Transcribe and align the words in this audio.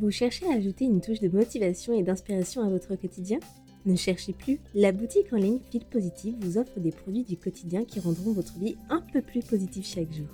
Vous 0.00 0.12
cherchez 0.12 0.46
à 0.46 0.54
ajouter 0.54 0.84
une 0.84 1.00
touche 1.00 1.18
de 1.18 1.28
motivation 1.28 1.92
et 1.92 2.04
d'inspiration 2.04 2.62
à 2.62 2.68
votre 2.68 2.94
quotidien? 2.94 3.40
Ne 3.84 3.96
cherchez 3.96 4.32
plus, 4.32 4.60
la 4.72 4.92
boutique 4.92 5.32
en 5.32 5.36
ligne 5.38 5.58
Fil 5.72 5.84
Positive 5.84 6.36
vous 6.40 6.56
offre 6.56 6.78
des 6.78 6.92
produits 6.92 7.24
du 7.24 7.36
quotidien 7.36 7.84
qui 7.84 7.98
rendront 7.98 8.30
votre 8.30 8.56
vie 8.60 8.76
un 8.90 9.02
peu 9.12 9.20
plus 9.20 9.40
positive 9.40 9.84
chaque 9.84 10.12
jour. 10.12 10.28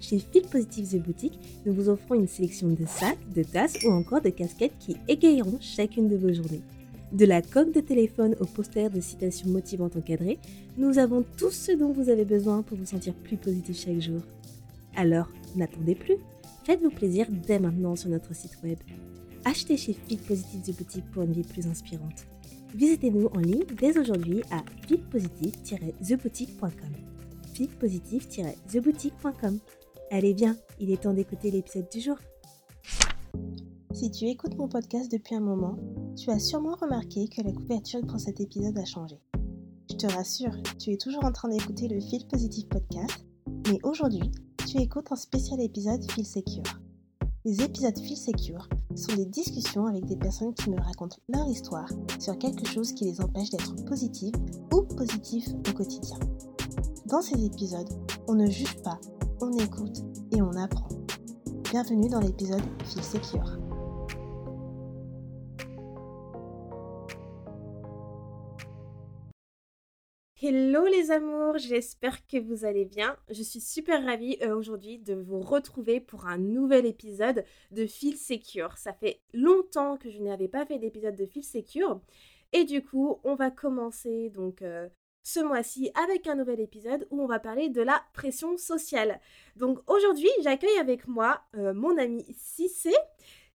Chez 0.00 0.18
Fil 0.18 0.42
Positive 0.42 0.86
The 0.86 1.02
Boutique, 1.02 1.38
nous 1.64 1.72
vous 1.72 1.88
offrons 1.88 2.14
une 2.14 2.26
sélection 2.26 2.68
de 2.68 2.84
sacs, 2.84 3.32
de 3.34 3.42
tasses 3.42 3.78
ou 3.86 3.90
encore 3.90 4.20
de 4.20 4.28
casquettes 4.28 4.76
qui 4.78 4.96
égayeront 5.08 5.58
chacune 5.60 6.08
de 6.08 6.16
vos 6.16 6.34
journées. 6.34 6.62
De 7.12 7.24
la 7.24 7.40
coque 7.40 7.72
de 7.72 7.80
téléphone 7.80 8.36
au 8.38 8.44
poster 8.44 8.90
de 8.90 9.00
citations 9.00 9.48
motivantes 9.48 9.96
encadrées, 9.96 10.38
nous 10.76 10.98
avons 10.98 11.24
tout 11.38 11.50
ce 11.50 11.72
dont 11.72 11.92
vous 11.92 12.10
avez 12.10 12.26
besoin 12.26 12.60
pour 12.60 12.76
vous 12.76 12.86
sentir 12.86 13.14
plus 13.14 13.38
positif 13.38 13.78
chaque 13.78 14.00
jour. 14.00 14.20
Alors, 14.94 15.30
n'attendez 15.56 15.94
plus 15.94 16.16
Faites-vous 16.64 16.90
plaisir 16.90 17.26
dès 17.30 17.58
maintenant 17.58 17.96
sur 17.96 18.10
notre 18.10 18.34
site 18.34 18.58
web. 18.62 18.78
Achetez 19.44 19.76
chez 19.76 19.94
Fit 19.94 20.18
Positive 20.18 20.62
The 20.62 20.76
Boutique 20.76 21.10
pour 21.10 21.22
une 21.22 21.32
vie 21.32 21.42
plus 21.42 21.66
inspirante. 21.66 22.26
Visitez-nous 22.74 23.28
en 23.34 23.40
ligne 23.40 23.64
dès 23.78 23.98
aujourd'hui 23.98 24.42
à 24.50 24.62
fitpositive-theboutique.com. 24.86 26.70
fitpositive-theboutique.com. 27.54 29.58
Allez 30.10 30.34
bien, 30.34 30.56
il 30.78 30.90
est 30.90 31.00
temps 31.02 31.14
d'écouter 31.14 31.50
l'épisode 31.50 31.88
du 31.90 32.00
jour. 32.00 32.18
Si 33.92 34.10
tu 34.10 34.26
écoutes 34.26 34.56
mon 34.56 34.68
podcast 34.68 35.10
depuis 35.10 35.34
un 35.34 35.40
moment, 35.40 35.76
tu 36.16 36.30
as 36.30 36.38
sûrement 36.38 36.76
remarqué 36.80 37.28
que 37.28 37.42
la 37.42 37.52
couverture 37.52 38.06
pour 38.06 38.20
cet 38.20 38.40
épisode 38.40 38.78
a 38.78 38.84
changé. 38.84 39.16
Je 39.90 39.96
te 39.96 40.06
rassure, 40.06 40.56
tu 40.78 40.92
es 40.92 40.96
toujours 40.96 41.24
en 41.24 41.32
train 41.32 41.48
d'écouter 41.48 41.88
le 41.88 42.00
Fil 42.00 42.24
Positive 42.28 42.68
podcast, 42.68 43.26
mais 43.68 43.78
aujourd'hui, 43.82 44.30
tu 44.70 44.78
écoutes 44.78 45.10
un 45.10 45.16
spécial 45.16 45.60
épisode 45.60 46.00
Feel 46.12 46.24
Secure. 46.24 46.78
Les 47.44 47.60
épisodes 47.60 47.98
Feel 47.98 48.16
Secure 48.16 48.68
sont 48.94 49.16
des 49.16 49.24
discussions 49.24 49.86
avec 49.86 50.04
des 50.04 50.16
personnes 50.16 50.54
qui 50.54 50.70
me 50.70 50.80
racontent 50.80 51.16
leur 51.28 51.48
histoire 51.48 51.88
sur 52.20 52.38
quelque 52.38 52.64
chose 52.68 52.92
qui 52.92 53.06
les 53.06 53.20
empêche 53.20 53.50
d'être 53.50 53.84
positives 53.84 54.36
ou 54.72 54.82
positifs 54.82 55.48
au 55.68 55.72
quotidien. 55.72 56.18
Dans 57.06 57.20
ces 57.20 57.44
épisodes, 57.44 57.88
on 58.28 58.34
ne 58.34 58.46
juge 58.46 58.80
pas, 58.84 59.00
on 59.40 59.52
écoute 59.58 60.04
et 60.30 60.40
on 60.40 60.52
apprend. 60.52 60.88
Bienvenue 61.72 62.08
dans 62.08 62.20
l'épisode 62.20 62.62
Feel 62.84 63.02
Secure. 63.02 63.59
Hello 70.42 70.86
les 70.86 71.10
amours, 71.10 71.58
j'espère 71.58 72.26
que 72.26 72.38
vous 72.38 72.64
allez 72.64 72.86
bien. 72.86 73.14
Je 73.28 73.42
suis 73.42 73.60
super 73.60 74.02
ravie 74.02 74.38
euh, 74.40 74.56
aujourd'hui 74.56 74.98
de 74.98 75.12
vous 75.12 75.40
retrouver 75.40 76.00
pour 76.00 76.26
un 76.26 76.38
nouvel 76.38 76.86
épisode 76.86 77.44
de 77.72 77.84
Feel 77.84 78.16
Secure. 78.16 78.78
Ça 78.78 78.94
fait 78.94 79.20
longtemps 79.34 79.98
que 79.98 80.08
je 80.08 80.18
n'avais 80.18 80.48
pas 80.48 80.64
fait 80.64 80.78
d'épisode 80.78 81.14
de 81.14 81.26
Feel 81.26 81.44
Secure 81.44 82.00
et 82.54 82.64
du 82.64 82.82
coup 82.82 83.20
on 83.22 83.34
va 83.34 83.50
commencer 83.50 84.30
donc 84.30 84.62
euh, 84.62 84.88
ce 85.22 85.40
mois-ci 85.40 85.90
avec 85.94 86.26
un 86.26 86.36
nouvel 86.36 86.60
épisode 86.60 87.06
où 87.10 87.20
on 87.20 87.26
va 87.26 87.38
parler 87.38 87.68
de 87.68 87.82
la 87.82 88.02
pression 88.14 88.56
sociale. 88.56 89.20
Donc 89.56 89.78
aujourd'hui 89.88 90.30
j'accueille 90.42 90.78
avec 90.80 91.06
moi 91.06 91.42
euh, 91.54 91.74
mon 91.74 91.98
ami 91.98 92.24
Cissé 92.34 92.94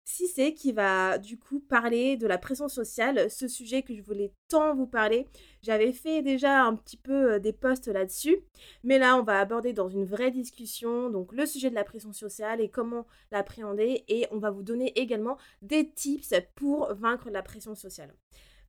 c'est 0.05 0.53
qui 0.53 0.71
va 0.71 1.17
du 1.17 1.37
coup 1.37 1.59
parler 1.59 2.15
de 2.15 2.27
la 2.27 2.37
pression 2.37 2.67
sociale, 2.67 3.29
ce 3.29 3.47
sujet 3.47 3.81
que 3.81 3.95
je 3.95 4.01
voulais 4.01 4.31
tant 4.47 4.75
vous 4.75 4.87
parler. 4.87 5.27
J'avais 5.61 5.91
fait 5.91 6.21
déjà 6.21 6.63
un 6.63 6.75
petit 6.75 6.97
peu 6.97 7.33
euh, 7.33 7.39
des 7.39 7.53
posts 7.53 7.87
là-dessus, 7.87 8.37
mais 8.83 8.99
là 8.99 9.17
on 9.17 9.23
va 9.23 9.39
aborder 9.39 9.73
dans 9.73 9.89
une 9.89 10.05
vraie 10.05 10.31
discussion 10.31 11.09
donc 11.09 11.33
le 11.33 11.45
sujet 11.45 11.69
de 11.69 11.75
la 11.75 11.83
pression 11.83 12.13
sociale 12.13 12.61
et 12.61 12.69
comment 12.69 13.05
l'appréhender 13.31 14.05
et 14.07 14.27
on 14.31 14.37
va 14.37 14.51
vous 14.51 14.63
donner 14.63 14.97
également 14.99 15.37
des 15.61 15.89
tips 15.89 16.33
pour 16.55 16.93
vaincre 16.93 17.29
la 17.29 17.41
pression 17.41 17.75
sociale. 17.75 18.13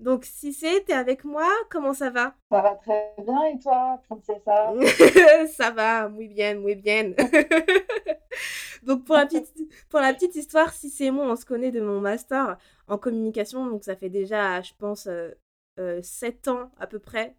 Donc 0.00 0.24
Cissé, 0.24 0.84
t'es 0.86 0.92
avec 0.92 1.24
moi 1.24 1.48
Comment 1.70 1.94
ça 1.94 2.10
va? 2.10 2.34
Ça 2.50 2.60
va 2.60 2.74
très 2.74 3.14
bien 3.18 3.44
et 3.46 3.58
toi, 3.58 4.00
princessa? 4.08 4.72
Ça 5.56 5.70
va, 5.70 6.08
muy 6.08 6.28
bien, 6.28 6.54
muy 6.54 6.74
bien. 6.74 7.12
donc 8.82 9.04
pour 9.04 9.16
la 9.16 9.26
petite, 9.26 9.52
pour 9.88 10.00
la 10.00 10.12
petite 10.12 10.36
histoire, 10.36 10.72
Cissé 10.72 11.04
et 11.06 11.10
moi, 11.10 11.26
on 11.26 11.36
se 11.36 11.46
connaît 11.46 11.70
de 11.72 11.80
mon 11.80 12.00
master 12.00 12.58
en 12.88 12.98
communication, 12.98 13.66
donc 13.66 13.84
ça 13.84 13.96
fait 13.96 14.10
déjà, 14.10 14.60
je 14.60 14.72
pense, 14.78 15.02
7 15.02 15.10
euh, 15.10 15.32
euh, 15.78 16.50
ans 16.50 16.70
à 16.78 16.86
peu 16.86 16.98
près 16.98 17.34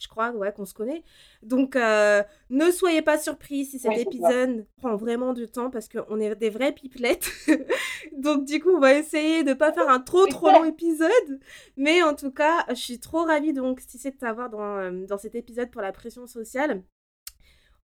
je 0.00 0.08
crois, 0.08 0.30
ouais, 0.30 0.52
qu'on 0.52 0.64
se 0.64 0.74
connaît. 0.74 1.02
Donc, 1.42 1.76
euh, 1.76 2.22
ne 2.48 2.70
soyez 2.70 3.02
pas 3.02 3.18
surpris 3.18 3.66
si 3.66 3.78
cet 3.78 3.96
épisode 3.98 4.66
prend 4.78 4.96
vraiment 4.96 5.32
du 5.32 5.46
temps 5.46 5.70
parce 5.70 5.88
qu'on 5.88 6.18
est 6.18 6.34
des 6.36 6.50
vraies 6.50 6.72
pipelettes. 6.72 7.30
Donc, 8.16 8.46
du 8.46 8.60
coup, 8.60 8.70
on 8.70 8.80
va 8.80 8.94
essayer 8.94 9.44
de 9.44 9.50
ne 9.50 9.54
pas 9.54 9.72
faire 9.72 9.88
un 9.88 10.00
trop, 10.00 10.26
trop 10.28 10.50
long 10.50 10.64
épisode. 10.64 11.40
Mais 11.76 12.02
en 12.02 12.14
tout 12.14 12.32
cas, 12.32 12.64
je 12.70 12.74
suis 12.74 12.98
trop 12.98 13.24
ravie 13.24 13.52
donc, 13.52 13.80
si 13.80 13.98
c'est 13.98 14.12
de 14.12 14.16
t'avoir 14.16 14.48
dans, 14.48 14.78
euh, 14.78 15.06
dans 15.06 15.18
cet 15.18 15.34
épisode 15.34 15.70
pour 15.70 15.82
la 15.82 15.92
pression 15.92 16.26
sociale. 16.26 16.82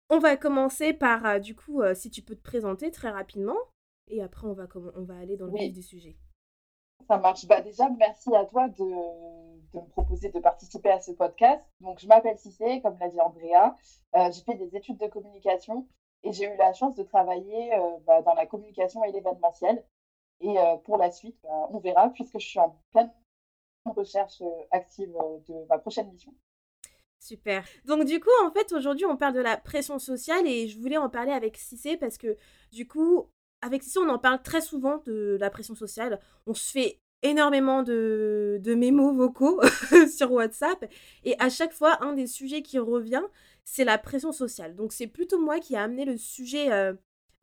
On 0.09 0.19
va 0.19 0.37
commencer 0.37 0.93
par, 0.93 1.25
euh, 1.25 1.39
du 1.39 1.55
coup, 1.55 1.81
si 1.93 2.09
tu 2.09 2.21
peux 2.21 2.35
te 2.35 2.43
présenter 2.43 2.91
très 2.91 3.09
rapidement. 3.09 3.57
Et 4.09 4.23
après, 4.23 4.47
on 4.47 4.53
va, 4.53 4.67
on 4.95 5.03
va 5.03 5.17
aller 5.17 5.35
dans 5.35 5.47
le 5.47 5.53
vif 5.53 5.73
du 5.73 5.83
sujet. 5.83 6.15
Ça 7.07 7.17
marche. 7.17 7.45
Bah 7.45 7.61
déjà, 7.61 7.89
merci 7.89 8.33
à 8.35 8.45
toi 8.45 8.67
de, 8.67 8.83
de, 9.73 9.79
me 9.79 9.89
proposer 9.89 10.29
de 10.29 10.39
participer 10.39 10.91
à 10.91 10.99
ce 10.99 11.11
podcast. 11.11 11.63
Donc, 11.79 11.99
je 11.99 12.07
m'appelle 12.07 12.37
Cissé, 12.37 12.81
comme 12.81 12.97
l'a 12.99 13.09
dit 13.09 13.19
Andrea. 13.19 13.75
Euh, 14.15 14.31
j'ai 14.31 14.41
fait 14.41 14.55
des 14.55 14.75
études 14.75 14.97
de 14.97 15.07
communication 15.07 15.87
et 16.23 16.33
j'ai 16.33 16.45
eu 16.45 16.57
la 16.57 16.73
chance 16.73 16.95
de 16.95 17.03
travailler 17.03 17.73
euh, 17.73 17.97
bah, 18.05 18.21
dans 18.21 18.33
la 18.33 18.45
communication 18.45 19.03
et 19.03 19.11
l'événementiel. 19.11 19.83
Et 20.39 20.57
euh, 20.59 20.75
pour 20.77 20.97
la 20.97 21.11
suite, 21.11 21.37
bah, 21.43 21.67
on 21.71 21.79
verra, 21.79 22.09
puisque 22.09 22.39
je 22.39 22.45
suis 22.45 22.59
en 22.59 22.77
pleine 22.91 23.11
recherche 23.85 24.43
active 24.71 25.13
de 25.47 25.65
ma 25.69 25.77
prochaine 25.77 26.11
mission. 26.11 26.33
Super. 27.19 27.65
Donc 27.85 28.05
du 28.05 28.19
coup, 28.19 28.29
en 28.43 28.51
fait, 28.51 28.71
aujourd'hui, 28.73 29.05
on 29.05 29.17
parle 29.17 29.33
de 29.33 29.39
la 29.39 29.57
pression 29.57 29.97
sociale 29.97 30.45
et 30.45 30.67
je 30.67 30.79
voulais 30.79 30.97
en 30.97 31.09
parler 31.09 31.31
avec 31.31 31.57
Cissé 31.57 31.97
parce 31.97 32.17
que 32.17 32.37
du 32.71 32.87
coup, 32.87 33.29
avec 33.61 33.83
Cissé, 33.83 33.99
on 33.99 34.09
en 34.09 34.19
parle 34.19 34.41
très 34.41 34.61
souvent 34.61 35.01
de 35.05 35.37
la 35.39 35.49
pression 35.49 35.75
sociale. 35.75 36.19
On 36.45 36.53
se 36.53 36.71
fait 36.71 36.99
énormément 37.23 37.83
de, 37.83 38.59
de 38.61 38.75
mémos 38.75 39.15
vocaux 39.15 39.59
sur 40.15 40.31
WhatsApp. 40.31 40.85
Et 41.23 41.35
à 41.39 41.49
chaque 41.49 41.73
fois, 41.73 42.03
un 42.03 42.13
des 42.13 42.27
sujets 42.27 42.61
qui 42.61 42.79
revient, 42.79 43.23
c'est 43.63 43.83
la 43.83 43.97
pression 43.97 44.31
sociale. 44.31 44.75
Donc 44.75 44.93
c'est 44.93 45.07
plutôt 45.07 45.39
moi 45.39 45.59
qui 45.59 45.73
ai 45.73 45.77
amené 45.77 46.05
le 46.05 46.17
sujet 46.17 46.71
euh, 46.71 46.93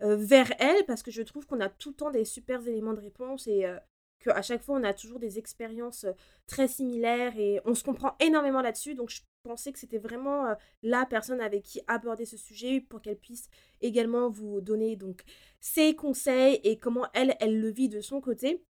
euh, 0.02 0.16
vers 0.16 0.52
elle 0.58 0.84
parce 0.86 1.02
que 1.02 1.10
je 1.10 1.22
trouve 1.22 1.46
qu'on 1.46 1.60
a 1.60 1.68
tout 1.68 1.90
le 1.90 1.96
temps 1.96 2.10
des 2.10 2.24
super 2.24 2.66
éléments 2.66 2.94
de 2.94 3.00
réponse 3.00 3.46
et 3.46 3.66
euh, 3.66 3.76
qu'à 4.20 4.42
chaque 4.42 4.62
fois, 4.62 4.76
on 4.78 4.84
a 4.84 4.94
toujours 4.94 5.18
des 5.18 5.38
expériences 5.38 6.06
très 6.46 6.68
similaires 6.68 7.36
et 7.38 7.60
on 7.64 7.74
se 7.74 7.84
comprend 7.84 8.14
énormément 8.20 8.62
là-dessus. 8.62 8.94
Donc 8.94 9.10
pensais 9.44 9.72
que 9.72 9.78
c'était 9.78 9.98
vraiment 9.98 10.56
la 10.82 11.06
personne 11.06 11.40
avec 11.40 11.62
qui 11.62 11.80
aborder 11.86 12.24
ce 12.24 12.36
sujet 12.36 12.80
pour 12.80 13.00
qu'elle 13.00 13.18
puisse 13.18 13.48
également 13.80 14.28
vous 14.28 14.60
donner 14.60 14.96
donc 14.96 15.22
ses 15.60 15.94
conseils 15.94 16.60
et 16.64 16.78
comment 16.78 17.06
elle, 17.12 17.36
elle 17.40 17.60
le 17.60 17.70
vit 17.70 17.88
de 17.88 18.00
son 18.00 18.20
côté. 18.20 18.64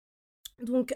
Donc, 0.59 0.95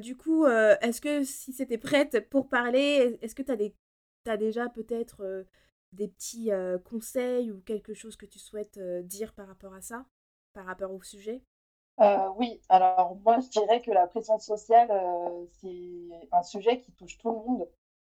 du 0.00 0.16
coup, 0.16 0.46
est-ce 0.46 1.00
que 1.00 1.22
si 1.24 1.52
c'était 1.52 1.78
prête 1.78 2.28
pour 2.30 2.48
parler, 2.48 3.18
est-ce 3.22 3.34
que 3.34 3.42
tu 3.42 3.52
as, 3.52 4.32
as, 4.32 4.36
déjà 4.36 4.68
peut-être 4.68 5.46
des 5.92 6.08
petits 6.08 6.50
conseils 6.84 7.52
ou 7.52 7.60
quelque 7.60 7.94
chose 7.94 8.16
que 8.16 8.26
tu 8.26 8.38
souhaites 8.38 8.78
dire 9.04 9.34
par 9.34 9.46
rapport 9.46 9.74
à 9.74 9.80
ça, 9.80 10.06
par 10.54 10.64
rapport 10.64 10.92
au 10.92 11.02
sujet? 11.02 11.42
Oui, 12.36 12.60
alors 12.68 13.16
moi 13.24 13.40
je 13.40 13.48
dirais 13.48 13.82
que 13.82 13.90
la 13.90 14.06
pression 14.06 14.38
sociale, 14.38 14.90
c'est 15.60 16.28
un 16.32 16.42
sujet 16.42 16.80
qui 16.80 16.92
touche 16.92 17.18
tout 17.18 17.30
le 17.30 17.36
monde 17.36 17.68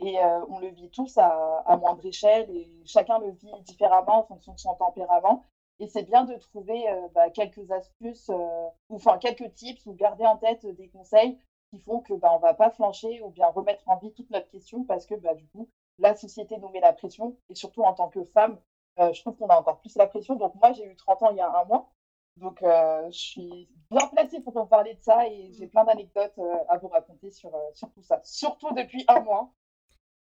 et 0.06 0.18
on 0.50 0.59
le 0.59 0.68
vit 0.68 0.90
tous 0.90 1.18
à, 1.18 1.64
à, 1.66 1.78
moindre 1.78 2.06
échelle 2.06 2.50
et 2.50 2.69
chacun 2.86 3.19
le 3.19 3.31
vit 3.31 3.52
différemment 3.62 4.19
en 4.19 4.24
fonction 4.24 4.53
de 4.53 4.59
son 4.59 4.75
tempérament. 4.75 5.44
Et 5.80 5.88
c'est 5.88 6.03
bien 6.03 6.24
de 6.24 6.36
trouver 6.36 6.90
euh, 6.90 7.08
bah, 7.14 7.30
quelques 7.30 7.69
astuces, 7.72 8.30
euh, 8.30 8.68
ou 8.90 8.96
enfin 8.96 9.18
quelques 9.18 9.53
tips, 9.53 9.86
ou 9.86 9.94
garder 9.94 10.25
en 10.25 10.38
tête 10.38 10.66
des 10.66 10.88
conseils 10.90 11.38
qui 11.72 11.79
font 11.79 12.00
que 12.02 12.14
bah, 12.14 12.32
on 12.34 12.40
va 12.40 12.53
pas 12.53 12.70
flancher 12.70 13.22
ou 13.22 13.32
bien 13.32 13.47
remettre 13.47 13.84
en 13.88 13.97
vie 13.97 14.14
toute 14.14 14.29
notre 14.29 14.50
question 14.50 14.84
parce 14.84 15.05
que 15.05 15.16
bah, 15.16 15.34
du 15.34 15.47
coup, 15.47 15.67
la 16.00 16.16
société 16.16 16.58
nous 16.58 16.70
met 16.70 16.79
la 16.79 16.94
pression. 16.94 17.35
Et 17.50 17.55
surtout 17.55 17.84
en 17.84 17.94
tant 17.94 18.09
que 18.09 18.23
femme, 18.23 18.59
euh, 19.00 19.11
je 19.14 19.22
trouve 19.22 19.35
qu'on 19.35 19.47
a 19.47 19.59
encore 19.59 19.79
plus 19.79 19.96
la 19.96 20.08
pression. 20.08 20.35
Donc 20.35 20.53
moi, 20.55 20.72
j'ai 20.73 20.85
eu 20.85 20.96
30 20.96 21.23
ans 21.23 21.32
il 21.32 21.38
y 21.38 21.41
a 21.41 21.52
un 21.52 21.66
mois. 21.66 21.90
Donc 22.38 22.61
je 22.64 23.11
suis 23.11 23.70
bien 23.91 24.08
placée 24.08 24.40
pour 24.40 24.58
en 24.58 24.66
parler 24.66 24.96
de 24.96 25.02
ça 25.03 25.28
et 25.28 25.52
j'ai 25.53 25.67
plein 25.67 25.84
d'anecdotes 25.84 26.40
à 26.67 26.78
vous 26.79 26.88
raconter 26.88 27.29
sur, 27.29 27.52
sur 27.76 27.91
tout 27.91 28.02
ça. 28.02 28.20
Surtout 28.23 28.73
depuis 28.73 29.05
un 29.08 29.20
mois, 29.20 29.52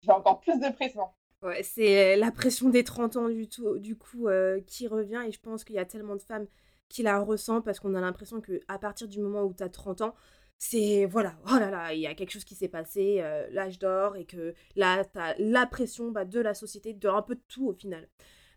j'ai 0.00 0.12
encore 0.12 0.40
plus 0.40 0.58
de 0.58 0.72
pression. 0.72 1.04
Ouais, 1.42 1.62
c'est 1.62 2.16
la 2.16 2.32
pression 2.32 2.68
des 2.68 2.82
30 2.82 3.16
ans 3.16 3.28
du, 3.28 3.48
tout, 3.48 3.78
coup 4.00 4.28
qui 4.66 4.88
revient 4.88 5.22
et 5.26 5.32
je 5.32 5.40
pense 5.40 5.64
qu'il 5.64 5.76
y 5.76 5.78
a 5.78 5.84
tellement 5.84 6.16
de 6.16 6.22
femmes 6.22 6.46
qui 6.88 7.02
la 7.02 7.20
ressentent 7.20 7.64
parce 7.64 7.78
qu'on 7.78 7.94
a 7.94 8.00
l'impression 8.00 8.40
qu'à 8.40 8.78
partir 8.78 9.08
du 9.08 9.20
moment 9.20 9.44
où 9.44 9.54
tu 9.54 9.62
as 9.62 9.68
30 9.68 10.00
ans, 10.00 10.14
c'est 10.56 11.06
voilà, 11.06 11.36
oh 11.46 11.58
là 11.58 11.70
là, 11.70 11.94
il 11.94 12.00
y 12.00 12.06
a 12.08 12.14
quelque 12.14 12.32
chose 12.32 12.44
qui 12.44 12.56
s'est 12.56 12.68
passé, 12.68 13.22
l'âge 13.52 13.78
d'or 13.78 14.16
et 14.16 14.24
que 14.24 14.54
là, 14.74 15.04
tu 15.04 15.18
la 15.38 15.66
pression 15.66 16.10
bah, 16.10 16.24
de 16.24 16.40
la 16.40 16.54
société, 16.54 16.92
de 16.92 17.08
un 17.08 17.22
peu 17.22 17.36
de 17.36 17.42
tout 17.46 17.68
au 17.68 17.72
final. 17.72 18.08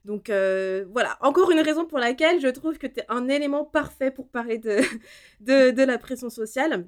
Donc 0.05 0.29
voilà, 0.29 1.17
encore 1.21 1.51
une 1.51 1.59
raison 1.59 1.85
pour 1.85 1.99
laquelle 1.99 2.39
je 2.39 2.47
trouve 2.47 2.77
que 2.77 2.87
tu 2.87 2.99
es 3.01 3.05
un 3.09 3.27
élément 3.27 3.65
parfait 3.65 4.11
pour 4.11 4.29
parler 4.29 4.57
de, 5.39 5.85
la 5.85 5.97
pression 5.97 6.29
sociale. 6.29 6.87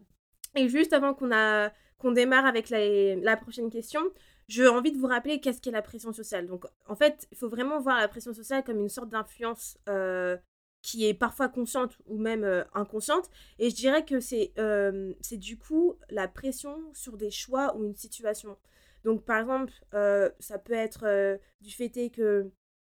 Et 0.55 0.69
juste 0.69 0.93
avant 0.93 1.13
qu'on 1.13 1.29
qu'on 1.97 2.11
démarre 2.11 2.45
avec 2.45 2.69
la, 2.69 3.37
prochaine 3.37 3.69
question, 3.69 4.01
j'ai 4.53 4.67
envie 4.67 4.91
de 4.91 4.97
vous 4.97 5.07
rappeler 5.07 5.39
qu'est-ce 5.39 5.59
qu'est 5.59 5.71
la 5.71 5.81
pression 5.81 6.13
sociale. 6.13 6.47
Donc 6.47 6.65
en 6.87 6.95
fait, 6.95 7.27
il 7.31 7.37
faut 7.37 7.49
vraiment 7.49 7.79
voir 7.79 7.97
la 7.97 8.07
pression 8.07 8.33
sociale 8.33 8.63
comme 8.63 8.79
une 8.79 8.89
sorte 8.89 9.09
d'influence 9.09 9.77
qui 10.81 11.07
est 11.07 11.13
parfois 11.13 11.49
consciente 11.49 11.97
ou 12.05 12.17
même 12.17 12.65
inconsciente. 12.73 13.29
Et 13.57 13.69
je 13.69 13.75
dirais 13.75 14.05
que 14.05 14.19
c'est 14.19 14.53
c'est 15.21 15.37
du 15.37 15.57
coup 15.57 15.95
la 16.09 16.27
pression 16.27 16.77
sur 16.93 17.17
des 17.17 17.31
choix 17.31 17.75
ou 17.75 17.83
une 17.85 17.95
situation. 17.95 18.57
Donc 19.03 19.25
par 19.25 19.39
exemple, 19.39 19.73
ça 20.39 20.59
peut 20.59 20.73
être 20.73 21.39
du 21.61 21.71
fait 21.71 22.09
que 22.09 22.51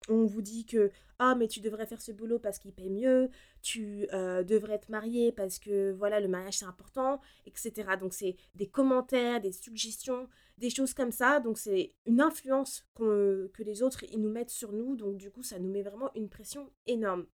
on 0.09 0.25
vous 0.25 0.43
dit 0.43 0.65
que 0.65 0.91
ah 1.19 1.35
mais 1.35 1.49
tu 1.49 1.61
devrais 1.61 1.87
faire 1.87 2.00
ce 2.00 2.12
boulot 2.12 2.39
parce 2.39 2.59
qu'il 2.59 2.73
paye 2.73 2.91
mieux, 2.91 3.29
tu 3.62 4.06
euh, 4.12 4.45
devrais 4.45 4.79
te 4.79 4.91
marier 4.91 5.33
parce 5.33 5.59
que 5.59 5.93
voilà 5.93 6.21
le 6.21 6.29
mariage 6.29 6.59
c'est 6.59 6.65
important, 6.65 7.21
etc. 7.47 7.97
Donc 8.00 8.15
c'est 8.15 8.37
des 8.55 8.69
commentaires, 8.69 9.41
des 9.41 9.53
suggestions, 9.53 10.29
des 10.59 10.71
choses 10.71 10.95
comme 10.95 11.11
ça. 11.11 11.41
Donc 11.41 11.59
c'est 11.59 11.95
une 12.06 12.21
influence 12.21 12.87
que 12.95 13.50
les 13.59 13.83
autres 13.83 14.05
ils 14.05 14.21
nous 14.21 14.31
mettent 14.31 14.50
sur 14.50 14.73
nous. 14.73 14.97
Donc 14.97 15.17
du 15.17 15.31
coup 15.31 15.43
ça 15.43 15.59
nous 15.59 15.71
met 15.71 15.83
vraiment 15.83 16.11
une 16.15 16.29
pression 16.29 16.71
énorme. 16.87 17.27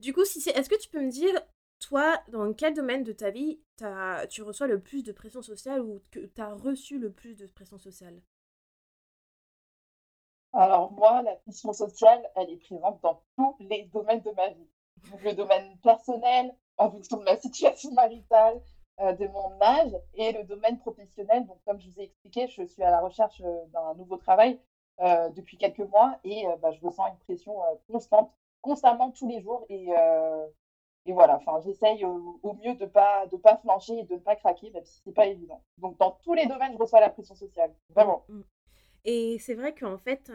Du 0.00 0.12
coup 0.12 0.24
si 0.24 0.40
c'est, 0.40 0.50
est-ce 0.52 0.70
que 0.70 0.80
tu 0.80 0.88
peux 0.88 1.02
me 1.02 1.10
dire 1.10 1.40
toi 1.80 2.20
dans 2.28 2.52
quel 2.52 2.74
domaine 2.74 3.04
de 3.04 3.12
ta 3.12 3.30
vie 3.30 3.60
tu 4.30 4.42
reçois 4.42 4.66
le 4.66 4.80
plus 4.80 5.02
de 5.04 5.12
pression 5.12 5.42
sociale 5.42 5.82
ou 5.82 6.02
que 6.10 6.20
tu 6.20 6.40
as 6.40 6.54
reçu 6.54 6.98
le 6.98 7.12
plus 7.12 7.34
de 7.34 7.46
pression 7.46 7.78
sociale? 7.78 8.20
Alors 10.52 10.92
moi, 10.92 11.22
la 11.22 11.36
pression 11.36 11.72
sociale, 11.72 12.28
elle 12.34 12.50
est 12.50 12.56
présente 12.56 13.00
dans 13.02 13.22
tous 13.36 13.56
les 13.60 13.84
domaines 13.92 14.20
de 14.20 14.32
ma 14.32 14.48
vie. 14.48 14.68
Le 15.22 15.32
domaine 15.32 15.76
personnel, 15.78 16.54
en 16.76 16.90
fonction 16.90 17.18
de 17.18 17.24
ma 17.24 17.36
situation 17.36 17.92
maritale, 17.92 18.60
euh, 19.00 19.12
de 19.12 19.26
mon 19.28 19.52
âge, 19.62 19.96
et 20.14 20.32
le 20.32 20.44
domaine 20.44 20.78
professionnel. 20.78 21.46
Donc 21.46 21.58
comme 21.64 21.80
je 21.80 21.88
vous 21.88 22.00
ai 22.00 22.04
expliqué, 22.04 22.48
je 22.48 22.64
suis 22.64 22.82
à 22.82 22.90
la 22.90 23.00
recherche 23.00 23.40
euh, 23.44 23.64
d'un 23.68 23.94
nouveau 23.94 24.16
travail 24.16 24.60
euh, 25.00 25.30
depuis 25.30 25.56
quelques 25.56 25.78
mois 25.78 26.18
et 26.24 26.44
bah, 26.60 26.70
je 26.72 26.80
ressens 26.84 27.06
une 27.06 27.18
pression 27.20 27.54
constante, 27.90 28.30
constamment 28.60 29.10
tous 29.12 29.28
les 29.28 29.40
jours. 29.40 29.64
Et, 29.68 29.88
voilà, 31.06 31.36
enfin, 31.36 31.60
j'essaye 31.64 32.04
au, 32.04 32.52
mieux 32.62 32.74
de 32.74 32.84
ne 32.84 32.90
pas, 32.90 33.26
de 33.26 33.36
pas 33.36 33.56
flancher 33.56 33.98
et 33.98 34.04
de 34.04 34.14
ne 34.14 34.20
pas 34.20 34.36
craquer, 34.36 34.70
même 34.70 34.84
si 34.84 35.00
ce 35.00 35.08
n'est 35.08 35.14
pas 35.14 35.26
évident. 35.26 35.62
Donc 35.78 35.96
dans 35.98 36.12
tous 36.22 36.34
les 36.34 36.46
domaines, 36.46 36.72
je 36.74 36.78
reçois 36.78 37.00
la 37.00 37.10
pression 37.10 37.34
sociale. 37.34 37.74
Vraiment. 37.88 38.24
Mm. 38.28 38.42
Et 39.04 39.38
c'est 39.38 39.54
vrai 39.54 39.74
qu'en 39.74 39.98
fait, 39.98 40.32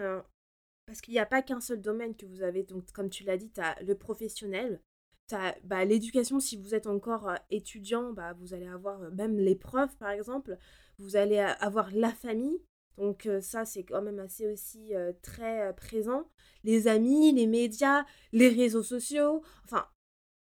parce 0.86 1.02
qu'il 1.02 1.14
n'y 1.14 1.20
a 1.20 1.26
pas 1.26 1.42
qu'un 1.42 1.62
seul 1.62 1.82
domaine 1.82 2.16
que 2.16 2.26
vous 2.26 2.42
avez, 2.42 2.64
donc 2.64 2.92
comme 2.92 3.10
tu 3.10 3.24
l'as 3.24 3.38
dit, 3.38 3.52
tu 3.52 3.62
as 3.62 3.82
le 3.82 3.96
professionnel, 3.96 4.82
tu 5.28 5.36
as 5.36 5.56
bah, 5.64 5.86
l'éducation, 5.86 6.40
si 6.40 6.58
vous 6.58 6.76
êtes 6.76 6.88
encore 6.88 7.32
étudiant, 7.50 8.14
bah, 8.14 8.34
vous 8.34 8.54
allez 8.54 8.68
avoir 8.68 9.00
même 9.12 9.38
l'épreuve 9.38 9.96
par 9.98 10.12
exemple, 10.12 10.58
vous 10.98 11.16
allez 11.16 11.40
avoir 11.40 11.92
la 11.92 12.12
famille, 12.12 12.62
donc 12.98 13.28
ça 13.42 13.66
c'est 13.66 13.84
quand 13.84 14.02
même 14.02 14.20
assez 14.20 14.48
aussi 14.52 14.94
très 15.22 15.74
présent, 15.76 16.30
les 16.64 16.88
amis, 16.88 17.32
les 17.34 17.48
médias, 17.48 18.06
les 18.32 18.50
réseaux 18.50 18.84
sociaux, 18.84 19.44
enfin 19.64 19.88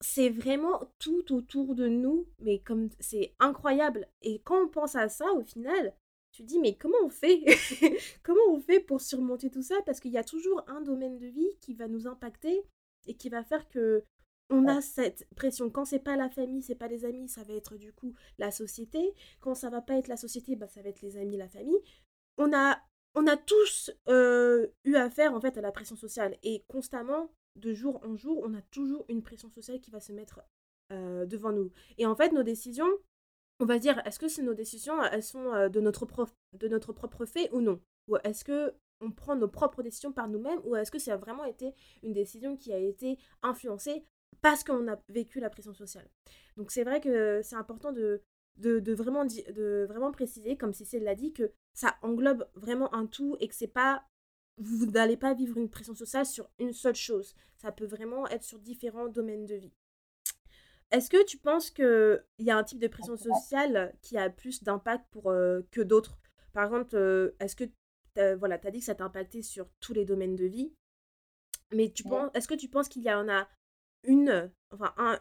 c'est 0.03 0.29
vraiment 0.29 0.93
tout 0.99 1.33
autour 1.33 1.75
de 1.75 1.89
nous, 1.89 2.29
mais 2.41 2.59
comme 2.59 2.91
c'est 3.01 3.35
incroyable. 3.39 4.07
Et 4.21 4.41
quand 4.41 4.65
on 4.65 4.69
pense 4.69 4.95
à 4.95 5.09
ça, 5.09 5.25
au 5.33 5.43
final, 5.43 5.95
tu 6.37 6.43
dis 6.43 6.59
mais 6.59 6.77
comment 6.77 6.99
on 7.03 7.09
fait? 7.09 7.43
Comment 8.23 8.41
on 8.51 8.61
fait 8.61 8.81
pour 8.81 9.01
surmonter 9.01 9.51
tout 9.51 9.63
ça? 9.63 9.77
Parce 9.87 10.01
qu'il 10.01 10.13
y 10.13 10.19
a 10.19 10.25
toujours 10.25 10.63
un 10.69 10.83
domaine 10.83 11.17
de 11.17 11.27
vie 11.27 11.57
qui 11.61 11.73
va 11.75 11.89
nous 11.89 12.07
impacter 12.07 12.63
et 13.07 13.15
qui 13.15 13.31
va 13.31 13.43
faire 13.43 13.69
que 13.71 14.05
on 14.51 14.69
a 14.69 14.81
cette 14.81 15.27
pression. 15.35 15.71
Quand 15.71 15.87
c'est 15.87 15.99
pas 15.99 16.17
la 16.17 16.29
famille, 16.29 16.63
c'est 16.63 16.77
pas 16.77 16.89
les 16.89 17.05
amis, 17.05 17.29
ça 17.29 17.43
va 17.43 17.55
être 17.55 17.77
du 17.77 17.93
coup 17.93 18.15
la 18.39 18.51
société. 18.51 19.15
Quand 19.41 19.55
ça 19.55 19.71
va 19.71 19.81
pas 19.81 19.97
être 19.97 20.09
la 20.09 20.17
société, 20.17 20.57
bah, 20.57 20.69
ça 20.69 20.83
va 20.83 20.91
être 20.91 21.01
les 21.01 21.17
amis, 21.17 21.37
la 21.37 21.49
famille. 21.49 21.81
On 22.37 22.53
a, 22.55 22.79
on 23.15 23.27
a 23.27 23.37
tous 23.37 23.91
euh, 24.09 24.67
eu 24.85 24.95
affaire 24.95 25.33
en 25.33 25.41
fait 25.41 25.57
à 25.57 25.63
la 25.63 25.73
pression 25.73 25.97
sociale 25.97 26.37
et 26.43 26.65
constamment, 26.69 27.33
de 27.57 27.73
jour 27.73 27.99
en 28.05 28.15
jour, 28.17 28.43
on 28.45 28.53
a 28.53 28.61
toujours 28.71 29.07
une 29.09 29.23
pression 29.23 29.49
sociale 29.49 29.81
qui 29.81 29.91
va 29.91 30.01
se 30.01 30.13
mettre 30.13 30.43
euh, 30.93 31.25
devant 31.25 31.53
nous. 31.53 31.73
Et 31.97 32.05
en 32.05 32.15
fait, 32.15 32.31
nos 32.31 32.43
décisions, 32.43 32.91
on 33.61 33.65
va 33.65 33.79
dire, 33.79 34.01
est-ce 34.07 34.19
que 34.19 34.41
nos 34.43 34.55
décisions, 34.55 35.03
elles 35.05 35.23
sont 35.23 35.69
de 35.69 35.81
notre, 35.81 36.07
de 36.53 36.69
notre 36.69 36.93
propre 36.93 37.25
fait 37.25 37.51
ou 37.53 37.61
non? 37.61 37.81
Ou 38.09 38.17
est-ce 38.25 38.45
que 38.45 38.75
on 39.01 39.11
prend 39.11 39.37
nos 39.37 39.49
propres 39.49 39.83
décisions 39.83 40.13
par 40.13 40.29
nous-mêmes 40.29 40.61
ou 40.65 40.75
est-ce 40.75 40.91
que 40.91 40.99
ça 40.99 41.15
a 41.15 41.17
vraiment 41.17 41.45
été 41.45 41.75
une 42.03 42.13
décision 42.13 42.57
qui 42.57 42.73
a 42.73 42.79
été 42.79 43.19
influencée 43.43 44.05
parce 44.41 44.65
qu'on 44.65 44.89
a 44.89 44.99
vécu 45.09 45.41
la 45.41 45.51
pression 45.51 45.75
sociale? 45.75 46.09
Donc 46.57 46.71
c'est 46.71 46.85
vrai 46.85 47.01
que 47.01 47.41
c'est 47.43 47.57
important 47.57 47.93
de, 47.93 48.23
de, 48.57 48.93
vraiment, 48.93 49.25
de 49.25 49.87
vraiment 49.89 50.13
préciser, 50.13 50.57
comme 50.57 50.73
Cécile 50.73 51.05
l'a 51.05 51.15
dit, 51.15 51.33
que 51.33 51.53
ça 51.75 51.97
englobe 52.03 52.49
vraiment 52.55 52.93
un 52.95 53.07
tout 53.07 53.37
et 53.41 53.49
que 53.49 53.55
c'est 53.55 53.67
pas 53.67 54.05
vous 54.59 54.87
n'allez 54.87 55.19
pas 55.19 55.35
vivre 55.35 55.59
une 55.59 55.69
pression 55.69 55.95
sociale 55.95 56.25
sur 56.25 56.49
une 56.59 56.73
seule 56.73 56.95
chose. 56.95 57.35
Ça 57.59 57.73
peut 57.73 57.85
vraiment 57.85 58.27
être 58.29 58.43
sur 58.43 58.59
différents 58.59 59.09
domaines 59.09 59.45
de 59.45 59.55
vie. 59.55 59.75
Est-ce 60.91 61.11
que 61.11 61.25
tu 61.25 61.39
penses 61.39 61.71
qu'il 61.71 62.25
y 62.39 62.51
a 62.51 62.57
un 62.57 62.65
type 62.65 62.79
de 62.79 62.89
pression 62.89 63.17
sociale 63.17 63.95
qui 64.03 64.17
a 64.17 64.31
plus 64.31 64.63
d'impact 64.63 65.05
pour 65.11 65.25
que 65.25 65.83
d'autres? 65.83 66.19
Par 66.53 66.65
exemple, 66.65 67.35
est-ce 67.41 67.57
que 67.57 67.65
voilà, 68.37 68.59
tu 68.59 68.67
as 68.67 68.71
dit 68.71 68.79
que 68.79 68.85
ça 68.85 68.95
t'a 68.95 69.05
impacté 69.05 69.43
sur 69.43 69.69
tous 69.81 69.93
les 69.93 70.05
domaines 70.05 70.37
de 70.37 70.47
vie, 70.47 70.73
mais 71.73 71.91
tu 71.91 72.03
penses, 72.05 72.31
est-ce 72.35 72.49
que 72.49 72.55
tu 72.55 72.69
penses 72.69 72.89
qu'il 72.89 73.03
y 73.03 73.13
en 73.13 73.29
a 73.29 73.49
une, 74.05 74.53
enfin 74.73 74.95
un, 74.97 75.19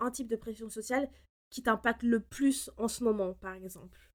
un 0.00 0.10
type 0.10 0.28
de 0.28 0.36
pression 0.36 0.68
sociale 0.68 1.08
qui 1.50 1.62
t'impacte 1.62 2.02
le 2.02 2.20
plus 2.20 2.70
en 2.76 2.88
ce 2.88 3.02
moment, 3.02 3.34
par 3.34 3.54
exemple? 3.54 4.10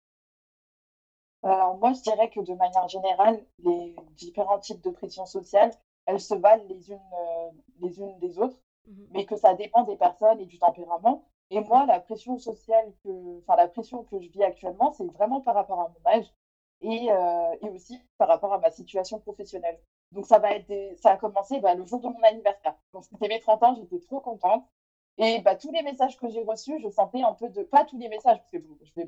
Alors 1.44 1.78
moi, 1.78 1.94
je 1.94 2.02
dirais 2.02 2.30
que 2.30 2.40
de 2.40 2.54
manière 2.54 2.88
générale, 2.88 3.44
les 3.60 3.96
différents 4.12 4.60
types 4.60 4.82
de 4.82 4.92
pression 4.92 5.26
sociale, 5.26 5.72
elles 6.06 6.22
se 6.22 6.36
valent 6.36 6.66
les 6.70 6.92
unes, 6.92 7.00
les 7.80 8.00
unes 8.00 8.20
des 8.20 8.38
autres. 8.38 8.62
Mmh 8.88 9.06
mais 9.12 9.26
que 9.26 9.36
ça 9.36 9.54
dépend 9.54 9.84
des 9.84 9.96
personnes 9.96 10.40
et 10.40 10.46
du 10.46 10.58
tempérament. 10.58 11.24
Et 11.50 11.60
moi, 11.60 11.86
la 11.86 12.00
pression 12.00 12.38
sociale, 12.38 12.94
que, 13.04 13.40
enfin 13.40 13.56
la 13.56 13.68
pression 13.68 14.04
que 14.06 14.20
je 14.20 14.30
vis 14.30 14.44
actuellement, 14.44 14.92
c'est 14.94 15.06
vraiment 15.06 15.42
par 15.42 15.56
rapport 15.56 15.82
à 15.82 15.90
mon 15.90 16.12
âge 16.12 16.34
et, 16.82 17.12
euh, 17.12 17.56
et, 17.62 17.70
aussi 17.70 18.00
par 18.18 18.28
rapport 18.28 18.54
à 18.54 18.60
ma 18.60 18.72
situation 18.72 19.20
professionnelle. 19.20 19.80
Donc 20.12 20.26
ça 20.26 20.40
va 20.40 20.52
être 20.52 20.98
ça 20.98 21.12
a 21.12 21.18
commencé 21.18 21.60
bah, 21.60 21.76
le 21.76 21.86
jour 21.86 22.00
de 22.00 22.08
mon 22.08 22.22
anniversaire. 22.24 22.76
Donc 22.94 23.04
c'était 23.06 23.28
mes 23.28 23.40
30 23.40 23.64
ans, 23.64 23.76
j'étais 23.76 24.00
trop 24.00 24.20
contente. 24.22 24.66
Et 25.18 25.40
bah, 25.42 25.56
tous 25.56 25.72
les 25.72 25.84
messages 25.84 26.18
que 26.18 26.30
j'ai 26.30 26.44
reçus, 26.44 26.80
je 26.82 26.90
sentais 26.90 27.22
un 27.22 27.34
peu 27.34 27.50
de 27.50 27.64
pas 27.64 27.86
tous 27.86 27.98
les 27.98 28.10
messages 28.10 28.38
parce 28.40 28.52
que 28.52 28.58
je 28.60 28.94
vais 28.96 29.08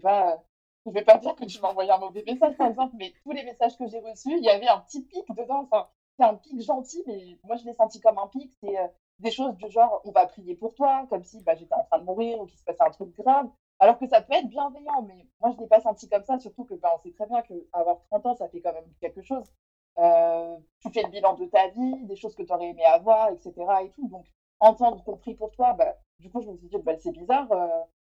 vais 0.86 1.04
pas 1.04 1.18
dire 1.18 1.36
que 1.36 1.46
tu 1.46 1.60
envoyé 1.64 1.92
un 1.92 1.98
mauvais 1.98 2.24
message 2.28 2.58
par 2.58 2.68
exemple, 2.68 2.96
mais 2.98 3.14
tous 3.24 3.32
les 3.32 3.44
messages 3.44 3.78
que 3.78 3.88
j'ai 3.88 4.00
reçus, 4.00 4.38
il 4.38 4.44
y 4.44 4.50
avait 4.50 4.68
un 4.68 4.80
petit 4.80 5.02
pic 5.04 5.26
dedans. 5.36 5.62
Enfin, 5.72 5.88
c'est 6.18 6.26
un 6.26 6.36
pic 6.36 6.62
gentil, 6.62 7.04
mais 7.08 7.40
moi 7.44 7.56
je 7.56 7.66
l'ai 7.66 7.74
senti 7.74 8.00
comme 8.02 8.18
un 8.18 8.28
pic. 8.28 8.52
C'est 8.62 8.78
euh, 8.78 8.88
des 9.24 9.32
choses 9.32 9.56
du 9.56 9.70
genre 9.72 10.02
on 10.06 10.12
va 10.12 10.28
prier 10.28 10.56
pour 10.56 10.76
toi, 10.76 11.08
comme 11.10 11.24
si 11.24 11.42
bah, 11.44 11.56
j'étais 11.56 11.74
en 11.74 11.84
train 11.86 12.00
de 12.00 12.04
mourir 12.04 12.40
ou 12.40 12.46
qu'il 12.46 12.60
se 12.60 12.64
passait 12.64 12.84
un 12.84 12.92
truc 12.92 13.16
grave. 13.18 13.50
Alors 13.80 13.98
que 13.98 14.08
ça 14.08 14.22
peut 14.22 14.34
être 14.34 14.48
bienveillant, 14.48 15.02
mais 15.04 15.28
moi 15.42 15.52
je 15.52 15.58
ne 15.58 15.62
l'ai 15.62 15.68
pas 15.68 15.82
senti 15.82 16.08
comme 16.08 16.24
ça, 16.24 16.38
surtout 16.40 16.66
que 16.66 16.76
bah, 16.76 16.90
on 16.96 17.00
sait 17.02 17.12
très 17.12 17.26
bien 17.26 17.42
qu'avoir 17.42 18.00
30 18.12 18.26
ans, 18.28 18.36
ça 18.36 18.48
fait 18.50 18.62
quand 18.62 18.74
même 18.74 18.92
quelque 19.02 19.22
chose. 19.22 19.52
Euh, 19.98 20.58
tu 20.80 20.92
fais 20.92 21.04
le 21.04 21.10
bilan 21.10 21.34
de 21.34 21.46
ta 21.46 21.68
vie, 21.70 22.06
des 22.06 22.16
choses 22.16 22.36
que 22.36 22.44
tu 22.44 22.54
aurais 22.54 22.70
aimé 22.70 22.84
avoir, 22.86 23.30
etc. 23.30 23.54
Et 23.84 23.92
tout. 23.92 24.08
Donc 24.10 24.26
entendre 24.60 25.04
qu'on 25.04 25.18
prie 25.18 25.36
pour 25.36 25.52
toi, 25.52 25.74
bah, 25.74 25.96
du 26.20 26.30
coup 26.30 26.42
je 26.42 26.50
me 26.50 26.58
suis 26.58 26.68
dit 26.68 26.78
bah, 26.84 26.98
c'est 27.00 27.12
bizarre, 27.12 27.52
euh, 27.52 27.68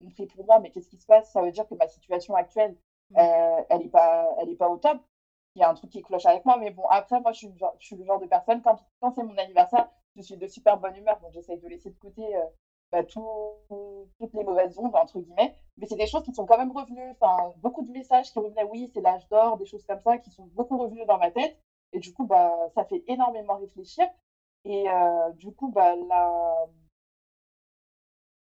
on 0.05 0.11
prie 0.11 0.27
pour 0.27 0.45
moi, 0.45 0.61
mais 0.61 0.71
qu'est-ce 0.71 0.88
qui 0.88 0.97
se 0.97 1.07
passe? 1.07 1.33
Ça 1.33 1.43
veut 1.43 1.50
dire 1.53 1.67
que 1.67 1.75
ma 1.75 1.88
situation 1.88 2.35
actuelle, 2.35 2.77
mmh. 3.11 3.19
euh, 3.19 3.62
elle 3.71 3.79
n'est 3.79 3.88
pas, 3.88 4.29
elle 4.41 4.50
est 4.50 4.57
pas 4.57 4.69
au 4.69 4.77
top. 4.77 4.99
Il 5.55 5.61
y 5.61 5.65
a 5.65 5.71
un 5.71 5.75
truc 5.75 5.91
qui 5.91 6.03
cloche 6.03 6.27
avec 6.27 6.45
moi, 6.45 6.57
mais 6.57 6.71
bon, 6.71 6.85
après, 6.88 7.21
moi, 7.21 7.33
je 7.33 7.38
suis, 7.38 7.53
je 7.81 7.87
suis 7.87 7.97
le 7.97 8.05
genre 8.05 8.21
de 8.21 8.27
personne, 8.27 8.62
quand, 8.62 8.79
quand 9.00 9.12
c'est 9.12 9.25
mon 9.25 9.37
anniversaire, 9.37 9.88
je 10.17 10.23
suis 10.23 10.37
de 10.37 10.47
super 10.47 10.79
bonne 10.79 10.97
humeur, 10.97 11.19
donc 11.21 11.33
j'essaye 11.33 11.59
de 11.59 11.69
laisser 11.69 11.91
de 11.91 11.99
côté 11.99 12.37
euh, 12.37 12.45
bah, 12.91 13.05
toutes 13.05 14.35
les 14.35 14.45
mauvaises 14.45 14.79
ondes, 14.79 14.97
entre 14.97 15.21
guillemets. 15.21 15.55
Mais 15.77 15.87
c'est 15.87 15.97
des 15.97 16.07
choses 16.07 16.25
qui 16.25 16.35
sont 16.35 16.47
quand 16.47 16.59
même 16.59 16.73
revenues. 16.73 17.15
Beaucoup 17.59 17.85
de 17.85 17.93
messages 17.93 18.33
qui 18.33 18.38
revenaient, 18.38 18.65
oui, 18.65 18.91
c'est 18.93 19.00
l'âge 19.00 19.29
d'or, 19.29 19.59
des 19.59 19.67
choses 19.67 19.85
comme 19.85 20.00
ça, 20.00 20.19
qui 20.19 20.31
sont 20.31 20.47
beaucoup 20.55 20.79
revenus 20.79 21.07
dans 21.07 21.19
ma 21.19 21.31
tête. 21.31 21.57
Et 21.93 21.99
du 22.00 22.12
coup, 22.12 22.27
bah, 22.27 22.53
ça 22.75 22.85
fait 22.85 23.05
énormément 23.07 23.57
réfléchir. 23.57 24.07
Et 24.65 24.88
euh, 24.91 25.31
du 25.33 25.53
coup, 25.53 25.71
bah, 25.71 25.95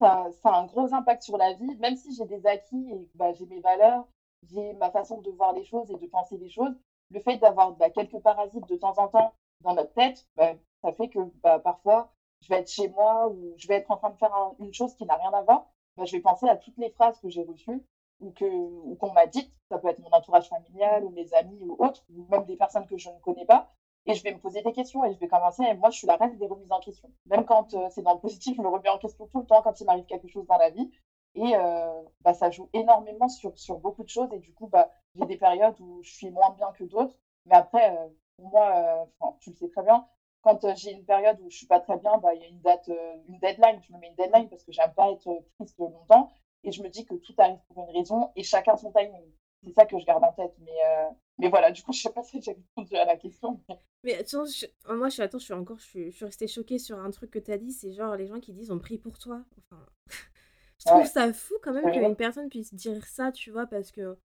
ça, 0.00 0.30
a 0.44 0.58
un 0.58 0.66
gros 0.66 0.94
impact 0.94 1.22
sur 1.22 1.36
la 1.36 1.52
vie, 1.54 1.76
même 1.76 1.96
si 1.96 2.14
j'ai 2.14 2.24
des 2.24 2.46
acquis 2.46 2.92
et 2.92 3.34
j'ai 3.34 3.46
mes 3.46 3.60
valeurs, 3.60 4.06
j'ai 4.44 4.72
ma 4.74 4.90
façon 4.90 5.20
de 5.20 5.30
voir 5.30 5.52
les 5.52 5.64
choses 5.64 5.90
et 5.90 5.96
de 5.96 6.06
penser 6.06 6.38
les 6.38 6.48
choses. 6.48 6.74
Le 7.10 7.20
fait 7.20 7.38
d'avoir 7.38 7.76
quelques 7.94 8.18
parasites 8.20 8.68
de 8.68 8.76
temps 8.76 8.96
en 8.98 9.08
temps 9.08 9.34
dans 9.60 9.74
notre 9.74 9.92
tête, 9.92 10.26
bah, 10.36 10.54
ça 10.82 10.92
fait 10.92 11.08
que 11.08 11.18
bah, 11.42 11.58
parfois, 11.58 12.12
je 12.40 12.48
vais 12.48 12.60
être 12.60 12.70
chez 12.70 12.88
moi 12.88 13.28
ou 13.28 13.54
je 13.56 13.66
vais 13.68 13.74
être 13.74 13.90
en 13.90 13.96
train 13.96 14.10
de 14.10 14.16
faire 14.16 14.34
une 14.58 14.72
chose 14.72 14.94
qui 14.94 15.04
n'a 15.04 15.16
rien 15.16 15.32
à 15.32 15.42
voir. 15.42 15.66
Bah, 15.96 16.04
je 16.04 16.12
vais 16.12 16.22
penser 16.22 16.48
à 16.48 16.56
toutes 16.56 16.78
les 16.78 16.90
phrases 16.90 17.18
que 17.20 17.28
j'ai 17.28 17.42
reçues 17.42 17.82
ou 18.20 18.96
qu'on 18.98 19.12
m'a 19.12 19.26
dites. 19.26 19.52
Ça 19.68 19.78
peut 19.78 19.88
être 19.88 20.00
mon 20.00 20.10
entourage 20.10 20.48
familial 20.48 21.04
ou 21.04 21.10
mes 21.10 21.32
amis 21.34 21.58
ou 21.62 21.76
autres, 21.78 22.04
ou 22.10 22.26
même 22.30 22.44
des 22.44 22.56
personnes 22.56 22.86
que 22.86 22.96
je 22.96 23.10
ne 23.10 23.18
connais 23.20 23.46
pas. 23.46 23.72
et 24.06 24.14
je 24.14 24.22
vais 24.22 24.32
me 24.32 24.38
poser 24.38 24.62
des 24.62 24.72
questions 24.72 25.04
et 25.04 25.12
je 25.12 25.18
vais 25.18 25.28
commencer. 25.28 25.62
Et 25.64 25.74
moi, 25.74 25.90
je 25.90 25.98
suis 25.98 26.06
la 26.06 26.16
reine 26.16 26.36
des 26.38 26.46
remises 26.46 26.72
en 26.72 26.80
question. 26.80 27.10
Même 27.26 27.44
quand 27.44 27.74
euh, 27.74 27.88
c'est 27.90 28.02
dans 28.02 28.14
le 28.14 28.20
positif, 28.20 28.56
je 28.56 28.62
me 28.62 28.68
remets 28.68 28.88
en 28.88 28.98
question 28.98 29.26
tout 29.26 29.40
le 29.40 29.46
temps 29.46 29.62
quand 29.62 29.78
il 29.80 29.84
m'arrive 29.84 30.06
quelque 30.06 30.28
chose 30.28 30.46
dans 30.46 30.56
la 30.56 30.70
vie. 30.70 30.90
Et 31.34 31.54
euh, 31.54 32.02
ça 32.34 32.50
joue 32.50 32.68
énormément 32.72 33.28
sur, 33.28 33.78
beaucoup 33.78 34.02
de 34.04 34.08
choses. 34.08 34.32
Et 34.32 34.38
du 34.38 34.52
coup, 34.54 34.70
j'ai 35.14 35.26
des 35.26 35.36
périodes 35.36 35.78
où 35.80 36.02
je 36.02 36.10
suis 36.10 36.30
moins 36.30 36.50
bien 36.50 36.72
que 36.72 36.84
d'autres. 36.84 37.14
Mais 37.46 37.54
après, 37.54 37.96
euh, 37.96 38.08
pour 38.38 38.50
moi, 38.50 39.08
tu 39.40 39.50
le 39.50 39.56
sais 39.56 39.68
très 39.68 39.82
bien, 39.82 40.06
quand 40.42 40.74
j'ai 40.76 40.92
une 40.92 41.04
période 41.04 41.38
où 41.42 41.50
je 41.50 41.56
suis 41.56 41.66
pas 41.66 41.80
très 41.80 41.96
bien, 41.98 42.16
bah, 42.18 42.32
il 42.34 42.40
y 42.40 42.44
a 42.44 42.48
une 42.48 42.60
date, 42.60 42.88
une 43.26 43.38
deadline. 43.38 43.80
Je 43.86 43.92
me 43.92 43.98
mets 43.98 44.08
une 44.08 44.14
deadline 44.14 44.48
parce 44.48 44.64
que 44.64 44.72
j'aime 44.72 44.92
pas 44.94 45.10
être 45.10 45.44
triste 45.56 45.78
longtemps. 45.78 46.30
Et 46.64 46.72
je 46.72 46.82
me 46.82 46.88
dis 46.88 47.04
que 47.04 47.14
tout 47.14 47.34
arrive 47.38 47.58
pour 47.68 47.84
une 47.84 47.96
raison 47.96 48.30
et 48.36 48.42
chacun 48.42 48.76
son 48.76 48.92
timing. 48.92 49.32
C'est 49.64 49.72
ça 49.72 49.86
que 49.86 49.98
je 49.98 50.04
garde 50.04 50.22
en 50.22 50.32
tête. 50.32 50.54
Mais, 50.60 50.72
euh, 50.86 51.08
mais 51.38 51.48
voilà, 51.48 51.72
du 51.72 51.82
coup, 51.82 51.92
je 51.92 52.00
sais 52.00 52.12
pas 52.12 52.22
si 52.24 52.40
j'ai 52.40 52.52
répondu 52.52 52.94
à 52.96 53.04
la 53.04 53.16
question. 53.16 53.60
Mais 54.04 54.14
attends, 54.14 54.44
moi, 54.88 55.08
je 55.08 55.14
suis, 55.14 55.22
attends, 55.22 55.38
je 55.38 55.44
suis 55.44 55.54
encore, 55.54 55.78
je 55.78 55.84
suis, 55.84 56.10
je 56.12 56.16
suis 56.16 56.24
restée 56.24 56.46
choquée 56.46 56.78
sur 56.78 56.98
un 56.98 57.10
truc 57.10 57.30
que 57.30 57.38
tu 57.38 57.50
as 57.52 57.58
dit. 57.58 57.72
C'est 57.72 57.92
genre 57.92 58.16
les 58.16 58.26
gens 58.26 58.40
qui 58.40 58.52
disent 58.52 58.70
on 58.70 58.78
prie 58.78 58.98
pour 58.98 59.18
toi. 59.18 59.44
Enfin, 59.58 59.84
je 60.78 60.84
trouve 60.86 61.06
ça 61.06 61.32
fou 61.32 61.54
quand 61.62 61.72
même 61.72 61.90
qu'une 61.90 62.16
personne 62.16 62.48
puisse 62.48 62.72
dire 62.74 63.04
ça, 63.06 63.32
tu 63.32 63.50
vois, 63.50 63.66
parce 63.66 63.90
que. 63.90 64.16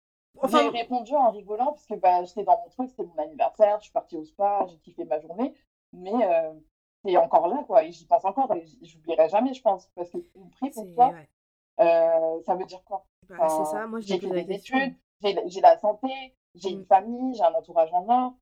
Enfin... 0.42 0.60
J'ai 0.64 0.70
répondu 0.70 1.16
en 1.16 1.32
rigolant 1.32 1.68
parce 1.68 1.86
que 1.86 1.96
bah, 1.96 2.24
j'étais 2.24 2.44
dans 2.44 2.58
mon 2.58 2.70
truc, 2.70 2.90
c'était 2.90 3.04
mon 3.04 3.24
anniversaire, 3.24 3.78
je 3.80 3.84
suis 3.84 3.92
partie 3.92 4.18
au 4.18 4.26
spa, 4.26 4.66
j'ai 4.70 4.78
kiffé 4.78 5.06
ma 5.06 5.20
journée. 5.20 5.54
Mais 5.94 6.14
euh, 6.14 6.54
c'est 7.04 7.16
encore 7.18 7.48
là, 7.48 7.64
quoi. 7.66 7.84
Et 7.84 7.92
j'y 7.92 8.06
pense 8.06 8.26
encore 8.26 8.52
et 8.54 8.66
j'oublierai 8.82 9.30
jamais, 9.30 9.54
je 9.54 9.62
pense. 9.62 9.88
Parce 9.96 10.10
que 10.10 10.18
on 10.36 10.48
prie 10.50 10.72
pour 10.72 10.92
toi, 10.94 11.14
euh, 11.80 12.42
ça 12.46 12.56
veut 12.56 12.66
dire 12.66 12.84
quoi? 12.84 13.06
Bah, 13.30 13.48
C'est 13.50 13.66
ça, 13.66 13.88
moi 13.88 14.00
j'ai 14.00 14.20
fait 14.20 14.44
des 14.44 14.54
études, 14.54 14.96
j'ai 15.22 15.62
la 15.62 15.78
santé, 15.78 16.10
j'ai 16.56 16.72
une 16.72 16.82
mmh. 16.82 16.86
famille, 16.86 17.36
j'ai 17.36 17.44
un 17.44 17.54
entourage 17.54 17.94
en 17.94 18.08
or. 18.10 18.34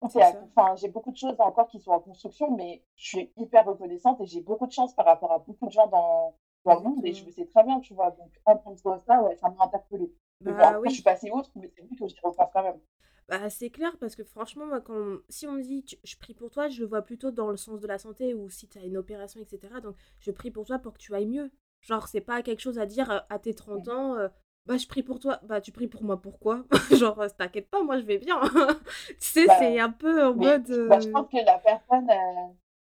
Enfin, 0.00 0.76
j'ai 0.76 0.88
beaucoup 0.88 1.12
de 1.12 1.16
choses 1.16 1.36
encore 1.38 1.68
qui 1.68 1.80
sont 1.80 1.92
en 1.92 2.00
construction, 2.00 2.50
mais 2.50 2.82
je 2.96 3.06
suis 3.06 3.32
hyper 3.36 3.64
reconnaissante 3.64 4.20
et 4.20 4.26
j'ai 4.26 4.40
beaucoup 4.40 4.66
de 4.66 4.72
chance 4.72 4.94
par 4.94 5.06
rapport 5.06 5.32
à 5.32 5.38
beaucoup 5.38 5.66
de 5.66 5.72
gens 5.72 5.86
dans, 5.86 6.34
dans 6.64 6.74
le 6.74 6.80
monde 6.80 7.04
et 7.04 7.12
je 7.12 7.24
le 7.24 7.30
sais 7.30 7.46
très 7.46 7.64
bien, 7.64 7.80
tu 7.80 7.94
vois. 7.94 8.10
Donc, 8.10 8.30
en 8.44 8.56
tant 8.56 8.98
ça, 8.98 9.22
ouais, 9.22 9.36
ça 9.36 9.48
m'a 9.48 9.64
interpellée. 9.64 10.12
Bah, 10.40 10.78
oui. 10.80 10.88
Je 10.90 10.94
suis 10.94 11.02
passée 11.02 11.30
outre, 11.30 11.50
mais 11.56 11.70
c'est 11.74 11.82
vrai 11.82 11.90
que 11.96 12.08
je 12.08 12.14
repasse 12.22 12.50
quand 12.52 12.62
même. 12.62 12.80
Bah, 13.28 13.48
c'est 13.48 13.70
clair 13.70 13.96
parce 13.98 14.16
que 14.16 14.24
franchement, 14.24 14.66
moi, 14.66 14.80
quand, 14.80 15.18
si 15.30 15.46
on 15.46 15.52
me 15.52 15.62
dit 15.62 15.84
je 16.04 16.16
prie 16.16 16.34
pour 16.34 16.50
toi, 16.50 16.68
je 16.68 16.80
le 16.80 16.86
vois 16.86 17.02
plutôt 17.02 17.30
dans 17.30 17.50
le 17.50 17.56
sens 17.56 17.80
de 17.80 17.86
la 17.86 17.98
santé 17.98 18.34
ou 18.34 18.50
si 18.50 18.68
tu 18.68 18.78
as 18.78 18.84
une 18.84 18.98
opération, 18.98 19.40
etc. 19.40 19.80
Donc, 19.82 19.96
je 20.20 20.30
prie 20.30 20.50
pour 20.50 20.66
toi 20.66 20.78
pour 20.78 20.92
que 20.92 20.98
tu 20.98 21.14
ailles 21.14 21.26
mieux. 21.26 21.50
Genre, 21.80 22.06
c'est 22.08 22.20
pas 22.20 22.42
quelque 22.42 22.60
chose 22.60 22.78
à 22.78 22.86
dire 22.86 23.24
à 23.28 23.38
tes 23.38 23.54
30 23.54 23.88
ans, 23.88 24.16
euh, 24.16 24.28
bah, 24.66 24.76
je 24.76 24.86
prie 24.86 25.02
pour 25.02 25.20
toi. 25.20 25.40
Bah, 25.42 25.60
tu 25.60 25.72
pries 25.72 25.88
pour 25.88 26.04
moi, 26.04 26.20
pourquoi 26.20 26.64
Genre, 26.90 27.26
t'inquiète 27.36 27.70
pas, 27.70 27.82
moi, 27.82 27.98
je 27.98 28.04
vais 28.04 28.18
bien. 28.18 28.40
tu 29.08 29.16
sais, 29.18 29.46
bah, 29.46 29.56
c'est 29.58 29.78
un 29.78 29.90
peu 29.90 30.26
en 30.26 30.34
mode. 30.34 30.88
Bah, 30.88 31.00
je 31.00 31.08
pense 31.08 31.28
que 31.28 31.44
la 31.44 31.58
personne, 31.58 32.08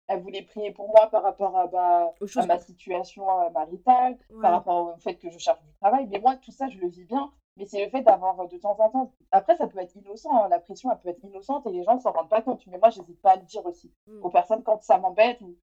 elle, 0.08 0.22
voulait 0.22 0.42
prier 0.42 0.72
pour 0.72 0.88
moi 0.88 1.08
par 1.10 1.24
rapport 1.24 1.56
à, 1.58 1.68
bah, 1.68 2.14
à 2.36 2.46
ma 2.46 2.58
situation 2.58 3.26
maritale, 3.52 4.18
par 4.42 4.52
rapport 4.52 4.96
au 4.96 4.98
fait 4.98 5.16
que 5.16 5.30
je 5.30 5.38
cherche 5.38 5.62
du 5.62 5.74
travail. 5.82 6.08
Mais 6.08 6.20
moi, 6.20 6.36
tout 6.36 6.52
ça, 6.52 6.68
je 6.68 6.78
le 6.78 6.88
vis 6.88 7.06
bien. 7.06 7.32
Mais 7.58 7.66
c'est 7.66 7.84
le 7.84 7.90
fait 7.90 8.02
d'avoir 8.02 8.48
de 8.48 8.58
temps 8.58 8.78
en 8.80 8.90
temps. 8.90 9.12
Après, 9.32 9.56
ça 9.56 9.66
peut 9.66 9.80
être 9.80 9.96
innocent. 9.96 10.30
Hein, 10.32 10.48
la 10.48 10.60
pression, 10.60 10.92
elle 10.92 11.00
peut 11.00 11.10
être 11.10 11.24
innocente 11.24 11.66
et 11.66 11.72
les 11.72 11.84
gens 11.84 11.96
ne 11.96 12.00
s'en 12.00 12.12
rendent 12.12 12.30
pas 12.30 12.44
compte. 12.44 12.66
Mais 12.68 12.78
moi, 12.78 12.92
j'hésite 12.92 13.20
pas 13.20 13.32
à 13.32 13.36
le 13.38 13.42
dire 13.44 13.66
aussi 13.66 13.92
mmh. 14.06 14.24
aux 14.24 14.30
personnes 14.30 14.62
quand 14.62 14.82
ça 14.84 15.00
m'embête 15.00 15.42
ou 15.42 15.56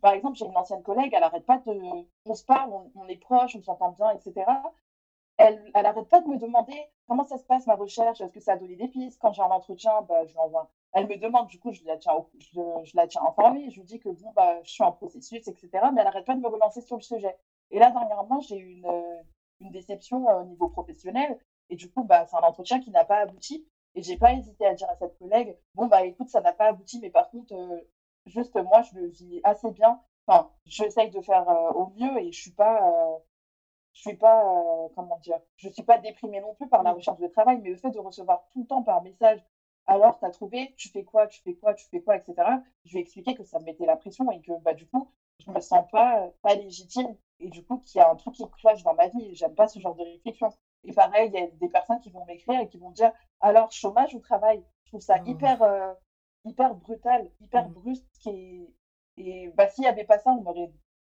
par 0.00 0.12
exemple, 0.12 0.36
j'ai 0.36 0.46
une 0.46 0.56
ancienne 0.56 0.82
collègue, 0.82 1.12
elle 1.12 1.20
n'arrête 1.20 1.44
pas 1.46 1.58
de. 1.58 1.80
On 2.24 2.34
se 2.34 2.44
parle, 2.44 2.70
on, 2.94 3.08
est 3.08 3.16
proches, 3.16 3.56
on 3.56 3.62
s'entend 3.62 3.90
bien, 3.90 4.10
etc. 4.12 4.46
Elle 5.36 5.70
n'arrête 5.74 6.08
pas 6.08 6.20
de 6.20 6.28
me 6.28 6.36
demander 6.36 6.76
comment 7.06 7.24
ça 7.24 7.38
se 7.38 7.44
passe 7.44 7.66
ma 7.66 7.74
recherche, 7.74 8.20
est-ce 8.20 8.32
que 8.32 8.40
ça 8.40 8.52
a 8.52 8.56
donné 8.56 8.76
des 8.76 8.88
pistes? 8.88 9.20
Quand 9.20 9.32
j'ai 9.32 9.42
un 9.42 9.46
entretien, 9.46 10.02
bah, 10.02 10.24
je 10.26 10.34
l'envoie. 10.34 10.70
Elle 10.92 11.06
me 11.06 11.16
demande, 11.16 11.48
du 11.48 11.58
coup, 11.58 11.72
je 11.72 11.84
la 11.84 11.96
tiens, 11.98 12.12
je, 12.38 12.60
je, 12.84 12.96
la 12.96 13.06
tiens 13.06 13.22
informée, 13.28 13.70
je 13.70 13.80
lui 13.80 13.86
dis 13.86 14.00
que 14.00 14.08
bon, 14.08 14.32
bah, 14.34 14.60
je 14.62 14.70
suis 14.70 14.82
en 14.82 14.92
processus, 14.92 15.46
etc. 15.46 15.68
Mais 15.72 16.00
elle 16.00 16.04
n'arrête 16.04 16.24
pas 16.24 16.34
de 16.34 16.40
me 16.40 16.48
relancer 16.48 16.80
sur 16.80 16.96
le 16.96 17.02
sujet. 17.02 17.36
Et 17.70 17.78
là, 17.78 17.90
dernièrement, 17.90 18.40
j'ai 18.40 18.58
eu 18.58 18.70
une, 18.70 19.24
une 19.60 19.70
déception 19.70 20.28
euh, 20.28 20.42
au 20.42 20.44
niveau 20.44 20.68
professionnel. 20.68 21.38
Et 21.70 21.76
du 21.76 21.90
coup, 21.90 22.04
bah, 22.04 22.26
c'est 22.26 22.36
un 22.36 22.40
entretien 22.40 22.80
qui 22.80 22.90
n'a 22.90 23.04
pas 23.04 23.18
abouti. 23.18 23.66
Et 23.94 24.02
j'ai 24.02 24.16
pas 24.16 24.32
hésité 24.32 24.66
à 24.66 24.74
dire 24.74 24.88
à 24.90 24.96
cette 24.96 25.18
collègue, 25.18 25.56
bon, 25.74 25.86
bah, 25.86 26.04
écoute, 26.04 26.28
ça 26.28 26.40
n'a 26.40 26.52
pas 26.52 26.66
abouti, 26.68 26.98
mais 27.00 27.10
par 27.10 27.30
contre, 27.30 27.54
euh, 27.54 27.80
juste 28.26 28.54
moi, 28.56 28.82
je 28.82 28.98
le 28.98 29.06
vis 29.08 29.40
assez 29.44 29.70
bien. 29.72 30.00
Enfin, 30.26 30.50
j'essaye 30.66 31.10
de 31.10 31.20
faire 31.20 31.48
euh, 31.48 31.70
au 31.72 31.88
mieux 31.96 32.18
et 32.20 32.32
je 32.32 32.40
suis 32.40 32.50
pas, 32.52 32.86
euh, 32.86 33.18
je 33.94 34.00
suis 34.02 34.16
pas, 34.16 34.44
euh, 34.44 34.88
comment 34.94 35.18
dire, 35.18 35.40
je 35.56 35.68
suis 35.70 35.82
pas 35.82 35.98
déprimée 35.98 36.40
non 36.40 36.54
plus 36.54 36.68
par 36.68 36.82
la 36.82 36.92
recherche 36.92 37.18
de 37.18 37.26
travail, 37.28 37.58
mais 37.62 37.70
le 37.70 37.76
fait 37.76 37.90
de 37.90 37.98
recevoir 37.98 38.46
tout 38.52 38.60
le 38.60 38.66
temps 38.66 38.82
par 38.82 39.02
message, 39.02 39.42
alors 39.88 40.18
tu 40.18 40.24
as 40.26 40.30
trouvé, 40.30 40.74
tu 40.76 40.88
fais 40.90 41.02
quoi, 41.02 41.26
tu 41.26 41.42
fais 41.42 41.54
quoi, 41.54 41.74
tu 41.74 41.86
fais 41.88 42.00
quoi, 42.00 42.16
etc. 42.16 42.34
Je 42.84 42.94
vais 42.94 43.00
expliquer 43.00 43.34
que 43.34 43.42
ça 43.42 43.58
me 43.58 43.64
mettait 43.64 43.86
la 43.86 43.96
pression 43.96 44.30
et 44.30 44.40
que 44.40 44.52
bah 44.62 44.74
du 44.74 44.86
coup, 44.86 45.10
je 45.40 45.50
me 45.50 45.60
sens 45.60 45.84
pas 45.90 46.30
pas 46.42 46.54
légitime 46.54 47.16
et 47.40 47.48
du 47.48 47.64
coup 47.64 47.78
qu'il 47.78 47.98
y 47.98 48.02
a 48.02 48.10
un 48.10 48.16
truc 48.16 48.34
qui 48.34 48.44
cloche 48.60 48.82
dans 48.84 48.94
ma 48.94 49.08
vie 49.08 49.34
j'aime 49.34 49.54
pas 49.54 49.66
ce 49.68 49.80
genre 49.80 49.96
de 49.96 50.02
réflexion. 50.02 50.50
Et 50.84 50.92
pareil, 50.92 51.30
il 51.34 51.40
y 51.40 51.42
a 51.42 51.46
des 51.48 51.68
personnes 51.68 52.00
qui 52.00 52.10
vont 52.10 52.24
m'écrire 52.26 52.60
et 52.60 52.68
qui 52.68 52.78
vont 52.78 52.92
dire 52.92 53.12
alors 53.40 53.72
chômage 53.72 54.14
ou 54.14 54.20
travail? 54.20 54.64
Je 54.84 54.90
trouve 54.90 55.00
ça 55.00 55.18
mmh. 55.18 55.26
hyper 55.28 55.96
hyper 56.44 56.74
brutal, 56.74 57.30
hyper 57.40 57.68
mmh. 57.68 57.72
brusque. 57.72 58.26
Et, 58.26 58.74
et 59.16 59.48
bah, 59.56 59.68
s'il 59.68 59.82
n'y 59.82 59.88
avait 59.88 60.04
pas 60.04 60.18
ça, 60.18 60.30
on 60.30 60.42
m'aurait, 60.42 60.72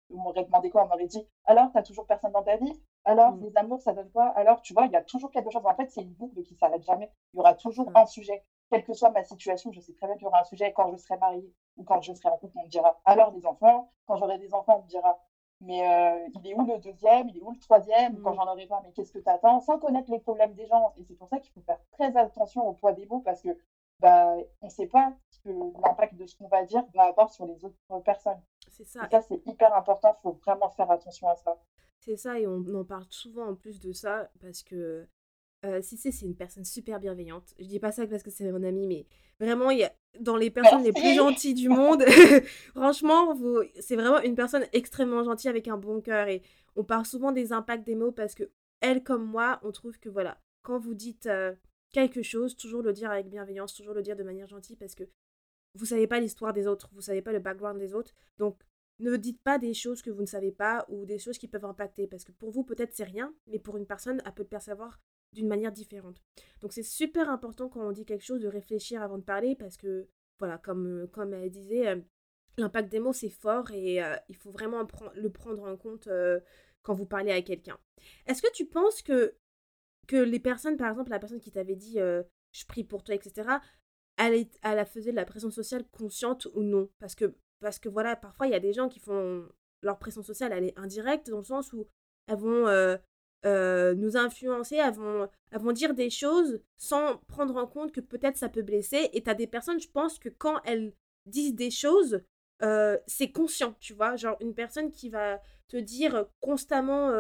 on 0.10 0.18
m'aurait 0.18 0.44
demandé 0.44 0.70
quoi? 0.70 0.86
On 0.86 0.88
m'aurait 0.88 1.08
dit 1.08 1.26
alors, 1.46 1.72
tu 1.72 1.78
n'as 1.78 1.84
toujours 1.84 2.06
personne 2.06 2.32
dans 2.32 2.44
ta 2.44 2.58
vie? 2.58 2.74
Alors, 3.06 3.34
mmh. 3.34 3.44
les 3.44 3.58
amours, 3.58 3.82
ça 3.82 3.94
donne 3.94 4.12
quoi? 4.12 4.28
Alors, 4.36 4.62
tu 4.62 4.74
vois, 4.74 4.86
il 4.86 4.92
y 4.92 4.96
a 4.96 5.04
toujours 5.04 5.32
quelque 5.32 5.50
chose. 5.52 5.66
En 5.66 5.76
fait, 5.76 5.90
c'est 5.90 6.02
une 6.02 6.14
boucle 6.14 6.42
qui 6.44 6.56
s'arrête 6.56 6.84
jamais. 6.84 7.12
Il 7.34 7.38
y 7.38 7.40
aura 7.40 7.56
toujours 7.56 7.90
mmh. 7.92 7.98
un 7.98 8.06
sujet. 8.06 8.44
Quelle 8.72 8.86
que 8.86 8.94
soit 8.94 9.12
ma 9.12 9.24
situation, 9.24 9.72
je 9.72 9.82
sais 9.82 9.94
très 9.94 10.08
bien 10.08 10.16
qu'il 10.16 10.24
y 10.24 10.28
aura 10.28 10.40
un 10.40 10.46
sujet. 10.46 10.72
Quand 10.72 10.90
je 10.92 10.98
serai 10.98 11.18
mariée 11.18 11.54
ou 11.78 11.84
quand 11.84 12.02
je 12.02 12.14
serai 12.14 12.30
en 12.30 12.38
couple, 12.38 12.58
on 12.58 12.64
me 12.64 12.70
dira 12.70 13.00
alors 13.06 13.32
les 13.32 13.46
enfants. 13.46 13.92
Quand 14.08 14.16
j'aurai 14.16 14.40
des 14.40 14.54
enfants, 14.54 14.80
on 14.80 14.84
me 14.84 14.88
dira 14.88 15.20
mais 15.62 15.88
euh, 15.88 16.28
il 16.34 16.48
est 16.48 16.56
où 16.56 16.66
le 16.66 16.80
deuxième, 16.80 17.30
il 17.30 17.38
est 17.38 17.42
où 17.42 17.52
le 17.52 17.60
troisième, 17.60 18.20
quand 18.22 18.34
j'en 18.34 18.52
aurai 18.52 18.66
pas, 18.66 18.82
mais 18.84 18.92
qu'est-ce 18.94 19.14
que 19.14 19.20
tu 19.20 19.30
attends, 19.30 19.60
sans 19.60 19.78
connaître 19.78 20.10
les 20.10 20.20
problèmes 20.20 20.56
des 20.56 20.66
gens. 20.66 20.92
Et 20.98 21.04
c'est 21.04 21.14
pour 21.14 21.30
ça 21.30 21.38
qu'il 21.40 21.52
faut 21.52 21.62
faire 21.62 21.80
très 21.92 22.18
attention 22.18 22.68
au 22.68 22.74
poids 22.74 22.94
des 22.94 23.06
mots, 23.06 23.20
parce 23.20 23.42
que 23.44 23.50
bah, 24.00 24.34
on 24.62 24.66
ne 24.66 24.72
sait 24.72 24.88
pas 24.88 25.14
l'impact 25.46 26.16
de 26.16 26.26
ce 26.26 26.36
qu'on 26.36 26.48
va 26.48 26.66
dire 26.66 26.84
va 26.96 27.04
avoir 27.04 27.30
sur 27.30 27.46
les 27.46 27.64
autres 27.64 27.78
personnes. 28.04 28.42
C'est 28.70 28.86
ça. 28.86 29.06
Et 29.06 29.12
ça, 29.12 29.22
c'est 29.22 29.46
hyper 29.46 29.76
important. 29.76 30.16
Il 30.18 30.22
faut 30.24 30.40
vraiment 30.44 30.70
faire 30.70 30.90
attention 30.90 31.28
à 31.28 31.36
ça. 31.36 31.56
C'est 32.00 32.18
ça, 32.18 32.40
et 32.40 32.48
on 32.48 32.66
en 32.74 32.84
parle 32.84 33.06
souvent 33.10 33.48
en 33.50 33.56
plus 33.56 33.80
de 33.80 33.92
ça, 33.92 34.32
parce 34.42 34.64
que 34.64 35.08
euh, 35.66 35.82
Cissé, 35.82 36.12
c'est 36.12 36.26
une 36.26 36.36
personne 36.36 36.66
super 36.66 37.00
bienveillante. 37.00 37.54
Je 37.60 37.66
dis 37.66 37.80
pas 37.80 37.92
ça 37.92 38.08
parce 38.08 38.24
que 38.24 38.32
c'est 38.32 38.52
mon 38.52 38.64
ami, 38.64 38.88
mais 38.88 39.06
vraiment, 39.40 39.70
il 39.70 39.80
y 39.80 39.84
a, 39.84 39.94
dans 40.20 40.36
les 40.36 40.50
personnes 40.50 40.84
les 40.84 40.92
plus 40.92 41.16
gentilles 41.16 41.54
du 41.54 41.70
monde, 41.70 42.04
franchement, 42.76 43.38
c'est 43.80 43.96
vraiment 43.96 44.22
une 44.22 44.36
personne 44.36 44.66
extrêmement 44.74 45.24
gentille 45.24 45.50
avec 45.50 45.68
un 45.68 45.78
bon 45.78 46.02
cœur. 46.02 46.28
Et 46.28 46.42
on 46.76 46.84
parle 46.84 47.06
souvent 47.06 47.32
des 47.32 47.54
impacts 47.54 47.86
des 47.86 47.96
mots 47.96 48.12
parce 48.12 48.34
que 48.34 48.50
elle, 48.82 49.04
comme 49.04 49.24
moi, 49.24 49.60
on 49.64 49.72
trouve 49.72 50.00
que 50.00 50.10
voilà, 50.10 50.40
quand 50.64 50.80
vous 50.80 50.96
dites 50.96 51.28
euh, 51.28 51.54
quelque 51.92 52.24
chose, 52.24 52.56
toujours 52.56 52.82
le 52.82 52.94
dire 52.94 53.12
avec 53.12 53.30
bienveillance, 53.30 53.76
toujours 53.76 53.94
le 53.94 54.02
dire 54.02 54.16
de 54.16 54.24
manière 54.24 54.48
gentille 54.48 54.76
parce 54.76 54.96
que 54.96 55.04
vous 55.76 55.86
savez 55.86 56.08
pas 56.08 56.20
l'histoire 56.20 56.54
des 56.54 56.68
autres, 56.68 56.90
vous 56.94 57.02
savez 57.02 57.22
pas 57.22 57.32
le 57.32 57.40
background 57.40 57.80
des 57.80 57.94
autres. 57.94 58.14
Donc 58.38 58.60
ne 59.00 59.16
dites 59.16 59.42
pas 59.42 59.58
des 59.58 59.74
choses 59.74 60.02
que 60.02 60.10
vous 60.10 60.22
ne 60.22 60.28
savez 60.28 60.52
pas 60.52 60.86
ou 60.90 61.06
des 61.06 61.18
choses 61.18 61.38
qui 61.38 61.48
peuvent 61.48 61.66
impacter 61.66 62.08
parce 62.08 62.24
que 62.24 62.32
pour 62.32 62.52
vous 62.52 62.64
peut-être 62.64 62.94
c'est 62.94 63.04
rien, 63.04 63.34
mais 63.48 63.60
pour 63.60 63.78
une 63.78 63.86
personne 63.86 64.22
elle 64.26 64.34
peut 64.34 64.44
le 64.44 64.50
percevoir 64.50 65.00
d'une 65.34 65.48
manière 65.48 65.72
différente. 65.72 66.22
Donc 66.62 66.74
c'est 66.74 66.84
super 66.84 67.30
important 67.30 67.70
quand 67.70 67.88
on 67.88 67.92
dit 67.92 68.06
quelque 68.06 68.26
chose 68.26 68.42
de 68.42 68.48
réfléchir 68.48 69.02
avant 69.02 69.18
de 69.18 69.24
parler 69.24 69.56
parce 69.56 69.78
que 69.78 70.08
voilà, 70.40 70.58
comme, 70.58 71.04
euh, 71.04 71.08
comme 71.08 71.34
elle 71.34 71.50
disait, 71.50 71.88
euh, 71.88 72.02
l'impact 72.58 72.90
des 72.90 73.00
mots 73.00 73.14
c'est 73.14 73.30
fort 73.30 73.72
et 73.72 74.04
euh, 74.04 74.16
il 74.28 74.36
faut 74.36 74.52
vraiment 74.52 74.86
le 75.16 75.32
prendre 75.32 75.64
en 75.64 75.78
compte 75.78 76.10
quand 76.84 76.94
vous 76.94 77.06
parlez 77.06 77.32
à 77.32 77.42
quelqu'un. 77.42 77.78
Est-ce 78.26 78.42
que 78.42 78.52
tu 78.54 78.66
penses 78.66 79.02
que 79.02 79.36
que 80.08 80.18
les 80.18 80.40
personnes, 80.40 80.78
par 80.78 80.90
exemple, 80.90 81.12
la 81.12 81.20
personne 81.20 81.40
qui 81.40 81.52
t'avait 81.52 81.76
dit 81.76 81.98
je 81.98 82.66
prie 82.68 82.84
pour 82.84 83.04
toi, 83.04 83.16
etc., 83.16 83.48
elle, 84.18 84.46
elle 84.64 84.86
faisait 84.86 85.12
de 85.12 85.16
la 85.16 85.26
pression 85.26 85.52
sociale 85.52 85.86
consciente 85.92 86.48
ou 86.54 86.64
non? 86.64 86.90
Parce 87.00 87.16
que, 87.16 87.36
parce 87.62 87.80
que 87.80 87.88
voilà, 87.88 88.16
parfois 88.16 88.48
il 88.48 88.52
y 88.52 88.56
a 88.56 88.60
des 88.60 88.74
gens 88.74 88.90
qui 88.90 89.00
font 89.00 89.48
leur 89.82 90.00
pression 90.00 90.22
sociale, 90.22 90.52
elle 90.52 90.66
est 90.66 90.78
indirecte 90.78 91.30
dans 91.30 91.38
le 91.38 91.44
sens 91.44 91.72
où 91.72 91.88
elles 92.28 92.38
vont 92.38 92.68
nous 93.44 94.18
influencer, 94.18 94.76
elles 94.76 94.94
vont, 94.94 95.28
vont 95.54 95.72
dire 95.72 95.94
des 95.94 96.10
choses 96.10 96.62
sans 96.78 97.18
prendre 97.28 97.56
en 97.56 97.68
compte 97.68 97.92
que 97.92 98.02
peut-être 98.02 98.38
ça 98.38 98.50
peut 98.50 98.62
blesser. 98.62 99.10
Et 99.14 99.24
tu 99.24 99.30
as 99.30 99.36
des 99.36 99.48
personnes, 99.48 99.80
je 99.80 99.90
pense 99.90 100.20
que 100.20 100.30
quand 100.30 100.62
elles 100.66 100.94
disent 101.26 101.56
des 101.56 101.72
choses, 101.72 102.22
c'est 103.08 103.32
conscient, 103.32 103.76
tu 103.80 103.94
vois. 103.94 104.16
Genre 104.16 104.38
une 104.42 104.54
personne 104.54 104.92
qui 104.92 105.10
va 105.10 105.42
te 105.68 105.78
dire 105.78 106.26
constamment 106.40 107.12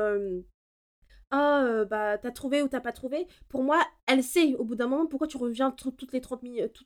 ah 1.32 1.86
bah 1.90 2.18
t'as 2.18 2.32
trouvé 2.32 2.62
ou 2.62 2.68
t'as 2.68 2.82
pas 2.82 2.92
trouvé 2.92 3.26
pour 3.48 3.64
moi 3.64 3.82
elle 4.06 4.22
sait 4.22 4.54
au 4.56 4.66
bout 4.66 4.76
d'un 4.76 4.88
moment 4.88 5.08
pourquoi 5.08 5.28
tu 5.28 5.38
reviens 5.38 5.72
toutes 5.72 6.12
les 6.12 6.20
30 6.20 6.44
minutes 6.44 6.84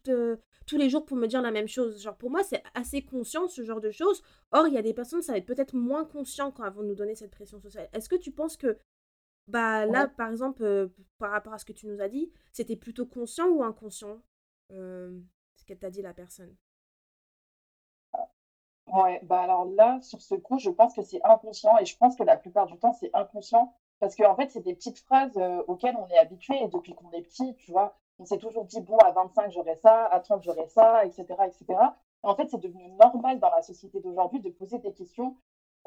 tous 0.67 0.77
les 0.77 0.89
jours 0.89 1.03
pour 1.05 1.17
me 1.17 1.25
dire 1.25 1.41
la 1.41 1.49
même 1.49 1.67
chose 1.67 2.01
genre 2.01 2.15
pour 2.15 2.29
moi 2.29 2.43
c'est 2.43 2.61
assez 2.75 3.01
conscient 3.01 3.47
ce 3.47 3.63
genre 3.63 3.81
de 3.81 3.89
choses 3.89 4.21
or 4.51 4.67
il 4.67 4.73
y 4.75 4.77
a 4.77 4.83
des 4.83 4.93
personnes 4.93 5.23
ça 5.23 5.31
va 5.31 5.39
être 5.39 5.47
peut-être 5.47 5.75
moins 5.75 6.05
conscient 6.05 6.51
quand 6.51 6.63
elles 6.63 6.73
vont 6.73 6.83
nous 6.83 6.93
donner 6.93 7.15
cette 7.15 7.31
pression 7.31 7.59
sociale 7.59 7.89
est-ce 7.91 8.07
que 8.07 8.15
tu 8.15 8.31
penses 8.31 8.55
que 8.55 8.77
bah 9.47 9.85
là 9.85 10.07
par 10.07 10.29
exemple 10.29 10.91
par 11.19 11.31
rapport 11.31 11.53
à 11.53 11.59
ce 11.59 11.65
que 11.65 11.73
tu 11.73 11.85
nous 11.85 12.01
as 12.01 12.09
dit 12.09 12.31
c'était 12.51 12.75
plutôt 12.75 13.05
conscient 13.05 13.47
ou 13.49 13.63
inconscient 13.63 14.21
qu'elle 15.65 15.79
t'a 15.79 15.89
dit 15.89 16.01
la 16.01 16.13
personne? 16.13 16.55
Ouais, 18.87 19.19
bah 19.23 19.41
alors 19.41 19.65
là, 19.65 19.99
sur 20.01 20.21
ce 20.21 20.35
coup, 20.35 20.59
je 20.59 20.69
pense 20.69 20.93
que 20.93 21.01
c'est 21.01 21.21
inconscient 21.23 21.77
et 21.79 21.85
je 21.85 21.97
pense 21.97 22.15
que 22.15 22.23
la 22.23 22.37
plupart 22.37 22.67
du 22.67 22.77
temps, 22.77 22.93
c'est 22.93 23.09
inconscient 23.13 23.73
parce 23.99 24.15
qu'en 24.15 24.35
fait, 24.35 24.51
c'est 24.51 24.61
des 24.61 24.75
petites 24.75 24.99
phrases 24.99 25.35
euh, 25.37 25.63
auxquelles 25.67 25.95
on 25.97 26.07
est 26.07 26.17
habitué 26.17 26.55
et 26.61 26.67
depuis 26.67 26.93
qu'on 26.93 27.11
est 27.11 27.23
petit, 27.23 27.55
tu 27.55 27.71
vois, 27.71 27.97
on 28.19 28.25
s'est 28.25 28.37
toujours 28.37 28.65
dit, 28.65 28.81
bon, 28.81 28.97
à 28.97 29.11
25, 29.11 29.51
j'aurai 29.51 29.75
ça, 29.75 30.05
à 30.05 30.19
30, 30.19 30.43
j'aurai 30.43 30.67
ça, 30.67 31.03
etc., 31.05 31.25
etc. 31.45 31.79
En 32.23 32.35
fait, 32.35 32.47
c'est 32.49 32.59
devenu 32.59 32.89
normal 32.91 33.39
dans 33.39 33.49
la 33.49 33.61
société 33.61 33.99
d'aujourd'hui 33.99 34.39
de 34.39 34.49
poser 34.49 34.79
des 34.79 34.93
questions 34.93 35.35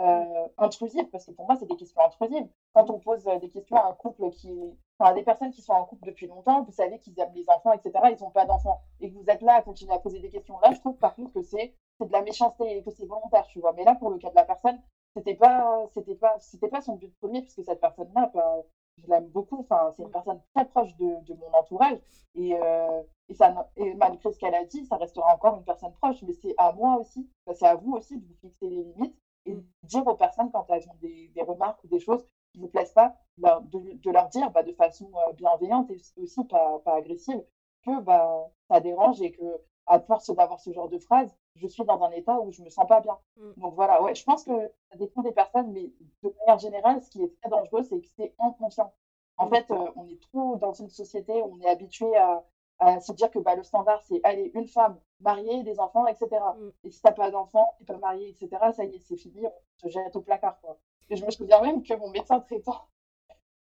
euh, 0.00 0.48
intrusives, 0.58 1.08
parce 1.10 1.26
que 1.26 1.32
pour 1.32 1.46
moi, 1.46 1.56
c'est 1.56 1.66
des 1.66 1.76
questions 1.76 2.00
intrusives. 2.00 2.48
Quand 2.72 2.88
on 2.90 3.00
pose 3.00 3.26
euh, 3.26 3.38
des 3.38 3.48
questions 3.48 3.76
à 3.76 3.88
un 3.88 3.94
couple 3.94 4.30
qui, 4.30 4.52
enfin, 4.98 5.10
à 5.10 5.14
des 5.14 5.24
personnes 5.24 5.50
qui 5.50 5.60
sont 5.60 5.72
en 5.72 5.84
couple 5.84 6.06
depuis 6.06 6.28
longtemps, 6.28 6.62
vous 6.62 6.70
savez 6.72 6.98
qu'ils 7.00 7.18
aiment 7.18 7.34
les 7.34 7.48
enfants, 7.50 7.72
etc., 7.72 7.92
ils 8.16 8.22
n'ont 8.22 8.30
pas 8.30 8.44
d'enfants, 8.44 8.80
et 9.00 9.10
que 9.10 9.18
vous 9.18 9.28
êtes 9.28 9.42
là 9.42 9.54
à 9.54 9.62
continuer 9.62 9.92
à 9.92 9.98
poser 9.98 10.20
des 10.20 10.30
questions. 10.30 10.58
Là, 10.60 10.70
je 10.72 10.78
trouve 10.78 10.96
par 10.98 11.16
contre 11.16 11.32
que 11.32 11.42
c'est 11.42 11.74
de 12.00 12.12
la 12.12 12.22
méchanceté 12.22 12.78
et 12.78 12.82
que 12.84 12.90
c'est 12.90 13.06
volontaire, 13.06 13.46
tu 13.48 13.58
vois. 13.58 13.72
Mais 13.72 13.82
là, 13.82 13.96
pour 13.96 14.10
le 14.10 14.18
cas 14.18 14.30
de 14.30 14.36
la 14.36 14.44
personne, 14.44 14.80
c'était 15.16 15.34
pas, 15.34 15.88
pas, 16.20 16.38
pas 16.70 16.80
son 16.80 16.94
but 16.94 17.12
premier, 17.18 17.42
puisque 17.42 17.64
cette 17.64 17.80
personne-là, 17.80 18.30
bah, 18.32 18.62
je 18.98 19.06
l'aime 19.08 19.26
beaucoup. 19.28 19.58
Enfin, 19.60 19.90
c'est 19.96 20.04
une 20.04 20.10
personne 20.10 20.40
très 20.54 20.64
proche 20.66 20.96
de, 20.96 21.24
de 21.24 21.34
mon 21.34 21.58
entourage, 21.58 21.98
et, 22.36 22.54
euh, 22.54 23.02
et, 23.28 23.34
ça, 23.34 23.68
malgré 23.96 24.32
ce 24.32 24.38
qu'elle 24.38 24.54
a 24.54 24.64
dit, 24.64 24.84
ça 24.86 24.96
restera 24.96 25.34
encore 25.34 25.56
une 25.56 25.64
personne 25.64 25.92
proche. 25.94 26.22
Mais 26.22 26.34
c'est 26.34 26.54
à 26.56 26.72
moi 26.72 26.96
aussi, 26.98 27.28
bah, 27.46 27.54
c'est 27.54 27.66
à 27.66 27.74
vous 27.74 27.94
aussi 27.94 28.16
de 28.16 28.24
vous 28.24 28.34
fixer 28.40 28.68
les 28.68 28.84
limites 28.84 29.18
et 29.46 29.56
dire 29.84 30.06
aux 30.06 30.16
personnes 30.16 30.50
quand 30.52 30.66
elles 30.70 30.88
ont 30.88 30.96
des, 31.00 31.28
des 31.34 31.42
remarques 31.42 31.82
ou 31.84 31.88
des 31.88 32.00
choses 32.00 32.24
qui 32.52 32.58
ne 32.58 32.64
vous 32.64 32.70
plaisent 32.70 32.92
pas, 32.92 33.14
de, 33.38 33.94
de, 33.96 34.10
leur 34.10 34.28
dire 34.28 34.50
bah, 34.50 34.62
de 34.62 34.72
façon 34.72 35.10
euh, 35.14 35.32
bienveillante 35.32 35.90
et 35.90 36.00
aussi 36.20 36.44
pas, 36.44 36.80
pas 36.84 36.96
agressive 36.96 37.42
que 37.84 38.00
bah, 38.00 38.50
ça 38.68 38.80
dérange 38.80 39.20
et 39.22 39.32
que 39.32 39.44
à 39.86 40.00
force 40.00 40.30
d'avoir 40.34 40.60
ce 40.60 40.72
genre 40.72 40.88
de 40.88 40.98
phrase, 40.98 41.34
je 41.56 41.66
suis 41.66 41.84
dans 41.84 42.02
un 42.02 42.10
état 42.10 42.38
où 42.40 42.52
je 42.52 42.62
me 42.62 42.68
sens 42.68 42.86
pas 42.86 43.00
bien. 43.00 43.16
Mm. 43.36 43.60
Donc 43.60 43.74
voilà, 43.74 44.02
ouais, 44.02 44.14
je 44.14 44.22
pense 44.24 44.44
que 44.44 44.52
ça 44.90 44.96
dépend 44.96 45.22
des 45.22 45.32
personnes, 45.32 45.72
mais 45.72 45.90
de 46.22 46.34
manière 46.40 46.58
générale, 46.58 47.02
ce 47.02 47.10
qui 47.10 47.22
est 47.22 47.34
très 47.40 47.50
dangereux, 47.50 47.82
c'est 47.82 47.98
que 47.98 48.06
c'est 48.16 48.34
inconscient. 48.38 48.92
En 49.38 49.46
mm. 49.46 49.50
fait, 49.50 49.70
euh, 49.70 49.90
on 49.96 50.06
est 50.06 50.20
trop 50.20 50.56
dans 50.56 50.72
une 50.74 50.90
société 50.90 51.40
où 51.42 51.56
on 51.58 51.60
est 51.60 51.68
habitué 51.68 52.14
à, 52.16 52.44
à 52.78 53.00
se 53.00 53.12
dire 53.12 53.30
que 53.30 53.38
bah, 53.38 53.54
le 53.56 53.62
standard, 53.62 54.02
c'est 54.04 54.20
aller 54.24 54.50
une 54.54 54.68
femme 54.68 55.00
mariée, 55.20 55.62
des 55.64 55.80
enfants, 55.80 56.06
etc. 56.06 56.28
Mm. 56.56 56.70
Et 56.84 56.90
si 56.90 57.02
t'as 57.02 57.12
pas 57.12 57.30
d'enfants, 57.30 57.74
t'es 57.78 57.84
pas 57.84 57.98
marié, 57.98 58.28
etc., 58.28 58.48
ça 58.74 58.84
y 58.84 58.94
est, 58.94 59.00
c'est 59.00 59.16
fini, 59.16 59.44
on 59.46 59.88
se 59.88 59.88
jette 59.88 60.14
au 60.16 60.20
placard. 60.20 60.60
Quoi. 60.60 60.78
Et 61.10 61.16
je 61.16 61.24
me 61.24 61.30
souviens 61.30 61.60
même 61.60 61.82
que 61.82 61.94
mon 61.94 62.10
médecin 62.10 62.40
traitant, 62.40 62.88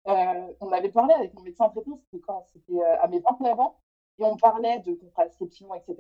euh, 0.08 0.54
on 0.60 0.72
avait 0.72 0.90
parlé 0.90 1.14
avec 1.14 1.34
mon 1.34 1.42
médecin 1.42 1.70
traitant, 1.70 1.98
c'était 1.98 2.20
quand? 2.20 2.46
C'était 2.52 2.80
euh, 2.80 3.02
à 3.02 3.08
mes 3.08 3.20
29 3.20 3.60
ans, 3.60 3.80
et 4.20 4.24
on 4.24 4.38
parlait 4.38 4.80
de 4.80 4.94
contraception, 4.94 5.74
etc. 5.74 5.96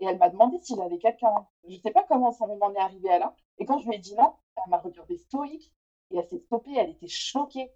Et 0.00 0.06
elle 0.06 0.18
m'a 0.18 0.28
demandé 0.30 0.58
s'il 0.60 0.80
avait 0.80 0.98
quelqu'un. 0.98 1.46
Je 1.64 1.76
ne 1.76 1.80
sais 1.80 1.90
pas 1.90 2.04
comment 2.04 2.32
ça 2.32 2.46
m'en 2.46 2.72
est 2.74 2.78
arrivé 2.78 3.10
à 3.10 3.18
là. 3.18 3.34
Et 3.58 3.64
quand 3.64 3.78
je 3.78 3.88
lui 3.88 3.96
ai 3.96 3.98
dit 3.98 4.14
non, 4.16 4.34
elle 4.56 4.70
m'a 4.70 4.78
regardé 4.78 5.16
stoïque 5.16 5.72
et 6.10 6.18
elle 6.18 6.26
s'est 6.28 6.38
stoppée, 6.38 6.74
elle 6.76 6.90
était 6.90 7.08
choquée. 7.08 7.70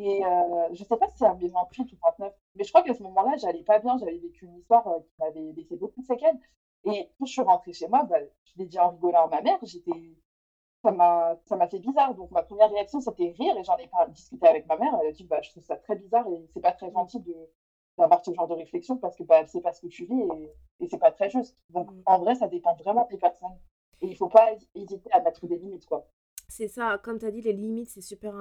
Et 0.00 0.24
euh, 0.24 0.66
je 0.72 0.82
ne 0.82 0.86
sais 0.86 0.96
pas 0.96 1.08
si 1.08 1.18
c'est 1.18 1.26
à 1.26 1.34
mes 1.34 1.48
28 1.48 1.92
ou 1.92 1.96
29, 2.02 2.32
mais 2.54 2.64
je 2.64 2.70
crois 2.70 2.82
qu'à 2.82 2.94
ce 2.94 3.02
moment-là, 3.02 3.36
j'allais 3.36 3.62
pas 3.62 3.78
bien, 3.78 3.98
j'avais 3.98 4.18
vécu 4.18 4.46
une 4.46 4.56
histoire 4.58 4.86
euh, 4.88 5.00
qui 5.00 5.12
m'avait 5.18 5.52
laissé 5.52 5.76
beaucoup 5.76 6.00
de 6.00 6.06
séquelles. 6.06 6.38
Et 6.84 7.10
quand 7.18 7.26
je 7.26 7.32
suis 7.32 7.42
rentrée 7.42 7.72
chez 7.72 7.88
moi, 7.88 8.04
bah, 8.04 8.16
je 8.44 8.52
l'ai 8.56 8.66
dit 8.66 8.78
en 8.78 8.90
rigolant 8.90 9.26
à 9.26 9.28
ma 9.28 9.42
mère, 9.42 9.58
j'étais 9.62 9.92
ça 10.82 10.92
m'a 10.92 11.36
ça 11.44 11.68
fait 11.68 11.78
bizarre 11.78 12.14
donc 12.14 12.30
ma 12.30 12.42
première 12.42 12.70
réaction 12.70 13.02
c'était 13.02 13.34
rire 13.38 13.54
et 13.58 13.64
j'en 13.64 13.76
ai 13.76 13.86
pas 13.88 14.06
discuté 14.06 14.46
avec 14.48 14.66
ma 14.66 14.78
mère 14.78 14.96
elle 15.02 15.08
a 15.08 15.12
dit 15.12 15.24
bah 15.24 15.38
je 15.42 15.50
trouve 15.50 15.62
ça 15.62 15.76
très 15.76 15.94
bizarre 15.94 16.26
et 16.28 16.48
c'est 16.54 16.60
pas 16.62 16.72
très 16.72 16.90
gentil 16.90 17.20
de 17.20 17.34
d'avoir 18.00 18.24
ce 18.24 18.32
genre 18.32 18.48
de 18.48 18.54
réflexion 18.54 18.96
parce 18.96 19.16
que 19.16 19.22
bah, 19.22 19.46
c'est 19.46 19.60
pas 19.60 19.72
ce 19.72 19.82
que 19.82 19.86
tu 19.88 20.06
vis 20.06 20.20
et, 20.20 20.84
et 20.84 20.88
c'est 20.88 20.98
pas 20.98 21.10
très 21.12 21.30
juste. 21.30 21.56
Donc 21.70 21.90
mm. 21.90 22.02
en 22.06 22.18
vrai, 22.18 22.34
ça 22.34 22.48
dépend 22.48 22.74
vraiment 22.76 23.06
des 23.10 23.18
personnes. 23.18 23.58
Et 24.00 24.06
il 24.08 24.16
faut 24.16 24.28
pas 24.28 24.52
hésiter 24.74 25.12
à 25.12 25.20
mettre 25.20 25.46
des 25.46 25.58
limites, 25.58 25.86
quoi. 25.86 26.06
C'est 26.50 26.66
ça, 26.66 27.00
comme 27.02 27.20
tu 27.20 27.26
as 27.26 27.30
dit, 27.30 27.42
les 27.42 27.52
limites, 27.52 27.90
c'est 27.90 28.00
super 28.00 28.34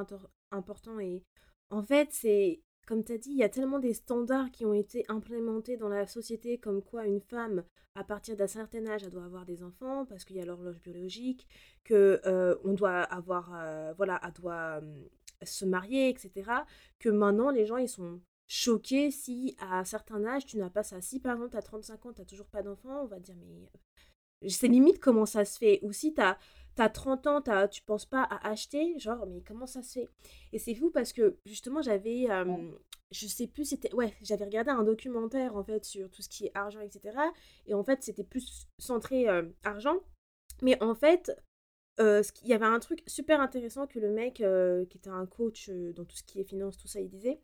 important. 0.52 1.00
Et 1.00 1.24
en 1.70 1.84
fait, 1.84 2.10
c'est, 2.12 2.60
comme 2.88 3.04
tu 3.04 3.14
as 3.14 3.20
dit, 3.20 3.30
il 3.30 3.38
y 3.38 3.44
a 3.44 3.50
tellement 3.50 3.78
des 3.78 3.94
standards 3.94 4.50
qui 4.50 4.66
ont 4.66 4.74
été 4.74 5.06
implémentés 5.10 5.78
dans 5.78 5.90
la 5.90 6.08
société, 6.08 6.58
comme 6.58 6.82
quoi 6.82 7.06
une 7.06 7.22
femme, 7.22 7.64
à 7.94 8.04
partir 8.04 8.36
d'un 8.36 8.48
certain 8.48 8.88
âge, 8.88 9.04
elle 9.04 9.12
doit 9.12 9.26
avoir 9.26 9.46
des 9.46 9.62
enfants, 9.62 10.08
parce 10.08 10.26
qu'il 10.26 10.38
y 10.38 10.42
a 10.42 10.46
l'horloge 10.46 10.82
biologique, 10.82 11.48
que 11.84 12.20
euh, 12.26 12.56
on 12.64 12.74
doit 12.74 13.02
avoir, 13.02 13.52
euh, 13.54 13.94
voilà, 13.96 14.20
elle 14.26 14.34
doit 14.34 14.82
euh, 14.82 15.04
se 15.44 15.66
marier, 15.66 16.10
etc. 16.10 16.52
Que 16.98 17.10
maintenant, 17.10 17.52
les 17.52 17.68
gens, 17.68 17.78
ils 17.78 17.90
sont 17.90 18.22
choqué 18.48 19.12
si 19.12 19.56
à 19.60 19.78
un 19.78 19.84
certain 19.84 20.26
âge 20.26 20.48
tu 20.48 20.58
n'as 20.58 20.72
pas 20.72 20.82
ça. 20.82 21.00
Si 21.02 21.20
par 21.20 21.34
exemple 21.34 21.52
tu 21.52 21.58
as 21.58 21.62
35 21.62 22.06
ans, 22.08 22.14
tu 22.14 22.22
n'as 22.22 22.26
toujours 22.26 22.48
pas 22.48 22.64
d'enfant, 22.64 23.04
on 23.04 23.06
va 23.06 23.20
dire 23.20 23.36
mais 23.36 23.70
c'est 24.48 24.68
limite 24.68 25.00
comment 25.00 25.26
ça 25.26 25.46
se 25.46 25.58
fait. 25.58 25.80
Ou 25.84 25.92
si 25.92 26.14
tu 26.14 26.22
30 26.88 27.28
ans, 27.28 27.40
as, 27.48 27.68
tu 27.68 27.82
penses 27.82 28.06
pas 28.06 28.24
à 28.24 28.48
acheter, 28.50 28.98
genre 29.00 29.26
mais 29.26 29.42
comment 29.42 29.66
ça 29.66 29.82
se 29.82 30.00
fait? 30.00 30.08
Et 30.54 30.60
c'est 30.60 30.76
fou 30.76 30.92
parce 30.92 31.12
que 31.12 31.38
justement 31.46 31.82
j'avais, 31.82 32.28
je 33.12 33.28
sais 33.28 33.48
plus, 33.48 33.66
c'était, 33.66 33.94
ouais, 33.94 34.14
j'avais 34.22 34.46
regardé 34.46 34.72
un 34.72 34.84
documentaire 34.84 35.58
en 35.58 35.64
fait 35.64 35.84
sur 35.84 36.10
tout 36.10 36.22
ce 36.22 36.30
qui 36.30 36.46
est 36.46 36.52
argent, 36.54 36.80
etc. 36.80 37.18
Et 37.66 37.74
en 37.74 37.84
fait 37.84 38.04
c'était 38.04 38.24
plus 38.24 38.68
centré 38.78 39.28
argent. 39.64 39.98
Mais 40.62 40.82
en 40.82 40.96
fait, 40.96 41.32
il 42.00 42.48
y 42.48 42.54
avait 42.54 42.66
un 42.66 42.80
truc 42.80 43.04
super 43.08 43.42
intéressant 43.42 43.88
que 43.88 44.00
le 44.00 44.12
mec 44.12 44.36
qui 44.36 44.98
était 44.98 45.10
un 45.10 45.26
coach 45.26 45.70
dans 45.96 46.06
tout 46.06 46.16
ce 46.16 46.24
qui 46.24 46.40
est 46.40 46.46
finance, 46.46 46.78
tout 46.78 46.88
ça, 46.88 47.02
il 47.02 47.10
disait 47.10 47.42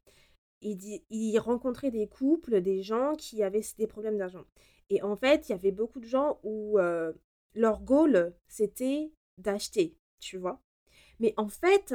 il, 0.62 1.38
rencontrait 1.40 1.92
des 1.92 2.08
couples, 2.08 2.62
des 2.62 2.82
gens 2.82 3.16
qui 3.16 3.44
avaient 3.44 3.62
des 3.78 3.88
problèmes 3.88 4.18
d'argent. 4.18 4.46
Et 4.90 5.02
en 5.02 5.16
fait, 5.16 5.50
il 5.50 5.52
y 5.52 5.56
avait 5.56 5.72
beaucoup 5.72 6.00
de 6.00 6.06
gens 6.06 6.40
où 6.44 6.80
euh, 6.80 7.12
leur 7.54 7.82
goal, 7.82 8.34
c'était 8.48 9.12
d'acheter, 9.38 9.98
tu 10.20 10.38
vois. 10.38 10.62
Mais 11.20 11.34
en 11.38 11.48
fait, 11.48 11.94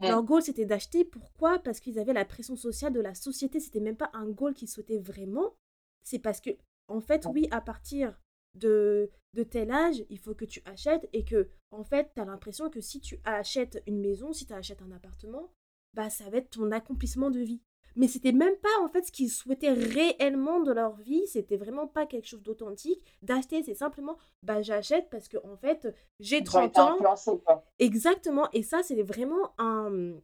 leur 0.00 0.22
goal, 0.22 0.42
c'était 0.42 0.66
d'acheter. 0.66 1.04
Pourquoi? 1.04 1.58
Parce 1.58 1.80
qu'ils 1.80 1.98
avaient 1.98 2.12
la 2.12 2.24
pression 2.24 2.56
sociale 2.56 2.92
de 2.92 3.00
la 3.00 3.14
société. 3.14 3.60
C'était 3.60 3.80
même 3.80 3.96
pas 3.96 4.10
un 4.12 4.28
goal 4.28 4.54
qu'ils 4.54 4.68
souhaitaient 4.68 4.98
vraiment. 4.98 5.56
C'est 6.02 6.18
parce 6.18 6.40
que, 6.40 6.50
en 6.88 7.00
fait, 7.00 7.26
oui, 7.26 7.48
à 7.50 7.60
partir 7.60 8.18
de, 8.54 9.10
de 9.32 9.42
tel 9.42 9.70
âge, 9.70 10.04
il 10.10 10.18
faut 10.18 10.34
que 10.34 10.44
tu 10.44 10.62
achètes 10.64 11.08
et 11.12 11.24
que, 11.24 11.48
en 11.70 11.84
fait, 11.84 12.12
tu 12.14 12.20
as 12.20 12.24
l'impression 12.24 12.70
que 12.70 12.80
si 12.80 13.00
tu 13.00 13.20
achètes 13.24 13.82
une 13.86 14.00
maison, 14.00 14.32
si 14.32 14.46
tu 14.46 14.52
achètes 14.52 14.82
un 14.82 14.92
appartement, 14.92 15.52
bah, 15.94 16.10
ça 16.10 16.28
va 16.28 16.38
être 16.38 16.50
ton 16.50 16.70
accomplissement 16.72 17.30
de 17.30 17.40
vie 17.40 17.62
mais 17.96 18.08
c'était 18.08 18.32
même 18.32 18.56
pas 18.56 18.82
en 18.82 18.88
fait 18.88 19.02
ce 19.06 19.12
qu'ils 19.12 19.30
souhaitaient 19.30 19.72
réellement 19.72 20.60
de 20.60 20.72
leur 20.72 20.96
vie, 20.96 21.26
c'était 21.26 21.56
vraiment 21.56 21.86
pas 21.86 22.06
quelque 22.06 22.26
chose 22.26 22.42
d'authentique. 22.42 23.02
D'acheter, 23.22 23.62
c'est 23.62 23.74
simplement 23.74 24.16
bah 24.42 24.62
j'achète 24.62 25.08
parce 25.10 25.28
que 25.28 25.38
en 25.44 25.56
fait, 25.56 25.94
j'ai 26.20 26.42
30 26.42 26.78
ans. 26.78 26.98
Exactement, 27.78 28.48
et 28.52 28.62
ça 28.62 28.82
c'est 28.82 29.02
vraiment 29.02 29.54
un 29.58 30.14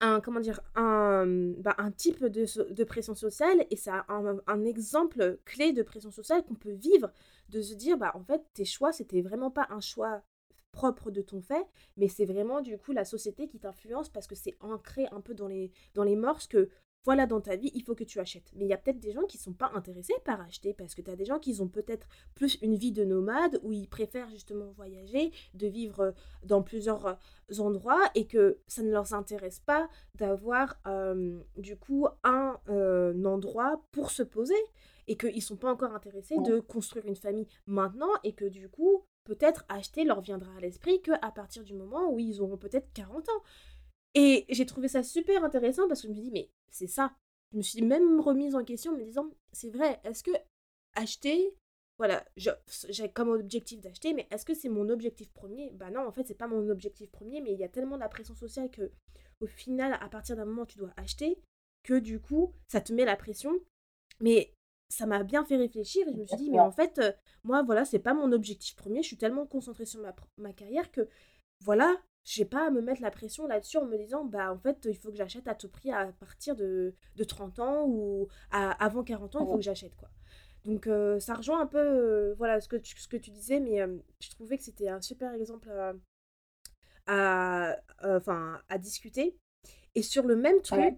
un 0.00 0.20
comment 0.20 0.40
dire 0.40 0.60
un, 0.76 1.26
bah, 1.58 1.74
un 1.78 1.90
type 1.90 2.24
de, 2.24 2.72
de, 2.72 2.84
pression 2.84 3.14
sociale. 3.14 3.66
Et 3.70 3.76
c'est 3.76 3.90
un, 3.90 4.40
un, 4.46 4.64
exemple 4.64 5.40
clé 5.44 5.72
de 5.72 5.82
pression 5.82 6.10
sociale 6.10 6.44
qu'on 6.44 6.54
peut 6.54 6.72
vivre. 6.72 7.10
De 7.48 7.62
se 7.62 7.74
dire 7.74 7.96
bah 7.96 8.12
en 8.14 8.22
fait 8.22 8.42
tes 8.54 8.64
choix 8.64 8.92
c'était 8.92 9.22
vraiment 9.22 9.50
pas 9.50 9.66
un 9.70 9.80
choix 9.80 10.22
propre 10.70 11.10
de 11.10 11.22
ton 11.22 11.40
fait. 11.40 11.66
Mais 11.96 12.08
c'est 12.08 12.26
vraiment 12.26 12.60
du 12.60 12.78
coup 12.78 12.92
la 12.92 13.04
société 13.04 13.48
qui 13.48 13.58
t'influence 13.58 14.08
parce 14.08 14.26
que 14.26 14.34
c'est 14.34 14.56
ancré 14.60 15.06
un 15.10 15.20
peu 15.20 15.34
dans 15.34 15.48
les 15.48 15.72
dans 15.94 16.04
les 16.04 16.16
mœurs 16.16 16.46
que 16.46 16.68
voilà, 17.08 17.24
dans 17.24 17.40
ta 17.40 17.56
vie, 17.56 17.70
il 17.72 17.82
faut 17.84 17.94
que 17.94 18.04
tu 18.04 18.20
achètes. 18.20 18.52
Mais 18.54 18.66
il 18.66 18.68
y 18.68 18.74
a 18.74 18.76
peut-être 18.76 19.00
des 19.00 19.12
gens 19.12 19.22
qui 19.22 19.38
ne 19.38 19.40
sont 19.40 19.54
pas 19.54 19.70
intéressés 19.72 20.12
par 20.26 20.42
acheter 20.42 20.74
parce 20.74 20.94
que 20.94 21.00
tu 21.00 21.10
as 21.10 21.16
des 21.16 21.24
gens 21.24 21.38
qui 21.38 21.58
ont 21.62 21.66
peut-être 21.66 22.06
plus 22.34 22.58
une 22.60 22.74
vie 22.74 22.92
de 22.92 23.02
nomade 23.02 23.58
où 23.62 23.72
ils 23.72 23.88
préfèrent 23.88 24.28
justement 24.28 24.72
voyager, 24.72 25.32
de 25.54 25.66
vivre 25.68 26.00
euh, 26.00 26.12
dans 26.44 26.62
plusieurs 26.62 27.06
euh, 27.06 27.14
endroits 27.60 28.02
et 28.14 28.26
que 28.26 28.58
ça 28.66 28.82
ne 28.82 28.90
leur 28.90 29.14
intéresse 29.14 29.60
pas 29.60 29.88
d'avoir 30.16 30.82
du 31.56 31.78
coup 31.78 32.06
un 32.24 32.58
endroit 33.24 33.80
pour 33.90 34.10
se 34.10 34.22
poser 34.22 34.62
et 35.06 35.16
qu'ils 35.16 35.36
ne 35.36 35.40
sont 35.40 35.56
pas 35.56 35.72
encore 35.72 35.94
intéressés 35.94 36.36
de 36.44 36.60
construire 36.60 37.06
une 37.06 37.16
famille 37.16 37.48
maintenant 37.66 38.10
et 38.22 38.34
que 38.34 38.44
du 38.44 38.68
coup 38.68 39.06
peut-être 39.28 39.64
acheter 39.68 40.04
leur 40.04 40.22
viendra 40.22 40.50
à 40.56 40.60
l'esprit 40.60 41.02
qu'à 41.02 41.30
partir 41.34 41.62
du 41.62 41.74
moment 41.74 42.10
où 42.10 42.18
ils 42.18 42.40
auront 42.40 42.56
peut-être 42.56 42.90
40 42.94 43.28
ans. 43.28 43.42
Et 44.14 44.46
j'ai 44.48 44.66
trouvé 44.66 44.88
ça 44.88 45.02
super 45.02 45.44
intéressant 45.44 45.86
parce 45.88 46.02
que 46.02 46.08
je 46.08 46.12
me 46.12 46.18
dis, 46.18 46.30
mais 46.30 46.50
c'est 46.70 46.86
ça. 46.86 47.14
Je 47.52 47.58
me 47.58 47.62
suis 47.62 47.82
même 47.82 48.20
remise 48.20 48.54
en 48.54 48.64
question 48.64 48.92
en 48.92 48.96
me 48.96 49.04
disant, 49.04 49.30
c'est 49.52 49.70
vrai, 49.70 50.00
est-ce 50.04 50.22
que 50.22 50.32
acheter, 50.94 51.54
voilà, 51.98 52.24
j'ai 52.36 53.10
comme 53.10 53.30
objectif 53.30 53.80
d'acheter, 53.80 54.12
mais 54.14 54.26
est-ce 54.30 54.44
que 54.44 54.54
c'est 54.54 54.68
mon 54.68 54.88
objectif 54.88 55.32
premier? 55.32 55.70
Bah 55.70 55.90
non, 55.90 56.06
en 56.06 56.12
fait, 56.12 56.26
c'est 56.26 56.34
pas 56.34 56.48
mon 56.48 56.68
objectif 56.68 57.10
premier, 57.10 57.40
mais 57.40 57.52
il 57.52 57.58
y 57.58 57.64
a 57.64 57.68
tellement 57.68 57.96
de 57.96 58.02
la 58.02 58.08
pression 58.08 58.34
sociale 58.34 58.70
que, 58.70 58.90
au 59.40 59.46
final, 59.46 59.96
à 60.00 60.08
partir 60.08 60.36
d'un 60.36 60.44
moment, 60.44 60.66
tu 60.66 60.78
dois 60.78 60.92
acheter, 60.96 61.40
que 61.82 61.98
du 61.98 62.20
coup, 62.20 62.52
ça 62.66 62.80
te 62.80 62.92
met 62.92 63.04
la 63.04 63.16
pression. 63.16 63.52
Mais 64.20 64.52
ça 64.90 65.06
m'a 65.06 65.22
bien 65.22 65.44
fait 65.44 65.56
réfléchir 65.56 66.08
et 66.08 66.12
je 66.12 66.16
me 66.16 66.26
suis 66.26 66.36
dit, 66.36 66.50
mais 66.50 66.60
en 66.60 66.72
fait, 66.72 66.98
euh, 66.98 67.12
moi, 67.44 67.62
voilà, 67.62 67.84
c'est 67.84 67.98
pas 67.98 68.14
mon 68.14 68.32
objectif 68.32 68.74
premier. 68.74 69.02
Je 69.02 69.08
suis 69.08 69.16
tellement 69.16 69.46
concentrée 69.46 69.86
sur 69.86 70.00
ma, 70.00 70.14
ma 70.38 70.52
carrière 70.52 70.90
que, 70.90 71.08
voilà, 71.64 71.96
j'ai 72.30 72.44
pas 72.44 72.66
à 72.66 72.70
me 72.70 72.82
mettre 72.82 73.00
la 73.00 73.10
pression 73.10 73.46
là-dessus 73.46 73.78
en 73.78 73.86
me 73.86 73.96
disant 73.96 74.24
bah 74.24 74.52
en 74.52 74.58
fait 74.58 74.86
il 74.88 74.96
faut 74.96 75.10
que 75.10 75.16
j'achète 75.16 75.48
à 75.48 75.54
tout 75.54 75.68
prix 75.68 75.90
à 75.90 76.12
partir 76.20 76.54
de, 76.56 76.94
de 77.16 77.24
30 77.24 77.58
ans 77.60 77.84
ou 77.86 78.28
à, 78.50 78.72
avant 78.84 79.02
40 79.02 79.36
ans 79.36 79.40
il 79.40 79.46
faut 79.46 79.56
que 79.56 79.62
j'achète 79.62 79.96
quoi 79.96 80.10
Donc 80.64 80.88
ça 81.20 81.34
rejoint 81.34 81.60
un 81.60 81.66
peu 81.66 82.34
voilà 82.36 82.60
ce 82.60 82.68
que 82.68 82.76
tu, 82.76 82.98
ce 82.98 83.08
que 83.08 83.16
tu 83.16 83.30
disais, 83.30 83.60
mais 83.60 83.78
je 84.20 84.30
trouvais 84.30 84.58
que 84.58 84.64
c'était 84.64 84.88
un 84.88 85.00
super 85.00 85.32
exemple 85.32 85.70
à, 87.08 87.76
enfin, 88.04 88.60
à 88.68 88.78
discuter. 88.78 89.36
Et 89.94 90.02
sur 90.02 90.24
le 90.24 90.36
même 90.36 90.60
truc, 90.62 90.96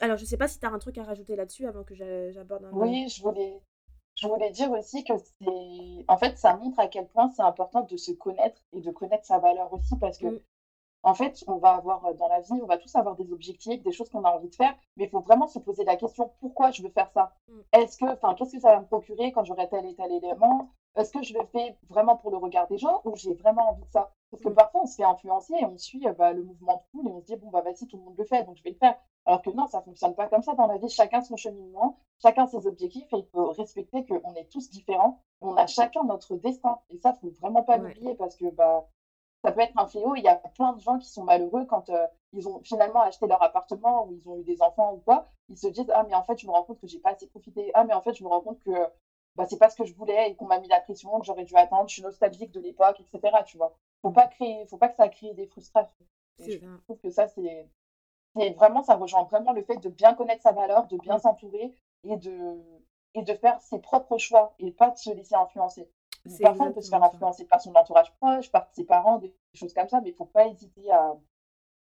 alors 0.00 0.16
je 0.18 0.24
sais 0.24 0.36
pas 0.36 0.48
si 0.48 0.60
tu 0.60 0.66
as 0.66 0.70
un 0.70 0.78
truc 0.78 0.98
à 0.98 1.04
rajouter 1.04 1.36
là-dessus 1.36 1.66
avant 1.66 1.82
que 1.82 1.94
j'aborde 1.94 2.64
un 2.64 2.72
Oui, 2.72 3.08
je 3.08 3.22
voulais, 3.22 3.60
je 4.14 4.28
voulais 4.28 4.50
dire 4.50 4.70
aussi 4.70 5.02
que 5.04 5.14
c'est, 5.16 6.04
en 6.06 6.16
fait, 6.16 6.38
ça 6.38 6.56
montre 6.56 6.78
à 6.78 6.86
quel 6.86 7.08
point 7.08 7.30
c'est 7.34 7.42
important 7.42 7.82
de 7.82 7.96
se 7.96 8.12
connaître 8.12 8.62
et 8.72 8.80
de 8.80 8.90
connaître 8.90 9.24
sa 9.24 9.38
valeur 9.38 9.72
aussi 9.72 9.96
parce 9.98 10.18
que 10.18 10.26
mmh. 10.26 10.40
En 11.06 11.14
fait, 11.14 11.44
on 11.46 11.58
va 11.58 11.76
avoir 11.76 12.04
euh, 12.04 12.14
dans 12.14 12.26
la 12.26 12.40
vie, 12.40 12.60
on 12.60 12.66
va 12.66 12.78
tous 12.78 12.92
avoir 12.96 13.14
des 13.14 13.32
objectifs, 13.32 13.80
des 13.80 13.92
choses 13.92 14.10
qu'on 14.10 14.24
a 14.24 14.30
envie 14.32 14.48
de 14.48 14.54
faire, 14.56 14.74
mais 14.96 15.04
il 15.04 15.08
faut 15.08 15.20
vraiment 15.20 15.46
se 15.46 15.60
poser 15.60 15.84
la 15.84 15.94
question 15.94 16.32
pourquoi 16.40 16.72
je 16.72 16.82
veux 16.82 16.90
faire 16.90 17.08
ça? 17.14 17.32
Mm. 17.46 17.60
Est-ce 17.74 17.96
que, 17.96 18.06
enfin, 18.06 18.34
qu'est-ce 18.34 18.56
que 18.56 18.60
ça 18.60 18.74
va 18.74 18.80
me 18.80 18.86
procurer 18.86 19.30
quand 19.30 19.44
j'aurai 19.44 19.68
tel 19.68 19.86
et 19.86 19.94
tel 19.94 20.10
élément? 20.10 20.68
Est-ce 20.96 21.12
que 21.12 21.22
je 21.22 21.32
le 21.34 21.44
fais 21.52 21.78
vraiment 21.88 22.16
pour 22.16 22.32
le 22.32 22.38
regard 22.38 22.66
des 22.66 22.78
gens 22.78 23.02
ou 23.04 23.14
j'ai 23.14 23.34
vraiment 23.34 23.70
envie 23.70 23.84
de 23.84 23.90
ça? 23.92 24.10
Parce 24.32 24.42
que 24.42 24.48
mm. 24.48 24.54
parfois, 24.54 24.80
on 24.82 24.86
se 24.86 24.96
fait 24.96 25.04
influencer 25.04 25.54
et 25.60 25.64
on 25.64 25.78
suit 25.78 26.04
euh, 26.08 26.12
bah, 26.12 26.32
le 26.32 26.42
mouvement 26.42 26.74
de 26.74 26.82
foule 26.90 27.06
et 27.06 27.12
on 27.12 27.20
se 27.20 27.26
dit 27.26 27.36
bon 27.36 27.50
bah 27.50 27.60
vas-y, 27.60 27.86
tout 27.86 27.98
le 27.98 28.02
monde 28.02 28.16
le 28.18 28.24
fait, 28.24 28.42
donc 28.42 28.56
je 28.56 28.64
vais 28.64 28.70
le 28.70 28.76
faire. 28.76 28.96
Alors 29.26 29.42
que 29.42 29.50
non, 29.50 29.68
ça 29.68 29.82
fonctionne 29.82 30.16
pas 30.16 30.26
comme 30.26 30.42
ça 30.42 30.54
dans 30.54 30.66
la 30.66 30.78
vie. 30.78 30.88
Chacun 30.88 31.22
son 31.22 31.36
cheminement, 31.36 32.00
chacun 32.20 32.48
ses 32.48 32.66
objectifs 32.66 33.12
et 33.12 33.18
il 33.18 33.26
faut 33.26 33.52
respecter 33.52 34.04
qu'on 34.06 34.34
est 34.34 34.50
tous 34.50 34.70
différents. 34.70 35.22
On 35.40 35.54
a 35.54 35.68
chacun 35.68 36.02
notre 36.02 36.34
destin 36.34 36.78
et 36.90 36.98
ça, 36.98 37.12
faut 37.12 37.30
vraiment 37.40 37.62
pas 37.62 37.76
l'oublier 37.76 38.16
parce 38.16 38.34
que 38.34 38.50
bah 38.50 38.88
ça 39.44 39.52
peut 39.52 39.60
être 39.60 39.78
un 39.78 39.86
fléau. 39.86 40.14
Il 40.16 40.22
y 40.22 40.28
a 40.28 40.36
plein 40.54 40.72
de 40.72 40.80
gens 40.80 40.98
qui 40.98 41.08
sont 41.08 41.24
malheureux 41.24 41.64
quand 41.66 41.88
euh, 41.90 42.06
ils 42.32 42.48
ont 42.48 42.60
finalement 42.62 43.00
acheté 43.00 43.26
leur 43.26 43.42
appartement 43.42 44.06
ou 44.06 44.12
ils 44.12 44.28
ont 44.28 44.38
eu 44.38 44.44
des 44.44 44.62
enfants 44.62 44.94
ou 44.94 44.98
quoi. 44.98 45.26
Ils 45.48 45.58
se 45.58 45.68
disent 45.68 45.90
Ah, 45.94 46.04
mais 46.08 46.14
en 46.14 46.24
fait, 46.24 46.38
je 46.38 46.46
me 46.46 46.52
rends 46.52 46.64
compte 46.64 46.80
que 46.80 46.86
j'ai 46.86 46.98
pas 46.98 47.10
assez 47.10 47.26
profité. 47.28 47.70
Ah, 47.74 47.84
mais 47.84 47.94
en 47.94 48.02
fait, 48.02 48.14
je 48.14 48.24
me 48.24 48.28
rends 48.28 48.40
compte 48.40 48.60
que 48.60 48.72
bah, 49.36 49.46
c'est 49.48 49.58
pas 49.58 49.68
ce 49.68 49.76
que 49.76 49.84
je 49.84 49.94
voulais 49.94 50.30
et 50.30 50.36
qu'on 50.36 50.46
m'a 50.46 50.58
mis 50.58 50.68
la 50.68 50.80
pression, 50.80 51.18
que 51.20 51.26
j'aurais 51.26 51.44
dû 51.44 51.54
attendre. 51.56 51.88
Je 51.88 51.94
suis 51.94 52.02
nostalgique 52.02 52.50
de 52.52 52.60
l'époque, 52.60 53.00
etc. 53.00 53.36
Tu 53.46 53.56
vois. 53.56 53.76
Faut 54.02 54.10
pas 54.10 54.26
créer, 54.26 54.66
faut 54.66 54.78
pas 54.78 54.88
que 54.88 54.96
ça 54.96 55.08
crée 55.08 55.34
des 55.34 55.46
frustrations. 55.46 56.06
je 56.38 56.58
trouve 56.84 56.98
que 56.98 57.10
ça, 57.10 57.26
c'est. 57.28 57.68
Vraiment, 58.56 58.82
ça 58.82 58.96
rejoint 58.96 59.22
vraiment 59.24 59.52
le 59.52 59.62
fait 59.62 59.76
de 59.76 59.88
bien 59.88 60.12
connaître 60.12 60.42
sa 60.42 60.52
valeur, 60.52 60.86
de 60.88 60.98
bien 60.98 61.18
s'entourer 61.18 61.74
et 62.04 62.16
de, 62.16 62.60
et 63.14 63.22
de 63.22 63.34
faire 63.34 63.58
ses 63.62 63.78
propres 63.78 64.18
choix 64.18 64.54
et 64.58 64.70
pas 64.70 64.90
de 64.90 64.98
se 64.98 65.10
laisser 65.10 65.34
influencer. 65.34 65.88
Parfois, 66.42 66.66
on 66.66 66.72
peut 66.72 66.80
se 66.80 66.90
faire 66.90 67.02
influencer 67.02 67.44
par 67.44 67.60
son 67.60 67.74
entourage 67.74 68.14
proche, 68.16 68.50
par 68.50 68.68
ses 68.72 68.84
parents, 68.84 69.18
des 69.18 69.34
choses 69.54 69.74
comme 69.74 69.88
ça, 69.88 70.00
mais 70.00 70.10
il 70.10 70.12
ne 70.12 70.16
faut 70.16 70.24
pas 70.26 70.46
hésiter 70.46 70.90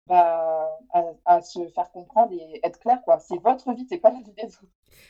bah, 0.06 0.68
à, 0.92 1.04
à, 1.24 1.40
se 1.40 1.68
faire 1.68 1.90
comprendre 1.92 2.32
et 2.32 2.60
être 2.64 2.80
clair. 2.80 3.00
quoi. 3.04 3.18
C'est 3.20 3.38
votre 3.38 3.72
vie, 3.72 3.86
c'est 3.88 3.98
pas 3.98 4.10
la 4.10 4.20
vie 4.20 4.32
des 4.32 4.44
autres. 4.44 4.64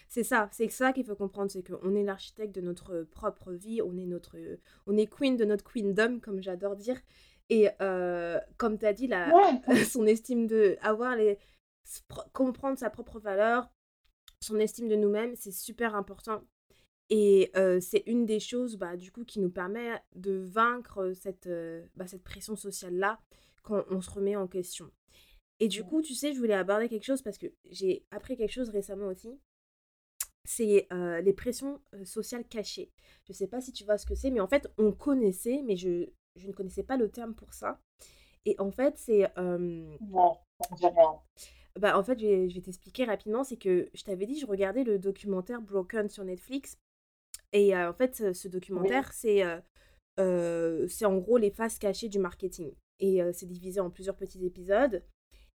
C'est 0.09 0.25
ça, 0.25 0.49
c'est 0.53 0.69
ça 0.69 0.93
qu'il 0.93 1.05
faut 1.05 1.17
comprendre, 1.17 1.51
c'est 1.51 1.63
qu'on 1.63 1.95
est 1.95 2.03
l'architecte 2.03 2.55
de 2.55 2.61
notre 2.61 3.03
propre 3.11 3.53
vie, 3.53 3.81
on 3.83 3.97
est, 3.97 4.07
notre, 4.07 4.37
on 4.87 4.97
est 4.97 5.07
queen 5.07 5.37
de 5.37 5.45
notre 5.45 5.65
queendom, 5.65 6.21
comme 6.21 6.43
j'adore 6.43 6.77
dire. 6.77 7.01
Et 7.49 7.69
euh, 7.81 8.39
comme 8.59 8.79
tu 8.79 8.87
as 8.87 8.93
dit, 8.93 9.07
la, 9.07 9.31
son 9.91 10.07
estime 10.07 10.47
de 10.47 10.77
avoir 10.83 11.17
les, 11.17 11.39
comprendre 12.33 12.79
sa 12.79 12.91
propre 12.91 13.19
valeur, 13.19 13.71
son 14.41 14.59
estime 14.59 14.89
de 14.89 14.97
nous-mêmes, 14.97 15.35
c'est 15.37 15.53
super 15.53 15.95
important. 15.95 16.43
Et 17.11 17.53
c'est 17.81 18.05
une 18.07 18.25
des 18.25 18.41
choses, 18.41 18.77
bah, 18.77 18.97
du 18.97 19.11
coup, 19.11 19.25
qui 19.25 19.41
nous 19.41 19.51
permet 19.51 20.01
de 20.15 20.37
vaincre 20.39 21.13
cette, 21.13 21.49
bah, 21.97 22.07
cette 22.07 22.23
pression 22.23 22.55
sociale-là 22.57 23.21
quand 23.63 23.85
on 23.91 24.01
se 24.01 24.11
remet 24.11 24.37
en 24.37 24.47
question. 24.47 24.91
Et 25.59 25.69
du 25.69 25.85
coup, 25.85 26.01
tu 26.01 26.15
sais, 26.15 26.33
je 26.33 26.39
voulais 26.39 26.55
aborder 26.55 26.89
quelque 26.89 27.05
chose 27.05 27.21
parce 27.21 27.37
que 27.37 27.49
j'ai 27.69 28.07
appris 28.11 28.37
quelque 28.37 28.53
chose 28.53 28.71
récemment 28.71 29.09
aussi. 29.09 29.39
C'est 30.45 30.89
les 30.91 31.33
pressions 31.33 31.81
sociales 32.05 32.47
cachées. 32.47 32.93
Je 33.27 33.33
ne 33.33 33.37
sais 33.37 33.49
pas 33.49 33.61
si 33.61 33.73
tu 33.73 33.85
vois 33.85 33.99
ce 33.99 34.07
que 34.07 34.15
c'est, 34.15 34.31
mais 34.31 34.41
en 34.41 34.49
fait, 34.49 34.73
on 34.79 34.93
connaissait, 34.93 35.63
mais 35.65 35.77
je, 35.77 36.09
je 36.37 36.47
ne 36.47 36.53
connaissais 36.53 36.85
pas 36.85 36.97
le 36.97 37.11
terme 37.11 37.35
pour 37.35 37.53
ça. 37.53 37.81
Et 38.47 38.55
en 38.59 38.71
fait, 38.71 38.97
c'est... 38.97 39.31
Non, 39.37 40.39
rien. 40.81 41.21
Bah, 41.79 41.99
en 41.99 42.03
fait, 42.03 42.19
je 42.19 42.27
vais, 42.27 42.49
je 42.49 42.55
vais 42.55 42.63
t'expliquer 42.63 43.05
rapidement. 43.05 43.45
C'est 43.45 43.57
que 43.57 43.91
je 43.95 44.03
t'avais 44.03 44.27
dit, 44.27 44.39
je 44.39 44.47
regardais 44.47 44.85
le 44.85 44.99
documentaire 44.99 45.61
Broken 45.61 46.09
sur 46.09 46.25
Netflix. 46.25 46.79
Et 47.53 47.77
en 47.77 47.95
fait, 47.95 48.33
ce 48.33 48.49
documentaire, 48.49 49.13
c'est 49.13 49.45
c'est 50.17 51.05
en 51.05 51.17
gros 51.19 51.39
les 51.39 51.51
faces 51.51 51.79
cachées 51.79 52.09
du 52.09 52.19
marketing. 52.19 52.75
Et 52.99 53.21
c'est 53.33 53.47
divisé 53.47 53.81
en 53.81 53.91
plusieurs 53.91 54.17
petits 54.17 54.45
épisodes. 54.45 55.03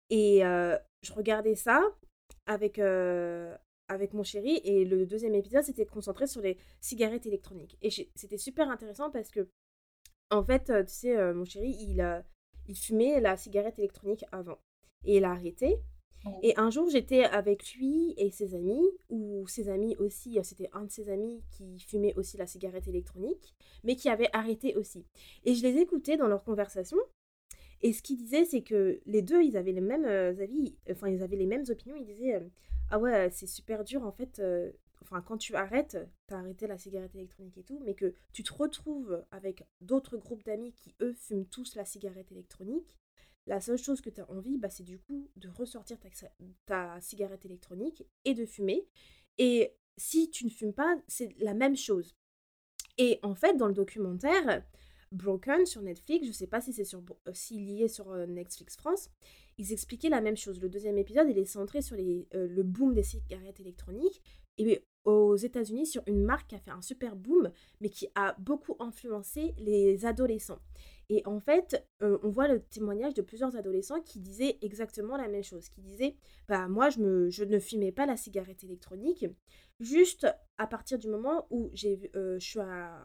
Et 0.10 0.40
je 0.40 1.14
regardais 1.14 1.56
ça 1.56 1.82
avec, 2.46 2.80
avec 2.80 4.14
mon 4.14 4.24
chéri. 4.24 4.62
Et 4.64 4.86
le 4.86 5.06
deuxième 5.06 5.36
épisode, 5.36 5.64
c'était 5.64 5.86
concentré 5.86 6.28
sur 6.28 6.42
les 6.42 6.58
cigarettes 6.82 7.26
électroniques. 7.26 7.78
Et 7.82 7.90
c'était 7.90 8.38
super 8.38 8.70
intéressant 8.70 9.12
parce 9.12 9.30
que, 9.30 9.50
en 10.32 10.44
fait, 10.44 10.72
tu 10.86 10.94
sais, 10.94 11.34
mon 11.34 11.46
chéri, 11.46 11.76
il, 11.80 12.24
il 12.68 12.78
fumait 12.78 13.20
la 13.20 13.38
cigarette 13.38 13.78
électronique 13.80 14.24
avant. 14.32 14.60
Et 15.06 15.18
il 15.18 15.26
a 15.26 15.32
arrêté. 15.32 15.80
Et 16.42 16.54
un 16.58 16.70
jour, 16.70 16.90
j'étais 16.90 17.24
avec 17.24 17.74
lui 17.76 18.14
et 18.18 18.32
ses 18.32 18.56
amis, 18.56 18.82
ou 19.10 19.46
ses 19.48 19.70
amis 19.70 19.96
aussi, 19.98 20.40
euh, 20.40 20.44
c'était 20.44 20.70
un 20.74 20.86
de 20.86 20.92
ses 20.92 21.10
amis 21.10 21.44
qui 21.52 21.80
fumait 21.80 22.14
aussi 22.16 22.38
la 22.38 22.48
cigarette 22.48 22.88
électronique, 22.88 23.54
mais 23.84 23.96
qui 23.96 24.10
avait 24.10 24.30
arrêté 24.34 24.76
aussi. 24.76 25.06
Et 25.44 25.54
je 25.54 25.64
les 25.64 25.78
écoutais 25.78 26.18
dans 26.18 26.28
leur 26.28 26.44
conversation. 26.44 26.98
Et 27.82 27.92
ce 27.92 28.02
qu'ils 28.02 28.18
disaient, 28.18 28.46
c'est 28.46 28.62
que 28.62 29.02
les 29.06 29.22
deux, 29.22 29.44
ils 29.44 29.58
avaient 29.58 29.74
les 29.74 29.82
mêmes 29.82 30.06
euh, 30.06 30.34
avis, 30.42 30.78
enfin, 30.90 31.10
ils 31.10 31.22
avaient 31.22 31.36
les 31.36 31.46
mêmes 31.46 31.66
opinions. 31.70 31.96
Ils 31.98 32.06
disaient 32.06 32.36
euh, 32.36 32.48
Ah 32.90 33.00
ouais, 33.00 33.30
c'est 33.32 33.48
super 33.48 33.84
dur 33.84 34.04
en 34.04 34.12
fait. 34.12 34.42
enfin, 35.02 35.22
quand 35.22 35.38
tu 35.38 35.56
arrêtes, 35.56 35.98
tu 36.28 36.34
as 36.34 36.38
arrêté 36.38 36.68
la 36.68 36.78
cigarette 36.78 37.16
électronique 37.16 37.58
et 37.58 37.64
tout, 37.64 37.82
mais 37.84 37.96
que 37.96 38.14
tu 38.32 38.44
te 38.44 38.54
retrouves 38.54 39.22
avec 39.32 39.66
d'autres 39.82 40.16
groupes 40.16 40.46
d'amis 40.46 40.72
qui, 40.74 40.96
eux, 41.02 41.14
fument 41.14 41.46
tous 41.46 41.76
la 41.76 41.84
cigarette 41.84 42.32
électronique 42.32 42.98
la 43.46 43.60
seule 43.60 43.78
chose 43.78 44.02
que 44.02 44.10
tu 44.10 44.22
as 44.22 44.30
envie, 44.30 44.58
bah, 44.58 44.70
c'est 44.70 44.84
du 44.84 45.00
coup 45.00 45.30
de 45.36 45.50
ressortir 45.50 45.98
ta, 46.66 47.02
cigarette 47.02 47.46
électronique 47.46 48.06
et 48.26 48.34
de 48.34 48.46
fumer. 48.46 48.88
Et 49.38 49.76
si 49.98 50.30
tu 50.30 50.46
ne 50.46 50.50
fumes 50.50 50.74
pas, 50.74 50.96
c'est 51.08 51.36
la 51.40 51.54
même 51.54 51.76
chose. 51.76 52.16
Et 52.98 53.20
en 53.24 53.36
fait, 53.36 53.58
dans 53.58 53.68
le 53.68 53.74
documentaire 53.74 54.64
Broken 55.12 55.66
sur 55.66 55.82
Netflix, 55.82 56.26
je 56.26 56.30
ne 56.30 56.34
sais 56.36 56.48
pas 56.48 56.62
si 56.62 56.74
c'est 56.74 56.92
euh, 56.96 57.00
s'il 57.34 57.70
y 57.70 57.84
est 57.84 57.88
sur 57.88 58.12
euh, 58.12 58.26
Netflix 58.26 58.76
France, 58.78 59.10
ils 59.58 59.72
expliquaient 59.72 60.10
la 60.10 60.22
même 60.22 60.38
chose. 60.38 60.60
Le 60.60 60.70
deuxième 60.70 60.98
épisode, 60.98 61.28
il 61.30 61.38
est 61.38 61.46
centré 61.46 61.82
sur 61.82 61.98
euh, 61.98 62.26
le 62.32 62.64
boom 62.64 62.94
des 62.94 63.04
cigarettes 63.04 63.60
électroniques. 63.60 64.22
Et 64.58 64.84
aux 65.04 65.36
États-Unis, 65.36 65.86
sur 65.88 66.04
une 66.08 66.24
marque 66.24 66.50
qui 66.50 66.56
a 66.56 66.60
fait 66.60 66.72
un 66.72 66.82
super 66.82 67.16
boom, 67.16 67.52
mais 67.82 67.90
qui 67.90 68.08
a 68.16 68.36
beaucoup 68.40 68.76
influencé 68.80 69.54
les 69.58 70.06
adolescents. 70.06 70.60
Et 71.10 71.22
en 71.26 71.40
fait, 71.40 71.86
euh, 72.02 72.18
on 72.24 72.30
voit 72.30 72.48
le 72.48 72.62
témoignage 72.62 73.14
de 73.14 73.22
plusieurs 73.22 73.56
adolescents 73.56 74.02
qui 74.02 74.20
disaient 74.20 74.58
exactement 74.62 75.18
la 75.18 75.28
même 75.28 75.44
chose, 75.44 75.70
qui 75.70 75.82
disaient 75.82 76.16
bah 76.48 76.68
moi 76.68 76.90
je, 76.90 77.44
ne 77.44 77.60
fumais 77.60 77.92
pas 77.92 78.06
la 78.06 78.16
cigarette 78.16 78.64
électronique, 78.64 79.26
juste 79.80 80.28
à 80.58 80.68
partir 80.68 80.98
du 80.98 81.10
moment 81.10 81.46
où 81.50 81.72
euh, 81.84 82.40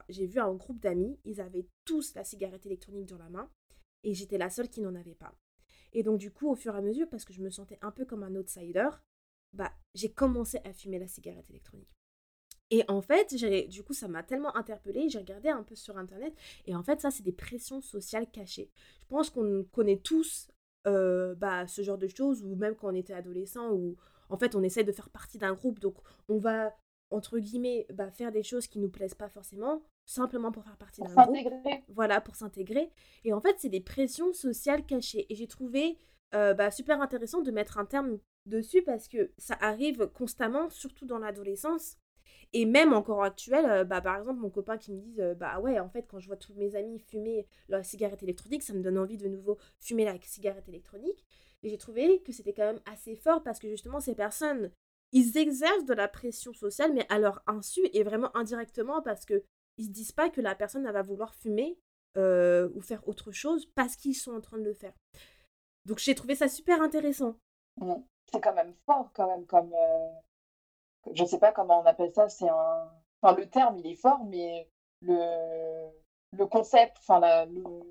j'ai 0.09 0.27
vu 0.27 0.39
un 0.39 0.55
groupe 0.55 0.81
d'amis, 0.81 1.19
ils 1.25 1.41
avaient 1.41 1.67
tous 1.85 2.15
la 2.15 2.25
cigarette 2.25 2.67
électronique 2.67 3.07
dans 3.07 3.19
la 3.19 3.31
main 3.31 3.51
et 4.05 4.15
j'étais 4.15 4.39
la 4.39 4.51
seule 4.51 4.69
qui 4.69 4.81
n'en 4.81 4.95
avait 4.95 5.15
pas. 5.17 5.35
Et 5.93 6.03
donc 6.03 6.19
du 6.19 6.31
coup, 6.31 6.49
au 6.49 6.55
fur 6.55 6.75
et 6.75 6.79
à 6.79 6.83
mesure, 6.83 7.09
parce 7.09 7.25
que 7.25 7.33
je 7.33 7.43
me 7.43 7.51
sentais 7.51 7.79
un 7.83 7.91
peu 7.91 8.05
comme 8.05 8.23
un 8.23 8.35
outsider, 8.37 8.91
bah 9.53 9.73
j'ai 9.95 10.13
commencé 10.13 10.61
à 10.65 10.73
fumer 10.73 10.99
la 10.99 11.09
cigarette 11.09 11.51
électronique. 11.51 11.98
Et 12.71 12.85
en 12.89 13.01
fait, 13.01 13.35
du 13.69 13.83
coup, 13.83 13.95
ça 13.95 14.09
m'a 14.09 14.23
tellement 14.23 14.55
interpellée, 14.57 15.09
j'ai 15.09 15.19
regardé 15.19 15.49
un 15.49 15.63
peu 15.63 15.75
sur 15.75 15.97
Internet, 15.97 16.35
et 16.67 16.75
en 16.75 16.83
fait, 16.83 17.01
ça, 17.01 17.11
c'est 17.11 17.23
des 17.23 17.33
pressions 17.33 17.81
sociales 17.81 18.31
cachées. 18.31 18.71
Je 19.01 19.07
pense 19.07 19.31
qu'on 19.31 19.65
connaît 19.73 19.99
tous 19.99 20.49
euh, 20.87 21.35
bah, 21.35 21.67
ce 21.67 21.83
genre 21.83 21.99
de 21.99 22.09
choses, 22.09 22.43
ou 22.43 22.57
même 22.57 22.75
quand 22.75 22.93
on 22.93 22.95
était 22.95 23.15
adolescent, 23.15 23.73
où 23.73 23.97
en 24.29 24.37
fait, 24.37 24.55
on 24.55 24.63
essaie 24.63 24.85
de 24.85 24.93
faire 24.93 25.09
partie 25.09 25.39
d'un 25.39 25.55
groupe, 25.55 25.79
donc 25.81 25.97
on 26.29 26.39
va, 26.39 26.75
entre 27.11 27.39
guillemets, 27.39 27.87
bah, 27.93 28.11
faire 28.11 28.33
des 28.33 28.43
choses 28.43 28.67
qui 28.67 28.79
nous 28.79 28.91
plaisent 28.91 29.15
pas 29.15 29.31
forcément, 29.31 29.83
simplement 30.05 30.53
pour 30.53 30.65
faire 30.65 30.77
partie 30.77 31.01
d'un 31.01 31.15
groupe. 31.15 31.37
Voilà, 31.89 32.21
pour 32.21 32.37
s'intégrer. 32.37 32.91
Et 33.25 33.33
en 33.33 33.41
fait, 33.41 33.57
c'est 33.59 33.69
des 33.71 33.81
pressions 33.81 34.33
sociales 34.35 34.85
cachées. 34.85 35.27
Et 35.31 35.35
j'ai 35.35 35.47
trouvé 35.47 35.99
euh, 36.35 36.53
bah, 36.53 36.71
super 36.71 37.01
intéressant 37.01 37.41
de 37.41 37.51
mettre 37.51 37.79
un 37.79 37.87
terme 37.87 38.19
dessus 38.47 38.83
parce 38.83 39.09
que 39.09 39.31
ça 39.39 39.57
arrive 39.61 40.09
constamment, 40.09 40.69
surtout 40.71 41.07
dans 41.07 41.19
l'adolescence. 41.19 41.97
Et 42.53 42.65
même 42.65 42.93
encore 42.93 43.23
actuel, 43.23 43.67
euh, 43.67 43.85
bah, 43.85 44.01
par 44.01 44.19
exemple, 44.19 44.41
mon 44.41 44.51
copain 44.51 44.79
qui 44.79 44.93
me 44.93 45.01
dit 45.01 45.21
euh, 45.21 45.35
Bah 45.35 45.61
ouais, 45.61 45.79
en 45.79 45.89
fait, 45.89 46.07
quand 46.09 46.19
je 46.19 46.27
vois 46.27 46.37
tous 46.37 46.55
mes 46.55 46.77
amis 46.77 46.99
fumer 46.99 47.47
la 47.69 47.83
cigarette 47.83 48.23
électronique, 48.23 48.63
ça 48.63 48.73
me 48.73 48.83
donne 48.83 48.99
envie 48.99 49.19
de 49.19 49.29
nouveau 49.29 49.59
fumer 49.81 50.05
la 50.05 50.17
cigarette 50.23 50.69
électronique. 50.69 51.25
Et 51.63 51.69
j'ai 51.69 51.79
trouvé 51.79 52.23
que 52.23 52.33
c'était 52.33 52.53
quand 52.53 52.65
même 52.65 52.81
assez 52.91 53.17
fort 53.17 53.43
parce 53.43 53.59
que 53.59 53.69
justement, 53.69 54.01
ces 54.01 54.15
personnes, 54.15 54.71
ils 55.13 55.37
exercent 55.37 55.85
de 55.85 55.95
la 55.95 56.09
pression 56.09 56.53
sociale, 56.55 56.93
mais 56.95 57.07
à 57.11 57.19
leur 57.19 57.43
insu 57.47 57.81
et 57.93 58.03
vraiment 58.03 58.35
indirectement 58.37 59.03
parce 59.03 59.25
que 59.25 59.43
ils 59.77 59.87
se 59.87 59.91
disent 59.91 60.13
pas 60.13 60.31
que 60.31 60.41
la 60.41 60.55
personne 60.55 60.91
va 60.91 61.03
vouloir 61.03 61.35
fumer 61.35 61.79
euh, 62.17 62.69
ou 62.75 62.81
faire 62.81 63.07
autre 63.07 63.31
chose 63.31 63.67
parce 63.75 63.97
qu'ils 63.97 64.17
sont 64.17 64.33
en 64.33 64.41
train 64.41 64.59
de 64.59 64.65
le 64.65 64.75
faire. 64.75 64.95
Donc 65.85 65.99
j'ai 65.99 66.15
trouvé 66.15 66.35
ça 66.35 66.49
super 66.49 66.83
intéressant. 66.83 67.37
C'est 68.33 68.41
quand 68.41 68.55
même 68.55 68.75
fort, 68.85 69.11
quand 69.15 69.29
même, 69.29 69.47
comme, 69.47 69.73
je 71.15 71.25
sais 71.25 71.39
pas 71.39 71.53
comment 71.53 71.81
on 71.81 71.87
appelle 71.87 72.13
ça, 72.13 72.29
c'est 72.29 72.49
un, 72.49 72.91
enfin, 73.23 73.35
le 73.37 73.49
terme, 73.49 73.79
il 73.79 73.87
est 73.87 73.95
fort, 73.97 74.25
mais 74.25 74.69
le, 75.01 75.91
le 76.33 76.47
concept, 76.47 76.97
enfin, 76.99 77.21
la, 77.21 77.47
le, 77.47 77.83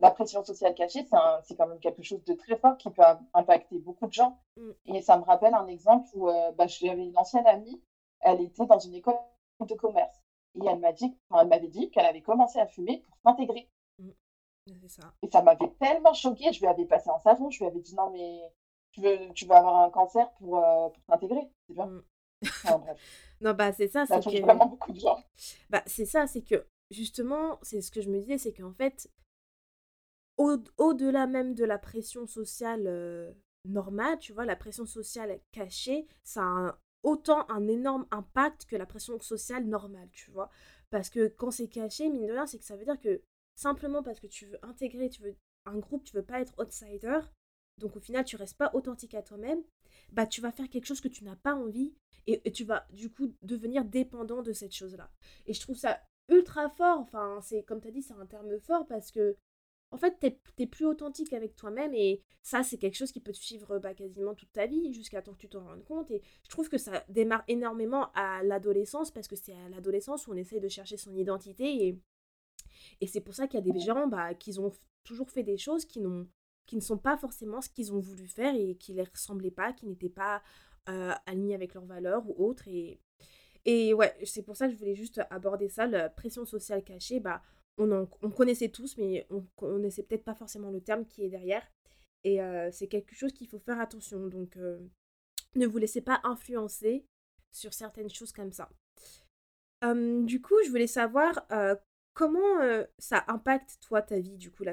la 0.00 0.10
pression 0.10 0.44
sociale 0.44 0.74
cachée, 0.74 1.06
c'est 1.44 1.56
quand 1.56 1.66
même 1.66 1.80
quelque 1.80 2.02
chose 2.02 2.22
de 2.24 2.34
très 2.34 2.56
fort 2.56 2.76
qui 2.76 2.90
peut 2.90 3.02
impacter 3.34 3.78
beaucoup 3.78 4.06
de 4.06 4.12
gens. 4.12 4.38
Mm. 4.56 4.70
Et 4.86 5.02
ça 5.02 5.16
me 5.18 5.24
rappelle 5.24 5.54
un 5.54 5.66
exemple 5.66 6.08
où 6.14 6.28
euh, 6.28 6.52
bah, 6.52 6.66
j'avais 6.66 7.04
une 7.04 7.18
ancienne 7.18 7.46
amie, 7.46 7.82
elle 8.20 8.40
était 8.40 8.66
dans 8.66 8.78
une 8.78 8.94
école 8.94 9.16
de 9.60 9.74
commerce. 9.74 10.22
Et 10.54 10.66
elle 10.66 10.78
m'a 10.78 10.92
dit, 10.92 11.16
elle 11.38 11.48
m'avait 11.48 11.68
dit 11.68 11.90
qu'elle 11.90 12.06
avait 12.06 12.22
commencé 12.22 12.58
à 12.58 12.66
fumer 12.66 13.02
pour 13.06 13.16
s'intégrer. 13.24 13.68
Mm. 13.98 14.10
Et 15.22 15.30
ça 15.30 15.42
m'avait 15.42 15.70
tellement 15.80 16.14
choquée. 16.14 16.52
Je 16.52 16.60
lui 16.60 16.66
avais 16.66 16.86
passé 16.86 17.10
un 17.10 17.18
savon, 17.20 17.50
je 17.50 17.58
lui 17.58 17.66
avais 17.66 17.80
dit 17.80 17.94
non 17.94 18.10
mais 18.10 18.52
tu 18.96 19.02
veux, 19.02 19.32
tu 19.34 19.46
vas 19.46 19.58
avoir 19.58 19.84
un 19.84 19.90
cancer 19.90 20.30
pour, 20.38 20.58
euh, 20.58 20.88
pour 20.88 21.04
t'intégrer, 21.04 21.50
c'est 21.68 21.74
bien. 21.74 21.86
Mm. 21.86 22.02
non 23.40 23.54
bah 23.54 23.72
c'est 23.72 23.88
ça, 23.88 24.06
c'est 24.06 24.20
que 24.20 24.42
vraiment 24.42 24.66
beaucoup 24.66 24.92
de 24.92 24.98
gens. 24.98 25.18
Bah 25.70 25.82
c'est 25.86 26.06
ça, 26.06 26.26
c'est 26.26 26.42
que 26.42 26.66
justement, 26.90 27.58
c'est 27.62 27.82
ce 27.82 27.90
que 27.90 28.00
je 28.00 28.10
me 28.10 28.20
disais, 28.20 28.38
c'est 28.38 28.52
qu'en 28.52 28.72
fait, 28.72 29.10
au-delà 30.38 31.26
même 31.26 31.54
de 31.54 31.64
la 31.64 31.78
pression 31.78 32.26
sociale 32.26 33.34
normale, 33.66 34.18
tu 34.18 34.32
vois, 34.32 34.44
la 34.44 34.56
pression 34.56 34.86
sociale 34.86 35.40
cachée, 35.52 36.06
ça 36.24 36.42
a 36.42 36.78
autant 37.02 37.48
un 37.50 37.66
énorme 37.68 38.06
impact 38.10 38.66
que 38.66 38.76
la 38.76 38.86
pression 38.86 39.18
sociale 39.20 39.64
normale, 39.64 40.08
tu 40.12 40.30
vois. 40.30 40.50
Parce 40.90 41.10
que 41.10 41.28
quand 41.28 41.50
c'est 41.50 41.68
caché, 41.68 42.08
mine 42.08 42.26
de 42.26 42.32
rien, 42.32 42.46
c'est 42.46 42.58
que 42.58 42.64
ça 42.64 42.76
veut 42.76 42.84
dire 42.84 43.00
que 43.00 43.22
simplement 43.56 44.02
parce 44.02 44.20
que 44.20 44.26
tu 44.26 44.46
veux 44.46 44.58
intégrer, 44.62 45.08
tu 45.08 45.22
veux 45.22 45.36
un 45.64 45.78
groupe, 45.78 46.04
tu 46.04 46.14
veux 46.14 46.24
pas 46.24 46.40
être 46.40 46.54
outsider, 46.58 47.20
donc 47.78 47.96
au 47.96 48.00
final 48.00 48.24
tu 48.24 48.36
restes 48.36 48.56
pas 48.56 48.70
authentique 48.74 49.14
à 49.14 49.22
toi-même, 49.22 49.62
bah 50.12 50.26
tu 50.26 50.40
vas 50.40 50.52
faire 50.52 50.68
quelque 50.68 50.86
chose 50.86 51.00
que 51.00 51.08
tu 51.08 51.24
n'as 51.24 51.36
pas 51.36 51.54
envie 51.54 51.94
et, 52.26 52.50
tu 52.52 52.64
vas 52.64 52.86
du 52.92 53.10
coup 53.10 53.34
devenir 53.42 53.84
dépendant 53.84 54.42
de 54.42 54.52
cette 54.52 54.74
chose-là. 54.74 55.10
Et 55.46 55.54
je 55.54 55.60
trouve 55.60 55.76
ça 55.76 56.00
ultra 56.28 56.68
fort, 56.70 56.98
enfin 56.98 57.40
c'est 57.42 57.62
comme 57.62 57.80
tu 57.80 57.88
as 57.88 57.92
dit, 57.92 58.02
c'est 58.02 58.14
un 58.14 58.26
terme 58.26 58.58
fort 58.58 58.86
parce 58.86 59.10
que 59.10 59.36
en 59.92 59.98
fait, 59.98 60.18
t'es 60.18 60.38
es 60.58 60.66
plus 60.66 60.84
authentique 60.84 61.32
avec 61.32 61.54
toi-même 61.54 61.94
et 61.94 62.22
ça, 62.42 62.62
c'est 62.62 62.76
quelque 62.76 62.96
chose 62.96 63.12
qui 63.12 63.20
peut 63.20 63.32
te 63.32 63.38
suivre 63.38 63.78
bah, 63.78 63.94
quasiment 63.94 64.34
toute 64.34 64.52
ta 64.52 64.66
vie 64.66 64.92
jusqu'à 64.92 65.22
temps 65.22 65.32
que 65.32 65.38
tu 65.38 65.48
t'en 65.48 65.64
rendes 65.64 65.84
compte. 65.84 66.10
Et 66.10 66.22
je 66.42 66.48
trouve 66.50 66.68
que 66.68 66.78
ça 66.78 67.04
démarre 67.08 67.44
énormément 67.46 68.10
à 68.14 68.42
l'adolescence 68.42 69.10
parce 69.12 69.28
que 69.28 69.36
c'est 69.36 69.54
à 69.54 69.68
l'adolescence 69.68 70.26
où 70.26 70.32
on 70.32 70.36
essaye 70.36 70.60
de 70.60 70.68
chercher 70.68 70.96
son 70.96 71.14
identité 71.14 71.86
et, 71.86 72.00
et 73.00 73.06
c'est 73.06 73.20
pour 73.20 73.34
ça 73.34 73.46
qu'il 73.46 73.64
y 73.64 73.70
a 73.70 73.72
des 73.72 73.78
gens 73.78 74.08
bah, 74.08 74.34
qui 74.34 74.58
ont 74.58 74.72
toujours 75.04 75.30
fait 75.30 75.44
des 75.44 75.56
choses 75.56 75.84
qui, 75.84 76.00
qui 76.66 76.76
ne 76.76 76.80
sont 76.80 76.98
pas 76.98 77.16
forcément 77.16 77.60
ce 77.60 77.68
qu'ils 77.68 77.92
ont 77.92 78.00
voulu 78.00 78.26
faire 78.26 78.54
et 78.54 78.76
qui 78.76 78.92
ne 78.92 78.98
les 78.98 79.04
ressemblaient 79.04 79.50
pas, 79.50 79.72
qui 79.72 79.86
n'étaient 79.86 80.08
pas 80.08 80.42
euh, 80.88 81.12
alignés 81.26 81.56
avec 81.56 81.74
leurs 81.74 81.84
valeurs 81.84 82.28
ou 82.28 82.44
autres. 82.44 82.68
Et, 82.68 83.00
et 83.64 83.92
ouais, 83.92 84.14
c'est 84.24 84.42
pour 84.42 84.56
ça 84.56 84.66
que 84.66 84.72
je 84.72 84.78
voulais 84.78 84.94
juste 84.94 85.20
aborder 85.30 85.68
ça, 85.68 85.86
la 85.86 86.08
pression 86.08 86.44
sociale 86.44 86.84
cachée. 86.84 87.18
Bah, 87.18 87.42
on, 87.78 88.06
connaissait 88.30 88.68
tous, 88.68 88.96
mais 88.96 89.26
on 89.30 89.42
connaissait 89.56 90.04
peut-être 90.04 90.24
pas 90.24 90.36
forcément 90.36 90.70
le 90.70 90.80
terme 90.80 91.04
qui 91.06 91.24
est 91.24 91.28
derrière. 91.28 91.66
Et 92.22 92.40
euh, 92.40 92.70
c'est 92.70 92.86
quelque 92.86 93.16
chose 93.16 93.32
qu'il 93.32 93.48
faut 93.48 93.58
faire 93.58 93.80
attention. 93.80 94.28
Donc, 94.28 94.56
euh, 94.56 94.78
ne 95.56 95.66
vous 95.66 95.78
laissez 95.78 96.00
pas 96.00 96.20
influencer 96.22 97.04
sur 97.50 97.74
certaines 97.74 98.10
choses 98.10 98.32
comme 98.32 98.52
ça. 98.52 98.68
du 99.82 100.40
coup, 100.40 100.54
je 100.64 100.70
voulais 100.70 100.86
savoir 100.86 101.46
comment 102.14 102.84
ça 102.98 103.24
impacte, 103.28 103.78
toi, 103.80 104.02
ta 104.02 104.18
vie, 104.18 104.36
du 104.36 104.50
coup, 104.50 104.64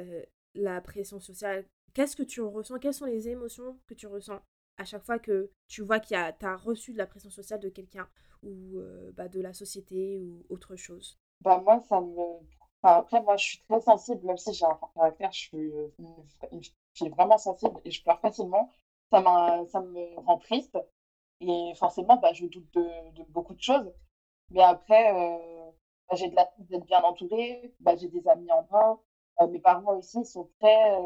la, 0.53 0.81
pression 0.81 1.19
sociale. 1.19 1.65
Qu'est-ce 1.93 2.15
que 2.15 2.23
tu 2.23 2.41
ressens? 2.41 2.79
Quelles 2.79 2.93
sont 2.93 3.05
les 3.05 3.29
émotions 3.29 3.77
que 3.87 3.93
tu 3.93 4.07
ressens 4.07 4.39
à 4.77 4.85
chaque 4.85 5.03
fois 5.03 5.19
que 5.19 5.51
tu 5.67 5.83
vois 5.83 5.99
qu'il 5.99 6.17
a, 6.17 6.35
as 6.41 6.55
reçu 6.57 6.93
de 6.93 6.97
la 6.97 7.05
pression 7.05 7.29
sociale 7.29 7.59
de 7.59 7.69
quelqu'un 7.69 8.07
ou 8.41 8.79
bah, 9.15 9.27
de 9.27 9.39
la 9.39 9.53
société 9.53 10.17
ou 10.17 10.45
autre 10.49 10.75
chose? 10.75 11.19
Bah 11.41 11.61
moi, 11.63 11.79
ça 11.87 12.01
me 12.01 12.39
après, 12.83 13.21
moi, 13.21 13.37
je 13.37 13.45
suis 13.45 13.59
très 13.59 13.79
sensible, 13.81 14.25
même 14.25 14.37
si 14.37 14.53
j'ai 14.53 14.65
un 14.65 14.75
fort 14.75 14.91
caractère, 14.93 15.31
je 15.31 15.39
suis 15.39 15.71
je 16.93 17.05
vraiment 17.09 17.37
sensible 17.37 17.79
et 17.85 17.91
je 17.91 18.03
pleure 18.03 18.19
facilement. 18.19 18.69
Ça, 19.11 19.21
ça 19.71 19.81
me 19.81 20.19
rend 20.19 20.37
triste 20.39 20.77
et 21.41 21.73
forcément, 21.77 22.17
bah, 22.17 22.33
je 22.33 22.45
doute 22.47 22.73
de, 22.73 23.23
beaucoup 23.29 23.53
de 23.53 23.61
choses. 23.61 23.91
Mais 24.51 24.61
après, 24.63 25.13
bah, 26.09 26.15
j'ai 26.15 26.29
de 26.29 26.35
la 26.35 26.49
d'être 26.59 26.85
bien 26.85 27.01
entourée, 27.03 27.73
bah, 27.79 27.95
j'ai 27.95 28.09
des 28.09 28.27
amis 28.27 28.51
en 28.51 28.63
bas. 28.63 28.99
Mes 29.49 29.59
parents 29.59 29.97
aussi, 29.97 30.23
sont 30.25 30.49
très, 30.59 30.99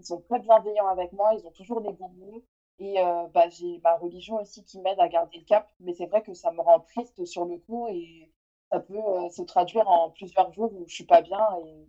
ils 0.00 0.06
sont 0.06 0.20
très 0.20 0.38
bienveillants 0.40 0.88
avec 0.88 1.12
moi, 1.12 1.34
ils 1.34 1.46
ont 1.46 1.52
toujours 1.52 1.80
des 1.80 1.92
bons 1.92 2.08
mots. 2.08 2.42
Et 2.78 2.98
euh, 3.00 3.26
bah, 3.34 3.48
j'ai 3.50 3.78
ma 3.84 3.96
religion 3.96 4.36
aussi 4.40 4.64
qui 4.64 4.80
m'aide 4.80 4.98
à 4.98 5.08
garder 5.08 5.38
le 5.38 5.44
cap. 5.44 5.68
Mais 5.80 5.92
c'est 5.92 6.06
vrai 6.06 6.22
que 6.22 6.32
ça 6.34 6.50
me 6.50 6.62
rend 6.62 6.80
triste 6.80 7.24
sur 7.26 7.44
le 7.44 7.58
coup 7.58 7.86
et 7.88 8.30
ça 8.72 8.80
peut 8.80 8.94
euh, 8.96 9.28
se 9.30 9.42
traduire 9.42 9.88
en 9.88 10.10
plusieurs 10.10 10.52
jours 10.52 10.72
où 10.72 10.84
je 10.88 10.94
suis 10.94 11.04
pas 11.04 11.20
bien 11.20 11.44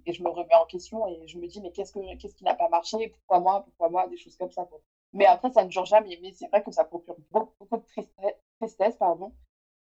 et, 0.06 0.14
je 0.14 0.24
me 0.24 0.30
remets 0.30 0.56
en 0.56 0.66
question 0.66 1.08
et 1.08 1.28
je 1.28 1.38
me 1.38 1.48
dis 1.48 1.62
mais 1.62 1.72
qu'est-ce 1.72 1.94
que 1.94 2.16
qu'est-ce 2.18 2.36
qui 2.36 2.44
n'a 2.44 2.56
pas 2.56 2.70
marché? 2.70 3.10
Pourquoi 3.10 3.40
moi? 3.40 3.64
Pourquoi 3.64 3.90
moi? 3.90 4.08
Des 4.08 4.18
choses 4.18 4.36
comme 4.36 4.52
ça 4.52 4.66
quoi. 4.66 4.80
mais 5.14 5.26
après 5.26 5.52
ça 5.52 5.64
ne 5.64 5.70
dure 5.70 5.86
jamais 5.86 6.18
mais 6.22 6.32
c'est 6.34 6.48
vrai 6.48 6.64
que 6.64 6.72
ça 6.72 6.84
procure 6.84 7.16
beaucoup, 7.30 7.54
beaucoup 7.60 7.78
de 7.78 7.86
tristesse, 7.86 8.36
tristesse 8.60 8.96
pardon 8.98 9.32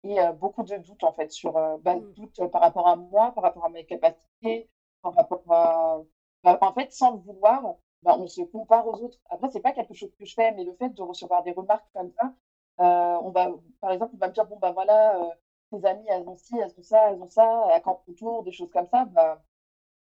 et 0.05 0.21
euh, 0.21 0.33
beaucoup 0.33 0.63
de 0.65 0.77
doutes 0.77 1.05
en 1.05 1.13
fait 1.13 1.31
sur 1.33 1.53
bah, 1.53 1.97
mmh. 1.97 2.13
doutes 2.13 2.47
par 2.53 2.61
rapport 2.61 2.87
à 2.87 2.97
moi 2.97 3.33
par 3.33 3.43
rapport 3.45 3.65
à 3.65 3.71
mes 3.71 3.87
capacités 3.87 4.69
par 5.01 5.15
rapport 5.15 5.43
à 5.51 6.03
bah, 6.45 6.59
en 6.61 6.73
fait 6.75 6.93
sans 6.93 7.13
le 7.13 7.19
vouloir 7.21 7.77
bah, 8.03 8.17
on 8.19 8.27
se 8.27 8.43
compare 8.43 8.87
aux 8.87 9.03
autres 9.03 9.19
après 9.31 9.49
c'est 9.51 9.61
pas 9.61 9.73
quelque 9.73 9.95
chose 9.95 10.11
que 10.19 10.25
je 10.25 10.35
fais 10.35 10.53
mais 10.53 10.65
le 10.65 10.75
fait 10.75 10.91
de 10.91 11.03
recevoir 11.03 11.43
des 11.43 11.53
remarques 11.53 11.87
comme 11.95 12.11
ça 12.13 12.33
on 12.79 13.31
va 13.31 13.49
par 13.81 13.93
exemple 13.93 14.13
on 14.15 14.19
va 14.19 14.29
me 14.29 14.33
dire 14.33 14.47
bon 14.47 14.59
bah 14.59 14.73
voilà 14.73 15.37
tes 15.73 15.87
amis, 15.87 16.07
elles 16.09 16.29
ont 16.29 16.37
ci, 16.37 16.57
elles 16.59 16.73
ont 16.79 16.83
ça, 16.83 17.11
elles 17.11 17.23
ont 17.23 17.29
ça, 17.29 17.69
elles 17.73 17.83
campent 17.83 18.03
autour, 18.09 18.43
des 18.45 18.53
choses 18.53 18.71
comme 18.71 18.87
ça, 18.89 19.05
bah, 19.07 19.43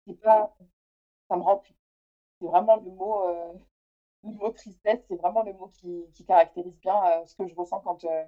c'est 0.07 0.19
pas, 0.21 0.55
ça 1.29 1.37
me 1.37 1.41
rend, 1.41 1.61
c'est 2.39 2.47
vraiment 2.47 2.77
le 2.77 2.91
mot, 2.91 3.27
euh, 3.27 3.53
le 4.23 4.31
mot 4.31 4.51
tristesse, 4.51 4.99
c'est 5.07 5.15
vraiment 5.15 5.43
le 5.43 5.53
mot 5.53 5.67
qui, 5.67 6.25
caractérise 6.27 6.77
bien 6.79 7.03
euh, 7.05 7.25
ce 7.25 7.35
que 7.35 7.47
je 7.47 7.55
ressens 7.55 7.79
quand, 7.81 8.03
euh, 8.05 8.25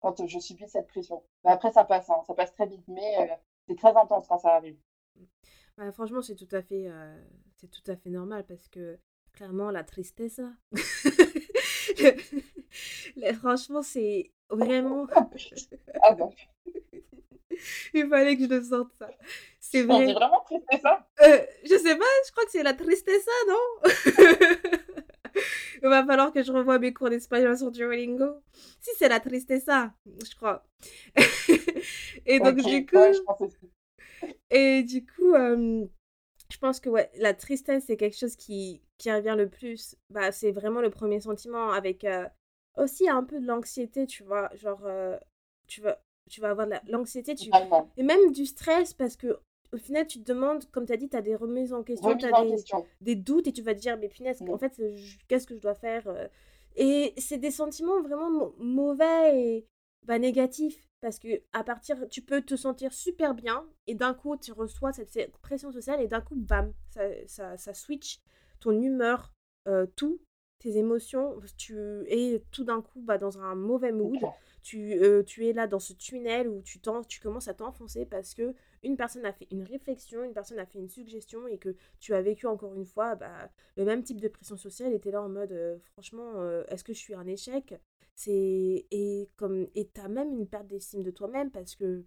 quand 0.00 0.26
je 0.26 0.38
subis 0.38 0.68
cette 0.68 0.88
pression. 0.88 1.22
Mais 1.44 1.52
après, 1.52 1.70
ça 1.72 1.84
passe, 1.84 2.10
hein, 2.10 2.22
ça 2.26 2.34
passe 2.34 2.52
très 2.54 2.66
vite, 2.66 2.84
mais 2.88 3.38
c'est 3.68 3.76
très 3.76 3.96
intense 3.96 4.26
quand 4.28 4.38
ça 4.38 4.54
arrive. 4.56 4.78
Bah, 5.76 5.90
franchement, 5.92 6.22
c'est 6.22 6.36
tout 6.36 6.48
à 6.52 6.62
fait, 6.62 6.88
c'est 7.56 7.70
tout 7.70 7.90
à 7.90 7.96
fait 7.96 8.10
normal 8.10 8.44
parce 8.46 8.68
que 8.68 8.98
clairement, 9.34 9.70
la 9.70 9.84
tristesse, 9.84 10.40
franchement, 13.38 13.82
c'est 13.82 14.32
vraiment. 14.50 15.06
ah 16.02 16.14
bon. 16.14 16.32
Il 17.94 18.08
fallait 18.08 18.36
que 18.36 18.44
je 18.44 18.48
le 18.48 18.62
sorte 18.62 18.92
ça. 18.98 19.10
C'est 19.60 19.82
vrai. 19.82 20.08
On 20.08 20.14
vraiment 20.14 20.44
tristessa 20.44 21.06
euh, 21.22 21.38
Je 21.64 21.76
sais 21.76 21.96
pas, 21.96 22.04
je 22.26 22.32
crois 22.32 22.44
que 22.44 22.50
c'est 22.50 22.62
la 22.62 22.74
tristesse, 22.74 23.26
non? 23.48 23.90
Il 25.82 25.88
va 25.88 26.04
falloir 26.04 26.32
que 26.32 26.42
je 26.42 26.50
revoie 26.50 26.78
mes 26.78 26.92
cours 26.92 27.10
d'espagnol 27.10 27.56
sur 27.56 27.70
Duolingo. 27.70 28.40
Si, 28.80 28.90
c'est 28.98 29.08
la 29.08 29.20
tristesse, 29.20 29.66
je 29.66 30.36
crois. 30.36 30.64
Et 32.26 32.40
donc, 32.40 32.56
du 32.56 32.86
coup. 32.86 32.96
Et 34.50 34.82
du 34.82 35.04
coup, 35.04 35.34
euh, 35.34 35.84
je 36.50 36.58
pense 36.58 36.80
que 36.80 36.88
ouais, 36.88 37.10
la 37.16 37.34
tristesse, 37.34 37.84
c'est 37.86 37.96
quelque 37.96 38.16
chose 38.16 38.36
qui, 38.36 38.82
qui 38.98 39.12
revient 39.12 39.34
le 39.36 39.48
plus. 39.48 39.96
Bah, 40.10 40.32
c'est 40.32 40.52
vraiment 40.52 40.80
le 40.80 40.90
premier 40.90 41.20
sentiment 41.20 41.70
avec 41.70 42.04
euh, 42.04 42.26
aussi 42.76 43.08
un 43.08 43.24
peu 43.24 43.40
de 43.40 43.46
l'anxiété, 43.46 44.06
tu 44.06 44.22
vois. 44.24 44.50
Genre, 44.54 44.82
euh, 44.84 45.18
tu 45.66 45.80
vas 45.80 46.00
tu 46.30 46.40
vas 46.40 46.50
avoir 46.50 46.66
de 46.66 46.74
l'anxiété 46.88 47.34
tu... 47.34 47.50
et 47.98 48.02
même 48.02 48.32
du 48.32 48.46
stress 48.46 48.94
parce 48.94 49.14
que 49.14 49.38
au 49.72 49.76
final 49.76 50.06
tu 50.06 50.18
te 50.22 50.32
demandes 50.32 50.64
comme 50.70 50.86
tu 50.86 50.92
as 50.94 50.96
dit 50.96 51.10
tu 51.10 51.16
as 51.18 51.20
des 51.20 51.36
remises 51.36 51.74
en 51.74 51.82
question 51.82 52.16
tu 52.16 52.24
as 52.24 52.42
des, 52.42 52.56
des, 53.02 53.14
doutes 53.14 53.46
et 53.46 53.52
tu 53.52 53.60
vas 53.60 53.74
te 53.74 53.80
dire 53.80 53.98
mais 53.98 54.08
punaise 54.08 54.40
en 54.40 54.56
fait 54.56 54.80
qu'est-ce 55.28 55.46
que 55.46 55.54
je 55.54 55.60
dois 55.60 55.74
faire 55.74 56.04
et 56.76 57.12
c'est 57.18 57.36
des 57.36 57.50
sentiments 57.50 58.00
vraiment 58.00 58.52
mauvais 58.56 59.38
et 59.38 59.66
bah, 60.06 60.18
négatifs 60.18 60.88
parce 61.04 61.18
que 61.18 61.42
à 61.52 61.62
partir 61.62 62.08
tu 62.08 62.22
peux 62.22 62.40
te 62.40 62.56
sentir 62.56 62.94
super 62.94 63.34
bien 63.34 63.66
et 63.86 63.94
d'un 63.94 64.14
coup 64.14 64.38
tu 64.38 64.52
reçois 64.52 64.90
cette, 64.90 65.36
pression 65.42 65.70
sociale 65.70 66.00
et 66.00 66.08
d'un 66.08 66.22
coup 66.22 66.34
bam 66.34 66.72
ça, 66.88 67.02
ça, 67.26 67.58
ça 67.58 67.74
switch 67.74 68.22
ton 68.58 68.80
humeur 68.80 69.30
euh, 69.68 69.84
tout 69.96 70.22
tes 70.60 70.78
émotions 70.78 71.38
tu 71.58 71.76
es 72.08 72.42
tout 72.50 72.64
d'un 72.64 72.80
coup 72.80 73.02
bah, 73.02 73.18
dans 73.18 73.38
un 73.38 73.54
mauvais 73.54 73.92
mood 73.92 74.16
tu, 74.64 74.94
euh, 74.94 75.22
tu 75.22 75.46
es 75.46 75.52
là 75.52 75.66
dans 75.66 75.78
ce 75.78 75.92
tunnel 75.92 76.48
où 76.48 76.62
tu, 76.62 76.80
tu 77.06 77.20
commences 77.20 77.48
à 77.48 77.54
t'enfoncer 77.54 78.06
parce 78.06 78.34
que 78.34 78.54
une 78.82 78.96
personne 78.96 79.26
a 79.26 79.32
fait 79.32 79.46
une 79.50 79.62
réflexion, 79.62 80.24
une 80.24 80.32
personne 80.32 80.58
a 80.58 80.64
fait 80.64 80.78
une 80.78 80.88
suggestion 80.88 81.46
et 81.46 81.58
que 81.58 81.76
tu 82.00 82.14
as 82.14 82.22
vécu 82.22 82.46
encore 82.46 82.74
une 82.74 82.86
fois 82.86 83.14
bah, 83.14 83.50
le 83.76 83.84
même 83.84 84.02
type 84.02 84.20
de 84.20 84.28
pression 84.28 84.56
sociale 84.56 84.94
et 84.94 85.00
tu 85.00 85.10
là 85.10 85.22
en 85.22 85.28
mode 85.28 85.52
euh, 85.52 85.76
franchement, 85.92 86.32
euh, 86.36 86.64
est-ce 86.68 86.82
que 86.82 86.94
je 86.94 86.98
suis 86.98 87.14
un 87.14 87.26
échec? 87.26 87.74
C'est 88.14 88.86
et 88.90 89.28
comme 89.36 89.68
et 89.74 89.90
tu 89.94 90.00
as 90.00 90.08
même 90.08 90.32
une 90.32 90.48
perte 90.48 90.66
d'estime 90.66 91.02
de 91.02 91.10
toi-même 91.10 91.50
parce 91.50 91.74
que 91.74 92.02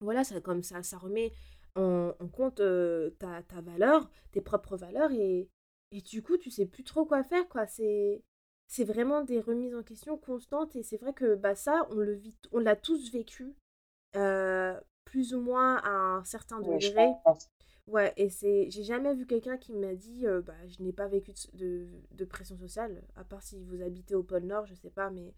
voilà, 0.00 0.24
ça, 0.24 0.40
comme 0.40 0.62
ça, 0.62 0.82
ça 0.82 0.96
remet 0.96 1.32
en, 1.76 2.12
compte 2.32 2.62
ta, 3.18 3.42
ta 3.42 3.60
valeur, 3.60 4.10
tes 4.32 4.40
propres 4.40 4.76
valeurs 4.76 5.12
et, 5.12 5.48
et 5.90 6.00
du 6.00 6.22
coup, 6.22 6.38
tu 6.38 6.50
sais 6.50 6.66
plus 6.66 6.84
trop 6.84 7.04
quoi 7.04 7.22
faire, 7.22 7.48
quoi. 7.48 7.66
C'est 7.66 8.22
c'est 8.72 8.84
vraiment 8.84 9.22
des 9.22 9.40
remises 9.40 9.74
en 9.76 9.82
question 9.82 10.16
constantes 10.16 10.76
et 10.76 10.82
c'est 10.82 10.96
vrai 10.96 11.12
que 11.12 11.34
bah 11.36 11.54
ça 11.54 11.86
on 11.90 11.96
le 11.96 12.14
vit 12.14 12.36
on 12.52 12.58
l'a 12.60 12.76
tous 12.76 13.12
vécu 13.12 13.54
plus 15.04 15.34
ou 15.34 15.40
moins 15.40 15.76
à 15.78 15.90
un 15.90 16.24
certain 16.24 16.60
degré. 16.60 17.14
pense. 17.24 17.50
Ouais, 17.88 18.12
et 18.16 18.30
c'est 18.30 18.70
j'ai 18.70 18.84
jamais 18.84 19.14
vu 19.14 19.26
quelqu'un 19.26 19.58
qui 19.58 19.72
m'a 19.72 19.94
dit, 19.94 20.24
bah, 20.46 20.54
je 20.68 20.82
n'ai 20.82 20.92
pas 20.92 21.08
vécu 21.08 21.32
de 21.54 21.58
de 21.58 21.88
de 22.12 22.24
pression 22.24 22.56
sociale, 22.56 23.02
à 23.16 23.24
part 23.24 23.42
si 23.42 23.58
vous 23.58 23.82
habitez 23.82 24.14
au 24.14 24.22
pôle 24.22 24.44
Nord, 24.44 24.66
je 24.66 24.74
sais 24.74 24.90
pas, 24.90 25.10
mais 25.10 25.34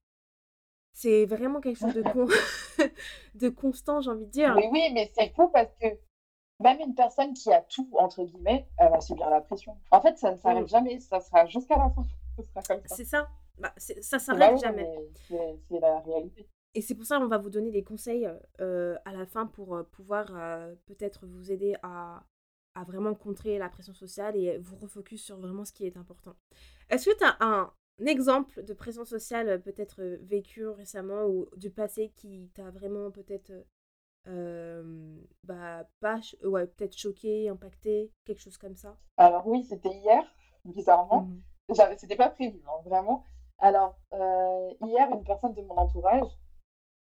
c'est 0.92 1.26
vraiment 1.26 1.60
quelque 1.60 1.78
chose 1.78 1.94
de 1.94 2.02
con 2.12 2.28
de 3.34 3.48
constant, 3.48 4.00
j'ai 4.00 4.10
envie 4.10 4.26
de 4.26 4.30
dire. 4.30 4.54
Mais 4.54 4.68
oui, 4.70 4.90
mais 4.92 5.10
c'est 5.14 5.34
fou 5.34 5.48
parce 5.48 5.74
que 5.80 5.86
même 6.60 6.80
une 6.80 6.94
personne 6.94 7.34
qui 7.34 7.52
a 7.52 7.62
«tout» 7.62 7.88
entre 7.98 8.24
guillemets, 8.24 8.68
elle 8.78 8.90
va 8.90 9.00
subir 9.00 9.30
la 9.30 9.40
pression. 9.40 9.76
En 9.90 10.00
fait, 10.00 10.18
ça 10.18 10.30
ne 10.32 10.36
Mmh. 10.36 10.40
s'arrête 10.40 10.68
jamais, 10.68 11.00
ça 11.00 11.20
sera 11.20 11.46
jusqu'à 11.46 11.76
la 11.76 11.90
fin, 11.90 12.04
ce 12.38 12.42
sera 12.42 12.62
comme 12.62 12.82
ça. 12.88 12.96
C'est 12.96 13.04
ça, 13.04 13.28
bah, 13.58 13.72
ça 13.78 14.18
s'arrête 14.18 14.58
jamais. 14.58 14.90
mais 15.28 15.58
c'est 15.68 15.80
la 15.80 16.00
réalité. 16.00 16.46
Et 16.74 16.82
c'est 16.82 16.94
pour 16.94 17.06
ça 17.06 17.20
on 17.20 17.28
va 17.28 17.38
vous 17.38 17.50
donner 17.50 17.70
des 17.70 17.84
conseils, 17.84 18.26
heu 18.26 18.38
heu, 18.60 18.96
à 19.04 19.12
la 19.12 19.26
fin 19.26 19.46
pour, 19.46 19.76
heu, 19.76 19.84
pouvoir, 19.84 20.26
peut-être 20.86 21.26
vous 21.26 21.50
aider 21.52 21.74
à 21.82 22.24
à 22.76 22.82
vraiment 22.82 23.14
contrer 23.14 23.56
la 23.58 23.68
pression 23.68 23.94
sociale 23.94 24.34
et 24.36 24.58
vous 24.58 24.74
refocus 24.76 25.22
sur 25.22 25.36
vraiment 25.38 25.64
ce 25.64 25.72
qui 25.72 25.86
est 25.86 25.96
important. 25.96 26.34
Est-ce 26.90 27.08
que 27.10 27.16
tu 27.18 27.24
as 27.24 27.36
un 27.40 27.72
exemple 28.06 28.64
de 28.64 28.72
pression 28.74 29.04
sociale, 29.04 29.62
peut-être, 29.62 30.02
vécue 30.22 30.66
récemment 30.68 31.24
ou 31.26 31.46
du 31.56 31.70
passé 31.70 32.12
qui 32.16 32.50
t'a 32.54 32.70
vraiment 32.70 33.10
peut-être, 33.12 33.52
bah, 35.44 35.88
pas 36.00 36.20
ouais, 36.44 36.66
peut-être 36.66 36.96
choqué, 36.98 37.48
impacté, 37.48 38.12
quelque 38.24 38.40
chose 38.42 38.58
comme 38.58 38.76
ça? 38.76 38.96
Alors 39.16 39.46
oui, 39.46 39.64
c'était 39.64 39.90
hier, 39.92 40.22
Mmh 41.10 41.16
bizarrement. 41.16 41.28
mh. 41.36 41.40
J'avais 41.40 41.53
c'était 41.96 42.16
pas 42.16 42.28
prévu, 42.28 42.62
hein, 42.68 42.80
vraiment. 42.84 43.20
Alors, 43.58 43.94
heu, 44.12 44.70
hier, 44.80 45.08
une 45.10 45.24
personne 45.24 45.52
de 45.54 45.62
mon 45.62 45.76
entourage, 45.76 46.26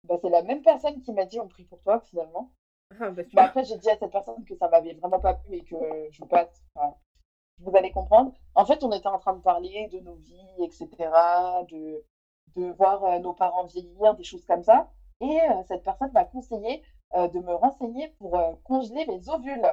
bah, 0.03 0.17
c'est 0.21 0.29
la 0.29 0.41
même 0.41 0.61
personne 0.61 1.01
qui 1.01 1.11
m'a 1.13 1.25
dit: 1.25 1.39
«On 1.39 1.47
prie 1.47 1.65
pour 1.65 1.81
toi», 1.81 1.99
finalement. 1.99 2.47
Ah 2.99 3.09
bah, 3.11 3.23
Bah, 3.33 3.43
après, 3.43 3.63
j'ai 3.63 3.77
dit 3.77 3.89
à 3.89 3.95
cette 3.97 4.11
personne 4.11 4.43
que 4.45 4.55
ça 4.55 4.67
m'avait 4.67 4.93
vraiment 4.93 5.19
pas 5.19 5.33
plu 5.35 5.55
et 5.55 5.63
que 5.63 6.07
je 6.11 6.23
passe, 6.25 6.61
enfin, 6.75 6.93
vous 7.59 7.75
allez 7.75 7.91
comprendre. 7.91 8.31
En 8.55 8.65
fait, 8.65 8.83
on 8.83 8.91
était 8.91 9.07
en 9.09 9.19
train 9.19 9.33
de 9.33 9.41
parler 9.41 9.87
de 9.89 9.99
nos 9.99 10.15
vies 10.15 10.63
et 10.63 10.69
cetera, 10.71 11.63
de 11.65 12.03
de 12.55 12.71
voir, 12.71 13.03
heu, 13.05 13.19
nos 13.19 13.33
parents 13.33 13.65
vieillir, 13.65 14.13
des 14.15 14.23
choses 14.23 14.45
comme 14.45 14.63
ça 14.63 14.85
et 15.21 15.41
heu, 15.49 15.63
cette 15.67 15.83
personne 15.83 16.11
m'a 16.13 16.25
conseillé, 16.25 16.81
de 17.15 17.39
me 17.39 17.53
renseigner 17.55 18.07
pour, 18.19 18.37
congeler 18.63 19.05
mes 19.05 19.29
ovules. 19.29 19.67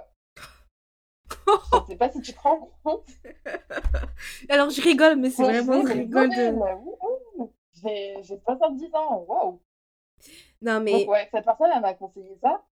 Je 1.72 1.92
sais 1.92 1.96
pas 1.96 2.10
si 2.10 2.20
tu 2.20 2.32
te 2.32 2.40
rends 2.40 2.70
compte? 2.84 3.06
Alors 4.48 4.70
je 4.70 4.80
rigole, 4.82 5.16
mais 5.16 5.30
c'est 5.30 5.42
vraiment 5.42 5.82
je 5.86 5.92
rigole 5.92 6.28
de! 6.30 6.54
J'ai 7.82 8.16
j'ai 8.22 8.38
70 8.38 8.94
ans, 8.94 9.24
waouh! 9.26 9.60
Non 10.62 10.74
Donc 10.76 10.82
mais 10.84 11.06
ouais, 11.06 11.28
cette 11.32 11.44
personne, 11.44 11.70
elle 11.74 11.80
m'a 11.80 11.94
conseillé 11.94 12.36
ça 12.42 12.62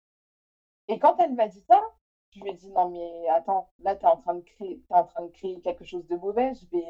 et 0.88 0.98
quand 0.98 1.16
elle 1.18 1.34
m'a 1.34 1.48
dit 1.48 1.62
ça, 1.68 1.82
je 2.30 2.40
lui 2.40 2.50
ai 2.50 2.54
dit: 2.54 2.70
«Non 2.70 2.88
mais 2.90 3.28
attends, 3.30 3.70
là, 3.80 3.96
tu 3.96 4.04
es 4.04 4.08
en 4.08 4.16
train 4.16 4.34
de 4.34 4.40
créer 4.42 4.82
es 4.90 4.94
en 4.94 5.04
train 5.04 5.24
de 5.24 5.30
créer 5.30 5.60
quelque 5.60 5.84
chose 5.84 6.06
de 6.06 6.16
mauvais, 6.16 6.52
je 6.54 6.66
vais, 6.70 6.86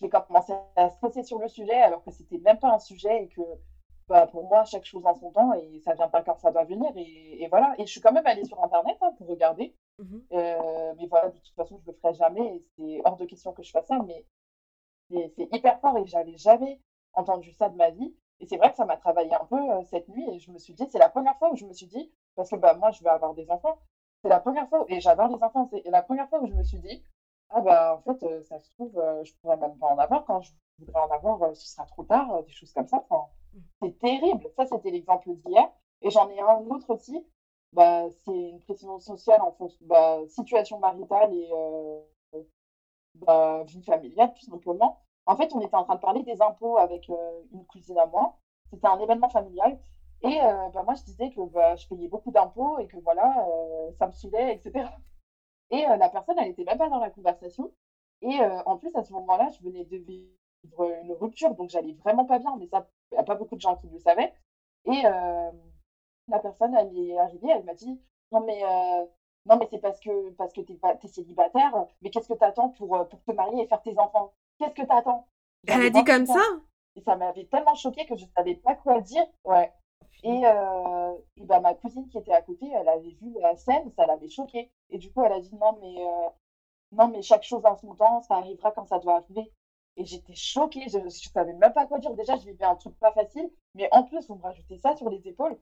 je 0.00 0.06
vais 0.06 0.10
commencer 0.10 0.52
à 0.76 0.90
stresser 0.90 1.22
sur 1.22 1.38
le 1.38 1.48
sujet», 1.48 1.74
alors 1.80 2.02
que 2.04 2.10
c'était 2.10 2.38
même 2.38 2.58
pas 2.58 2.72
un 2.72 2.78
sujet 2.78 3.24
et 3.24 3.28
que, 3.28 3.42
bah, 4.08 4.26
pour 4.26 4.48
moi, 4.48 4.64
chaque 4.64 4.84
chose 4.84 5.04
en 5.06 5.14
son 5.14 5.30
temps 5.32 5.52
et 5.54 5.80
ça 5.84 5.94
vient 5.94 6.08
pas 6.08 6.22
quand 6.22 6.38
ça 6.38 6.50
doit 6.50 6.64
venir 6.64 6.90
et 6.96 7.42
et 7.42 7.48
voilà 7.48 7.74
et 7.78 7.86
je 7.86 7.90
suis 7.92 8.00
quand 8.00 8.12
même 8.12 8.26
allée 8.26 8.44
sur 8.44 8.62
internet, 8.62 8.96
hein, 9.02 9.12
pour 9.18 9.28
regarder, 9.28 9.74
Mmh 9.98 10.14
mh. 10.16 10.24
heu, 10.32 10.92
mais 10.96 11.06
voilà, 11.06 11.28
de 11.28 11.38
toute 11.38 11.54
façon, 11.54 11.78
je 11.78 11.86
le 11.86 11.92
ferai 11.92 12.14
jamais 12.14 12.62
c'est 12.76 13.00
hors 13.04 13.16
de 13.16 13.24
question 13.24 13.52
que 13.52 13.62
je 13.62 13.70
fasse 13.70 13.86
ça, 13.86 13.98
mais 14.04 14.24
c'est 15.10 15.48
hyper 15.52 15.78
fort 15.80 15.96
et 15.98 16.06
j'avais 16.06 16.36
jamais 16.36 16.78
entendu 17.14 17.52
ça 17.52 17.68
de 17.68 17.76
ma 17.76 17.90
vie 17.90 18.12
et 18.40 18.46
c'est 18.46 18.56
vrai 18.56 18.70
que 18.70 18.76
ça 18.76 18.84
m'a 18.84 18.96
travaillé 18.96 19.34
un 19.34 19.44
peu, 19.46 19.56
heu, 19.58 19.82
cette 19.84 20.08
nuit 20.08 20.24
et 20.30 20.38
je 20.40 20.50
me 20.50 20.58
suis 20.58 20.74
dit 20.74 20.84
c'est 20.90 20.98
la 20.98 21.08
première 21.08 21.36
fois 21.38 21.50
où 21.52 21.56
je 21.56 21.64
me 21.66 21.72
suis 21.72 21.86
dit 21.86 22.08
parce 22.36 22.50
que, 22.50 22.56
bah, 22.56 22.74
moi, 22.74 22.90
je 22.90 23.02
vais 23.04 23.10
avoir 23.10 23.34
des 23.34 23.50
enfants, 23.50 23.76
c'est 24.22 24.28
la 24.30 24.40
première 24.40 24.68
fois 24.68 24.84
et 24.88 25.00
j'adore 25.00 25.28
les 25.28 25.42
enfants, 25.42 25.66
c'est 25.72 25.82
la 25.84 26.02
première 26.02 26.28
fois 26.28 26.40
où 26.40 26.46
je 26.46 26.54
me 26.54 26.62
suis 26.64 26.78
dit: 26.80 27.00
«Ah 27.50 27.60
bah, 27.60 27.94
en 27.96 28.00
fait, 28.00 28.22
heu, 28.26 28.42
ça 28.42 28.58
se 28.60 28.70
trouve, 28.70 28.92
je 29.24 29.32
pourrais 29.40 29.56
même 29.56 29.78
pas 29.78 29.86
en 29.88 29.98
avoir. 29.98 30.24
Quand 30.24 30.40
je 30.40 30.52
voudrais 30.78 31.00
en 31.00 31.10
avoir, 31.10 31.54
ce 31.56 31.66
sera 31.68 31.84
trop 31.86 32.04
tard», 32.04 32.42
des 32.44 32.52
choses 32.52 32.72
comme 32.72 32.86
ça, 32.86 32.98
enfin, 33.08 33.26
Mmh. 33.52 33.60
c'est 33.82 33.98
terrible. 33.98 34.46
Ça, 34.56 34.64
c'était 34.66 34.90
l'exemple 34.90 35.30
d'hier 35.34 35.64
et 36.02 36.10
j'en 36.10 36.28
ai 36.28 36.40
un 36.40 36.58
autre 36.70 36.90
aussi, 36.94 37.20
bah, 37.74 38.06
c'est 38.24 38.32
une 38.50 38.60
pression 38.60 38.98
sociale 39.00 39.42
en 39.42 39.52
fonc 39.52 39.68
bah, 39.82 40.20
situation 40.28 40.78
maritale 40.78 41.32
et 41.34 41.50
heu, 41.52 42.02
bah, 43.14 43.62
vie 43.64 43.82
familiale, 43.82 44.30
tout 44.34 44.44
simplement. 44.44 44.94
En 45.26 45.36
fait, 45.36 45.52
on 45.52 45.60
était 45.60 45.76
en 45.76 45.84
train 45.84 45.94
de 45.94 46.00
parler 46.00 46.22
des 46.22 46.40
impôts 46.42 46.76
avec, 46.78 47.08
heu, 47.08 47.48
une 47.52 47.64
cousine 47.64 47.98
à 47.98 48.06
moi. 48.06 48.32
C'était 48.70 48.86
un 48.88 48.98
événement 48.98 49.28
familial. 49.28 49.76
Et 50.22 50.40
heu, 50.40 50.68
bah, 50.72 50.82
moi, 50.84 50.94
je 50.94 51.02
disais 51.04 51.30
que, 51.30 51.40
bah, 51.48 51.74
je 51.76 51.86
payais 51.86 52.08
beaucoup 52.08 52.30
d'impôts 52.30 52.78
et 52.78 52.86
que 52.86 52.96
voilà, 52.98 53.46
heu, 53.48 53.92
ça 53.98 54.06
me 54.06 54.12
saoulait 54.12 54.54
et 54.54 54.58
cetera. 54.58 54.90
Et 55.70 55.84
la 55.84 56.08
personne, 56.08 56.38
elle 56.38 56.48
était 56.48 56.64
même 56.64 56.78
pas 56.78 56.88
dans 56.88 56.98
la 57.00 57.10
conversation. 57.10 57.70
Et 58.22 58.40
en 58.66 58.76
plus, 58.76 58.94
à 58.96 59.02
ce 59.02 59.12
moment-là, 59.14 59.48
je 59.50 59.62
venais 59.62 59.84
de 59.84 59.96
vivre 59.98 60.84
une 61.02 61.12
rupture, 61.12 61.54
donc 61.54 61.70
j'allais 61.70 61.92
vraiment 61.92 62.24
pas 62.24 62.38
bien, 62.38 62.56
mais 62.58 62.66
ça, 62.66 62.82
il 63.12 63.16
y 63.16 63.18
a 63.18 63.24
pas 63.24 63.34
beaucoup 63.36 63.56
de 63.56 63.60
gens 63.60 63.74
qui 63.76 63.88
le 63.88 63.98
savaient. 63.98 64.30
Et 64.86 65.04
la 66.28 66.38
personne, 66.40 66.74
elle 66.74 66.96
est 66.96 67.18
arrivée, 67.18 67.48
elle 67.50 67.64
m'a 67.64 67.74
dit: 67.74 67.98
«Non 68.32 68.40
mais 68.40 68.62
heu, 68.64 69.06
non 69.46 69.56
mais 69.58 69.66
c'est 69.70 69.78
parce 69.78 70.00
que 70.00 70.30
parce 70.32 70.52
que 70.52 70.60
tu 70.62 70.72
es 70.74 71.08
célibataire, 71.08 71.72
mais 72.02 72.10
qu'est-ce 72.10 72.28
que 72.28 72.34
tu 72.38 72.44
attends 72.44 72.70
pour, 72.70 72.96
heu, 72.96 73.04
pour 73.06 73.22
te 73.22 73.32
marier 73.32 73.62
et 73.62 73.66
faire 73.66 73.82
tes 73.82 73.98
enfants? 73.98 74.32
Qu'est-ce 74.58 74.74
que 74.74 74.82
tu 74.82 74.92
attends?» 74.92 75.26
Elle 75.66 75.82
a 75.82 75.90
dit 75.90 76.04
comme 76.04 76.24
28 76.24 76.26
ça? 76.26 76.40
et 76.96 77.00
ça 77.02 77.16
m'avait 77.16 77.44
tellement 77.46 77.74
choquée 77.74 78.04
que 78.06 78.16
je 78.16 78.24
savais 78.36 78.54
pas 78.56 78.74
quoi 78.76 79.00
dire. 79.00 79.24
Ouais 79.44 79.70
et 80.24 80.42
et 81.36 81.44
bah, 81.44 81.60
ma 81.60 81.74
cousine 81.74 82.08
qui 82.08 82.18
était 82.18 82.32
à 82.32 82.42
côté, 82.42 82.66
elle 82.72 82.88
avait 82.88 83.10
vu 83.20 83.34
la 83.40 83.54
scène, 83.56 83.90
ça 83.96 84.06
l'avait 84.06 84.28
choquée 84.28 84.70
et 84.90 84.98
du 84.98 85.10
coup, 85.12 85.22
elle 85.24 85.32
a 85.32 85.40
dit: 85.40 85.54
«Non 85.54 85.72
mais 85.80 85.94
non 86.92 87.08
mais 87.08 87.22
chaque 87.22 87.42
chose 87.42 87.64
en 87.64 87.76
son 87.76 87.94
temps, 87.94 88.20
ça 88.22 88.36
arrivera 88.36 88.72
quand 88.72 88.86
ça 88.86 88.98
doit 88.98 89.16
arriver» 89.16 89.50
et 89.96 90.04
j'étais 90.04 90.34
choquée, 90.34 90.88
je 90.88 90.98
je 91.08 91.28
savais 91.30 91.52
même 91.52 91.72
pas 91.72 91.86
quoi 91.86 91.98
dire. 92.00 92.14
Déjà, 92.14 92.36
je 92.36 92.46
vivais 92.46 92.64
un 92.64 92.74
truc 92.76 92.98
pas 92.98 93.12
facile, 93.12 93.48
mais 93.74 93.88
en 93.92 94.02
plus, 94.04 94.26
vous 94.28 94.34
me 94.36 94.42
rajoutez 94.42 94.76
ça 94.78 94.94
sur 94.96 95.08
les 95.08 95.26
épaules. 95.28 95.56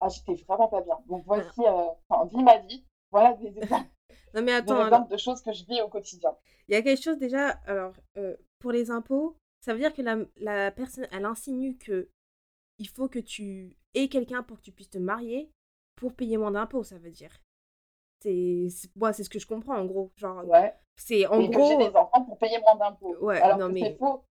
Ah, 0.00 0.08
j'étais 0.08 0.34
vraiment 0.44 0.68
pas 0.68 0.80
bien. 0.82 0.98
Donc 1.08 1.24
Hein. 1.26 1.26
voici, 1.26 1.60
heu, 1.60 1.88
enfin, 2.08 2.24
vis 2.26 2.42
ma 2.42 2.58
vie. 2.58 2.84
Voilà 3.10 3.34
des 3.34 3.46
exemples 3.58 3.88
Non 4.34 4.42
mais 4.42 4.52
des 4.60 4.72
attends, 4.72 4.80
alors 4.80 5.00
exemples 5.00 5.10
de 5.12 5.16
choses 5.16 5.42
que 5.42 5.52
je 5.52 5.64
vis 5.66 5.80
au 5.82 5.88
quotidien. 5.88 6.36
il 6.68 6.72
y 6.74 6.76
a 6.76 6.82
quelque 6.82 7.02
chose 7.02 7.18
déjà, 7.18 7.50
alors, 7.66 7.94
heu, 8.16 8.38
pour 8.58 8.72
les 8.72 8.90
impôts, 8.90 9.36
ça 9.60 9.72
veut 9.72 9.80
dire 9.80 9.94
que 9.94 10.02
la 10.02 10.18
la 10.36 10.70
personne, 10.70 11.06
elle 11.12 11.24
insinue 11.24 11.76
qu'il 11.78 12.88
faut 12.94 13.08
que 13.08 13.18
tu 13.18 13.76
aies 13.94 14.08
quelqu'un 14.08 14.42
pour 14.42 14.58
que 14.58 14.62
tu 14.62 14.72
puisses 14.72 14.90
te 14.90 14.98
marier, 14.98 15.50
pour 15.96 16.14
payer 16.14 16.36
moins 16.36 16.52
d'impôts, 16.52 16.84
ça 16.84 16.98
veut 16.98 17.10
dire. 17.10 17.32
C'est 18.22 18.68
moi, 18.96 19.12
c'est 19.12 19.24
ce 19.24 19.30
que 19.30 19.38
je 19.38 19.46
comprends, 19.46 19.76
en 19.78 19.86
gros. 19.86 20.12
Genre, 20.16 20.44
Ouais 20.44 20.74
c'est 20.96 21.26
en 21.26 21.40
et 21.42 21.50
que 21.50 21.54
j'ai 21.62 21.76
gros, 21.76 21.78
des 21.78 21.96
enfants 21.96 22.24
pour 22.24 22.38
payer 22.38 22.58
moins 22.60 22.76
d'impôts. 22.76 23.16
ouais, 23.22 23.40
Alors 23.42 23.58
non 23.58 23.68
que 23.68 23.74
c'est 23.78 23.90
mais 23.90 23.98
faux. 23.98 24.24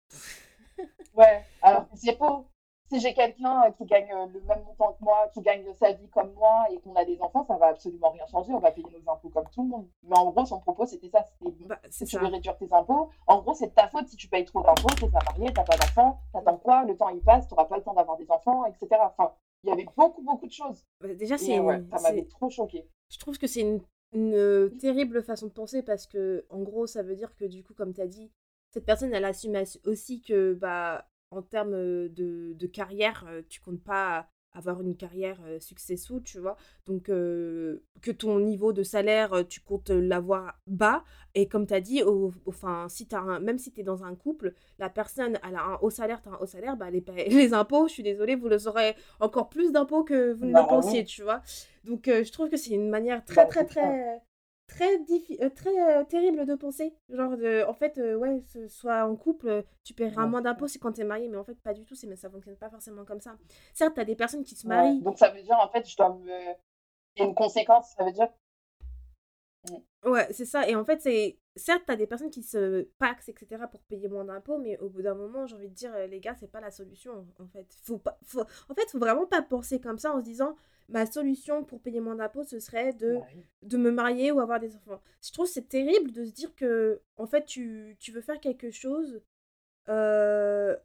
Ouais, 1.13 1.43
alors 1.61 1.89
que 1.89 1.95
c'est 1.97 2.17
faux. 2.17 2.47
Si 2.91 2.99
j'ai 2.99 3.13
quelqu'un, 3.15 3.67
heu, 3.67 3.71
qui 3.77 3.85
gagne, 3.85 4.11
heu, 4.11 4.27
le 4.31 4.41
même 4.41 4.63
montant 4.63 4.93
que 4.93 5.03
moi, 5.03 5.27
qui 5.33 5.41
gagne 5.41 5.65
sa 5.73 5.91
vie 5.93 6.07
comme 6.09 6.33
moi 6.33 6.65
et 6.71 6.79
qu'on 6.79 6.95
a 6.95 7.03
des 7.03 7.19
enfants, 7.19 7.43
ça 7.43 7.57
va 7.57 7.67
absolument 7.67 8.11
rien 8.11 8.25
changer. 8.27 8.53
On 8.53 8.59
va 8.59 8.71
payer 8.71 8.85
nos 8.91 9.11
impôts 9.11 9.29
comme 9.29 9.49
tout 9.49 9.63
le 9.63 9.69
monde. 9.69 9.87
Mais 10.03 10.15
en 10.17 10.29
gros, 10.29 10.45
son 10.45 10.59
propos, 10.59 10.85
c'était 10.85 11.09
ça, 11.09 11.23
c'était: 11.23 11.51
«Bon, 11.51 11.65
bah, 11.67 11.79
si 11.89 12.05
tu 12.05 12.19
veux 12.19 12.27
réduire 12.27 12.55
tes 12.57 12.71
impôts, 12.71 13.09
en 13.27 13.41
gros, 13.41 13.55
c'est 13.55 13.67
de 13.67 13.73
ta 13.73 13.87
faute 13.87 14.07
si 14.07 14.15
tu 14.17 14.27
payes 14.27 14.45
trop 14.45 14.61
d'impôts, 14.61 14.93
tu 14.97 15.05
es 15.05 15.09
pas 15.09 15.19
marié, 15.25 15.51
tu 15.51 15.59
as 15.59 15.63
pas 15.63 15.77
d'enfants, 15.77 16.19
tu 16.31 16.37
attends 16.37 16.57
quoi? 16.57 16.83
Le 16.85 16.95
temps, 16.95 17.09
il 17.09 17.21
passe, 17.21 17.47
tu 17.47 17.53
auras 17.55 17.65
pas 17.65 17.77
le 17.77 17.83
temps 17.83 17.93
d'avoir 17.95 18.17
des 18.17 18.29
enfants 18.29 18.65
et 18.67 18.73
cetera». 18.79 19.13
Enfin, 19.17 19.33
il 19.63 19.69
y 19.69 19.73
avait 19.73 19.87
beaucoup, 19.97 20.21
beaucoup 20.21 20.45
de 20.45 20.51
choses 20.51 20.85
Bah, 21.01 21.13
déjà, 21.15 21.39
c'est 21.39 21.59
ouais, 21.59 21.81
ça 21.91 21.99
m'avait 22.01 22.25
trop 22.25 22.49
choquée. 22.51 22.87
je 23.09 23.17
trouve 23.17 23.37
que 23.39 23.47
c'est 23.47 23.61
une 23.61 23.81
une, 24.13 24.33
heu, 24.33 24.71
terrible 24.79 25.21
façon 25.23 25.47
de 25.47 25.51
penser 25.51 25.81
parce 25.83 26.07
qu'en 26.07 26.59
gros, 26.61 26.87
ça 26.87 27.03
veut 27.03 27.15
dire 27.15 27.35
que, 27.35 27.43
du 27.43 27.63
coup, 27.63 27.73
comme 27.73 27.93
tu 27.93 27.99
as 27.99 28.07
dit, 28.07 28.31
cette 28.69 28.85
personne, 28.85 29.13
elle 29.13 29.25
assume 29.25 29.55
as 29.55 29.77
aussi 29.85 30.21
que, 30.21 30.53
bah, 30.53 31.05
en 31.31 31.41
termes, 31.41 31.73
de 32.09 32.53
de 32.53 32.67
carrière, 32.67 33.25
tu 33.49 33.59
comptes 33.61 33.83
pas 33.83 34.27
avoir 34.53 34.79
une 34.81 34.95
carrière, 34.95 35.39
successful, 35.59 36.21
tu 36.23 36.39
vois? 36.39 36.55
Donc 36.85 37.03
que 38.01 38.11
ton 38.17 38.39
niveau 38.39 38.73
de 38.73 38.83
salaire, 38.83 39.43
tu 39.49 39.59
comptes 39.61 39.89
l'avoir 39.89 40.59
bas 40.67 41.03
et 41.33 41.47
comme 41.47 41.67
tu 41.67 41.73
as 41.73 41.81
dit, 41.81 42.03
au 42.03 42.31
enfin, 42.45 42.87
si 42.89 43.07
as 43.11 43.19
un 43.19 43.39
même 43.39 43.57
si 43.57 43.71
tu 43.73 43.81
es 43.81 43.83
dans 43.83 44.03
un 44.03 44.15
couple, 44.15 44.53
la 44.79 44.89
personne, 44.89 45.37
elle 45.47 45.55
a 45.55 45.63
un 45.63 45.77
haut 45.81 45.89
salaire, 45.89 46.21
tu 46.21 46.29
as 46.29 46.33
un 46.33 46.37
haut 46.39 46.45
salaire, 46.45 46.77
bah, 46.77 46.89
les 46.89 47.03
les 47.29 47.53
impôts, 47.53 47.87
je 47.87 47.93
suis 47.93 48.03
désolée, 48.03 48.35
vous 48.35 48.47
les 48.47 48.67
aurez 48.67 48.95
encore 49.19 49.49
plus 49.49 49.71
d'impôts 49.71 50.03
que 50.03 50.31
vous 50.33 50.45
ne 50.45 50.53
le 50.55 50.65
Bah, 50.65 50.65
pensiez, 50.65 51.03
tu 51.05 51.23
vois? 51.23 51.41
Donc 51.83 52.05
je 52.07 52.31
trouve 52.31 52.49
que 52.49 52.57
c'est 52.57 52.71
une 52.73 52.89
manière 52.89 53.25
très, 53.25 53.45
Bah, 53.45 53.65
très, 53.65 53.65
clair. 53.65 53.65
très, 53.65 54.21
très 54.67 54.95
heu, 54.97 55.49
très, 55.55 55.69
heu, 56.01 56.05
terrible 56.07 56.45
de 56.45 56.55
penser. 56.55 56.95
Genre 57.09 57.37
de 57.37 57.63
en 57.67 57.73
fait, 57.73 57.97
heu, 57.97 58.15
ouais, 58.17 58.41
ce 58.53 58.67
soit 58.67 59.05
en 59.05 59.15
couple, 59.15 59.47
heu, 59.49 59.63
tu 59.83 59.93
paieras 59.93 60.27
moins 60.27 60.41
d'impôts, 60.41 60.67
c'est 60.67 60.79
quand 60.79 60.93
tu 60.93 61.01
es 61.01 61.03
marié, 61.03 61.27
mais 61.27 61.37
en 61.37 61.43
fait, 61.43 61.55
pas 61.61 61.73
du 61.73 61.85
tout, 61.85 61.95
c'est 61.95 62.07
mais 62.07 62.15
ça 62.15 62.29
fonctionne 62.29 62.57
pas 62.57 62.69
forcément 62.69 63.05
comme 63.05 63.21
ça. 63.21 63.35
Certes, 63.73 63.95
tu 63.95 64.01
as 64.01 64.05
des 64.05 64.15
personnes 64.15 64.43
qui 64.43 64.55
se 64.55 64.67
Ouais, 64.67 64.67
marient 64.67 65.01
donc 65.01 65.17
ça 65.17 65.29
veut 65.29 65.41
dire, 65.43 65.57
en 65.59 65.69
fait, 65.69 65.87
je 65.89 65.95
dois 65.97 66.09
me 66.13 66.29
il 67.17 67.21
y 67.21 67.23
a 67.23 67.25
une 67.25 67.35
conséquence, 67.35 67.93
ça 67.97 68.05
veut 68.05 68.11
dire? 68.13 68.29
Mmh. 69.63 69.77
Ouais, 70.05 70.27
c'est 70.31 70.45
ça 70.45 70.67
et 70.69 70.75
en 70.75 70.85
fait, 70.85 71.01
c'est 71.01 71.39
certes, 71.55 71.83
tu 71.87 71.91
as 71.91 71.95
des 71.95 72.05
personnes 72.05 72.29
qui 72.29 72.43
se 72.43 72.83
paxent, 72.99 73.27
etc., 73.29 73.67
pour 73.67 73.81
payer 73.83 74.07
moins 74.07 74.23
d'impôts, 74.25 74.59
mais 74.59 74.77
au 74.79 74.87
bout 74.89 75.01
d'un 75.01 75.15
moment, 75.15 75.47
j'ai 75.47 75.55
envie 75.55 75.69
de 75.69 75.73
dire, 75.73 75.91
euh, 75.95 76.05
les 76.05 76.19
gars, 76.19 76.35
c'est 76.39 76.47
pas 76.51 76.61
la 76.61 76.69
solution, 76.69 77.25
en 77.39 77.47
fait. 77.47 77.65
Faut 77.83 77.97
pas, 77.97 78.17
faut, 78.23 78.41
en 78.69 78.75
fait, 78.75 78.89
faut 78.91 78.99
vraiment 78.99 79.25
pas 79.25 79.41
penser 79.41 79.79
comme 79.81 79.97
ça 79.97 80.13
en 80.13 80.19
se 80.19 80.23
disant, 80.25 80.55
ma 80.89 81.05
solution 81.05 81.63
pour 81.63 81.81
payer 81.81 81.99
moins 81.99 82.15
d'impôts, 82.15 82.43
ce 82.43 82.59
serait 82.59 82.93
de, 82.93 83.15
Bah 83.15 83.25
de 83.63 83.77
me 83.77 83.91
marier 83.91 84.31
ou 84.31 84.39
avoir 84.39 84.59
des 84.59 84.75
enfants. 84.75 85.01
Je 85.23 85.31
trouve 85.31 85.47
c'est 85.47 85.67
terrible 85.67 86.11
de 86.11 86.25
se 86.25 86.31
dire 86.31 86.53
que, 86.55 87.01
en 87.17 87.25
fait, 87.25 87.45
tu, 87.45 87.95
tu 87.99 88.11
veux 88.11 88.21
faire 88.21 88.39
quelque 88.39 88.69
chose 88.71 89.21
euh, 89.89 90.75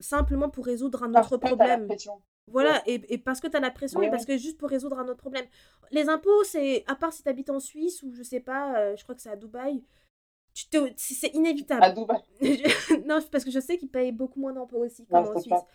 simplement 0.00 0.48
pour 0.50 0.66
résoudre 0.66 1.02
un 1.02 1.10
Parce 1.12 1.32
autre 1.32 1.38
problème. 1.38 1.88
Voilà, 2.48 2.80
et, 2.86 3.02
et 3.12 3.18
parce 3.18 3.40
que 3.40 3.48
tu 3.48 3.56
as 3.56 3.60
la 3.60 3.72
pression 3.72 4.00
et 4.02 4.10
parce 4.10 4.24
que 4.24 4.36
juste 4.38 4.56
pour 4.58 4.68
résoudre 4.68 4.98
un 5.00 5.08
autre 5.08 5.18
problème. 5.18 5.46
Les 5.90 6.08
impôts, 6.08 6.44
c'est, 6.44 6.84
à 6.86 6.94
part 6.94 7.12
si 7.12 7.22
tu 7.24 7.28
habites 7.28 7.50
en 7.50 7.58
Suisse 7.58 8.02
ou 8.04 8.12
je 8.12 8.22
sais 8.22 8.38
pas, 8.40 8.78
euh, 8.78 8.96
je 8.96 9.02
crois 9.02 9.16
que 9.16 9.20
c'est 9.20 9.30
à 9.30 9.36
Dubaï, 9.36 9.82
c'est 10.54 10.94
c'est 10.96 11.26
À 11.28 11.36
inévitable. 11.36 11.94
Dubaï. 11.94 12.22
non, 13.04 13.18
parce 13.32 13.44
que 13.44 13.50
je 13.50 13.58
sais 13.58 13.76
qu'ils 13.78 13.90
payent 13.90 14.12
beaucoup 14.12 14.38
moins 14.40 14.52
d'impôts 14.52 14.84
aussi, 14.84 15.02
Non, 15.10 15.24
comme 15.24 15.32
en 15.32 15.34
c'est 15.38 15.40
Suisse. 15.42 15.50
pas. 15.50 15.66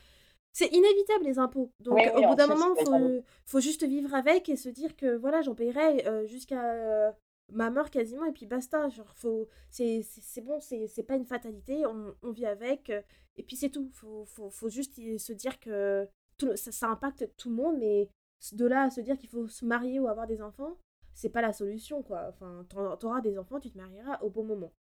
C'est 0.54 0.68
inévitable 0.68 1.26
les 1.26 1.40
impôts. 1.40 1.72
Donc 1.80 1.96
Oui, 1.96 2.04
au 2.16 2.28
bout 2.28 2.36
d'un 2.36 2.48
moment, 2.48 2.76
pas 2.76 2.84
faut, 2.84 3.24
faut 3.46 3.60
juste 3.60 3.86
vivre 3.86 4.14
avec 4.14 4.50
et 4.50 4.58
se 4.58 4.70
dire 4.70 4.96
que 4.96 5.16
voilà, 5.16 5.42
j'en 5.42 5.56
paierai 5.56 6.06
euh, 6.08 6.26
jusqu'à 6.26 6.74
euh, 6.74 7.12
ma 7.54 7.70
mort 7.70 7.90
quasiment 7.90 8.26
et 8.26 8.34
puis 8.34 8.46
basta. 8.46 8.90
Genre, 8.90 9.14
faut, 9.16 9.48
c'est, 9.70 10.04
bon, 10.44 10.60
c'est 10.60 11.04
pas 11.04 11.16
une 11.16 11.26
fatalité, 11.26 11.86
on, 11.86 12.16
on 12.22 12.32
vit 12.32 12.46
avec 12.46 12.90
euh, 12.90 13.02
et 13.38 13.44
puis 13.44 13.56
c'est 13.56 13.70
tout. 13.70 13.90
Faut, 13.94 14.26
faut, 14.26 14.50
faut 14.50 14.70
juste 14.70 14.96
se 14.96 15.34
dire 15.34 15.60
que 15.60 16.08
tout, 16.38 16.56
ça, 16.58 16.72
ça 16.72 16.88
impacte 16.88 17.30
tout 17.38 17.50
le 17.50 17.56
monde, 17.56 17.78
mais 17.80 18.10
de 18.52 18.66
là 18.66 18.84
à 18.84 18.90
se 18.90 19.02
dire 19.02 19.18
qu'il 19.18 19.30
faut 19.30 19.48
se 19.48 19.66
marier 19.66 20.00
ou 20.00 20.08
avoir 20.08 20.28
des 20.28 20.42
enfants, 20.42 20.78
c'est 21.14 21.30
pas 21.30 21.42
la 21.42 21.54
solution 21.54 22.02
quoi. 22.04 22.28
Enfin, 22.30 22.66
t'auras 23.00 23.22
des 23.22 23.38
enfants, 23.38 23.60
tu 23.60 23.72
te 23.72 23.78
marieras 23.78 24.20
au 24.22 24.30
bon 24.30 24.44
moment. 24.44 24.74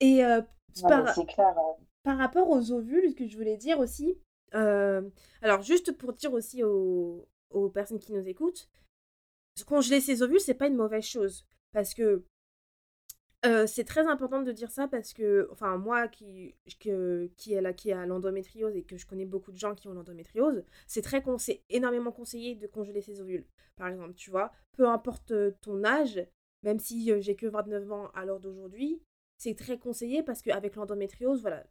Et 0.00 0.24
euh, 0.24 0.40
par, 0.82 1.12
clair. 1.26 1.54
par 2.02 2.18
rapport 2.18 2.48
aux 2.48 2.70
ovules, 2.70 3.10
ce 3.10 3.14
que 3.14 3.26
je 3.26 3.36
voulais 3.36 3.56
dire 3.56 3.80
aussi, 3.80 4.16
euh, 4.54 5.02
alors 5.42 5.62
juste 5.62 5.92
pour 5.92 6.12
dire 6.12 6.32
aussi 6.32 6.62
aux, 6.62 7.28
personnes 7.74 7.98
qui 7.98 8.12
nous 8.12 8.28
écoutent, 8.28 8.68
congeler 9.66 10.00
ses 10.00 10.22
ovules, 10.22 10.40
c'est 10.40 10.54
pas 10.54 10.68
une 10.68 10.76
mauvaise 10.76 11.04
chose. 11.04 11.46
Parce 11.72 11.94
que 11.94 12.24
euh, 13.46 13.66
c'est 13.66 13.84
très 13.84 14.06
important 14.06 14.42
de 14.42 14.50
dire 14.50 14.70
ça 14.70 14.88
parce 14.88 15.12
que, 15.12 15.48
enfin, 15.52 15.76
moi 15.76 16.08
qui, 16.08 16.56
que, 16.80 17.30
qui, 17.36 17.52
est 17.52 17.60
là, 17.60 17.72
qui 17.72 17.92
a 17.92 18.04
l'endométriose 18.04 18.74
et 18.74 18.82
que 18.82 18.96
je 18.96 19.06
connais 19.06 19.26
beaucoup 19.26 19.52
de 19.52 19.58
gens 19.58 19.74
qui 19.74 19.86
ont 19.88 19.92
l'endométriose, 19.92 20.64
c'est 20.86 21.02
très 21.02 21.22
c'est 21.38 21.62
énormément 21.68 22.10
conseillé 22.10 22.56
de 22.56 22.66
congeler 22.66 23.00
ses 23.00 23.20
ovules. 23.20 23.46
Par 23.76 23.88
exemple, 23.88 24.14
tu 24.14 24.30
vois, 24.30 24.52
peu 24.72 24.88
importe 24.88 25.30
euh, 25.30 25.52
ton 25.60 25.84
âge, 25.84 26.20
même 26.64 26.80
si 26.80 27.12
j'ai 27.20 27.36
que 27.36 27.46
29 27.46 27.92
ans 27.92 28.10
à 28.14 28.24
l'heure 28.24 28.40
d'aujourd'hui, 28.40 29.00
c'est 29.36 29.56
très 29.56 29.78
conseillé 29.78 30.24
parce 30.24 30.42
qu'avec 30.42 30.74
l'endométriose, 30.74 31.40
voilà, 31.40 31.64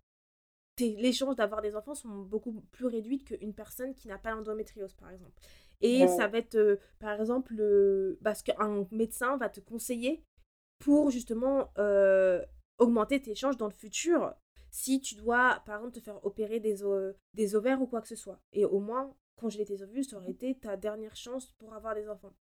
les 0.79 1.13
chances 1.13 1.35
d'avoir 1.35 1.61
des 1.61 1.75
enfants 1.75 1.95
sont 1.95 2.09
beaucoup 2.23 2.61
plus 2.71 2.85
réduites 2.85 3.25
qu'une 3.25 3.53
personne 3.53 3.93
qui 3.93 4.07
n'a 4.07 4.17
pas 4.17 4.31
l'endométriose, 4.31 4.93
par 4.95 5.11
exemple. 5.11 5.39
Et 5.81 6.01
Ouais. 6.01 6.07
ça 6.07 6.27
va 6.27 6.37
être, 6.39 6.55
euh, 6.55 6.77
par 6.99 7.19
exemple, 7.19 7.53
le... 7.53 8.17
parce 8.23 8.41
qu'un 8.43 8.87
médecin 8.91 9.37
va 9.37 9.49
te 9.49 9.59
conseiller 9.59 10.23
pour 10.79 11.11
justement 11.11 11.71
euh, 11.77 12.43
augmenter 12.77 13.21
tes 13.21 13.35
chances 13.35 13.57
dans 13.57 13.67
le 13.67 13.73
futur 13.73 14.33
si 14.69 14.99
tu 14.99 15.15
dois, 15.15 15.61
par 15.65 15.77
exemple, 15.77 15.95
te 15.95 15.99
faire 16.03 16.23
opérer 16.25 16.59
des, 16.59 16.83
des 17.33 17.55
ovaires 17.55 17.81
ou 17.81 17.87
quoi 17.87 18.01
que 18.01 18.07
ce 18.07 18.15
soit. 18.15 18.39
Et 18.53 18.65
au 18.65 18.79
moins, 18.79 19.15
congeler 19.35 19.65
tes 19.65 19.81
ovules, 19.81 20.03
ça 20.03 20.17
aurait 20.17 20.31
été 20.31 20.55
ta 20.55 20.75
dernière 20.77 21.15
chance 21.15 21.51
pour 21.57 21.73
avoir 21.73 21.95
des 21.95 22.09
enfants. 22.09 22.33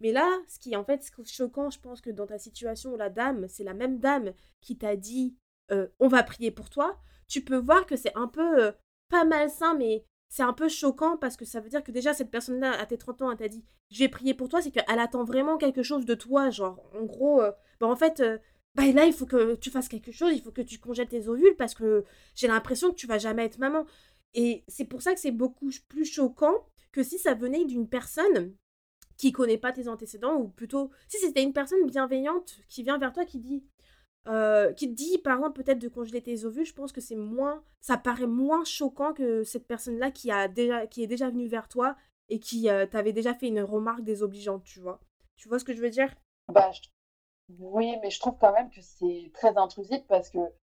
Mais 0.00 0.10
là, 0.12 0.28
ce 0.48 0.58
qui 0.58 0.72
est 0.72 0.76
en 0.76 0.84
fait 0.84 1.08
choquant, 1.24 1.70
je 1.70 1.78
pense 1.80 2.00
que 2.00 2.10
dans 2.10 2.26
ta 2.26 2.38
situation, 2.38 2.96
la 2.96 3.10
dame, 3.10 3.46
c'est 3.48 3.64
la 3.64 3.74
même 3.74 3.98
dame 3.98 4.32
qui 4.60 4.76
t'a 4.78 4.96
dit 4.96 5.36
euh, 5.70 5.88
on 6.00 6.08
va 6.08 6.22
prier 6.22 6.50
pour 6.50 6.70
toi, 6.70 6.98
tu 7.28 7.42
peux 7.42 7.56
voir 7.56 7.86
que 7.86 7.96
c'est 7.96 8.16
un 8.16 8.28
peu 8.28 8.62
euh, 8.62 8.72
pas 9.08 9.24
malsain, 9.24 9.74
mais 9.74 10.04
c'est 10.28 10.42
un 10.42 10.52
peu 10.52 10.68
choquant 10.68 11.16
parce 11.16 11.36
que 11.36 11.44
ça 11.44 11.60
veut 11.60 11.68
dire 11.68 11.82
que 11.82 11.92
déjà 11.92 12.12
cette 12.12 12.30
personne-là, 12.30 12.72
à 12.72 12.86
tes 12.86 12.98
30 12.98 13.22
ans, 13.22 13.30
elle 13.30 13.38
t'a 13.38 13.48
dit 13.48 13.64
je 13.90 13.98
vais 14.00 14.08
prier 14.08 14.34
pour 14.34 14.48
toi, 14.48 14.60
c'est 14.60 14.70
qu'elle 14.70 14.98
attend 14.98 15.24
vraiment 15.24 15.56
quelque 15.56 15.82
chose 15.82 16.04
de 16.04 16.14
toi. 16.14 16.50
Genre, 16.50 16.82
en 16.94 17.04
gros, 17.04 17.40
euh, 17.40 17.52
bah, 17.80 17.86
en 17.86 17.96
fait, 17.96 18.22
bah, 18.74 18.86
là, 18.92 19.06
il 19.06 19.12
faut 19.12 19.26
que 19.26 19.54
tu 19.56 19.70
fasses 19.70 19.88
quelque 19.88 20.12
chose, 20.12 20.32
il 20.34 20.42
faut 20.42 20.50
que 20.50 20.62
tu 20.62 20.78
congèles 20.78 21.08
tes 21.08 21.28
ovules 21.28 21.54
parce 21.56 21.74
que 21.74 22.04
j'ai 22.34 22.48
l'impression 22.48 22.90
que 22.90 22.96
tu 22.96 23.06
vas 23.06 23.18
jamais 23.18 23.44
être 23.44 23.58
maman. 23.58 23.86
Et 24.34 24.64
c'est 24.68 24.84
pour 24.84 25.02
ça 25.02 25.14
que 25.14 25.20
c'est 25.20 25.30
beaucoup 25.30 25.70
plus 25.88 26.04
choquant 26.04 26.66
que 26.92 27.02
si 27.02 27.18
ça 27.18 27.34
venait 27.34 27.64
d'une 27.64 27.88
personne 27.88 28.54
qui 29.16 29.32
connaît 29.32 29.58
pas 29.58 29.72
tes 29.72 29.88
antécédents 29.88 30.36
ou 30.36 30.48
plutôt 30.48 30.90
si 31.08 31.18
c'était 31.18 31.42
une 31.42 31.52
personne 31.52 31.86
bienveillante 31.86 32.58
qui 32.68 32.82
vient 32.82 32.98
vers 32.98 33.12
toi 33.12 33.24
qui 33.24 33.38
dit 33.38 33.64
euh, 34.28 34.72
qui 34.72 34.88
te 34.88 34.94
dit 34.94 35.18
par 35.18 35.36
exemple 35.38 35.62
peut-être 35.62 35.78
de 35.78 35.88
congeler 35.88 36.22
tes 36.22 36.44
ovules, 36.44 36.64
je 36.66 36.72
pense 36.74 36.92
que 36.92 37.00
c'est 37.00 37.16
moins 37.16 37.62
ça 37.80 37.96
paraît 37.98 38.26
moins 38.26 38.64
choquant 38.64 39.12
que 39.12 39.44
cette 39.44 39.66
personne-là 39.66 40.10
qui 40.10 40.30
a 40.30 40.48
déjà 40.48 40.86
qui 40.86 41.02
est 41.02 41.06
déjà 41.06 41.28
venue 41.30 41.46
vers 41.46 41.68
toi 41.68 41.96
et 42.30 42.38
qui 42.40 42.68
euh, 42.70 42.86
t'avait 42.86 43.12
déjà 43.12 43.34
fait 43.34 43.48
une 43.48 43.60
remarque 43.60 44.02
désobligeante, 44.02 44.64
tu 44.64 44.80
vois. 44.80 44.98
Tu 45.36 45.48
vois 45.48 45.58
ce 45.58 45.64
que 45.64 45.74
je 45.74 45.80
veux 45.82 45.90
dire? 45.90 46.14
Bah, 46.48 46.70
je- 46.72 46.80
Oui, 47.58 47.96
mais 48.02 48.10
je 48.10 48.20
trouve 48.20 48.36
quand 48.40 48.52
même 48.52 48.70
que 48.70 48.80
c'est 48.80 49.30
très 49.34 49.56
intrusif 49.58 50.00
parce 50.08 50.30
que, 50.30 50.38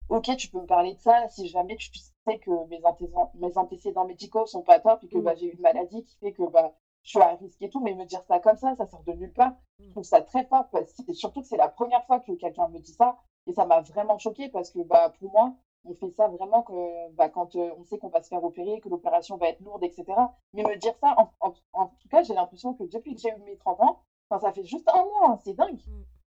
ok, 0.09 0.37
tu 0.37 0.49
peux 0.49 0.61
me 0.61 0.67
parler 0.67 0.95
de 0.95 1.01
ça 1.01 1.29
si 1.29 1.49
jamais 1.49 1.77
tu 1.77 1.91
sais 2.27 2.39
que 2.39 2.67
mes 2.69 2.81
antécédents, 2.85 3.31
mes 3.35 3.57
antécédents 3.59 4.07
médicaux 4.07 4.47
sont 4.47 4.63
pas 4.63 4.81
top 4.81 5.03
et 5.05 5.09
que 5.09 5.19
Mm. 5.19 5.23
bah, 5.23 5.35
j'ai 5.35 5.53
une 5.53 5.61
maladie 5.61 6.05
qui 6.05 6.17
fait 6.19 6.33
que 6.33 6.43
bah, 6.51 6.75
je 7.03 7.11
suis 7.11 7.21
à 7.21 7.35
risque 7.37 7.61
et 7.61 7.69
tout, 7.71 7.81
mais 7.81 7.95
me 7.95 8.07
dire 8.07 8.23
ça 8.29 8.39
comme 8.41 8.57
ça, 8.57 8.75
ça 8.77 8.87
sort 8.87 9.03
de 9.05 9.13
nulle 9.13 9.33
part. 9.33 9.53
Je 9.79 9.91
trouve 9.91 10.05
ça 10.05 10.23
très 10.23 10.45
fort 10.47 10.69
parce 10.71 10.93
que 11.07 11.13
surtout 11.13 11.43
que 11.43 11.47
c'est 11.49 11.57
la 11.59 11.69
première 11.69 12.05
fois 12.07 12.21
que 12.21 12.33
quelqu'un 12.33 12.69
me 12.69 12.79
dit 12.79 12.93
ça 12.95 13.17
et 13.47 13.53
ça 13.53 13.65
m'a 13.65 13.81
vraiment 13.81 14.19
choquée 14.19 14.49
parce 14.49 14.71
que 14.71 14.81
bah, 14.81 15.11
pour 15.19 15.31
moi, 15.33 15.55
on 15.85 15.95
fait 15.95 16.11
ça 16.11 16.29
vraiment 16.29 16.63
que, 16.63 17.11
bah, 17.13 17.29
quand 17.29 17.55
euh, 17.57 17.71
on 17.79 17.85
sait 17.85 17.99
qu'on 17.99 18.09
va 18.09 18.23
se 18.23 18.29
faire 18.29 18.43
opérer, 18.45 18.81
que 18.81 18.89
l'opération 18.89 19.37
va 19.37 19.49
être 19.49 19.61
lourde, 19.61 19.85
etc. 19.85 20.35
Mais 20.55 20.63
me 20.63 20.77
dire 20.77 20.95
ça, 20.97 21.15
en, 21.19 21.31
en- 21.41 21.55
en 21.73 21.87
tout 22.01 22.09
cas, 22.09 22.23
j'ai 22.23 22.35
l'impression 22.35 22.75
que 22.75 22.85
depuis 22.85 23.15
que 23.15 23.21
j'ai 23.21 23.31
eu 23.31 23.37
mes 23.45 23.57
30 23.59 23.81
ans, 23.81 24.01
enfin, 24.31 24.41
ça 24.47 24.53
fait 24.53 24.65
juste 24.65 24.89
un 24.95 25.05
mois, 25.05 25.31
hein, 25.31 25.39
c'est 25.45 25.55
dingue. 25.55 25.79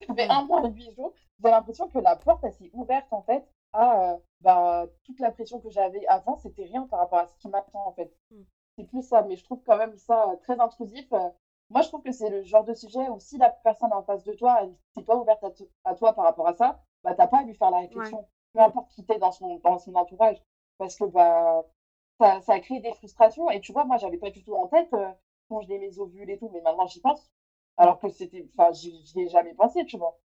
Ça 0.08 0.14
fait 0.14 0.28
un 0.30 0.44
mois 0.46 0.64
et 0.66 0.72
huit 0.72 0.92
jours, 0.96 1.14
j'ai 1.44 1.50
l'impression 1.50 1.88
que 1.90 2.00
la 2.00 2.16
porte, 2.16 2.44
elle 2.44 2.54
s'est 2.54 2.70
ouverte 2.74 3.12
en 3.12 3.22
fait 3.24 3.46
à 3.74 4.14
euh, 4.14 4.18
bah, 4.42 4.86
toute 5.04 5.20
la 5.20 5.32
pression 5.32 5.60
que 5.60 5.70
j'avais 5.70 6.06
avant, 6.08 6.38
c'était 6.38 6.64
rien 6.66 6.84
par 6.88 7.00
rapport 7.00 7.20
à 7.20 7.28
ce 7.28 7.36
qui 7.38 7.48
m'attend 7.50 7.88
en 7.88 7.94
fait. 7.94 8.12
Mm. 8.32 8.42
C'est 8.78 8.84
plus 8.86 9.02
ça, 9.04 9.22
mais 9.24 9.36
je 9.38 9.44
trouve 9.44 9.62
quand 9.66 9.78
même 9.78 9.96
ça 9.98 10.30
euh, 10.32 10.36
très 10.38 10.60
intrusif. 10.60 11.08
Moi, 11.70 11.82
je 11.82 11.88
trouve 11.88 12.02
que 12.04 12.12
c'est 12.12 12.30
le 12.30 12.44
genre 12.44 12.64
de 12.64 12.74
sujet 12.74 13.10
où 13.10 13.20
si 13.20 13.38
la 13.38 13.50
personne 13.50 13.92
en 13.94 14.04
face 14.04 14.24
de 14.24 14.34
toi, 14.34 14.60
elle 14.62 14.76
n'est 14.98 15.04
pas 15.04 15.16
ouverte 15.18 15.44
à 15.84 15.96
toi 15.96 16.14
par 16.14 16.26
rapport 16.26 16.48
à 16.48 16.54
ça, 16.54 16.80
bah 17.06 17.16
t'as 17.16 17.28
pas 17.28 17.40
à 17.42 17.44
lui 17.46 17.56
faire 17.56 17.72
la 17.72 17.80
réflexion, 17.82 18.28
peu 18.54 18.62
importe 18.62 18.92
qui 18.92 19.06
t'es 19.06 19.20
dans 19.20 19.32
son, 19.34 19.60
dans 19.60 19.80
son 19.80 19.96
entourage, 19.96 20.44
parce 20.80 20.98
que 20.98 21.06
bah 21.06 21.64
ça, 22.20 22.42
ça 22.42 22.54
a 22.56 22.60
créé 22.62 22.80
des 22.82 22.94
frustrations. 22.94 23.50
Et 23.52 23.62
tu 23.62 23.74
vois, 23.74 23.86
moi, 23.86 23.98
j'avais 23.98 24.18
pas 24.20 24.32
du 24.32 24.44
tout 24.44 24.56
en 24.56 24.68
tête 24.68 24.94
euh, 24.94 25.12
congeler 25.50 25.80
mes 25.80 26.00
ovules 26.00 26.30
et 26.30 26.38
tout, 26.40 26.50
mais 26.54 26.62
maintenant 26.62 26.88
j'y 26.88 27.02
pense. 27.02 27.32
Alors 27.78 28.00
que 28.00 28.10
c'était, 28.10 28.48
enfin, 28.58 28.72
j'y 28.74 29.04
ai 29.20 29.30
jamais 29.30 29.54
pensé, 29.54 29.86
tu 29.86 29.98
vois. 29.98 30.20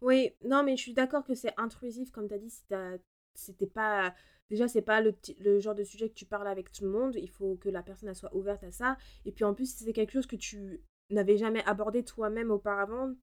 Oui, 0.00 0.32
non, 0.44 0.62
mais 0.62 0.76
je 0.76 0.82
suis 0.82 0.94
d'accord 0.94 1.24
que 1.24 1.34
c'est 1.34 1.54
intrusif, 1.56 2.10
comme 2.10 2.28
tu 2.28 2.34
as 2.34 2.38
dit, 2.38 2.50
si 2.50 2.64
t'as- 2.68 2.98
c'était 3.34 3.66
pas... 3.66 4.14
Déjà, 4.50 4.66
c'est 4.68 4.82
pas 4.82 5.00
le, 5.02 5.14
le 5.40 5.60
genre 5.60 5.74
de 5.74 5.84
sujet 5.84 6.08
que 6.08 6.14
tu 6.14 6.24
parles 6.24 6.48
avec 6.48 6.72
tout 6.72 6.84
le 6.84 6.90
monde, 6.90 7.14
il 7.16 7.28
faut 7.28 7.56
que 7.56 7.68
la 7.68 7.82
personne 7.82 8.08
elle 8.08 8.16
soit 8.16 8.34
ouverte 8.34 8.64
à 8.64 8.70
ça. 8.72 8.96
Et 9.26 9.32
puis 9.32 9.44
en 9.44 9.54
plus, 9.54 9.74
si 9.76 9.84
c'est 9.84 9.92
quelque 9.92 10.12
chose 10.12 10.26
que 10.26 10.36
tu 10.36 10.82
n'avais 11.10 11.36
jamais 11.36 11.62
abordé 11.64 12.04
toi-même 12.04 12.50
auparavant, 12.50 13.14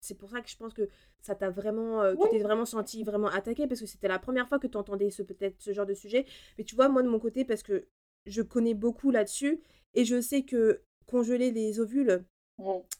c'est 0.00 0.16
pour 0.16 0.30
ça 0.30 0.40
que 0.40 0.48
je 0.48 0.56
pense 0.56 0.74
que 0.74 0.88
ça 1.20 1.34
t'a 1.34 1.50
vraiment... 1.50 2.02
euh, 2.02 2.14
tu 2.14 2.22
Oui. 2.22 2.28
t'es 2.30 2.38
vraiment 2.40 2.64
senti 2.64 3.04
vraiment 3.04 3.28
attaqué, 3.28 3.66
parce 3.66 3.80
que 3.80 3.86
c'était 3.86 4.08
la 4.08 4.18
première 4.18 4.48
fois 4.48 4.58
que 4.58 4.66
tu 4.66 4.76
entendais 4.76 5.10
ce, 5.10 5.22
peut-être 5.22 5.60
ce 5.60 5.72
genre 5.72 5.86
de 5.86 5.94
sujet. 5.94 6.26
Mais 6.58 6.64
tu 6.64 6.74
vois, 6.74 6.88
moi 6.88 7.02
de 7.02 7.08
mon 7.08 7.18
côté, 7.20 7.44
parce 7.44 7.62
que 7.62 7.86
je 8.26 8.42
connais 8.42 8.74
beaucoup 8.74 9.10
là-dessus, 9.10 9.60
et 9.94 10.04
je 10.04 10.20
sais 10.20 10.42
que 10.42 10.82
congeler 11.06 11.50
les 11.50 11.80
ovules, 11.80 12.24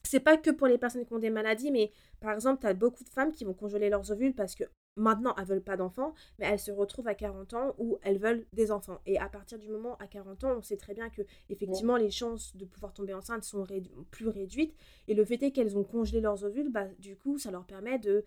c'est 0.05 0.21
pas 0.21 0.37
que 0.37 0.51
pour 0.51 0.67
les 0.67 0.79
personnes 0.79 1.05
qui 1.05 1.13
ont 1.13 1.19
des 1.19 1.31
maladies, 1.31 1.71
mais 1.71 1.93
par 2.21 2.33
exemple, 2.33 2.61
tu 2.61 2.67
as 2.67 2.75
beaucoup 2.75 3.05
de 3.05 3.11
femmes 3.11 3.33
qui 3.33 3.45
vont 3.45 3.55
congeler 3.55 3.91
leurs 3.91 4.11
ovules 4.11 4.35
parce 4.35 4.55
que 4.55 4.65
maintenant, 4.97 5.35
elles 5.39 5.45
veulent 5.47 5.63
pas 5.63 5.77
d'enfants, 5.77 6.15
mais 6.39 6.47
elles 6.47 6.59
se 6.59 6.71
retrouvent 6.71 7.09
à 7.09 7.15
40 7.15 7.55
ans 7.55 7.75
où 7.79 7.99
elles 8.03 8.19
veulent 8.19 8.47
des 8.53 8.71
enfants. 8.71 9.01
Et 9.07 9.19
à 9.19 9.29
partir 9.29 9.59
du 9.59 9.69
moment 9.69 9.97
à 9.99 10.07
40 10.07 10.45
ans, 10.45 10.57
on 10.59 10.63
sait 10.63 10.77
très 10.77 10.95
bien 10.95 11.09
que 11.11 11.23
effectivement 11.49 11.97
les 11.97 12.11
chances 12.11 12.57
de 12.57 12.65
pouvoir 12.65 12.93
tomber 12.93 13.15
enceinte 13.15 13.45
sont 13.45 13.65
rédu- 13.65 13.91
plus 14.11 14.29
réduites. 14.29 14.75
Et 15.09 15.15
le 15.15 15.25
fait 15.25 15.43
est 15.43 15.53
qu'elles 15.53 15.77
ont 15.79 15.85
congelé 15.85 16.21
leurs 16.21 16.45
ovules, 16.45 16.71
bah, 16.71 16.87
du 16.99 17.17
coup, 17.17 17.39
ça 17.39 17.51
leur 17.51 17.65
permet 17.67 17.99
de 17.99 18.25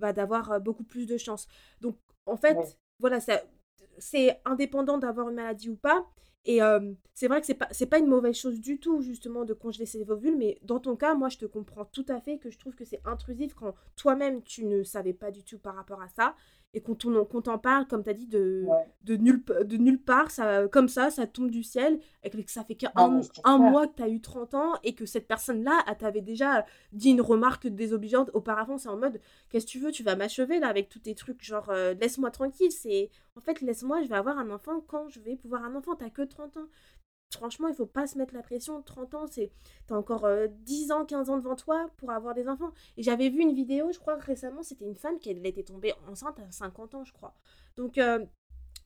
bah, 0.00 0.12
d'avoir 0.12 0.50
euh, 0.52 0.58
beaucoup 0.58 0.84
plus 0.84 1.06
de 1.06 1.16
chances. 1.16 1.46
Donc, 1.80 1.96
en 2.26 2.36
fait, 2.36 2.56
Ouais. 2.56 2.64
voilà, 2.98 3.20
c'est 3.98 4.40
indépendant 4.44 4.98
d'avoir 4.98 5.28
une 5.28 5.36
maladie 5.36 5.68
ou 5.70 5.76
pas. 5.76 6.06
Et 6.46 6.60
c'est 7.14 7.28
vrai 7.28 7.40
que 7.40 7.46
c'est 7.46 7.54
pas, 7.54 7.68
pas 7.90 7.98
une 7.98 8.06
mauvaise 8.06 8.36
chose 8.36 8.60
du 8.60 8.78
tout, 8.78 9.00
justement, 9.00 9.44
de 9.44 9.54
congeler 9.54 9.86
ses 9.86 10.10
ovules, 10.10 10.36
mais 10.36 10.58
dans 10.62 10.78
ton 10.78 10.94
cas, 10.96 11.14
moi, 11.14 11.28
je 11.28 11.38
te 11.38 11.46
comprends 11.46 11.86
tout 11.86 12.04
à 12.08 12.20
fait 12.20 12.38
que 12.38 12.50
je 12.50 12.58
trouve 12.58 12.74
que 12.74 12.84
c'est 12.84 13.00
intrusif 13.04 13.54
quand 13.54 13.74
toi-même, 13.96 14.42
tu 14.42 14.64
ne 14.66 14.82
savais 14.82 15.14
pas 15.14 15.30
du 15.30 15.42
tout 15.42 15.58
par 15.58 15.74
rapport 15.74 16.02
à 16.02 16.08
ça. 16.08 16.34
Et 16.74 16.80
qu'on 16.80 16.94
t'en 16.94 17.58
parle, 17.58 17.86
comme 17.86 18.02
tu 18.02 18.10
as 18.10 18.14
dit, 18.14 18.26
de, 18.26 18.66
de, 19.04 19.16
nulle, 19.16 19.42
de 19.44 19.76
nulle 19.76 20.00
part, 20.00 20.30
ça, 20.30 20.66
comme 20.68 20.88
ça, 20.88 21.10
ça 21.10 21.26
tombe 21.26 21.50
du 21.50 21.62
ciel, 21.62 22.00
et 22.22 22.30
que 22.30 22.50
ça 22.50 22.64
fait 22.64 22.74
qu'un 22.74 22.90
un 23.44 23.58
mois 23.58 23.86
que 23.86 23.96
tu 23.96 24.02
as 24.02 24.08
eu 24.08 24.20
30 24.20 24.54
ans, 24.54 24.72
et 24.82 24.94
que 24.94 25.06
cette 25.06 25.28
personne-là, 25.28 25.84
elle 25.88 25.96
t'avait 25.96 26.20
déjà 26.20 26.66
dit 26.92 27.10
une 27.10 27.20
remarque 27.20 27.68
désobligeante 27.68 28.30
auparavant, 28.34 28.76
c'est 28.76 28.88
en 28.88 28.96
mode, 28.96 29.20
qu'est-ce 29.48 29.66
que 29.66 29.70
tu 29.70 29.78
veux, 29.78 29.92
tu 29.92 30.02
vas 30.02 30.16
m'achever 30.16 30.58
là 30.58 30.68
avec 30.68 30.88
tous 30.88 30.98
tes 30.98 31.14
trucs, 31.14 31.42
genre, 31.42 31.70
euh, 31.70 31.94
laisse-moi 31.94 32.30
tranquille, 32.30 32.72
c'est, 32.72 33.10
en 33.36 33.40
fait, 33.40 33.60
laisse-moi, 33.60 34.02
je 34.02 34.08
vais 34.08 34.16
avoir 34.16 34.38
un 34.38 34.50
enfant 34.50 34.80
quand 34.86 35.08
je 35.08 35.20
vais 35.20 35.36
pouvoir 35.36 35.64
un 35.64 35.74
enfant, 35.76 35.94
t'as 35.94 36.10
que 36.10 36.22
30 36.22 36.56
ans 36.56 36.68
franchement, 37.34 37.68
il 37.68 37.74
faut 37.74 37.86
pas 37.86 38.06
se 38.06 38.18
mettre 38.18 38.34
la 38.34 38.42
pression. 38.42 38.82
30 38.82 39.14
ans, 39.14 39.26
c'est 39.26 39.52
t'as 39.86 39.96
encore 39.96 40.26
10 40.64 40.90
euh, 40.90 40.94
ans, 40.94 41.04
15 41.04 41.30
ans 41.30 41.36
devant 41.36 41.56
toi 41.56 41.90
pour 41.96 42.10
avoir 42.10 42.34
des 42.34 42.48
enfants. 42.48 42.72
Et 42.96 43.02
j'avais 43.02 43.28
vu 43.28 43.40
une 43.40 43.54
vidéo, 43.54 43.92
je 43.92 43.98
crois 43.98 44.16
récemment, 44.16 44.62
c'était 44.62 44.84
une 44.86 44.96
femme 44.96 45.18
qui 45.18 45.30
était 45.30 45.62
tombée 45.62 45.94
enceinte 46.08 46.38
à 46.40 46.50
50 46.50 46.94
ans, 46.94 47.04
je 47.04 47.12
crois. 47.12 47.34
Donc, 47.76 47.98
euh, 47.98 48.24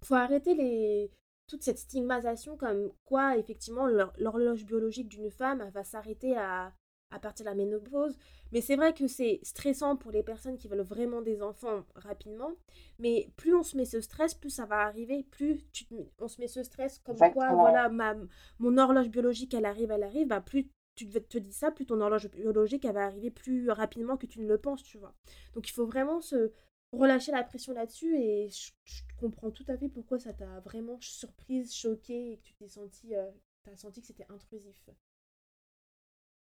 faut 0.02 0.14
arrêter 0.14 0.54
les 0.54 1.10
toute 1.48 1.62
cette 1.62 1.78
stigmatisation 1.78 2.56
comme 2.56 2.92
quoi, 3.06 3.38
effectivement, 3.38 3.86
l'horloge 3.86 4.64
biologique 4.66 5.08
d'une 5.08 5.30
femme 5.30 5.70
va 5.72 5.82
s'arrêter 5.82 6.36
à 6.36 6.74
à 7.10 7.18
partir 7.18 7.44
de 7.44 7.50
la 7.50 7.54
ménopause. 7.54 8.16
Mais 8.52 8.60
c'est 8.60 8.76
vrai 8.76 8.94
que 8.94 9.06
c'est 9.06 9.40
stressant 9.42 9.96
pour 9.96 10.10
les 10.10 10.22
personnes 10.22 10.56
qui 10.56 10.68
veulent 10.68 10.80
vraiment 10.80 11.22
des 11.22 11.42
enfants 11.42 11.84
rapidement. 11.94 12.52
Mais 12.98 13.30
plus 13.36 13.54
on 13.54 13.62
se 13.62 13.76
met 13.76 13.84
ce 13.84 14.00
stress, 14.00 14.34
plus 14.34 14.50
ça 14.50 14.66
va 14.66 14.80
arriver. 14.80 15.24
Plus 15.30 15.64
tu, 15.72 15.84
on 16.18 16.28
se 16.28 16.40
met 16.40 16.48
ce 16.48 16.62
stress 16.62 16.98
comme 17.00 17.16
quoi, 17.16 17.54
voilà, 17.54 17.88
ma, 17.88 18.14
mon 18.58 18.76
horloge 18.78 19.08
biologique, 19.08 19.54
elle 19.54 19.66
arrive, 19.66 19.90
elle 19.90 20.02
arrive. 20.02 20.28
Bah, 20.28 20.40
plus 20.40 20.70
tu 20.94 21.08
te, 21.08 21.18
te 21.18 21.38
dis 21.38 21.52
ça, 21.52 21.70
plus 21.70 21.86
ton 21.86 22.00
horloge 22.00 22.28
biologique, 22.30 22.84
elle 22.84 22.94
va 22.94 23.04
arriver 23.04 23.30
plus 23.30 23.70
rapidement 23.70 24.16
que 24.16 24.26
tu 24.26 24.40
ne 24.40 24.48
le 24.48 24.58
penses, 24.58 24.82
tu 24.82 24.98
vois. 24.98 25.14
Donc 25.54 25.68
il 25.68 25.72
faut 25.72 25.86
vraiment 25.86 26.20
se 26.20 26.52
relâcher 26.92 27.32
la 27.32 27.44
pression 27.44 27.72
là-dessus. 27.72 28.16
Et 28.16 28.48
je, 28.48 28.72
comprends 29.20 29.50
tout 29.50 29.64
à 29.68 29.76
fait 29.76 29.88
pourquoi 29.88 30.18
ça 30.18 30.32
t'a 30.32 30.60
vraiment 30.60 30.98
surprise, 31.00 31.74
choquée 31.74 32.32
et 32.32 32.36
que 32.38 32.42
tu 32.44 32.54
t'es 32.54 32.68
senti, 32.68 33.14
euh, 33.14 33.30
as 33.70 33.76
senti 33.76 34.00
que 34.00 34.06
c'était 34.06 34.26
intrusif. 34.28 34.88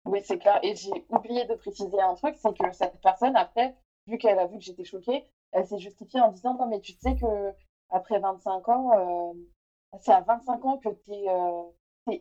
Oui, 0.07 0.21
c'est 0.25 0.39
clair. 0.39 0.59
Et 0.63 0.75
j'ai 0.77 0.93
oublié 1.11 1.45
de 1.45 1.55
préciser 1.55 2.01
un 2.01 2.15
truc, 2.15 2.37
c'est 2.37 2.57
que 2.57 2.73
cette 2.73 3.01
personne, 3.01 3.37
après, 3.37 3.77
vu 4.07 4.19
qu'elle 4.19 4.39
a 4.39 4.47
vu 4.47 4.59
que 4.59 4.65
j'étais 4.65 4.85
choquée, 4.85 5.25
elle 5.53 5.67
s'est 5.67 5.79
justifiée 5.79 6.21
en 6.21 6.31
disant 6.31 6.55
Non, 6.55 6.67
mais 6.67 6.81
tu 6.81 6.93
sais 6.93 7.17
que 7.17 7.53
après 7.91 8.19
25 8.19 8.69
ans, 8.69 9.33
euh, 9.33 9.33
c'est 10.01 10.13
à 10.13 10.21
25 10.21 10.65
ans 10.65 10.79
que 10.79 10.89
tu 10.91 11.13
es, 11.13 11.29
euh, 11.29 11.63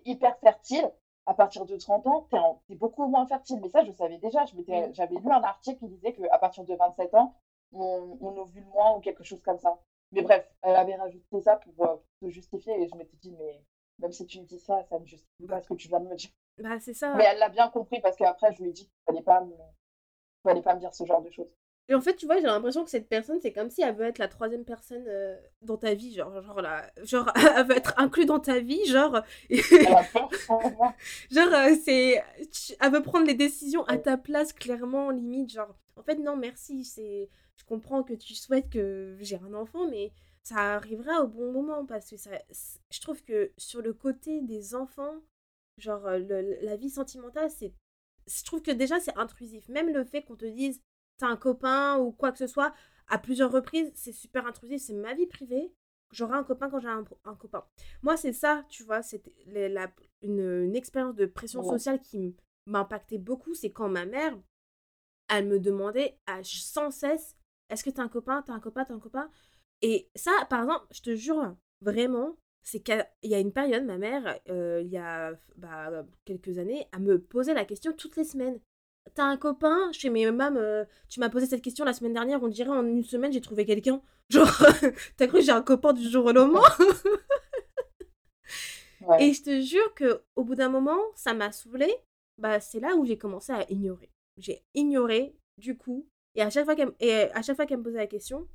hyper 0.06 0.38
fertile. 0.40 0.92
À 1.28 1.34
partir 1.34 1.66
de 1.66 1.76
30 1.76 2.06
ans, 2.06 2.28
tu 2.30 2.74
es, 2.74 2.76
beaucoup 2.76 3.08
moins 3.08 3.26
fertile. 3.28 3.60
Mais 3.62 3.70
ça, 3.70 3.84
je 3.84 3.92
savais 3.94 4.18
déjà. 4.20 4.46
J'avais 4.46 5.16
lu 5.16 5.32
un 5.32 5.44
article 5.44 5.80
qui 5.80 5.88
disait 5.88 6.14
qu'à 6.14 6.38
partir 6.38 6.64
de 6.66 6.76
27 6.76 7.14
ans, 7.16 7.34
on, 7.72 8.18
on, 8.22 8.38
ovule 8.38 8.66
moins 8.68 8.96
ou 8.96 9.00
quelque 9.00 9.24
chose 9.24 9.42
comme 9.44 9.58
ça. 9.58 9.78
Mais 10.12 10.22
bref, 10.22 10.48
elle 10.62 10.76
avait 10.76 10.96
rajouté 10.96 11.42
ça 11.42 11.58
pour, 11.58 11.88
euh, 11.88 11.96
se 12.22 12.30
justifier 12.30 12.80
et 12.82 12.88
je 12.88 12.96
m'étais 12.96 13.18
dit, 13.18 13.32
mais 13.32 13.62
même 14.00 14.12
si 14.12 14.26
tu 14.26 14.40
me 14.40 14.46
dis 14.46 14.60
ça, 14.60 14.84
ça 14.84 15.00
ne 15.00 15.06
justifie 15.06 15.48
pas 15.48 15.62
ce 15.62 15.70
que 15.70 15.74
tu 15.74 15.88
viens 15.88 16.00
de 16.00 16.08
me 16.08 16.16
dire. 16.16 16.30
Bah, 16.58 16.80
c'est 16.80 16.94
ça. 16.94 17.14
Mais 17.16 17.26
elle 17.26 17.40
l'a 17.40 17.50
bien 17.50 17.70
compris 17.70 18.00
parce 18.02 18.16
qu'après, 18.16 18.54
je 18.54 18.62
lui 18.64 18.70
ai 18.70 18.74
dit 18.74 18.86
qu'il 18.86 19.00
fallait 19.06 19.24
pas 19.24 19.42
me... 19.42 19.54
fallait 20.44 20.62
pas 20.62 20.76
me 20.76 20.80
dire 20.80 20.94
ce 20.94 21.06
genre 21.06 21.22
de 21.22 21.30
choses. 21.30 21.54
Et 21.88 21.94
en 21.94 22.02
fait, 22.02 22.16
tu 22.16 22.26
vois, 22.26 22.38
j'ai 22.38 22.48
l'impression 22.48 22.84
que 22.84 22.90
cette 22.90 23.08
personne, 23.08 23.40
c'est 23.40 23.54
comme 23.54 23.70
si 23.70 23.84
elle 23.84 23.94
veut 23.94 24.06
être 24.06 24.18
la 24.18 24.28
troisième 24.28 24.66
personne 24.66 25.06
euh, 25.08 25.36
dans 25.62 25.78
ta 25.78 25.94
vie, 25.94 26.16
genre, 26.16 26.42
genre, 26.42 26.62
là, 26.62 26.90
genre, 27.04 27.32
elle 27.58 27.68
veut 27.68 27.78
être 27.78 27.94
inclue 27.98 28.26
dans 28.26 28.40
ta 28.40 28.60
vie, 28.60 28.84
genre. 28.86 29.22
genre, 31.32 31.54
euh, 31.54 31.76
c'est, 31.84 32.24
elle 32.80 32.92
veut 32.92 33.04
prendre 33.04 33.28
les 33.28 33.36
décisions 33.36 33.84
à 33.84 33.98
ta 34.00 34.18
place, 34.18 34.52
clairement, 34.52 35.12
limite, 35.12 35.52
genre. 35.52 35.76
En 35.96 36.02
fait, 36.02 36.16
non, 36.16 36.36
merci, 36.36 36.86
c'est, 36.86 37.30
je 37.58 37.64
comprends 37.66 38.02
que 38.02 38.14
tu 38.14 38.34
souhaites 38.34 38.70
que 38.70 39.16
j'ai 39.20 39.38
un 39.38 39.54
enfant, 39.54 39.88
mais 39.88 40.12
ça 40.42 40.76
arrivera 40.76 41.22
au 41.22 41.28
bon 41.28 41.52
moment 41.52 41.86
parce 41.86 42.10
que 42.10 42.18
ça, 42.18 42.32
je 42.92 43.00
trouve 43.00 43.24
que 43.24 43.52
sur 43.58 43.82
le 43.82 43.94
côté 43.94 44.42
des 44.42 44.74
enfants, 44.74 45.22
Genre, 45.78 46.10
le, 46.10 46.64
la 46.64 46.76
vie 46.76 46.90
sentimentale, 46.90 47.50
c'est. 47.50 47.74
Je 48.28 48.44
trouve 48.44 48.62
que 48.62 48.72
déjà, 48.72 49.00
c'est 49.00 49.16
intrusif. 49.18 49.68
Même 49.70 49.94
le 49.94 50.04
fait 50.04 50.24
qu'on 50.24 50.36
te 50.36 50.46
dise, 50.46 50.82
t'as 51.18 51.28
un 51.28 51.38
copain 51.38 51.98
ou 52.00 52.12
quoi 52.12 52.32
que 52.32 52.38
ce 52.38 52.48
soit, 52.48 52.74
à 53.08 53.20
plusieurs 53.20 53.52
reprises, 53.52 53.92
c'est 53.94 54.12
super 54.12 54.48
intrusif. 54.48 54.82
C'est 54.82 54.94
ma 54.94 55.14
vie 55.14 55.28
privée. 55.28 55.74
J'aurai 56.12 56.38
un 56.38 56.44
copain 56.44 56.70
quand 56.70 56.80
j'ai 56.80 56.88
un, 56.88 57.04
copain. 57.36 57.66
Moi, 58.02 58.16
c'est 58.16 58.32
ça, 58.34 58.64
tu 58.70 58.84
vois, 58.84 59.02
c'est 59.02 59.24
une, 60.22 60.40
une 60.40 60.76
expérience 60.76 61.16
de 61.16 61.26
pression 61.26 61.62
sociale 61.64 62.00
qui 62.00 62.36
m'a 62.68 62.80
impacté 62.80 63.18
beaucoup. 63.18 63.54
C'est 63.54 63.72
quand 63.72 63.90
ma 63.90 64.06
mère, 64.06 64.38
elle 65.28 65.48
me 65.48 65.60
demandait 65.60 66.18
à, 66.26 66.42
sans 66.44 66.92
cesse 66.92 67.36
est-ce 67.70 67.84
que 67.84 67.90
t'as 67.90 68.04
un 68.04 68.10
copain, 68.10 68.44
t'as 68.44 68.54
un 68.54 68.60
copain, 68.60 68.86
t'as 68.86 68.94
un 68.94 69.00
copain? 69.00 69.30
Et 69.82 70.10
ça, 70.16 70.32
par 70.50 70.62
exemple, 70.62 70.86
je 70.92 71.02
te 71.02 71.16
jure, 71.16 71.56
vraiment, 71.82 72.38
c'est 72.66 72.80
qu'il 72.80 73.06
y 73.24 73.36
a 73.36 73.40
une 73.40 73.54
période, 73.54 73.86
ma 73.86 74.00
mère, 74.00 74.40
euh, 74.50 74.82
il 74.84 74.90
y 74.90 74.98
a 74.98 75.34
bah, 75.56 76.04
quelques 76.26 76.58
années, 76.58 76.88
elle 76.92 77.04
me 77.04 77.22
posait 77.22 77.54
la 77.54 77.64
question 77.64 77.94
toutes 77.94 78.18
les 78.18 78.24
semaines. 78.24 78.60
T'as 79.14 79.26
un 79.26 79.38
copain 79.38 79.92
Je 79.94 80.00
fais, 80.00 80.10
mais 80.10 80.30
maman, 80.32 80.60
euh, 80.60 80.84
tu 81.08 81.20
m'as 81.20 81.30
posé 81.30 81.46
cette 81.46 81.62
question 81.62 81.86
la 81.86 81.94
semaine 81.94 82.14
dernière, 82.14 82.42
on 82.42 82.48
dirait 82.48 82.72
en 82.72 82.84
une 82.84 83.04
semaine 83.04 83.32
j'ai 83.32 83.40
trouvé 83.40 83.66
quelqu'un. 83.66 84.02
Genre, 84.30 84.50
t'as 85.16 85.28
cru 85.28 85.38
que 85.38 85.46
j'ai 85.46 85.52
un 85.52 85.62
copain 85.62 85.94
du 85.94 86.10
jour 86.10 86.26
au 86.26 86.32
lendemain? 86.32 86.64
Et 89.20 89.34
je 89.34 89.44
te 89.44 89.62
jure 89.62 89.94
que 89.94 90.24
au 90.36 90.44
bout 90.44 90.56
d'un 90.56 90.70
moment, 90.70 90.98
ça 91.14 91.36
m'a 91.36 91.52
saoulée. 91.52 91.94
Bah, 92.40 92.60
c'est 92.60 92.80
là 92.80 92.96
où 92.96 93.06
j'ai 93.06 93.20
commencé 93.20 93.52
à 93.52 93.64
ignorer. 93.70 94.10
J'ai 94.38 94.64
ignoré, 94.74 95.36
du 95.60 95.78
coup. 95.78 96.08
Et 96.34 96.42
à 96.42 96.50
chaque 96.50 96.66
fois 96.66 96.76
qu'elle 96.76 96.88
me 96.88 97.84
posait 97.84 97.98
la 97.98 98.08
question, 98.08 98.48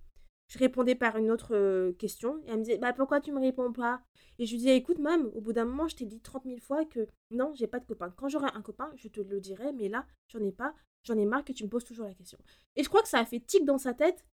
je 0.51 0.59
répondais 0.59 0.95
par 0.95 1.17
une 1.17 1.31
autre 1.31 1.93
question. 1.93 2.43
Et 2.45 2.51
elle 2.51 2.59
me 2.59 2.65
disait, 2.65 2.77
bah 2.79 2.93
pourquoi 2.93 3.21
tu 3.21 3.33
me 3.33 3.41
réponds 3.41 3.73
pas? 3.73 4.03
Et 4.39 4.47
je 4.47 4.53
lui 4.53 4.59
disais, 4.59 4.77
écoute, 4.77 4.99
mam, 4.99 5.31
au 5.35 5.41
bout 5.41 5.53
d'un 5.53 5.65
moment, 5.65 5.89
je 5.89 5.97
t'ai 5.97 6.07
dit 6.07 6.21
30 6.21 6.45
000 6.45 6.59
fois 6.59 6.85
que 6.85 7.07
non, 7.31 7.53
j'ai 7.55 7.67
pas 7.67 7.79
de 7.79 7.87
copain. 7.87 8.13
Quand 8.17 8.29
j'aurai 8.29 8.51
un 8.55 8.63
copain, 8.63 8.91
je 8.97 9.09
te 9.09 9.21
le 9.21 9.41
dirai, 9.41 9.73
mais 9.73 9.89
là, 9.89 10.07
j'en 10.29 10.41
ai 10.41 10.53
pas. 10.53 10.75
J'en 11.05 11.17
ai 11.17 11.25
marre 11.25 11.45
que 11.45 11.53
tu 11.53 11.65
me 11.65 11.71
poses 11.71 11.85
toujours 11.85 12.07
la 12.07 12.15
question. 12.15 12.39
Et 12.77 12.83
je 12.83 12.89
crois 12.89 13.01
que 13.01 13.09
ça 13.09 13.21
a 13.21 13.25
fait 13.25 13.41
tic 13.41 13.65
dans 13.65 13.79
sa 13.79 13.95
tête. 13.95 14.27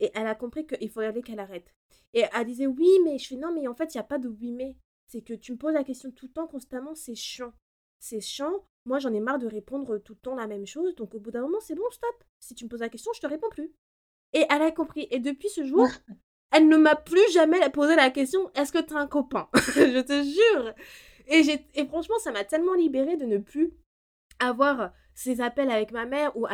Et 0.00 0.10
elle 0.14 0.26
a 0.26 0.34
compris 0.34 0.66
qu'il 0.66 0.90
fallait 0.90 1.22
qu'elle 1.22 1.40
arrête. 1.40 1.74
Et 2.14 2.24
elle 2.32 2.46
disait, 2.46 2.66
oui, 2.66 2.88
mais 3.04 3.18
je 3.18 3.26
fais, 3.26 3.36
non, 3.36 3.52
mais 3.52 3.68
en 3.68 3.74
fait, 3.74 3.94
il 3.94 3.98
n'y 3.98 4.00
a 4.00 4.04
pas 4.04 4.18
de 4.18 4.28
oui, 4.28 4.52
mais. 4.52 4.76
C'est 5.06 5.20
que 5.20 5.34
tu 5.34 5.52
me 5.52 5.58
poses 5.58 5.74
la 5.74 5.84
question 5.84 6.10
tout 6.10 6.26
le 6.26 6.32
temps, 6.32 6.46
constamment, 6.46 6.94
c'est 6.94 7.14
chiant. 7.14 7.52
C'est 8.00 8.20
chiant. 8.20 8.64
Moi, 8.86 8.98
j'en 8.98 9.12
ai 9.12 9.20
marre 9.20 9.38
de 9.38 9.46
répondre 9.46 9.98
tout 9.98 10.14
le 10.14 10.18
temps 10.18 10.34
la 10.34 10.46
même 10.46 10.66
chose. 10.66 10.94
Donc, 10.94 11.14
au 11.14 11.20
bout 11.20 11.30
d'un 11.30 11.42
moment, 11.42 11.60
c'est 11.60 11.74
bon, 11.74 11.88
stop. 11.90 12.24
Si 12.40 12.54
tu 12.54 12.64
me 12.64 12.70
poses 12.70 12.80
la 12.80 12.88
question, 12.88 13.12
je 13.14 13.20
te 13.20 13.26
réponds 13.26 13.50
plus. 13.50 13.72
Et 14.34 14.44
elle 14.50 14.62
a 14.62 14.70
compris. 14.70 15.08
Et 15.10 15.20
depuis 15.20 15.48
ce 15.48 15.64
jour, 15.64 15.88
elle 16.52 16.68
ne 16.68 16.76
m'a 16.76 16.96
plus 16.96 17.32
jamais 17.32 17.58
posé 17.70 17.96
la 17.96 18.10
question 18.10 18.50
est-ce 18.54 18.72
que 18.72 18.82
tu 18.82 18.94
as 18.94 18.98
un 18.98 19.06
copain? 19.06 19.48
Je 19.54 20.00
te 20.00 20.22
jure. 20.22 20.74
Et, 21.26 21.42
et 21.74 21.86
franchement, 21.86 22.18
ça 22.18 22.32
m'a 22.32 22.44
tellement 22.44 22.74
libérée 22.74 23.16
de 23.16 23.24
ne 23.24 23.38
plus 23.38 23.72
avoir 24.40 24.92
ces 25.14 25.40
appels 25.40 25.70
avec 25.70 25.92
ma 25.92 26.04
mère 26.04 26.36
où, 26.36 26.46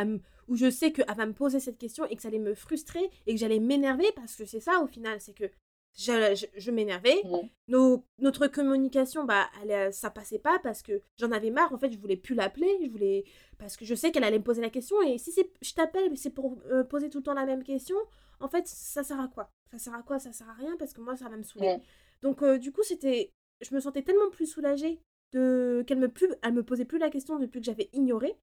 où 0.47 0.55
je 0.55 0.69
sais 0.69 0.91
qu'elle 0.91 1.13
va 1.15 1.25
me 1.25 1.33
poser 1.33 1.59
cette 1.59 1.77
question 1.77 2.05
et 2.05 2.15
que 2.15 2.21
ça 2.21 2.27
allait 2.29 2.39
me 2.39 2.53
frustrer 2.53 3.09
et 3.25 3.33
que 3.33 3.39
j'allais 3.39 3.59
m'énerver 3.59 4.11
parce 4.15 4.35
que 4.35 4.45
c'est 4.45 4.59
ça 4.59 4.79
au 4.81 4.87
final, 4.87 5.19
c'est 5.19 5.33
que 5.33 5.49
je, 5.97 6.47
je, 6.55 6.71
m'énervais. 6.71 7.21
Nos, 7.67 8.05
notre 8.19 8.47
communication, 8.47 9.25
bah, 9.25 9.47
elle, 9.61 9.93
ça 9.93 10.09
passait 10.09 10.39
pas 10.39 10.59
parce 10.59 10.81
que 10.81 11.01
j'en 11.17 11.31
avais 11.31 11.51
marre. 11.51 11.73
En 11.73 11.77
fait, 11.77 11.91
je 11.91 11.97
voulais 11.97 12.17
plus 12.17 12.35
l'appeler. 12.35 12.79
Je 12.83 12.89
voulais 12.89 13.25
parce 13.57 13.77
que 13.77 13.85
je 13.85 13.93
sais 13.95 14.11
qu'elle 14.11 14.23
allait 14.23 14.39
me 14.39 14.43
poser 14.43 14.61
la 14.61 14.69
question. 14.69 15.01
Et 15.01 15.17
si 15.17 15.31
c'est, 15.31 15.51
je 15.61 15.73
t'appelle, 15.73 16.17
c'est 16.17 16.29
pour 16.29 16.57
euh, 16.71 16.83
poser 16.83 17.09
tout 17.09 17.19
le 17.19 17.23
temps 17.23 17.33
la 17.33 17.45
même 17.45 17.63
question. 17.63 17.97
En 18.39 18.47
fait, 18.47 18.67
ça 18.67 19.03
sert 19.03 19.19
à 19.19 19.27
quoi? 19.27 19.51
Ça 19.71 19.77
sert 19.77 19.93
à 19.93 20.01
quoi? 20.01 20.19
Ça 20.19 20.31
sert 20.33 20.49
à 20.49 20.53
rien 20.53 20.75
parce 20.77 20.93
que 20.93 21.01
moi, 21.01 21.15
ça 21.15 21.29
va 21.29 21.37
me 21.37 21.43
saouler. 21.43 21.77
Donc, 22.21 22.41
euh, 22.41 22.57
du 22.57 22.71
coup, 22.71 22.83
c'était, 22.83 23.31
je 23.61 23.73
me 23.75 23.79
sentais 23.79 24.01
tellement 24.01 24.29
plus 24.31 24.47
soulagée 24.47 24.99
de 25.33 25.83
qu'elle 25.87 25.99
me 25.99 26.09
plus, 26.09 26.27
elle 26.41 26.53
me 26.53 26.63
posait 26.63 26.85
plus 26.85 26.97
la 26.97 27.09
question 27.09 27.39
depuis 27.39 27.59
que 27.59 27.65
j'avais 27.65 27.89
ignoré. 27.93 28.37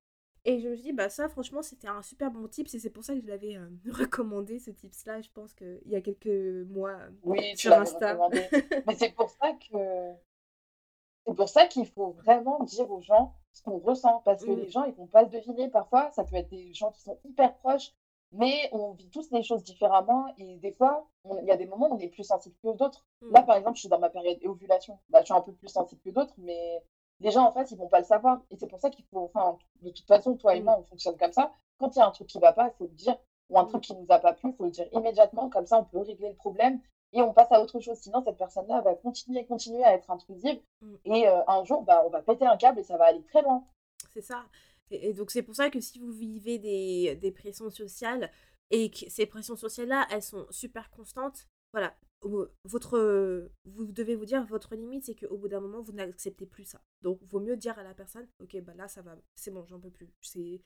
Et 0.48 0.60
je 0.60 0.68
me 0.68 0.74
suis 0.76 0.84
dit, 0.84 0.92
bah 0.94 1.10
ça, 1.10 1.28
franchement, 1.28 1.60
c'était 1.60 1.88
un 1.88 2.00
super 2.00 2.30
bon 2.30 2.48
tips 2.48 2.72
et 2.72 2.78
c'est 2.78 2.88
pour 2.88 3.04
ça 3.04 3.12
que 3.14 3.20
je 3.20 3.26
l'avais 3.26 3.56
euh, 3.56 3.68
recommandé, 3.92 4.58
ce 4.58 4.70
tips-là, 4.70 5.20
je 5.20 5.28
pense 5.28 5.52
qu'il 5.52 5.82
y 5.84 5.94
a 5.94 6.00
quelques 6.00 6.66
mois 6.70 6.96
oui, 7.22 7.54
sur 7.54 7.74
Insta. 7.74 8.18
Mais 8.86 8.94
c'est 8.96 9.14
pour 9.14 9.28
ça 9.28 9.52
que 9.52 9.76
c'est 11.26 11.34
pour 11.34 11.48
ça 11.50 11.66
qu'il 11.66 11.86
faut 11.86 12.12
vraiment 12.12 12.64
dire 12.64 12.90
aux 12.90 13.02
gens 13.02 13.34
ce 13.52 13.62
qu'on 13.62 13.76
ressent 13.76 14.22
parce 14.24 14.42
que 14.42 14.50
mmh. 14.50 14.56
les 14.56 14.70
gens, 14.70 14.84
ils 14.84 14.94
vont 14.94 15.06
pas 15.06 15.22
le 15.22 15.28
deviner 15.28 15.68
parfois. 15.68 16.10
Ça 16.12 16.24
peut 16.24 16.36
être 16.36 16.48
des 16.48 16.72
gens 16.72 16.92
qui 16.92 17.02
sont 17.02 17.18
hyper 17.24 17.54
proches, 17.58 17.92
mais 18.32 18.70
on 18.72 18.92
vit 18.92 19.10
tous 19.10 19.30
les 19.32 19.42
choses 19.42 19.62
différemment 19.62 20.32
et 20.38 20.56
des 20.56 20.72
fois, 20.72 21.10
il 21.42 21.44
y 21.44 21.50
a 21.50 21.58
des 21.58 21.66
moments 21.66 21.90
où 21.90 21.96
on 21.96 21.98
est 21.98 22.08
plus 22.08 22.24
sensible 22.24 22.56
que 22.62 22.74
d'autres. 22.74 23.04
Mmh. 23.20 23.32
Là, 23.32 23.42
par 23.42 23.56
exemple, 23.56 23.76
je 23.76 23.80
suis 23.80 23.90
dans 23.90 23.98
ma 23.98 24.08
période 24.08 24.38
ovulation. 24.46 24.98
Bah, 25.10 25.20
je 25.20 25.26
suis 25.26 25.34
un 25.34 25.42
peu 25.42 25.52
plus 25.52 25.68
sensible 25.68 26.00
que 26.00 26.08
d'autres, 26.08 26.32
mais 26.38 26.82
les 27.20 27.30
gens, 27.30 27.44
en 27.46 27.52
fait, 27.52 27.70
ils 27.70 27.78
vont 27.78 27.88
pas 27.88 28.00
le 28.00 28.04
savoir. 28.04 28.40
Et 28.50 28.56
c'est 28.56 28.68
pour 28.68 28.80
ça 28.80 28.90
qu'il 28.90 29.04
faut, 29.06 29.30
enfin, 29.32 29.58
de 29.82 29.90
toute 29.90 30.06
façon, 30.06 30.36
toi 30.36 30.54
et 30.54 30.60
moi, 30.60 30.78
on 30.78 30.84
fonctionne 30.84 31.16
comme 31.16 31.32
ça. 31.32 31.52
Quand 31.78 31.94
il 31.94 31.98
y 31.98 32.02
a 32.02 32.06
un 32.06 32.10
truc 32.10 32.28
qui 32.28 32.38
va 32.38 32.52
pas, 32.52 32.68
il 32.68 32.76
faut 32.78 32.84
le 32.84 32.94
dire. 32.94 33.16
Ou 33.50 33.58
un 33.58 33.64
truc 33.64 33.82
qui 33.82 33.94
nous 33.94 34.06
a 34.10 34.18
pas 34.18 34.34
plu, 34.34 34.50
il 34.50 34.56
faut 34.56 34.64
le 34.64 34.70
dire 34.70 34.86
immédiatement. 34.92 35.48
Comme 35.48 35.66
ça, 35.66 35.78
on 35.78 35.84
peut 35.84 35.98
régler 35.98 36.28
le 36.28 36.34
problème 36.34 36.80
et 37.12 37.22
on 37.22 37.32
passe 37.32 37.50
à 37.50 37.60
autre 37.60 37.80
chose. 37.80 37.96
Sinon, 37.98 38.22
cette 38.24 38.36
personne-là 38.36 38.82
va 38.82 38.94
continuer, 38.94 39.46
continuer 39.46 39.82
à 39.84 39.94
être 39.94 40.10
intrusive. 40.10 40.60
Mm. 40.82 40.94
Et 41.06 41.28
euh, 41.28 41.40
un 41.46 41.64
jour, 41.64 41.82
bah, 41.82 42.02
on 42.06 42.10
va 42.10 42.22
péter 42.22 42.46
un 42.46 42.56
câble 42.56 42.80
et 42.80 42.84
ça 42.84 42.96
va 42.96 43.06
aller 43.06 43.22
très 43.22 43.42
loin. 43.42 43.64
C'est 44.10 44.20
ça. 44.20 44.44
Et, 44.90 45.12
donc, 45.12 45.30
c'est 45.30 45.42
pour 45.42 45.54
ça 45.54 45.70
que 45.70 45.80
si 45.80 45.98
vous 45.98 46.12
vivez 46.12 46.58
des, 46.58 47.16
des 47.16 47.32
pressions 47.32 47.70
sociales, 47.70 48.30
et 48.70 48.90
que 48.90 49.08
ces 49.08 49.26
pressions 49.26 49.56
sociales-là, 49.56 50.06
elles 50.10 50.22
sont 50.22 50.46
super 50.50 50.90
constantes, 50.90 51.46
voilà, 51.72 51.94
votre, 52.64 53.50
vous 53.64 53.86
devez 53.86 54.16
vous 54.16 54.24
dire, 54.24 54.44
votre 54.44 54.74
limite, 54.74 55.04
c'est 55.04 55.14
qu'au 55.14 55.36
bout 55.36 55.48
d'un 55.48 55.60
moment, 55.60 55.80
vous 55.80 55.92
n'acceptez 55.92 56.46
plus 56.46 56.64
ça. 56.64 56.80
Donc, 57.02 57.20
vaut 57.22 57.40
mieux 57.40 57.56
dire 57.56 57.78
à 57.78 57.82
la 57.82 57.94
personne, 57.94 58.26
ok, 58.40 58.60
bah 58.62 58.74
là, 58.74 58.88
ça 58.88 59.02
va, 59.02 59.16
c'est 59.34 59.50
bon, 59.50 59.64
j'en 59.66 59.78
peux 59.78 59.90
plus. 59.90 60.12
C'est, 60.20 60.60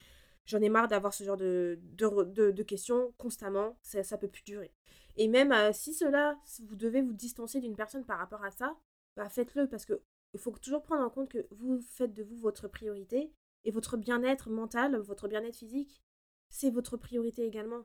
j'en 0.47 0.61
ai 0.61 0.69
marre 0.69 0.89
d'avoir 0.89 1.13
ce 1.15 1.25
genre 1.25 1.37
de, 1.37 1.79
de, 1.83 2.51
de, 2.51 2.63
questions 2.63 3.13
constamment, 3.19 3.79
ça, 3.83 4.03
ça 4.03 4.19
peut 4.19 4.29
plus 4.29 4.43
durer. 4.45 4.73
Et 5.17 5.29
même 5.29 5.53
euh, 5.53 5.73
si 5.73 5.95
cela, 5.95 6.39
vous 6.67 6.77
devez 6.77 7.03
vous 7.03 7.13
distancer 7.13 7.61
d'une 7.61 7.77
personne 7.77 8.05
par 8.05 8.19
rapport 8.19 8.45
à 8.45 8.51
ça, 8.51 8.77
bah 9.17 9.29
faites-le 9.29 9.69
parce 9.69 9.85
que 9.85 10.01
il 10.35 10.41
faut 10.41 10.53
toujours 10.53 10.83
prendre 10.83 11.05
en 11.05 11.11
compte 11.11 11.29
que 11.29 11.47
vous 11.51 11.81
faites 11.83 12.15
de 12.15 12.23
vous 12.23 12.37
votre 12.37 12.67
priorité 12.67 13.31
et 13.65 13.71
votre 13.71 13.99
bien-être 13.99 14.49
mental, 14.49 14.97
votre 14.97 15.29
bien-être 15.29 15.57
physique, 15.57 16.03
c'est 16.49 16.71
votre 16.71 16.97
priorité 16.97 17.45
également. 17.45 17.85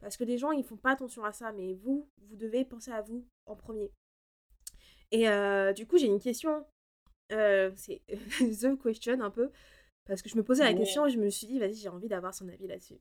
Parce 0.00 0.16
que 0.16 0.24
les 0.24 0.38
gens, 0.38 0.52
ils 0.52 0.64
font 0.64 0.76
pas 0.76 0.92
attention 0.92 1.24
à 1.24 1.32
ça, 1.32 1.52
mais 1.52 1.74
vous, 1.74 2.08
vous 2.22 2.36
devez 2.36 2.64
penser 2.64 2.92
à 2.92 3.02
vous 3.02 3.26
en 3.46 3.56
premier. 3.56 3.92
Et 5.10 5.28
euh, 5.28 5.72
du 5.72 5.86
coup, 5.86 5.98
j'ai 5.98 6.06
une 6.06 6.20
question. 6.20 6.64
Euh, 7.32 7.70
c'est 7.76 8.02
the 8.40 8.80
question 8.80 9.20
un 9.20 9.30
peu. 9.30 9.50
Parce 10.06 10.22
que 10.22 10.30
je 10.30 10.36
me 10.36 10.42
posais 10.42 10.64
la 10.64 10.72
question 10.72 11.04
et 11.04 11.10
je 11.10 11.18
me 11.18 11.28
suis 11.28 11.46
dit, 11.46 11.58
vas-y, 11.58 11.74
j'ai 11.74 11.90
envie 11.90 12.08
d'avoir 12.08 12.32
son 12.32 12.48
avis 12.48 12.66
là-dessus. 12.66 12.98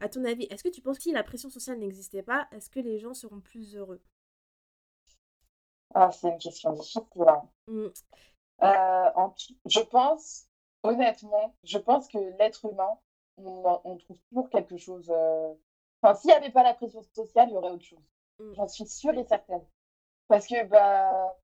À 0.00 0.08
ton 0.08 0.24
avis, 0.24 0.44
est-ce 0.50 0.64
que 0.64 0.68
tu 0.68 0.80
penses 0.80 0.96
que 0.96 1.04
si 1.04 1.12
la 1.12 1.22
pression 1.22 1.50
sociale 1.50 1.78
n'existait 1.78 2.24
pas, 2.24 2.48
est-ce 2.50 2.68
que 2.68 2.80
les 2.80 2.98
gens 2.98 3.14
seront 3.14 3.40
plus 3.40 3.76
heureux? 3.76 4.00
Ah, 5.94 6.10
c'est 6.10 6.28
une 6.28 6.38
question 6.38 6.72
difficile. 6.72 7.02
Hein. 7.28 7.48
Mmh. 7.68 7.86
Euh, 8.64 9.28
je 9.66 9.80
pense, 9.80 10.48
honnêtement, 10.82 11.54
je 11.62 11.78
pense 11.78 12.08
que 12.08 12.18
l'être 12.38 12.64
humain, 12.64 12.98
on, 13.36 13.96
trouve 13.96 14.18
toujours 14.28 14.50
quelque 14.50 14.76
chose. 14.76 15.08
Euh, 15.10 15.54
enfin, 16.02 16.14
s'il 16.14 16.28
n'y 16.28 16.36
avait 16.36 16.50
pas 16.50 16.62
la 16.62 16.74
pression 16.74 17.02
sociale, 17.14 17.48
il 17.50 17.54
y 17.54 17.56
aurait 17.56 17.70
autre 17.70 17.84
chose. 17.84 18.04
Mmh. 18.38 18.54
J'en 18.54 18.68
suis 18.68 18.86
sûre 18.86 19.16
et 19.18 19.24
certaine. 19.24 19.64
Parce 20.28 20.46
que, 20.46 20.64
bah, 20.64 21.36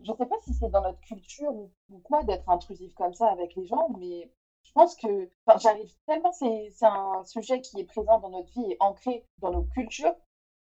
je 0.00 0.12
ne 0.12 0.16
sais 0.16 0.26
pas 0.26 0.36
si 0.42 0.54
c'est 0.54 0.70
dans 0.70 0.82
notre 0.82 1.00
culture 1.00 1.52
ou, 1.52 1.70
quoi 2.04 2.22
d'être 2.22 2.48
intrusif 2.48 2.94
comme 2.94 3.14
ça 3.14 3.28
avec 3.30 3.54
les 3.56 3.66
gens, 3.66 3.88
mais 3.98 4.30
je 4.62 4.72
pense 4.72 4.94
que 4.96 5.30
j'arrive 5.56 5.90
tellement, 6.06 6.32
c'est 6.32 6.70
un 6.82 7.24
sujet 7.24 7.60
qui 7.60 7.80
est 7.80 7.84
présent 7.84 8.18
dans 8.20 8.30
notre 8.30 8.52
vie 8.52 8.72
et 8.72 8.76
ancré 8.80 9.24
dans 9.38 9.50
nos 9.50 9.62
cultures, 9.62 10.14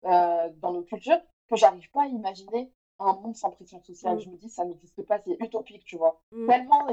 euh, 0.04 0.50
dans 0.58 0.72
nos 0.72 0.82
cultures, 0.82 1.20
que 1.48 1.56
j'arrive 1.56 1.90
pas 1.90 2.02
à 2.02 2.06
imaginer 2.06 2.72
un 2.98 3.14
monde 3.14 3.36
sans 3.36 3.50
pression 3.50 3.80
sociale. 3.80 4.16
Mmh. 4.16 4.20
Je 4.20 4.30
me 4.30 4.36
dis, 4.36 4.50
ça 4.50 4.64
n'existe 4.64 5.02
pas, 5.06 5.18
c'est 5.18 5.36
utopique, 5.40 5.84
tu 5.84 5.96
vois. 5.96 6.20
Mmh. 6.30 6.46
Tellement 6.46 6.86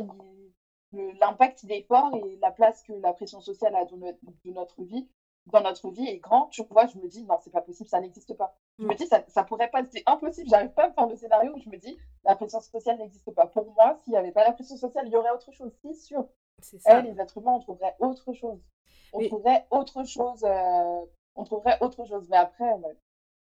l'impact 1.19 1.65
des 1.65 1.84
fort 1.84 2.15
et 2.15 2.38
la 2.38 2.51
place 2.51 2.84
que 2.84 2.93
la 2.93 3.13
pression 3.13 3.41
sociale 3.41 3.75
a 3.75 3.86
dans 3.86 3.97
notre, 3.97 4.84
vie, 4.84 5.07
dans 5.47 5.61
notre 5.61 5.89
vie 5.89 6.07
est 6.07 6.19
grand, 6.19 6.47
tu 6.47 6.63
vois, 6.69 6.87
je 6.87 6.97
me 6.97 7.07
dis, 7.07 7.23
non, 7.23 7.37
c'est 7.43 7.51
pas 7.51 7.61
possible, 7.61 7.89
ça 7.89 7.99
n'existe 7.99 8.33
pas. 8.35 8.55
Je 8.79 8.85
me 8.85 8.93
mmh. 8.93 8.95
dis, 8.95 9.07
ça, 9.07 9.23
ça 9.27 9.43
pourrait 9.43 9.69
pas, 9.69 9.83
c'est 9.91 10.03
impossible, 10.05 10.49
j'arrive 10.49 10.71
pas 10.71 10.85
à 10.85 10.89
me 10.89 10.93
faire 10.93 11.07
le 11.07 11.15
scénario 11.15 11.53
où 11.53 11.59
je 11.59 11.69
me 11.69 11.77
dis, 11.77 11.97
la 12.23 12.35
pression 12.35 12.61
sociale 12.61 12.97
n'existe 12.97 13.31
pas. 13.31 13.47
Pour 13.47 13.71
moi, 13.73 13.97
s'il 14.03 14.11
n'y 14.11 14.17
avait 14.17 14.31
pas 14.31 14.45
la 14.45 14.53
pression 14.53 14.77
sociale, 14.77 15.07
il 15.07 15.13
y 15.13 15.17
aurait 15.17 15.31
autre 15.31 15.51
chose, 15.51 15.71
c'est 15.81 15.93
sûr. 15.93 16.25
Ça. 16.61 17.01
les 17.01 17.19
êtres 17.19 17.37
humains, 17.37 17.55
on 17.55 17.59
trouverait 17.59 17.95
autre 17.99 18.31
chose. 18.33 18.59
On 19.11 19.27
trouverait 19.27 19.67
autre 19.69 20.05
chose, 20.05 20.43
euh, 20.43 21.01
on 21.35 21.43
trouverait 21.43 21.77
autre 21.81 22.05
chose. 22.05 22.27
Mais 22.29 22.37
après, 22.37 22.71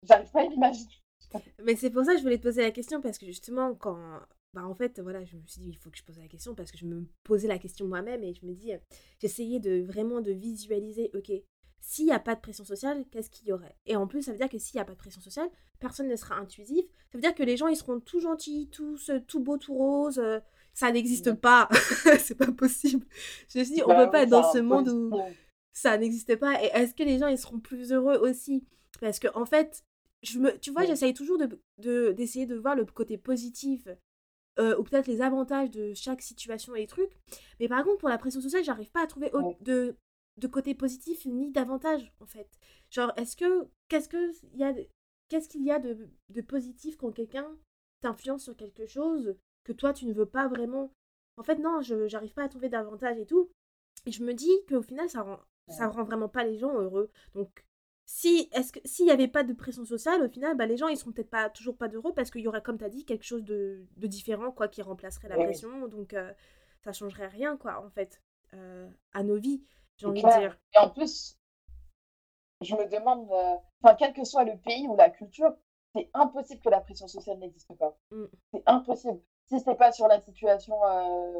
j'arrive 0.02 0.30
pas 0.30 0.40
à 0.40 0.44
l'imaginer. 0.44 0.90
Mais 1.64 1.76
c'est 1.76 1.90
pour 1.90 2.04
ça 2.04 2.12
que 2.12 2.18
je 2.18 2.22
voulais 2.22 2.38
te 2.38 2.42
poser 2.42 2.62
la 2.62 2.70
question, 2.70 3.00
parce 3.00 3.18
que 3.18 3.26
justement, 3.26 3.74
quand. 3.74 4.20
Bah 4.52 4.66
en 4.66 4.74
fait, 4.74 4.98
voilà, 4.98 5.24
je 5.24 5.36
me 5.36 5.46
suis 5.46 5.60
dit, 5.60 5.68
il 5.68 5.76
faut 5.76 5.90
que 5.90 5.98
je 5.98 6.02
pose 6.02 6.18
la 6.18 6.26
question, 6.26 6.56
parce 6.56 6.72
que 6.72 6.78
je 6.78 6.84
me 6.84 7.06
posais 7.22 7.46
la 7.46 7.60
question 7.60 7.86
moi-même, 7.86 8.24
et 8.24 8.34
je 8.34 8.44
me 8.44 8.52
dis, 8.52 8.72
j'essayais 9.20 9.60
de 9.60 9.82
vraiment 9.82 10.20
de 10.20 10.32
visualiser, 10.32 11.08
ok, 11.14 11.30
s'il 11.80 12.06
n'y 12.06 12.12
a 12.12 12.18
pas 12.18 12.34
de 12.34 12.40
pression 12.40 12.64
sociale, 12.64 13.04
qu'est-ce 13.10 13.30
qu'il 13.30 13.48
y 13.48 13.52
aurait? 13.52 13.76
Et 13.86 13.96
en 13.96 14.06
plus, 14.06 14.22
ça 14.22 14.32
veut 14.32 14.38
dire 14.38 14.48
que 14.48 14.58
s'il 14.58 14.76
n'y 14.76 14.82
a 14.82 14.84
pas 14.84 14.92
de 14.92 14.98
pression 14.98 15.20
sociale, 15.20 15.48
personne 15.78 16.08
ne 16.08 16.16
sera 16.16 16.36
intuitif. 16.36 16.84
Ça 17.10 17.18
veut 17.18 17.22
dire 17.22 17.34
que 17.34 17.42
les 17.42 17.56
gens, 17.56 17.68
ils 17.68 17.76
seront 17.76 18.00
tout 18.00 18.20
gentils, 18.20 18.68
tous 18.70 19.10
tout 19.26 19.40
beaux, 19.40 19.56
tout 19.56 19.74
roses. 19.74 20.18
Euh, 20.18 20.38
ça 20.74 20.92
n'existe 20.92 21.32
pas. 21.32 21.68
c'est 22.20 22.36
pas 22.36 22.52
possible. 22.52 23.04
Je 23.48 23.58
me 23.58 23.64
suis 23.64 23.74
dit, 23.74 23.82
on 23.84 23.88
bah 23.88 24.04
peut 24.04 24.12
pas 24.12 24.22
être 24.22 24.30
dans 24.30 24.52
ce 24.52 24.58
monde 24.58 24.88
où 24.88 25.12
ça 25.72 25.96
n'existe 25.96 26.36
pas. 26.36 26.62
Et 26.62 26.66
est-ce 26.66 26.94
que 26.94 27.02
les 27.02 27.18
gens, 27.18 27.28
ils 27.28 27.38
seront 27.38 27.58
plus 27.58 27.92
heureux 27.92 28.16
aussi? 28.18 28.64
Parce 29.00 29.18
que, 29.18 29.28
en 29.34 29.46
fait, 29.46 29.84
je 30.22 30.38
me, 30.38 30.56
tu 30.58 30.70
vois, 30.70 30.84
j'essaye 30.84 31.14
toujours 31.14 31.38
de, 31.38 32.12
d'essayer 32.12 32.46
de, 32.46 32.56
voir 32.56 32.76
le 32.76 32.84
côté 32.84 33.16
positif 33.16 33.88
euh, 34.58 34.76
ou 34.78 34.82
peut-être 34.82 35.06
les 35.06 35.22
avantages 35.22 35.70
de 35.70 35.94
chaque 35.94 36.22
situation 36.22 36.74
et 36.74 36.86
trucs. 36.86 37.12
Mais 37.58 37.68
par 37.68 37.82
contre, 37.84 37.98
pour 37.98 38.08
la 38.08 38.18
pression 38.18 38.40
sociale, 38.40 38.64
j'arrive 38.64 38.90
pas 38.90 39.02
à 39.02 39.06
trouver 39.06 39.30
de, 39.60 39.96
de 40.40 40.46
côté 40.46 40.74
positif 40.74 41.24
ni 41.26 41.50
d'avantage, 41.50 42.12
en 42.20 42.26
fait. 42.26 42.48
Genre, 42.90 43.12
est-ce 43.16 43.36
que, 43.36 43.68
qu'est-ce 43.88 44.08
que 44.08 44.32
y 44.56 44.64
a, 44.64 44.74
qu'est-ce 45.28 45.48
qu'il 45.48 45.64
y 45.64 45.70
a 45.70 45.78
de, 45.78 46.10
de 46.30 46.40
positif 46.40 46.96
quand 46.96 47.12
quelqu'un 47.12 47.56
t'influence 48.00 48.44
sur 48.44 48.56
quelque 48.56 48.86
chose 48.86 49.36
que 49.64 49.72
toi, 49.72 49.92
tu 49.92 50.06
ne 50.06 50.12
veux 50.12 50.26
pas 50.26 50.48
vraiment? 50.48 50.92
En 51.36 51.42
fait, 51.42 51.56
non, 51.56 51.80
je 51.82 52.08
j'arrive 52.08 52.32
pas 52.32 52.44
à 52.44 52.48
trouver 52.48 52.68
d'avantage 52.68 53.18
et 53.18 53.26
tout. 53.26 53.50
Et 54.06 54.12
je 54.12 54.24
me 54.24 54.34
dis 54.34 54.50
qu'au 54.68 54.82
final, 54.82 55.08
ça 55.08 55.22
rend, 55.22 55.40
ça 55.68 55.88
rend 55.88 56.04
vraiment 56.04 56.28
pas 56.28 56.44
les 56.44 56.58
gens 56.58 56.74
heureux. 56.74 57.10
Donc, 57.34 57.64
si 58.06 58.48
est-ce 58.52 58.72
que 58.72 58.80
s'il 58.84 59.04
n'y 59.04 59.12
avait 59.12 59.28
pas 59.28 59.44
de 59.44 59.52
pression 59.52 59.84
sociale, 59.84 60.22
au 60.22 60.28
final, 60.28 60.56
bah, 60.56 60.66
les 60.66 60.76
gens 60.76 60.88
ils 60.88 60.96
seront 60.96 61.12
peut-être 61.12 61.30
pas 61.30 61.48
toujours 61.50 61.76
pas 61.76 61.88
heureux 61.88 62.12
parce 62.12 62.30
qu'il 62.30 62.40
y 62.40 62.48
aurait, 62.48 62.62
comme 62.62 62.78
tu 62.78 62.84
as 62.84 62.88
dit, 62.88 63.04
quelque 63.04 63.24
chose 63.24 63.44
de, 63.44 63.86
de, 63.96 64.06
différent 64.08 64.50
quoi 64.50 64.68
qui 64.68 64.82
remplacerait 64.82 65.28
la 65.28 65.36
pression. 65.36 65.86
Donc 65.86 66.14
euh, 66.14 66.32
ça 66.82 66.92
changerait 66.92 67.28
rien 67.28 67.56
quoi 67.56 67.84
en 67.84 67.90
fait 67.90 68.20
euh, 68.54 68.88
à 69.12 69.22
nos 69.22 69.36
vies, 69.36 69.62
j'ai 70.00 70.06
envie 70.06 70.22
de 70.22 70.28
dire. 70.28 70.58
Et 70.74 70.78
en 70.78 70.90
plus, 70.90 71.38
je 72.60 72.74
me 72.74 72.88
demande, 72.88 73.30
euh, 73.30 73.56
enfin 73.82 73.94
quel 73.96 74.12
que 74.12 74.24
soit 74.24 74.44
le 74.44 74.56
pays 74.58 74.88
ou 74.88 74.96
la 74.96 75.10
culture, 75.10 75.54
c'est 75.94 76.08
impossible 76.14 76.60
que 76.60 76.68
la 76.68 76.80
pression 76.80 77.08
sociale 77.08 77.38
n'existe 77.38 77.74
pas. 77.76 77.96
Mmh. 78.10 78.24
C'est 78.52 78.62
impossible. 78.66 79.20
Si 79.46 79.58
c'est 79.60 79.74
pas 79.74 79.90
sur 79.90 80.06
la 80.06 80.20
situation 80.20 80.76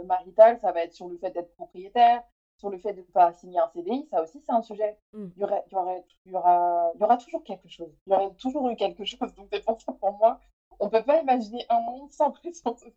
maritale, 0.05 0.59
ça 0.59 0.73
va 0.73 0.83
être 0.83 0.95
sur 0.95 1.09
le 1.09 1.17
fait 1.19 1.31
d'être 1.31 1.55
propriétaire, 1.55 2.25
sur 2.61 2.69
le 2.69 2.79
fait 2.79 2.93
de 2.93 3.01
ne 3.01 3.07
pas 3.07 3.33
signer 3.33 3.59
un 3.59 3.69
CDI, 3.69 4.07
ça 4.11 4.23
aussi 4.23 4.43
c'est 4.45 4.53
un 4.53 4.63
sujet. 4.63 4.99
Il, 5.15 5.33
y 5.37 5.45
aurait, 5.45 5.65
il, 5.69 5.73
y 5.73 5.77
aurait, 5.77 6.05
il, 6.27 6.33
y 6.33 6.35
aura, 6.35 6.93
il 6.95 7.01
y 7.01 7.05
aura 7.05 7.17
toujours 7.17 7.43
quelque 7.45 7.69
chose. 7.69 7.93
Il 8.07 8.13
y 8.13 8.17
aurait 8.17 8.35
toujours 8.35 8.69
eu 8.69 8.77
quelque 8.77 9.05
chose. 9.07 9.35
Donc 9.35 9.49
c'est 9.53 9.65
pour 9.65 9.81
ça 9.81 9.93
pour 9.93 10.13
moi, 10.19 10.41
on 10.79 10.87
ne 10.87 10.91
peut 10.91 11.03
pas 11.03 11.23
imaginer 11.23 11.65
un 11.69 11.81
monde 11.81 12.11
sans 12.11 12.31
pression 12.31 12.75
sociale. 12.75 12.93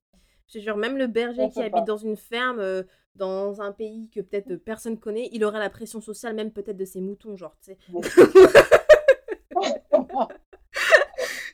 Je 0.53 0.59
jure, 0.59 0.77
même 0.77 0.97
le 0.97 1.07
berger 1.07 1.49
qui 1.49 1.61
habite 1.61 1.85
dans 1.85 1.97
une 1.97 2.15
ferme, 2.17 2.59
euh, 2.59 2.83
dans 3.15 3.61
un 3.61 3.71
pays 3.71 4.09
que 4.09 4.21
peut-être 4.21 4.55
personne 4.55 4.99
connaît, 4.99 5.29
il 5.31 5.43
aurait 5.43 5.59
la 5.59 5.69
pression 5.69 6.01
sociale, 6.01 6.35
même 6.35 6.51
peut-être 6.51 6.77
de 6.77 6.85
ses 6.85 7.01
moutons, 7.01 7.35
genre, 7.35 7.55
tu 7.63 7.71
sais. 7.71 7.77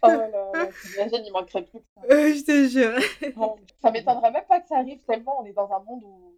oh 0.02 0.08
là 0.08 0.30
là, 0.30 0.52
il 1.26 1.32
manquerait 1.32 1.64
plus 1.64 1.80
que 1.80 1.86
ça. 1.96 2.02
je 2.08 2.44
te 2.44 2.68
jure. 2.68 3.00
ça 3.82 3.92
m'étonnerait 3.92 4.32
même 4.32 4.46
pas 4.48 4.60
que 4.62 4.68
ça 4.68 4.78
arrive 4.78 5.04
tellement 5.04 5.42
on 5.42 5.46
est 5.46 5.54
dans 5.54 5.72
un 5.72 5.80
monde 5.80 6.04
où 6.04 6.30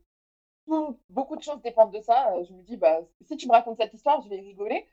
beaucoup 1.09 1.35
de 1.35 1.43
choses 1.43 1.61
dépendent 1.61 1.93
de 1.93 2.01
ça. 2.01 2.33
Euh, 2.33 2.43
je 2.43 2.53
me 2.53 2.61
dis, 2.63 2.77
bah, 2.77 3.01
si 3.21 3.37
tu 3.37 3.47
me 3.47 3.51
racontes 3.51 3.77
cette 3.77 3.93
histoire, 3.93 4.21
je 4.21 4.29
vais 4.29 4.39
rigoler, 4.39 4.87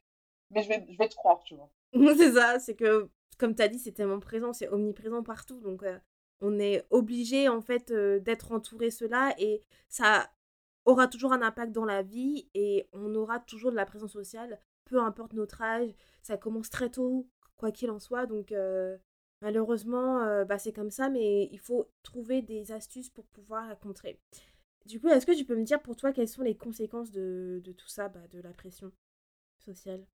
mais 0.51 0.63
je 0.63 0.69
vais, 0.69 0.85
je 0.89 0.97
vais 0.97 1.09
te 1.09 1.15
croire, 1.15 1.43
tu 1.45 1.55
vois. 1.55 1.71
c'est 2.17 2.33
ça, 2.33 2.59
c'est 2.59 2.75
que, 2.75 3.09
comme 3.39 3.55
tu 3.55 3.63
as 3.63 3.69
dit, 3.69 3.79
c'est 3.79 3.93
tellement 3.93 4.21
présent, 4.21 4.53
c'est 4.53 4.69
omniprésent 4.69 5.23
partout. 5.23 5.61
Donc, 5.61 5.83
euh, 5.83 5.99
on 6.41 6.59
est 6.59 6.87
obligé, 6.91 7.49
en 7.49 7.61
fait, 7.61 7.93
d'être 7.93 8.53
entouré 8.53 8.91
cela 8.91 9.35
et 9.39 9.63
ça 9.89 10.31
aura 10.85 11.09
toujours 11.09 11.33
un 11.33 11.43
impact 11.43 11.73
dans 11.73 11.85
la 11.85 12.03
vie 12.03 12.49
et 12.55 12.89
on 12.93 13.15
aura 13.15 13.41
toujours 13.41 13.71
de 13.71 13.77
la 13.77 13.87
présence 13.87 14.13
sociale, 14.13 14.61
peu 14.85 15.01
importe 15.01 15.33
notre 15.35 15.63
âge. 15.63 15.91
Ça 16.23 16.37
commence 16.37 16.71
très 16.71 16.91
tôt, 16.91 17.29
quoi 17.57 17.73
qu'il 17.73 17.91
en 17.91 17.99
soit. 17.99 18.27
Donc, 18.27 18.55
malheureusement, 19.43 20.45
bah, 20.45 20.59
c'est 20.59 20.73
comme 20.73 20.91
ça, 20.91 21.09
mais 21.11 21.49
il 21.53 21.59
faut 21.59 21.91
trouver 22.03 22.43
des 22.43 22.73
astuces 22.73 23.11
pour 23.11 23.27
pouvoir 23.27 23.69
la 23.69 23.77
contrer. 23.77 24.21
Du 24.87 25.01
coup, 25.01 25.09
est-ce 25.09 25.27
que 25.27 25.37
tu 25.37 25.45
peux 25.45 25.57
me 25.57 25.65
dire 25.65 25.83
pour 25.83 25.97
toi 25.97 26.13
quelles 26.13 26.29
sont 26.29 26.43
les 26.43 26.57
conséquences 26.57 27.11
de, 27.11 27.61
de 27.63 27.73
tout 27.73 27.89
ça, 27.89 28.09
bah, 28.09 28.27
de 28.31 28.41
la 28.41 28.53
pression 28.53 28.91
sociale? 29.59 30.07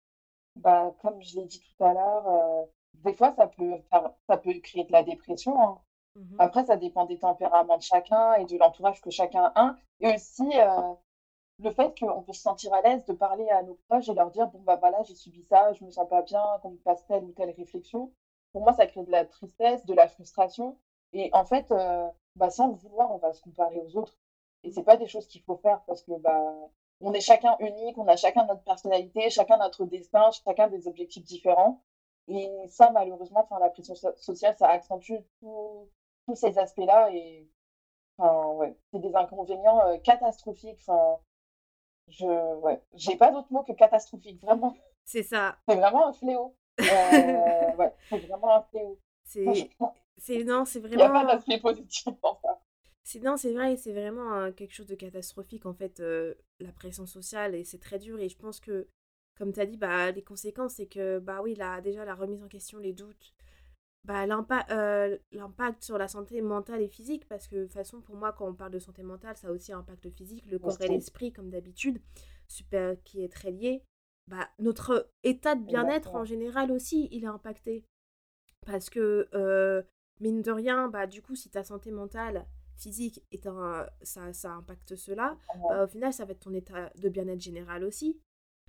Bah, 0.55 0.95
Comme 1.01 1.21
je 1.21 1.35
l'ai 1.35 1.45
dit 1.45 1.59
tout 1.59 1.83
à 1.83 1.93
l'heure, 1.93 2.67
des 2.95 3.13
fois, 3.13 3.33
ça 3.35 3.47
peut, 3.47 3.73
ça 4.27 4.37
peut 4.37 4.59
créer 4.61 4.85
de 4.85 4.91
la 4.91 5.03
dépression. 5.03 5.59
Hein. 5.61 5.81
Mmh 6.15 6.35
Après, 6.39 6.63
ça 6.63 6.77
dépend 6.77 7.05
des 7.05 7.17
tempéraments 7.17 7.77
de 7.77 7.81
chacun 7.83 8.33
et 8.35 8.45
de 8.45 8.57
l'entourage 8.57 9.01
que 9.01 9.09
chacun 9.09 9.51
a. 9.55 9.75
Et 9.99 10.13
aussi, 10.13 10.47
euh, 10.59 10.93
le 11.59 11.71
fait 11.71 11.97
qu'on 11.99 12.21
peut 12.23 12.33
se 12.33 12.41
sentir 12.41 12.73
à 12.73 12.81
l'aise 12.81 13.03
de 13.05 13.13
parler 13.13 13.49
à 13.49 13.63
nos 13.63 13.75
proches 13.87 14.09
et 14.09 14.13
leur 14.13 14.29
dire 14.31 14.47
Bon, 14.47 14.61
bah 14.61 14.75
voilà, 14.75 15.01
j'ai 15.03 15.15
subi 15.15 15.43
ça, 15.43 15.73
je 15.73 15.83
me 15.83 15.89
sens 15.91 16.07
pas 16.07 16.21
bien, 16.21 16.43
qu'on 16.61 16.71
me 16.71 16.77
passe 16.77 17.05
telle 17.07 17.23
ou 17.23 17.31
telle 17.31 17.51
réflexion. 17.51 18.11
Pour 18.51 18.61
moi, 18.61 18.73
ça 18.73 18.85
crée 18.87 19.03
de 19.03 19.11
la 19.11 19.25
tristesse, 19.25 19.85
de 19.85 19.93
la 19.93 20.07
frustration. 20.07 20.77
Et 21.13 21.29
en 21.33 21.45
fait, 21.45 21.71
euh, 21.71 22.07
bah, 22.35 22.49
sans 22.49 22.67
le 22.67 22.75
vouloir, 22.75 23.11
on 23.11 23.17
va 23.17 23.33
se 23.33 23.41
comparer 23.41 23.79
aux 23.79 23.97
autres. 23.97 24.17
Et 24.63 24.71
c'est 24.71 24.83
pas 24.83 24.97
des 24.97 25.07
choses 25.07 25.27
qu'il 25.27 25.41
faut 25.43 25.57
faire 25.57 25.81
parce 25.87 26.03
que 26.03 26.13
bah, 26.19 26.53
on 27.01 27.13
est 27.13 27.21
chacun 27.21 27.55
unique, 27.59 27.97
on 27.97 28.07
a 28.07 28.15
chacun 28.15 28.45
notre 28.45 28.63
personnalité, 28.63 29.29
chacun 29.29 29.57
notre 29.57 29.85
destin, 29.85 30.29
chacun 30.45 30.67
des 30.69 30.87
objectifs 30.87 31.23
différents. 31.25 31.81
Et 32.27 32.49
ça, 32.69 32.89
malheureusement, 32.91 33.45
la 33.59 33.69
pression 33.69 33.95
sociale, 34.15 34.55
ça 34.57 34.69
accentue 34.69 35.17
tous 36.27 36.35
ces 36.35 36.57
aspects-là. 36.57 37.11
Et 37.13 37.49
enfin, 38.17 38.53
ouais, 38.55 38.77
c'est 38.91 38.99
des 38.99 39.15
inconvénients 39.15 39.87
euh, 39.87 39.97
catastrophiques. 39.99 40.79
Enfin, 40.87 41.19
je 42.09 42.25
ouais, 42.61 42.81
j'ai 42.93 43.17
pas 43.17 43.31
d'autre 43.31 43.51
mot 43.51 43.63
que 43.63 43.73
catastrophique, 43.73 44.41
vraiment. 44.41 44.75
C'est 45.05 45.23
ça. 45.23 45.57
C'est 45.67 45.75
vraiment 45.75 46.07
un 46.07 46.13
fléau. 46.13 46.55
Euh, 46.91 47.75
ouais, 47.77 47.93
c'est 48.09 48.19
vraiment 48.19 48.55
un 48.55 48.61
fléau. 48.63 48.99
C'est, 49.23 49.45
c'est 50.17 50.43
non, 50.43 50.65
c'est 50.65 50.79
Il 50.91 50.97
n'y 50.97 51.03
a 51.03 51.09
pas 51.09 51.23
vraiment. 51.23 51.25
d'aspect 51.25 51.59
positif 51.59 52.05
dans 52.21 52.39
ça. 52.41 52.59
C'est 53.03 53.19
non, 53.19 53.35
c'est 53.37 53.53
vrai, 53.53 53.75
c'est 53.75 53.91
vraiment 53.93 54.51
quelque 54.53 54.73
chose 54.73 54.87
de 54.87 54.95
catastrophique 54.95 55.65
en 55.65 55.73
fait, 55.73 55.99
euh, 55.99 56.35
la 56.59 56.71
pression 56.71 57.05
sociale 57.05 57.53
et 57.55 57.63
c'est 57.65 57.79
très 57.79 57.99
dur 57.99 58.19
et 58.19 58.29
je 58.29 58.37
pense 58.37 58.59
que, 58.61 58.87
comme 59.35 59.51
tu 59.51 59.59
as 59.59 59.65
dit, 59.65 59.77
bah 59.77 60.11
les 60.11 60.23
conséquences 60.23 60.75
c'est 60.75 60.87
que 60.87 61.19
bah 61.19 61.41
oui, 61.43 61.55
là 61.55 61.81
déjà 61.81 62.05
la 62.05 62.15
remise 62.15 62.41
en 62.43 62.47
question, 62.47 62.79
les 62.79 62.93
doutes, 62.93 63.32
bah 64.03 64.25
l'impact, 64.25 64.71
euh, 64.71 65.17
l'impact 65.31 65.83
sur 65.83 65.97
la 65.97 66.07
santé 66.09 66.41
mentale 66.41 66.81
et 66.81 66.89
physique 66.89 67.27
parce 67.27 67.47
que 67.47 67.55
de 67.55 67.63
toute 67.63 67.73
façon 67.73 68.01
pour 68.01 68.15
moi 68.15 68.33
quand 68.33 68.47
on 68.49 68.53
parle 68.53 68.71
de 68.71 68.79
santé 68.79 69.01
mentale, 69.03 69.37
ça 69.37 69.47
a 69.47 69.51
aussi 69.51 69.71
un 69.71 69.79
impact 69.79 70.09
physique, 70.09 70.45
le 70.45 70.59
corps 70.59 70.81
et 70.81 70.89
l'esprit 70.89 71.31
comme 71.31 71.49
d'habitude, 71.49 72.01
super 72.47 73.01
qui 73.03 73.23
est 73.23 73.29
très 73.31 73.51
lié. 73.51 73.83
Bah 74.27 74.49
notre 74.59 75.09
état 75.23 75.55
de 75.55 75.63
bien-être 75.63 76.15
en 76.15 76.25
général 76.25 76.71
aussi, 76.71 77.07
il 77.11 77.23
est 77.23 77.27
impacté. 77.27 77.85
Parce 78.65 78.89
que, 78.89 79.29
heu, 79.33 79.85
mine 80.19 80.41
de 80.41 80.51
rien, 80.51 80.87
bah, 80.89 81.07
du 81.07 81.21
coup, 81.21 81.35
si 81.35 81.49
ta 81.49 81.63
santé 81.63 81.91
mentale, 81.91 82.47
physique 82.75 83.23
est 83.31 83.45
un 83.47 83.87
ça 84.01 84.33
ça 84.33 84.51
impacte 84.53 84.95
cela, 84.95 85.37
bah, 85.67 85.83
au 85.83 85.87
final, 85.87 86.13
ça 86.13 86.25
va 86.25 86.31
être 86.33 86.41
ton 86.41 86.53
état 86.53 86.91
de 86.95 87.09
bien-être 87.09 87.41
général 87.41 87.83
aussi. 87.83 88.19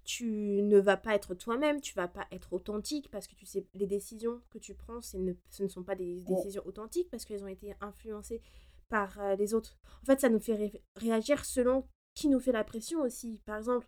Tu 0.05 0.61
ne 0.63 0.79
vas 0.79 0.97
pas 0.99 1.15
être 1.15 1.35
toi-même, 1.35 1.81
tu 1.81 1.95
vas 1.95 2.09
pas 2.09 2.27
être 2.31 2.53
authentique 2.53 3.11
parce 3.11 3.27
que 3.27 3.35
tu 3.35 3.47
sais 3.47 3.67
les 3.75 3.87
décisions 3.87 4.43
que 4.51 4.59
tu 4.59 4.75
prends, 4.75 5.01
ne 5.15 5.33
ce 5.49 5.63
ne 5.63 5.69
sont 5.69 5.83
pas 5.83 5.95
des 5.95 6.21
décisions 6.37 6.63
authentiques 6.67 7.09
parce 7.11 7.25
qu'elles 7.25 7.43
ont 7.43 7.49
été 7.49 7.75
influencées 7.81 8.43
par, 8.91 9.19
heu, 9.21 9.35
les 9.37 9.55
autres. 9.55 9.79
En 10.03 10.05
fait, 10.07 10.21
ça 10.21 10.29
nous 10.29 10.41
fait 10.41 10.55
ré 10.55 10.83
réagir 10.97 11.45
selon 11.45 11.87
qui 12.15 12.29
nous 12.29 12.39
fait 12.41 12.53
la 12.53 12.65
pression 12.65 13.01
aussi. 13.01 13.41
Par 13.47 13.57
exemple, 13.57 13.87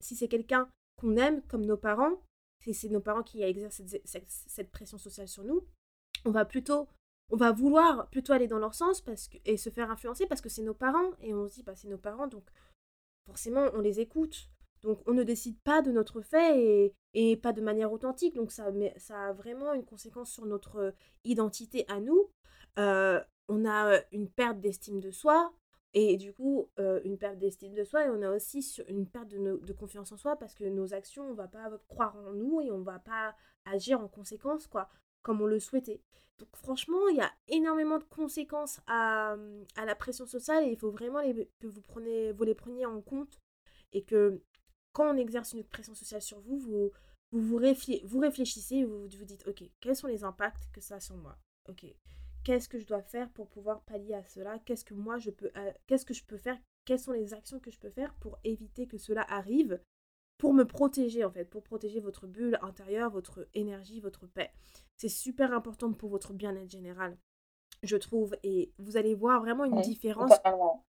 si 0.00 0.14
c'est 0.14 0.28
quelqu'un 0.28 0.68
qu'on 1.00 1.16
aime, 1.16 1.42
comme 1.48 1.64
nos 1.64 1.78
parents, 1.78 2.20
si 2.62 2.74
c'est 2.74 2.88
nos 2.90 3.00
parents 3.00 3.22
qui 3.22 3.42
exercent 3.42 3.82
cette, 3.86 4.06
cette- 4.06 4.28
cette 4.28 4.70
pression 4.70 4.98
sociale 4.98 5.28
sur 5.28 5.44
nous, 5.44 5.64
on 6.26 6.30
va 6.32 6.44
plutôt, 6.44 6.86
on 7.30 7.36
va 7.36 7.52
vouloir 7.52 8.08
plutôt 8.10 8.32
aller 8.34 8.46
dans 8.48 8.58
leur 8.58 8.74
sens 8.74 9.00
parce 9.00 9.28
que, 9.28 9.38
et 9.46 9.56
se 9.56 9.70
faire 9.70 9.90
influencer 9.90 10.26
parce 10.26 10.42
que 10.42 10.48
c'est 10.50 10.62
nos 10.62 10.74
parents 10.74 11.12
et 11.20 11.32
on 11.34 11.48
se 11.48 11.54
dit, 11.54 11.62
bah, 11.62 11.74
c'est 11.76 11.88
nos 11.88 11.98
parents, 11.98 12.26
donc 12.26 12.44
forcément 13.26 13.66
on 13.74 13.80
les 13.80 14.00
écoute. 14.00 14.48
Donc 14.82 15.00
on 15.06 15.12
ne 15.12 15.22
décide 15.22 15.58
pas 15.60 15.82
de 15.82 15.90
notre 15.90 16.20
fait 16.20 16.60
et, 16.60 16.94
et 17.14 17.36
pas 17.36 17.52
de 17.52 17.60
manière 17.60 17.92
authentique. 17.92 18.34
Donc 18.34 18.52
ça, 18.52 18.66
ça 18.96 19.28
a 19.28 19.32
vraiment 19.32 19.72
une 19.72 19.84
conséquence 19.84 20.30
sur 20.30 20.46
notre 20.46 20.94
identité 21.24 21.84
à 21.88 22.00
nous. 22.00 22.30
Euh, 22.78 23.20
on 23.48 23.64
a 23.64 23.94
euh, 23.94 24.00
une 24.12 24.28
perte 24.28 24.60
d'estime 24.60 25.00
de 25.00 25.10
soi 25.10 25.52
et 25.94 26.16
du 26.16 26.32
coup 26.34 26.68
euh, 26.78 27.00
une 27.04 27.16
perte 27.16 27.38
d'estime 27.38 27.74
de 27.74 27.84
soi 27.84 28.04
et 28.04 28.10
on 28.10 28.20
a 28.20 28.30
aussi 28.30 28.58
une 28.88 29.06
perte 29.06 29.28
de, 29.28 29.72
confiance 29.72 30.12
en 30.12 30.16
soi 30.16 30.36
parce 30.36 30.54
que 30.54 30.64
nos 30.64 30.92
actions, 30.92 31.24
on 31.30 31.34
va 31.34 31.48
pas 31.48 31.70
croire 31.88 32.16
en 32.16 32.32
nous 32.32 32.60
et 32.60 32.70
on 32.70 32.82
va 32.82 32.98
pas 32.98 33.34
agir 33.64 34.00
en 34.00 34.08
conséquence, 34.08 34.66
quoi, 34.66 34.88
comme 35.22 35.40
on 35.40 35.46
le 35.46 35.58
souhaitait. 35.58 36.02
Donc 36.38 36.48
franchement, 36.54 37.08
il 37.08 37.16
y 37.16 37.22
a 37.22 37.30
énormément 37.48 37.98
de 37.98 38.04
conséquences 38.04 38.80
à, 38.86 39.36
à 39.76 39.84
la 39.86 39.94
pression 39.94 40.26
sociale 40.26 40.64
et 40.64 40.72
il 40.72 40.76
faut 40.76 40.90
vraiment 40.90 41.20
que 41.60 41.66
vous, 41.66 41.82
vous 42.36 42.44
les 42.44 42.54
preniez 42.54 42.84
en 42.84 43.00
compte 43.00 43.40
et 43.94 44.04
que 44.04 44.42
quand 44.96 45.14
on 45.14 45.18
exerce 45.18 45.52
une 45.52 45.62
pression 45.62 45.94
sociale 45.94 46.22
sur 46.22 46.40
vous, 46.40 46.56
vous 46.58 46.90
vous, 47.30 47.42
vous, 47.42 47.58
réflé- 47.58 48.02
vous 48.06 48.18
réfléchissez 48.18 48.76
et 48.76 48.84
vous 48.84 49.02
vous 49.02 49.24
dites, 49.26 49.46
ok, 49.46 49.62
quels 49.80 49.94
sont 49.94 50.06
les 50.06 50.24
impacts 50.24 50.70
que 50.72 50.80
ça 50.80 50.94
a 50.94 51.00
sur 51.00 51.16
moi? 51.16 51.36
Ok, 51.68 51.84
qu'est-ce 52.44 52.66
que 52.66 52.78
je 52.78 52.86
dois 52.86 53.02
faire 53.02 53.28
pour 53.30 53.46
pouvoir 53.46 53.82
pallier 53.82 54.14
à 54.14 54.24
cela? 54.24 54.58
Qu'est-ce 54.60 54.86
que 54.86 54.94
moi 54.94 55.18
je 55.18 55.28
peux, 55.30 55.50
euh, 55.54 55.72
qu'est-ce 55.86 56.06
que 56.06 56.14
je 56.14 56.24
peux 56.24 56.38
faire? 56.38 56.56
Quelles 56.86 56.98
sont 56.98 57.12
les 57.12 57.34
actions 57.34 57.60
que 57.60 57.70
je 57.70 57.78
peux 57.78 57.90
faire 57.90 58.14
pour 58.14 58.38
éviter 58.42 58.86
que 58.86 58.96
cela 58.96 59.20
arrive 59.28 59.78
pour 60.38 60.54
me 60.54 60.64
protéger 60.64 61.24
en 61.26 61.30
fait, 61.30 61.44
pour 61.44 61.62
protéger 61.62 62.00
votre 62.00 62.26
bulle 62.26 62.58
intérieure, 62.62 63.10
votre 63.10 63.46
énergie, 63.52 64.00
votre 64.00 64.26
paix? 64.26 64.50
C'est 64.96 65.10
super 65.10 65.52
important 65.52 65.92
pour 65.92 66.08
votre 66.08 66.32
bien-être 66.32 66.70
général, 66.70 67.18
je 67.82 67.96
trouve. 67.98 68.34
Et 68.44 68.72
vous 68.78 68.96
allez 68.96 69.14
voir 69.14 69.40
vraiment 69.40 69.64
une 69.66 69.82
différence. 69.82 70.30
Totalement. 70.30 70.84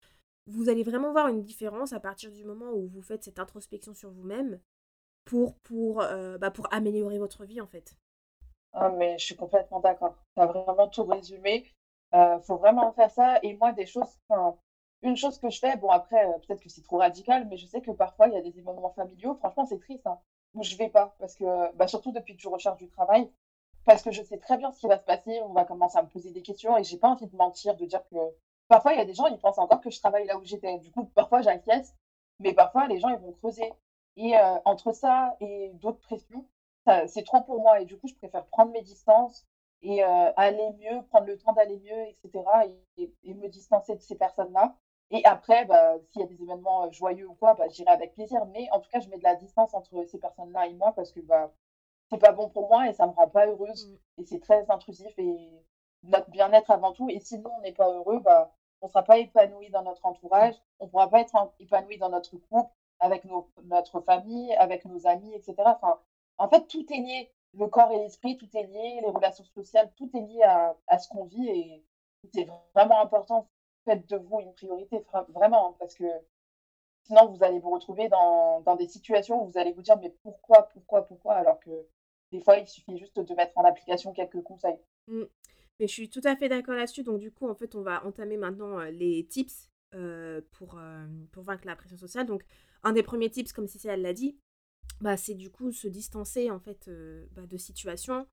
Vous 0.47 0.69
allez 0.69 0.83
vraiment 0.83 1.13
voir 1.13 1.29
une 1.29 1.43
différence 1.43 1.93
à 1.93 2.01
partir 2.01 2.31
du 2.31 2.45
moment 2.45 2.71
où 2.73 2.87
vous 2.87 3.03
faites 3.03 3.25
cette 3.25 3.39
introspection 3.39 3.95
sur 3.95 4.11
vous-même 4.11 4.61
pour, 5.25 6.01
euh, 6.01 6.39
bah, 6.39 6.53
améliorer 6.71 7.19
votre 7.19 7.45
vie 7.45 7.61
en 7.61 7.67
fait. 7.67 7.97
Ah, 8.73 8.91
mais 8.91 9.19
je 9.19 9.25
suis 9.25 9.37
complètement 9.37 9.81
d'accord. 9.81 10.15
Tu 10.35 10.43
as 10.43 10.47
vraiment 10.47 10.89
tout 10.89 11.05
résumé. 11.05 11.65
Euh, 12.15 12.39
faut 12.41 12.57
vraiment 12.57 12.93
faire 12.93 13.11
ça. 13.11 13.39
Et 13.43 13.57
moi, 13.57 13.73
des 13.73 13.87
choses, 13.87 14.19
une 15.03 15.17
chose 15.17 15.39
que 15.39 15.51
je 15.51 15.59
fais, 15.59 15.77
bon, 15.77 15.91
après, 15.91 16.25
euh, 16.25 16.39
peut-être 16.47 16.61
que 16.61 16.69
c'est 16.69 16.83
trop 16.83 16.99
radical, 16.99 17.47
mais 17.49 17.57
je 17.57 17.67
sais 17.67 17.81
que 17.81 17.91
parfois, 17.91 18.29
il 18.29 18.35
y 18.35 18.37
a 18.37 18.43
des 18.43 18.59
événements 18.59 18.93
familiaux, 18.93 19.35
franchement, 19.35 19.67
c'est 19.67 19.79
triste, 19.81 20.07
hein, 20.07 20.19
où 20.55 20.63
je 20.63 20.77
vais 20.77 20.89
pas. 20.89 21.17
Parce 21.19 21.35
que, 21.35 21.75
bah, 21.75 21.89
surtout 21.89 22.13
depuis 22.13 22.37
que 22.37 22.43
je 22.43 22.49
recherche 22.49 22.79
du 22.79 22.89
travail, 22.89 23.29
parce 23.85 24.03
que 24.03 24.11
je 24.11 24.23
sais 24.23 24.39
très 24.39 24.59
bien 24.59 24.71
ce 24.73 24.81
qui 24.81 24.89
va 24.89 24.99
se 24.99 25.05
passer. 25.05 25.41
On 25.45 25.53
va 25.53 25.65
commencer 25.65 25.99
à 25.99 26.03
me 26.03 26.09
poser 26.09 26.31
des 26.33 26.43
questions 26.43 26.77
et 26.77 26.85
j'ai 26.85 26.99
pas 26.99 27.09
envie 27.09 27.27
de 27.27 27.37
mentir, 27.37 27.77
de 27.77 27.87
dire 27.87 28.03
que 28.11 28.17
parfois, 28.69 28.93
il 28.93 28.99
y 28.99 29.01
a 29.03 29.05
des 29.05 29.15
gens, 29.15 29.27
ils 29.27 29.39
pensent 29.39 29.59
encore 29.59 29.81
que 29.81 29.91
je 29.91 29.99
travaille 30.01 30.27
là 30.27 30.37
où 30.39 30.45
j'étais. 30.45 30.79
Du 30.79 30.91
coup, 30.91 31.05
parfois, 31.15 31.43
j'inquiète, 31.43 31.95
mais 32.41 32.53
parfois, 32.55 32.87
les 32.89 32.99
gens, 33.01 33.09
ils 33.11 33.19
vont 33.19 33.33
creuser. 33.33 33.73
Et 34.17 34.37
euh, 34.39 34.59
entre 34.65 34.93
ça 34.93 35.37
et 35.41 35.71
d'autres 35.75 36.01
pressions, 36.01 36.47
c'est 37.07 37.25
trop 37.25 37.41
pour 37.43 37.61
moi. 37.61 37.81
Et 37.81 37.85
du 37.85 37.97
coup, 37.99 38.09
je 38.09 38.15
préfère 38.15 38.47
prendre 38.47 38.73
mes 38.73 38.83
distances 38.83 39.47
et 39.83 40.03
euh, 40.05 40.33
aller 40.37 40.71
mieux, 40.79 41.03
prendre 41.11 41.27
le 41.27 41.37
temps 41.39 41.53
d'aller 41.53 41.79
mieux, 41.79 42.07
etc. 42.09 42.45
Et, 42.97 43.03
et- 43.05 43.15
et 43.25 43.35
me 43.35 43.49
distancer 43.49 43.95
de 43.97 44.01
ces 44.01 44.17
personnes-là. 44.17 44.75
Et 45.11 45.25
après, 45.25 45.65
bah, 45.67 45.95
s'il 46.11 46.23
y 46.23 46.25
a 46.25 46.27
des 46.29 46.43
événements 46.43 46.85
euh, 46.87 46.91
joyeux 46.91 47.29
ou 47.29 47.35
quoi, 47.35 47.55
bah, 47.55 47.69
j'irai 47.69 47.91
avec 47.91 48.15
plaisir. 48.15 48.45
Mais 48.47 48.69
en 48.73 48.81
tout 48.81 48.91
cas, 48.91 49.01
je 49.01 49.09
mets 49.09 49.19
de 49.19 49.23
la 49.25 49.35
distance 49.37 49.75
entre 49.75 50.05
ces 50.07 50.19
personnes-là 50.19 50.67
et 50.67 50.75
moi 50.75 50.93
parce 50.95 51.13
que 51.13 51.21
bah, 51.21 51.53
c'est 52.11 52.19
pas 52.19 52.33
bon 52.33 52.49
pour 52.51 52.69
moi 52.69 52.89
et 52.89 52.93
ça 52.95 53.07
me 53.07 53.13
rend 53.13 53.29
pas 53.29 53.47
heureuse. 53.47 53.89
Mm. 53.89 54.23
Et 54.23 54.25
c'est 54.27 54.41
très 54.41 54.71
intrusif 54.71 55.13
et 55.19 55.37
notre 56.09 56.31
bien-être 56.31 56.71
avant 56.71 56.93
tout. 56.93 57.09
Et 57.09 57.21
si 57.21 57.39
nous, 57.39 57.51
on 57.59 57.61
n'est 57.61 57.73
pas 57.73 57.91
heureux, 57.91 58.21
bah, 58.21 58.53
on 58.83 58.89
sera 58.89 59.03
pas 59.03 59.19
épanoui 59.19 59.71
dans 59.71 59.83
notre 59.83 60.05
entourage, 60.07 60.55
on 60.81 60.89
pourra 60.89 61.09
pas 61.09 61.21
être 61.21 61.53
épanoui 61.59 61.99
dans 61.99 62.11
notre 62.11 62.37
couple, 62.37 62.71
avec 63.01 63.25
notre 63.65 64.01
famille, 64.01 64.55
avec 64.55 64.85
nos 64.85 65.07
amis, 65.07 65.35
etc. 65.35 65.55
Enfin, 65.67 65.99
en 66.39 66.49
fait, 66.49 66.67
tout 66.67 66.85
est 66.93 66.99
lié. 66.99 67.31
Le 67.55 67.69
corps 67.69 67.91
et 67.93 67.99
l'esprit, 67.99 68.37
tout 68.37 68.49
est 68.55 68.65
lié. 68.65 69.01
Les 69.03 69.11
relations 69.11 69.45
sociales, 69.45 69.91
tout 69.97 70.11
est 70.15 70.21
lié 70.21 70.43
à, 70.43 70.99
ce 70.99 71.09
qu'on 71.09 71.25
vit. 71.25 71.49
Et 71.49 71.85
c'est 72.35 72.49
vraiment 72.75 73.01
important. 73.01 73.49
Faites 73.85 74.09
de 74.09 74.17
vous 74.17 74.41
une 74.41 74.53
priorité, 74.55 75.05
vraiment, 75.29 75.75
parce 75.79 75.95
que 75.95 76.05
sinon, 77.05 77.29
vous 77.29 77.43
allez 77.45 77.61
vous 77.61 77.71
retrouver 77.71 78.09
dans, 78.09 78.61
dans 78.63 78.77
des 78.77 78.89
situations 78.89 79.43
où 79.43 79.51
vous 79.51 79.59
allez 79.59 79.73
vous 79.73 79.83
dire, 79.83 79.97
mais 79.99 80.11
pourquoi, 80.23 80.63
pourquoi, 80.73 81.07
pourquoi, 81.07 81.35
alors 81.35 81.61
que 81.61 81.87
des 82.33 82.41
fois, 82.41 82.59
il 82.59 82.67
suffit 82.67 82.99
juste 82.99 83.19
de 83.19 83.35
mettre 83.35 83.57
en 83.57 83.65
application 83.65 84.13
quelques 84.13 84.43
conseils. 84.43 84.79
Mm. 85.07 85.23
Mais 85.81 85.87
je 85.87 85.93
suis 85.93 86.09
tout 86.09 86.21
à 86.25 86.37
fait 86.37 86.49
d'accord 86.49 86.75
là-dessus. 86.75 87.03
Donc, 87.03 87.19
du 87.19 87.31
coup, 87.31 87.49
en 87.49 87.55
fait, 87.55 87.75
on 87.75 87.83
va 87.83 88.05
entamer 88.07 88.37
maintenant 88.37 88.79
euh, 88.81 88.91
les 88.91 89.27
tips 89.27 89.71
euh, 89.95 90.41
pour, 90.53 90.79
euh, 90.79 91.07
pour 91.33 91.43
vaincre 91.43 91.67
la 91.67 91.77
pression 91.77 91.97
sociale. 91.97 92.27
Donc, 92.27 92.45
un 92.83 92.93
des 92.93 93.03
premiers 93.03 93.31
tips, 93.31 93.53
comme 93.53 93.67
Cécile 93.67 93.91
elle 93.91 94.03
l'a 94.03 94.13
dit, 94.15 94.39
bah, 95.01 95.17
c'est 95.17 95.35
du 95.35 95.51
coup 95.51 95.73
se 95.73 95.89
distancer 95.89 96.51
en 96.51 96.61
fait 96.61 96.89
bah, 97.33 97.47
de 97.47 97.57
situations 97.57 98.27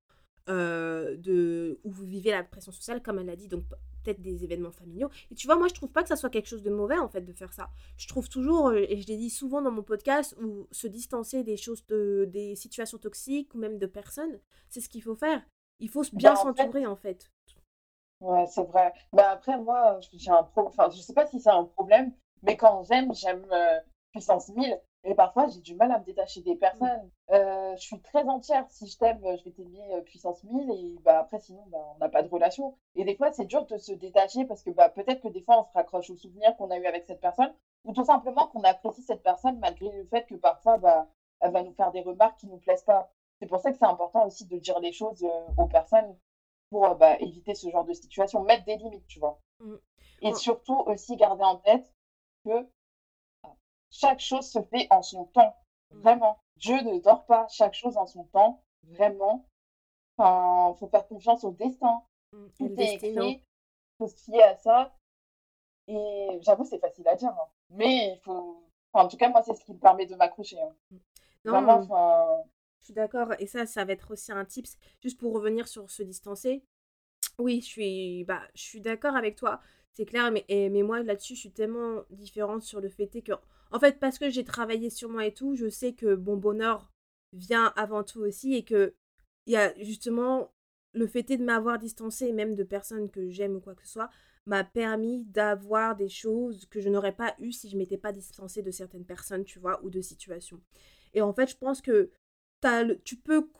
de, 0.46 1.80
où 1.84 1.90
vous 1.90 2.04
vivez 2.06 2.30
la 2.30 2.44
pression 2.44 2.72
sociale, 2.72 3.02
comme 3.02 3.18
elle 3.18 3.26
l'a 3.26 3.36
dit, 3.36 3.48
donc 3.48 3.64
peut-être 4.02 4.20
des 4.20 4.44
événements 4.44 4.70
familiaux. 4.70 5.08
Et 5.30 5.34
tu 5.34 5.46
vois, 5.46 5.56
moi, 5.56 5.68
je 5.68 5.74
trouve 5.74 5.90
pas 5.90 6.02
que 6.02 6.08
ça 6.08 6.16
soit 6.16 6.30
quelque 6.30 6.48
chose 6.48 6.62
de 6.62 6.70
mauvais 6.70 6.98
en 6.98 7.08
fait 7.08 7.22
de 7.22 7.32
faire 7.32 7.52
ça. 7.52 7.70
Je 7.96 8.06
trouve 8.06 8.28
toujours, 8.28 8.72
et 8.74 9.00
je 9.00 9.06
l'ai 9.08 9.16
dit 9.16 9.30
souvent 9.30 9.62
dans 9.62 9.70
mon 9.72 9.82
podcast, 9.82 10.36
où 10.42 10.68
se 10.70 10.86
distancer 10.86 11.42
des 11.42 11.56
choses, 11.56 11.84
de, 11.86 12.28
des 12.30 12.54
situations 12.56 12.98
toxiques 12.98 13.54
ou 13.54 13.58
même 13.58 13.78
de 13.78 13.86
personnes, 13.86 14.38
c'est 14.68 14.80
ce 14.80 14.88
qu'il 14.88 15.02
faut 15.02 15.16
faire. 15.16 15.42
Il 15.80 15.88
faut 15.88 16.04
bien 16.12 16.34
Bah, 16.34 16.36
s'entourer 16.36 16.86
en 16.86 16.96
fait. 16.96 17.30
Ouais, 18.24 18.46
c'est 18.46 18.64
vrai. 18.64 18.92
Bah 19.12 19.30
après, 19.32 19.58
moi, 19.58 20.00
j'ai 20.14 20.30
un 20.30 20.44
pro... 20.44 20.66
enfin, 20.66 20.88
je 20.90 21.00
sais 21.00 21.12
pas 21.12 21.26
si 21.26 21.40
c'est 21.40 21.50
un 21.50 21.64
problème, 21.64 22.10
mais 22.42 22.56
quand 22.56 22.82
j'aime, 22.84 23.12
j'aime 23.14 23.46
euh, 23.52 23.80
puissance 24.12 24.48
1000. 24.48 24.80
Et 25.06 25.14
parfois, 25.14 25.46
j'ai 25.48 25.60
du 25.60 25.74
mal 25.74 25.92
à 25.92 25.98
me 25.98 26.04
détacher 26.04 26.40
des 26.40 26.56
personnes. 26.56 27.10
Euh, 27.30 27.76
je 27.76 27.82
suis 27.82 28.00
très 28.00 28.24
entière. 28.24 28.64
Si 28.70 28.86
je 28.86 28.96
t'aime, 28.96 29.20
je 29.22 29.44
vais 29.44 29.50
t'aimer 29.50 29.92
euh, 29.92 30.00
puissance 30.00 30.42
1000. 30.44 30.70
Et 30.70 30.98
bah, 31.02 31.18
après, 31.18 31.38
sinon, 31.38 31.62
bah, 31.66 31.78
on 31.94 31.98
n'a 31.98 32.08
pas 32.08 32.22
de 32.22 32.28
relation. 32.28 32.74
Et 32.94 33.04
des 33.04 33.14
fois, 33.14 33.30
c'est 33.30 33.44
dur 33.44 33.66
de 33.66 33.76
se 33.76 33.92
détacher 33.92 34.46
parce 34.46 34.62
que 34.62 34.70
bah, 34.70 34.88
peut-être 34.88 35.20
que 35.20 35.28
des 35.28 35.42
fois, 35.42 35.60
on 35.60 35.64
se 35.64 35.72
raccroche 35.74 36.08
aux 36.08 36.16
souvenirs 36.16 36.56
qu'on 36.56 36.70
a 36.70 36.78
eu 36.78 36.86
avec 36.86 37.04
cette 37.04 37.20
personne. 37.20 37.52
Ou 37.84 37.92
tout 37.92 38.06
simplement 38.06 38.46
qu'on 38.46 38.62
apprécie 38.62 39.02
cette 39.02 39.22
personne 39.22 39.58
malgré 39.58 39.90
le 39.92 40.06
fait 40.06 40.24
que 40.24 40.36
parfois, 40.36 40.78
bah, 40.78 41.06
elle 41.40 41.52
va 41.52 41.62
nous 41.62 41.74
faire 41.74 41.92
des 41.92 42.00
remarques 42.00 42.38
qui 42.38 42.46
nous 42.46 42.56
plaisent 42.56 42.84
pas. 42.84 43.10
C'est 43.38 43.46
pour 43.46 43.60
ça 43.60 43.70
que 43.70 43.76
c'est 43.76 43.84
important 43.84 44.26
aussi 44.26 44.46
de 44.46 44.56
dire 44.56 44.80
les 44.80 44.92
choses 44.92 45.26
aux 45.58 45.66
personnes 45.66 46.16
pour 46.74 46.86
euh, 46.86 46.94
bah, 46.94 47.16
éviter 47.20 47.54
ce 47.54 47.70
genre 47.70 47.84
de 47.84 47.92
situation, 47.92 48.42
mettre 48.42 48.64
des 48.64 48.74
limites, 48.74 49.06
tu 49.06 49.20
vois. 49.20 49.38
Mm. 49.60 49.76
Et 50.22 50.34
surtout 50.34 50.76
aussi 50.86 51.14
garder 51.14 51.44
en 51.44 51.58
tête 51.58 51.88
que 52.44 52.68
chaque 53.90 54.18
chose 54.18 54.44
se 54.50 54.60
fait 54.60 54.88
en 54.90 55.00
son 55.00 55.26
temps, 55.26 55.54
mm, 55.92 56.00
vraiment. 56.00 56.36
Dieu 56.56 56.80
ne 56.80 56.98
dort 56.98 57.26
pas, 57.26 57.46
chaque 57.48 57.74
chose 57.74 57.96
en 57.96 58.06
son 58.06 58.24
temps, 58.24 58.64
vraiment. 58.82 59.46
Enfin, 60.18 60.74
faut 60.80 60.88
faire 60.88 61.06
confiance 61.06 61.44
au 61.44 61.52
destin. 61.52 62.02
Tout 62.58 62.74
est 62.76 62.94
écrit, 62.94 63.44
faut 63.98 64.08
se 64.08 64.16
fier 64.16 64.42
à 64.42 64.56
ça. 64.56 64.92
Et 65.86 66.38
j'avoue, 66.40 66.64
c'est 66.64 66.80
facile 66.80 67.06
à 67.06 67.14
dire, 67.14 67.30
hein. 67.30 67.48
mais 67.70 68.14
il 68.14 68.20
faut. 68.24 68.64
enfin, 68.92 69.04
en 69.04 69.08
tout 69.08 69.16
cas, 69.16 69.28
moi, 69.28 69.42
c'est 69.42 69.54
ce 69.54 69.64
qui 69.64 69.74
me 69.74 69.78
permet 69.78 70.06
de 70.06 70.16
m'accrocher. 70.16 70.60
hein. 70.60 70.74
Non, 71.44 71.52
Vraiment, 71.52 71.74
enfin, 71.74 72.42
Je 72.84 72.88
suis 72.88 72.94
d'accord 72.94 73.32
et 73.38 73.46
ça, 73.46 73.64
ça 73.64 73.86
va 73.86 73.94
être 73.94 74.10
aussi 74.10 74.30
un 74.30 74.44
tips, 74.44 74.76
juste 75.02 75.18
pour 75.18 75.32
revenir 75.32 75.66
sur 75.68 75.90
se 75.90 76.02
distancer. 76.02 76.62
Oui, 77.38 77.62
je 77.62 77.66
suis, 77.66 78.24
bah, 78.24 78.42
je 78.54 78.60
suis 78.60 78.82
d'accord 78.82 79.16
avec 79.16 79.36
toi, 79.36 79.62
c'est 79.94 80.04
clair, 80.04 80.30
mais, 80.30 80.68
moi 80.82 81.02
là-dessus, 81.02 81.34
je 81.34 81.40
suis 81.40 81.50
tellement 81.50 82.02
différente 82.10 82.62
sur 82.62 82.82
le 82.82 82.90
fait 82.90 83.08
que, 83.22 83.32
en 83.70 83.80
fait, 83.80 83.98
parce 83.98 84.18
que 84.18 84.28
j'ai 84.28 84.44
travaillé 84.44 84.90
sur 84.90 85.08
moi 85.08 85.24
et 85.24 85.32
tout, 85.32 85.54
je 85.54 85.70
sais 85.70 85.94
que 85.94 86.14
mon 86.14 86.36
bonheur 86.36 86.92
vient 87.32 87.72
avant 87.74 88.04
tout 88.04 88.20
aussi 88.20 88.52
et 88.54 88.64
que 88.64 88.94
il 89.46 89.54
y 89.54 89.56
a 89.56 89.72
justement 89.82 90.52
le 90.92 91.06
fait 91.06 91.22
de 91.22 91.42
m'avoir 91.42 91.78
distancé, 91.78 92.32
même 92.34 92.54
de 92.54 92.64
personnes 92.64 93.10
que 93.10 93.30
j'aime 93.30 93.56
ou 93.56 93.60
quoi 93.60 93.74
que 93.74 93.86
ce 93.86 93.94
soit, 93.94 94.10
m'a 94.44 94.62
permis 94.62 95.24
d'avoir 95.24 95.96
des 95.96 96.10
choses 96.10 96.66
que 96.66 96.80
je 96.82 96.90
n'aurais 96.90 97.16
pas 97.16 97.34
eues 97.38 97.52
si 97.52 97.70
je 97.70 97.78
m'étais 97.78 97.96
pas 97.96 98.12
distancée 98.12 98.60
de 98.60 98.70
certaines 98.70 99.06
personnes, 99.06 99.44
tu 99.44 99.58
vois, 99.58 99.82
ou 99.82 99.88
de 99.88 100.02
situations. 100.02 100.60
Et 101.14 101.22
en 101.22 101.32
fait, 101.32 101.50
je 101.50 101.56
pense 101.56 101.80
que 101.80 102.10
tu 103.04 103.16
peux, 103.16 103.50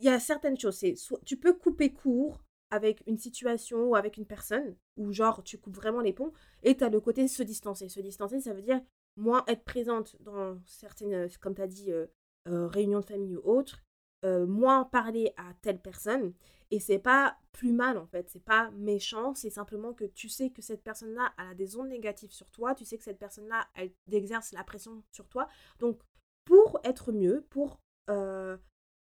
il 0.00 0.06
y 0.06 0.08
a 0.08 0.18
certaines 0.20 0.58
choses, 0.58 0.82
soit 0.96 1.20
tu 1.24 1.36
peux 1.36 1.54
couper 1.54 1.92
court 1.92 2.42
avec 2.70 3.02
une 3.06 3.18
situation 3.18 3.88
ou 3.88 3.96
avec 3.96 4.16
une 4.16 4.26
personne, 4.26 4.76
ou 4.96 5.12
genre 5.12 5.42
tu 5.42 5.58
coupes 5.58 5.76
vraiment 5.76 6.00
les 6.00 6.12
ponts, 6.12 6.32
et 6.62 6.76
tu 6.76 6.84
as 6.84 6.90
le 6.90 7.00
côté 7.00 7.26
se 7.28 7.42
distancer. 7.42 7.88
Se 7.88 8.00
distancer, 8.00 8.40
ça 8.40 8.52
veut 8.52 8.62
dire 8.62 8.80
moins 9.16 9.44
être 9.46 9.64
présente 9.64 10.16
dans 10.20 10.60
certaines, 10.66 11.14
euh, 11.14 11.28
comme 11.40 11.54
tu 11.54 11.62
as 11.62 11.66
dit, 11.66 11.90
euh, 11.90 12.06
euh, 12.48 12.66
réunions 12.66 13.00
de 13.00 13.04
famille 13.04 13.36
ou 13.36 13.42
autres, 13.44 13.82
euh, 14.24 14.46
moins 14.46 14.84
parler 14.84 15.32
à 15.36 15.54
telle 15.62 15.80
personne, 15.80 16.34
et 16.70 16.80
c'est 16.80 16.98
pas 16.98 17.36
plus 17.52 17.72
mal 17.72 17.98
en 17.98 18.06
fait, 18.06 18.28
c'est 18.28 18.44
pas 18.44 18.70
méchant, 18.72 19.34
c'est 19.34 19.50
simplement 19.50 19.94
que 19.94 20.04
tu 20.04 20.28
sais 20.28 20.50
que 20.50 20.60
cette 20.60 20.82
personne-là 20.82 21.32
elle 21.38 21.46
a 21.48 21.54
des 21.54 21.76
ondes 21.76 21.88
négatives 21.88 22.32
sur 22.32 22.50
toi, 22.50 22.74
tu 22.74 22.84
sais 22.84 22.98
que 22.98 23.04
cette 23.04 23.18
personne-là 23.18 23.68
elle 23.74 23.92
exerce 24.10 24.52
la 24.52 24.64
pression 24.64 25.04
sur 25.12 25.28
toi, 25.28 25.48
donc 25.78 26.00
pour 26.44 26.80
être 26.84 27.12
mieux, 27.12 27.46
pour 27.50 27.80
euh, 28.08 28.56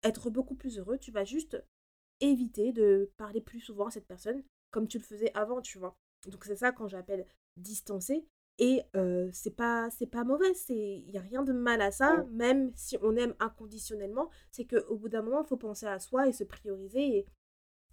être 0.02 0.30
beaucoup 0.30 0.54
plus 0.54 0.78
heureux, 0.78 0.98
tu 0.98 1.10
vas 1.12 1.24
juste 1.24 1.62
éviter 2.20 2.72
de 2.72 3.10
parler 3.16 3.40
plus 3.40 3.60
souvent 3.60 3.86
à 3.86 3.90
cette 3.90 4.06
personne 4.06 4.42
comme 4.70 4.88
tu 4.88 4.98
le 4.98 5.04
faisais 5.04 5.32
avant, 5.34 5.60
tu 5.62 5.78
vois. 5.78 5.96
Donc 6.28 6.44
c'est 6.44 6.56
ça 6.56 6.72
quand 6.72 6.88
j'appelle 6.88 7.26
distancer. 7.56 8.26
Et 8.60 8.82
euh, 8.96 9.30
c'est 9.32 9.54
pas 9.56 9.88
c'est 9.90 10.06
pas 10.08 10.24
mauvais, 10.24 10.52
c'est 10.54 10.74
il 10.76 11.10
y 11.10 11.18
a 11.18 11.20
rien 11.22 11.44
de 11.44 11.52
mal 11.52 11.80
à 11.80 11.92
ça, 11.92 12.16
Ouais. 12.16 12.26
même 12.30 12.72
si 12.74 12.98
on 13.02 13.16
aime 13.16 13.34
inconditionnellement, 13.40 14.30
c'est 14.50 14.64
que 14.64 14.84
au 14.88 14.96
bout 14.96 15.08
d'un 15.08 15.22
moment, 15.22 15.42
il 15.44 15.48
faut 15.48 15.56
penser 15.56 15.86
à 15.86 15.98
soi 16.00 16.26
et 16.28 16.32
se 16.32 16.44
prioriser 16.44 17.18
et, 17.18 17.26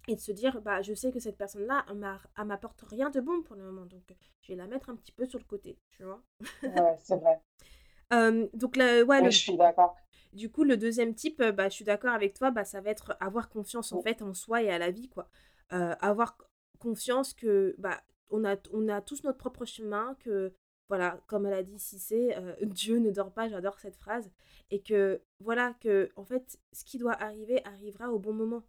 et 0.08 0.16
de 0.16 0.20
se 0.20 0.32
dire 0.32 0.60
bah 0.62 0.82
je 0.82 0.94
sais 0.94 1.12
que 1.12 1.20
cette 1.20 1.36
personne-là 1.38 1.84
elle 1.88 1.96
m'a- 1.98 2.22
elle 2.38 2.46
m'apporte 2.46 2.82
rien 2.82 3.10
de 3.10 3.20
bon 3.20 3.42
pour 3.42 3.56
le 3.56 3.64
moment, 3.64 3.86
donc 3.86 4.14
je 4.42 4.52
vais 4.52 4.56
la 4.56 4.66
mettre 4.68 4.90
un 4.90 4.96
petit 4.96 5.12
peu 5.12 5.26
sur 5.26 5.38
le 5.38 5.44
côté, 5.44 5.78
tu 5.90 6.04
vois. 6.04 6.22
Ouais, 6.66 6.96
c'est 7.00 7.16
vrai. 7.16 7.40
Euh, 8.12 8.48
donc 8.54 8.76
là, 8.76 9.02
ouais, 9.02 9.20
Oui, 9.20 9.30
le, 9.30 9.32
je 9.32 9.36
suis 9.36 9.56
d'accord. 9.58 9.94
Du 10.32 10.50
coup, 10.50 10.64
le 10.64 10.76
deuxième 10.76 11.14
type, 11.14 11.40
euh, 11.40 11.52
bah, 11.52 11.68
je 11.68 11.74
suis 11.74 11.84
d'accord 11.84 12.12
avec 12.12 12.34
toi, 12.34 12.50
bah, 12.50 12.64
ça 12.64 12.80
va 12.80 12.90
être 12.90 13.16
avoir 13.20 13.48
confiance 13.48 13.92
en 13.92 14.02
fait 14.02 14.22
en 14.22 14.34
soi 14.34 14.62
et 14.62 14.70
à 14.70 14.78
la 14.78 14.90
vie, 14.90 15.08
quoi. 15.08 15.28
Euh, 15.72 15.94
avoir 16.00 16.38
confiance 16.78 17.34
que 17.34 17.74
bah, 17.78 18.02
on 18.30 18.44
a, 18.44 18.56
on 18.72 18.88
a 18.88 19.00
tous 19.00 19.24
notre 19.24 19.38
propre 19.38 19.64
chemin, 19.64 20.16
que 20.20 20.54
voilà, 20.88 21.20
comme 21.26 21.46
elle 21.46 21.54
a 21.54 21.62
dit 21.62 21.78
Cissé, 21.78 22.34
euh, 22.36 22.54
Dieu 22.62 22.98
ne 22.98 23.10
dort 23.10 23.32
pas, 23.32 23.48
j'adore 23.48 23.78
cette 23.80 23.96
phrase, 23.96 24.30
et 24.70 24.82
que 24.82 25.22
voilà, 25.40 25.74
que 25.80 26.10
en 26.16 26.24
fait, 26.24 26.58
ce 26.72 26.84
qui 26.84 26.98
doit 26.98 27.20
arriver 27.20 27.64
arrivera 27.64 28.10
au 28.12 28.18
bon 28.18 28.32
moment. 28.32 28.62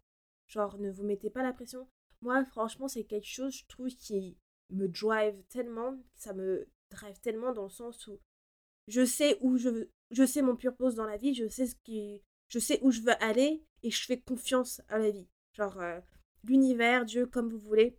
Genre, 0.46 0.78
ne 0.78 0.90
vous 0.90 1.04
mettez 1.04 1.28
pas 1.28 1.42
la 1.42 1.52
pression. 1.52 1.86
Moi, 2.22 2.44
franchement, 2.46 2.88
c'est 2.88 3.04
quelque 3.04 3.26
chose, 3.26 3.54
je 3.54 3.66
trouve, 3.68 3.88
qui 3.88 4.38
me 4.70 4.88
drive 4.88 5.42
tellement, 5.50 5.96
ça 6.14 6.32
me 6.32 6.66
drive 6.90 7.20
tellement 7.20 7.52
dans 7.52 7.64
le 7.64 7.68
sens 7.68 8.06
où 8.06 8.18
je 8.88 9.04
sais 9.04 9.38
où 9.40 9.56
je 9.56 9.68
veux, 9.68 9.90
je 10.10 10.24
sais 10.24 10.42
mon 10.42 10.56
purpose 10.56 10.94
dans 10.94 11.06
la 11.06 11.16
vie, 11.16 11.34
je 11.34 11.46
sais 11.48 11.66
ce 11.66 11.76
qui, 11.84 12.22
je 12.48 12.58
sais 12.58 12.80
où 12.82 12.90
je 12.90 13.02
veux 13.02 13.22
aller 13.22 13.62
et 13.82 13.90
je 13.90 14.04
fais 14.04 14.18
confiance 14.18 14.80
à 14.88 14.98
la 14.98 15.10
vie. 15.10 15.28
Genre 15.52 15.80
euh, 15.80 16.00
l'univers, 16.44 17.04
Dieu, 17.04 17.26
comme 17.26 17.48
vous 17.48 17.58
voulez. 17.58 17.96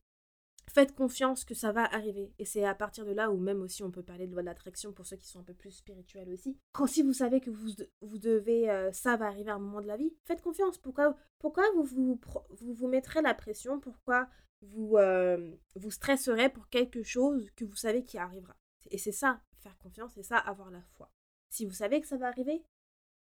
Faites 0.72 0.94
confiance 0.94 1.46
que 1.46 1.56
ça 1.56 1.72
va 1.72 1.84
arriver. 1.96 2.32
Et 2.38 2.46
c'est 2.46 2.64
à 2.64 2.76
partir 2.76 3.04
de 3.04 3.12
là 3.12 3.32
où 3.32 3.40
même 3.40 3.62
aussi 3.62 3.82
on 3.82 3.90
peut 3.90 4.04
parler 4.04 4.28
de 4.28 4.34
loi 4.34 4.42
de 4.42 4.46
l'attraction 4.46 4.94
pour 4.94 5.06
ceux 5.08 5.18
qui 5.18 5.28
sont 5.28 5.40
un 5.40 5.44
peu 5.44 5.56
plus 5.56 5.72
spirituels 5.72 6.32
aussi. 6.32 6.60
Quand 6.74 6.86
si 6.86 7.02
vous 7.02 7.14
savez 7.14 7.42
que 7.42 7.50
vous, 7.50 7.72
vous 8.02 8.20
devez, 8.20 8.70
euh, 8.70 8.92
ça 8.92 9.18
va 9.18 9.26
arriver 9.26 9.50
à 9.50 9.56
un 9.56 9.60
moment 9.60 9.82
de 9.82 9.88
la 9.88 9.98
vie, 9.98 10.14
faites 10.26 10.44
confiance. 10.44 10.78
Pourquoi, 10.78 11.16
pourquoi 11.40 11.64
vous, 11.76 11.84
vous, 11.86 12.22
vous 12.52 12.74
vous 12.74 12.88
mettrez 12.88 13.24
la 13.24 13.34
pression? 13.34 13.80
Pourquoi 13.80 14.30
vous, 14.62 14.98
euh, 14.98 15.56
vous 15.74 15.90
stresserez 15.90 16.50
pour 16.50 16.70
quelque 16.70 17.02
chose 17.02 17.50
que 17.56 17.66
vous 17.66 17.76
savez 17.76 18.06
qui 18.06 18.20
arrivera? 18.20 18.56
Et 18.92 19.00
c'est 19.00 19.12
ça, 19.12 19.42
faire 19.60 19.78
confiance, 19.78 20.12
c'est 20.16 20.24
ça, 20.24 20.38
avoir 20.38 20.72
la 20.72 20.82
foi. 20.82 21.12
Si 21.50 21.66
vous 21.66 21.74
savez 21.74 22.02
que 22.02 22.08
ça 22.08 22.18
va 22.18 22.28
arriver, 22.28 22.64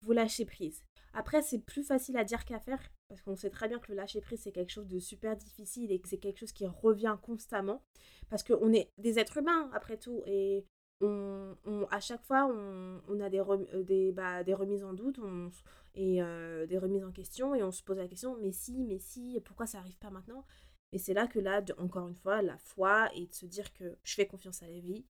vous 0.02 0.12
lâchez 0.12 0.44
prise. 0.44 0.82
Après, 1.12 1.42
c'est 1.42 1.58
plus 1.58 1.82
facile 1.82 2.16
à 2.16 2.24
dire 2.24 2.44
qu'à 2.44 2.60
faire, 2.60 2.82
parce 3.08 3.22
qu'on 3.22 3.36
sait 3.36 3.50
très 3.50 3.68
bien 3.68 3.78
que 3.78 3.90
le 3.90 3.96
lâcher 3.96 4.20
prise, 4.20 4.40
c'est 4.42 4.52
quelque 4.52 4.72
chose 4.72 4.88
de 4.88 4.98
super 4.98 5.36
difficile 5.36 5.90
et 5.90 6.00
que 6.00 6.08
c'est 6.08 6.18
quelque 6.18 6.38
chose 6.38 6.52
qui 6.52 6.66
revient 6.66 7.16
constamment, 7.22 7.82
parce 8.28 8.42
qu'on 8.42 8.72
est 8.72 8.90
des 8.98 9.18
êtres 9.18 9.38
humains, 9.38 9.70
après 9.72 9.96
tout, 9.96 10.22
et 10.26 10.66
on, 11.00 11.56
à 11.90 12.00
chaque 12.00 12.22
fois, 12.22 12.46
on, 12.46 13.02
on 13.08 13.20
a 13.20 13.28
des, 13.30 13.40
euh, 13.40 13.82
des, 13.82 14.12
bah, 14.12 14.44
des 14.44 14.54
remises 14.54 14.84
en 14.84 14.94
doute 14.94 15.20
et 15.94 16.22
euh, 16.22 16.66
des 16.66 16.78
remises 16.78 17.04
en 17.04 17.12
question, 17.12 17.54
et 17.54 17.62
on 17.62 17.72
se 17.72 17.82
pose 17.82 17.98
la 17.98 18.08
question, 18.08 18.36
mais 18.40 18.52
si, 18.52 18.84
mais 18.84 18.98
si, 18.98 19.40
pourquoi 19.44 19.66
ça 19.66 19.78
arrive 19.78 19.98
pas 19.98 20.10
maintenant? 20.10 20.44
Et 20.92 20.98
c'est 20.98 21.14
là 21.14 21.26
que 21.26 21.38
là, 21.38 21.62
encore 21.78 22.08
une 22.08 22.14
fois, 22.14 22.42
la 22.42 22.58
foi 22.58 23.10
et 23.14 23.26
de 23.26 23.34
se 23.34 23.46
dire 23.46 23.72
que 23.72 23.98
je 24.04 24.14
fais 24.14 24.26
confiance 24.26 24.62
à 24.62 24.68
la 24.68 24.78
vie 24.78 25.04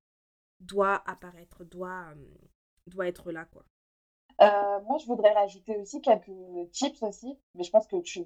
doit 0.60 1.02
apparaître, 1.06 1.64
doit, 1.64 2.12
euh, 2.16 2.24
doit 2.86 3.08
être 3.08 3.32
là, 3.32 3.44
quoi. 3.46 3.64
Euh, 4.42 4.80
moi, 4.82 4.98
je 4.98 5.06
voudrais 5.06 5.32
rajouter 5.32 5.76
aussi 5.78 6.00
quelques 6.02 6.30
tips 6.72 7.02
aussi, 7.02 7.38
mais 7.54 7.64
je 7.64 7.70
pense 7.70 7.86
que 7.86 7.96
tu... 8.00 8.24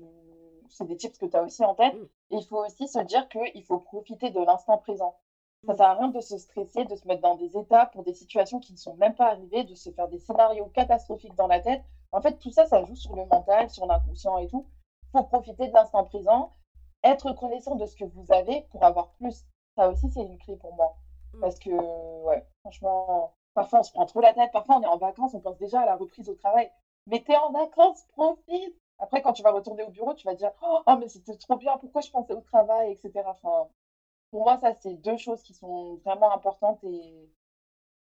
c'est 0.68 0.86
des 0.86 0.96
tips 0.96 1.18
que 1.18 1.26
tu 1.26 1.36
as 1.36 1.42
aussi 1.42 1.64
en 1.64 1.74
tête. 1.74 1.94
Mm. 1.94 2.08
Et 2.30 2.36
il 2.36 2.44
faut 2.44 2.64
aussi 2.64 2.88
se 2.88 2.98
dire 3.00 3.28
qu'il 3.28 3.64
faut 3.64 3.78
profiter 3.78 4.30
de 4.30 4.40
l'instant 4.40 4.78
présent. 4.78 5.16
Ça 5.66 5.72
Mm. 5.74 5.76
sert 5.76 5.86
à 5.86 5.94
rien 5.94 6.08
de 6.08 6.20
se 6.20 6.38
stresser, 6.38 6.84
de 6.84 6.96
se 6.96 7.06
mettre 7.06 7.22
dans 7.22 7.36
des 7.36 7.56
états 7.56 7.86
pour 7.86 8.02
des 8.02 8.14
situations 8.14 8.60
qui 8.60 8.72
ne 8.72 8.78
sont 8.78 8.94
même 8.96 9.14
pas 9.14 9.30
arrivées, 9.30 9.64
de 9.64 9.74
se 9.74 9.90
faire 9.90 10.08
des 10.08 10.18
scénarios 10.18 10.66
catastrophiques 10.66 11.34
dans 11.36 11.46
la 11.46 11.60
tête. 11.60 11.82
En 12.12 12.20
fait, 12.20 12.38
tout 12.38 12.50
ça, 12.50 12.66
ça 12.66 12.84
joue 12.84 12.96
sur 12.96 13.14
le 13.14 13.24
mental, 13.26 13.70
sur 13.70 13.86
l'inconscient 13.86 14.38
et 14.38 14.48
tout. 14.48 14.66
Il 15.04 15.18
faut 15.18 15.24
profiter 15.24 15.68
de 15.68 15.72
l'instant 15.72 16.04
présent, 16.04 16.52
être 17.04 17.28
reconnaissant 17.28 17.76
de 17.76 17.86
ce 17.86 17.94
que 17.94 18.04
vous 18.04 18.26
avez 18.32 18.62
pour 18.70 18.82
avoir 18.84 19.10
plus. 19.12 19.44
Ça 19.76 19.88
aussi, 19.88 20.10
c'est 20.10 20.22
une 20.22 20.38
clé 20.38 20.56
pour 20.56 20.74
moi. 20.74 20.96
Mm. 21.34 21.40
Parce 21.40 21.58
que, 21.58 21.70
ouais, 21.70 22.46
franchement, 22.60 23.34
parfois 23.54 23.80
on 23.80 23.82
se 23.82 23.92
prend 23.92 24.06
trop 24.06 24.20
la 24.20 24.34
tête, 24.34 24.50
parfois 24.52 24.76
on 24.76 24.82
est 24.82 24.86
en 24.86 24.98
vacances, 24.98 25.34
on 25.34 25.40
pense 25.40 25.58
déjà 25.58 25.80
à 25.80 25.86
la 25.86 25.96
reprise 25.96 26.28
au 26.28 26.34
travail. 26.34 26.70
Mais 27.06 27.22
t'es 27.22 27.36
en 27.36 27.52
vacances, 27.52 28.04
profite! 28.08 28.76
Après, 28.98 29.22
quand 29.22 29.32
tu 29.32 29.42
vas 29.42 29.52
retourner 29.52 29.82
au 29.82 29.90
bureau, 29.90 30.14
tu 30.14 30.26
vas 30.26 30.34
dire, 30.34 30.52
oh, 30.62 30.80
oh, 30.86 30.96
mais 30.98 31.08
c'était 31.08 31.36
trop 31.36 31.56
bien, 31.56 31.78
pourquoi 31.78 32.02
je 32.02 32.10
pensais 32.10 32.34
au 32.34 32.42
travail, 32.42 32.92
etc. 32.92 33.24
Enfin, 33.26 33.68
pour 34.30 34.44
moi, 34.44 34.58
ça, 34.60 34.74
c'est 34.80 34.94
deux 34.94 35.16
choses 35.16 35.42
qui 35.42 35.54
sont 35.54 35.96
vraiment 36.04 36.32
importantes 36.32 36.84
et, 36.84 37.30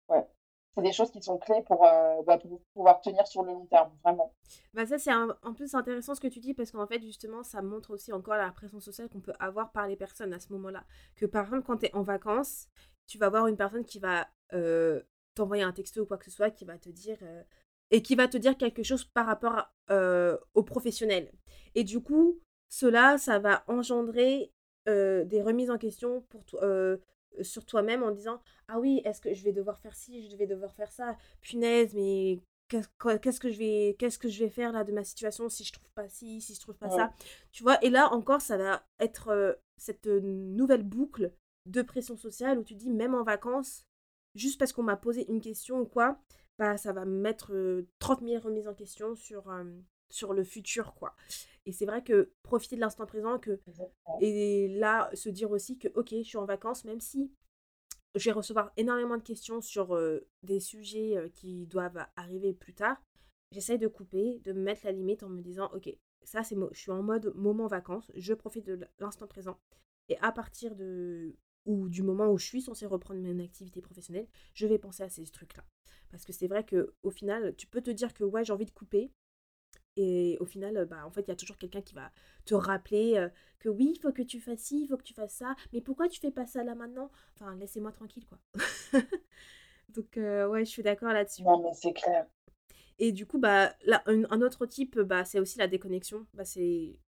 ouais, 0.09 0.28
c'est 0.76 0.82
des 0.82 0.91
choses 0.91 1.11
qui 1.11 1.22
sont 1.22 1.38
clés 1.38 1.61
pour, 1.68 1.86
euh, 1.86 2.22
bah, 2.24 2.38
pour 2.38 2.59
pouvoir 2.74 2.99
tenir 3.01 3.26
sur 3.28 3.43
le 3.43 3.53
long 3.53 3.66
terme, 3.68 3.91
vraiment. 4.03 4.34
Bah 4.74 4.86
ça 4.86 4.97
c'est 4.97 5.14
en 5.14 5.53
plus 5.53 5.76
intéressant 5.76 6.16
ce 6.16 6.22
que 6.22 6.28
tu 6.28 6.39
dis 6.39 6.53
parce 6.53 6.72
qu'en 6.72 6.88
fait 6.88 6.99
justement 6.99 7.43
ça 7.43 7.61
montre 7.61 7.91
aussi 7.91 8.11
encore 8.11 8.36
la 8.36 8.51
pression 8.51 8.80
sociale 8.80 9.07
qu'on 9.09 9.22
peut 9.22 9.34
avoir 9.39 9.72
par 9.72 9.88
les 9.88 9.95
personnes 9.95 10.34
à 10.34 10.39
ce 10.39 10.51
moment-là. 10.53 10.84
Que 11.16 11.26
par 11.28 11.45
exemple 11.45 11.64
quand 11.64 11.78
tu 11.78 11.86
es 11.86 11.95
en 11.95 12.01
vacances, 12.01 12.68
tu 13.07 13.17
vas 13.17 13.29
voir 13.29 13.47
une 13.47 13.57
personne 13.57 13.85
qui 13.85 13.99
va 13.99 14.27
euh, 14.53 15.01
t'envoyer 15.35 15.63
un 15.63 15.71
texto 15.73 16.01
ou 16.01 16.05
quoi 16.05 16.17
que 16.17 16.25
ce 16.25 16.31
soit 16.31 16.51
qui 16.51 16.65
va 16.65 16.77
te 16.77 16.89
dire 16.89 17.17
euh, 17.23 17.43
et 17.91 18.01
qui 18.01 18.15
va 18.15 18.27
te 18.27 18.37
dire 18.37 18.57
quelque 18.57 18.83
chose 18.83 19.03
par 19.05 19.25
rapport 19.25 19.53
à- 19.57 19.73
euh, 19.91 20.37
au 20.53 20.63
professionnel. 20.63 21.31
Et 21.75 21.83
du 21.83 22.01
coup 22.01 22.39
cela 22.69 23.17
ça 23.17 23.39
va 23.39 23.63
engendrer 23.67 24.51
des 24.85 25.41
remises 25.41 25.69
en 25.71 25.77
question 25.77 26.21
pour 26.29 26.43
toi. 26.45 26.61
sur 27.41 27.65
toi-même 27.65 28.03
en 28.03 28.11
disant 28.11 28.41
ah 28.67 28.79
oui 28.79 29.01
est-ce 29.05 29.21
que 29.21 29.33
je 29.33 29.43
vais 29.43 29.53
devoir 29.53 29.79
faire 29.79 29.95
ci 29.95 30.29
je 30.29 30.35
vais 30.37 30.45
devoir 30.47 30.73
faire 30.75 30.91
ça? 30.91 31.17
Punaise 31.41 31.93
mais 31.95 32.39
qu'est-ce 32.67 33.39
que 33.39 33.49
je 33.49 33.57
vais 33.57 33.95
qu'est-ce 33.97 34.19
que 34.19 34.29
je 34.29 34.39
vais 34.43 34.49
faire 34.49 34.71
là 34.71 34.83
de 34.83 34.91
ma 34.91 35.03
situation 35.03 35.47
si 35.49 35.63
je 35.63 35.71
trouve 35.73 35.89
pas 35.95 36.09
ci 36.09 36.41
si 36.41 36.53
je 36.55 36.59
trouve 36.59 36.75
pas 36.77 36.89
Ouais. 36.89 36.95
ça? 36.97 37.13
Tu 37.51 37.63
vois 37.63 37.83
et 37.83 37.89
là 37.89 38.11
encore 38.13 38.41
ça 38.41 38.57
va 38.57 38.85
être 38.99 39.29
euh, 39.29 39.53
cette 39.77 40.05
nouvelle 40.05 40.83
boucle 40.83 41.31
de 41.66 41.82
pression 41.82 42.18
sociale 42.18 42.59
où 42.59 42.64
tu 42.64 42.76
dis 42.76 42.89
même 42.89 43.16
en 43.16 43.24
vacances 43.24 43.86
juste 44.36 44.59
parce 44.59 44.74
qu'on 44.74 44.84
m'a 44.84 44.97
posé 44.97 45.30
une 45.30 45.41
question 45.41 45.80
ou 45.82 45.86
quoi 45.86 46.20
bah 46.57 46.78
ça 46.78 46.93
va 46.93 47.05
me 47.05 47.20
mettre 47.20 47.53
euh, 47.53 47.88
30 47.99 48.22
000 48.22 48.41
remises 48.41 48.68
en 48.68 48.74
question 48.74 49.16
sur 49.16 49.49
euh, 49.49 49.64
sur 50.09 50.34
le 50.34 50.43
futur 50.43 50.93
quoi 50.95 51.16
et 51.66 51.72
c'est 51.72 51.86
vrai 51.86 52.03
que 52.03 52.34
profiter 52.43 52.76
de 52.76 52.82
l'instant 52.82 53.05
présent 53.05 53.39
que 53.39 53.59
Exactement. 53.68 54.18
et 54.22 54.68
là 54.68 55.09
se 55.14 55.30
dire 55.30 55.51
aussi 55.51 55.78
que 55.78 55.88
ok 55.95 56.09
je 56.11 56.24
suis 56.24 56.38
en 56.38 56.45
vacances 56.45 56.86
même 56.86 56.99
si 56.99 57.32
je 58.16 58.26
vais 58.26 58.34
recevoir 58.34 58.72
énormément 58.78 59.18
de 59.18 59.24
questions 59.24 59.61
sur 59.61 59.95
euh, 59.95 60.28
des 60.43 60.59
sujets 60.59 61.32
qui 61.34 61.66
doivent 61.66 62.05
arriver 62.16 62.53
plus 62.53 62.76
tard. 62.76 63.01
J'essaye 63.51 63.80
de 63.80 63.88
couper, 63.88 64.39
de 64.45 64.53
me 64.53 64.61
mettre 64.61 64.86
la 64.86 64.91
limite 64.91 65.24
en 65.24 65.30
me 65.30 65.41
disant, 65.41 65.72
ok, 65.74 65.89
ça 66.24 66.43
c'est, 66.43 66.55
je 66.72 66.80
suis 66.80 66.91
en 66.91 67.03
mode 67.03 67.34
moment 67.36 67.68
vacances, 67.68 68.11
je 68.16 68.34
profite 68.34 68.66
de 68.66 68.80
l'instant 68.99 69.28
présent. 69.28 69.59
Et 70.09 70.18
à 70.20 70.32
partir 70.32 70.76
de 70.76 71.36
ou 71.66 71.89
du 71.89 72.03
moment 72.03 72.32
où 72.32 72.38
je 72.38 72.45
suis 72.45 72.61
censée 72.61 72.86
reprendre 72.86 73.22
mon 73.22 73.39
activité 73.43 73.82
professionnelle, 73.82 74.28
je 74.53 74.68
vais 74.68 74.78
penser 74.78 75.03
à 75.03 75.09
ces 75.09 75.24
trucs-là. 75.26 75.64
Parce 76.09 76.26
que 76.26 76.34
c'est 76.34 76.47
vrai 76.47 76.64
que 76.64 76.93
au 77.03 77.09
final, 77.09 77.55
tu 77.55 77.68
peux 77.68 77.82
te 77.82 77.91
dire 77.91 78.14
que 78.14 78.24
ouais, 78.24 78.43
j'ai 78.43 78.53
envie 78.53 78.66
de 78.66 78.72
couper, 78.72 79.11
Et 79.95 80.38
au 80.39 80.45
final, 80.45 80.86
bah, 80.86 81.05
en 81.05 81.11
fait, 81.11 81.22
il 81.22 81.28
y 81.30 81.32
a 81.32 81.36
toujours 81.36 81.57
quelqu'un 81.57 81.82
qui 81.82 81.93
va 81.95 82.11
te 82.45 82.55
rappeler 82.55 83.28
que 83.59 83.70
oui, 83.70 83.93
il 83.95 83.99
faut 83.99 84.11
que 84.11 84.24
tu 84.24 84.39
fasses 84.39 84.59
ci, 84.61 84.82
il 84.84 84.88
faut 84.88 84.97
que 84.97 85.03
tu 85.03 85.14
fasses 85.14 85.36
ça. 85.36 85.55
Mais 85.72 85.82
pourquoi 85.82 86.09
tu 86.09 86.20
fais 86.20 86.32
pas 86.32 86.45
ça 86.45 86.64
là 86.64 86.76
maintenant? 86.76 87.11
Enfin, 87.36 87.55
laissez-moi 87.55 87.91
tranquille, 87.91 88.26
quoi. 88.28 88.39
Donc, 89.89 90.14
ouais, 90.16 90.66
je 90.66 90.70
suis 90.70 90.84
d'accord 90.84 91.14
là-dessus. 91.14 91.43
Non, 91.43 91.61
mais 91.61 91.74
c'est 91.74 91.93
clair. 91.93 92.26
Et 92.99 93.11
du 93.11 93.26
coup, 93.26 93.39
bah, 93.39 93.74
là, 93.86 94.03
un, 94.05 94.41
autre 94.41 94.66
type, 94.66 94.99
bah, 94.99 95.26
c'est 95.26 95.39
aussi 95.39 95.57
la 95.57 95.68
déconnexion. 95.68 96.26
Bah, 96.34 96.45
c'est 96.45 96.99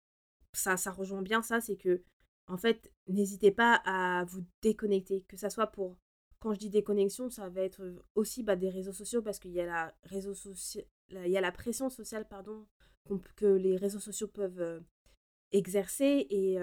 ça, 0.52 0.76
ça 0.76 0.90
rejoint 0.90 1.22
bien 1.22 1.42
ça, 1.42 1.60
c'est 1.60 1.76
que, 1.76 2.02
en 2.46 2.56
fait, 2.56 2.92
n'hésitez 3.08 3.50
pas 3.50 3.80
à 3.84 4.24
vous 4.24 4.44
déconnecter, 4.62 5.22
que 5.28 5.36
ça 5.36 5.50
soit 5.50 5.68
pour 5.68 5.96
quand 6.44 6.52
je 6.52 6.58
dis 6.58 6.68
déconnexion, 6.68 7.30
ça 7.30 7.48
va 7.48 7.62
être 7.62 7.82
aussi 8.14 8.42
bah, 8.42 8.54
des 8.54 8.68
réseaux 8.68 8.92
sociaux 8.92 9.22
parce 9.22 9.38
qu'il 9.38 9.52
y 9.52 9.62
a 9.62 9.64
la 9.64 9.94
réseau 10.02 10.34
pression 11.54 11.88
sociale 11.88 12.28
pardon 12.28 12.66
que 13.34 13.46
les 13.46 13.78
réseaux 13.78 13.98
sociaux 13.98 14.28
peuvent 14.28 14.82
exercer 15.52 16.26
et 16.28 16.58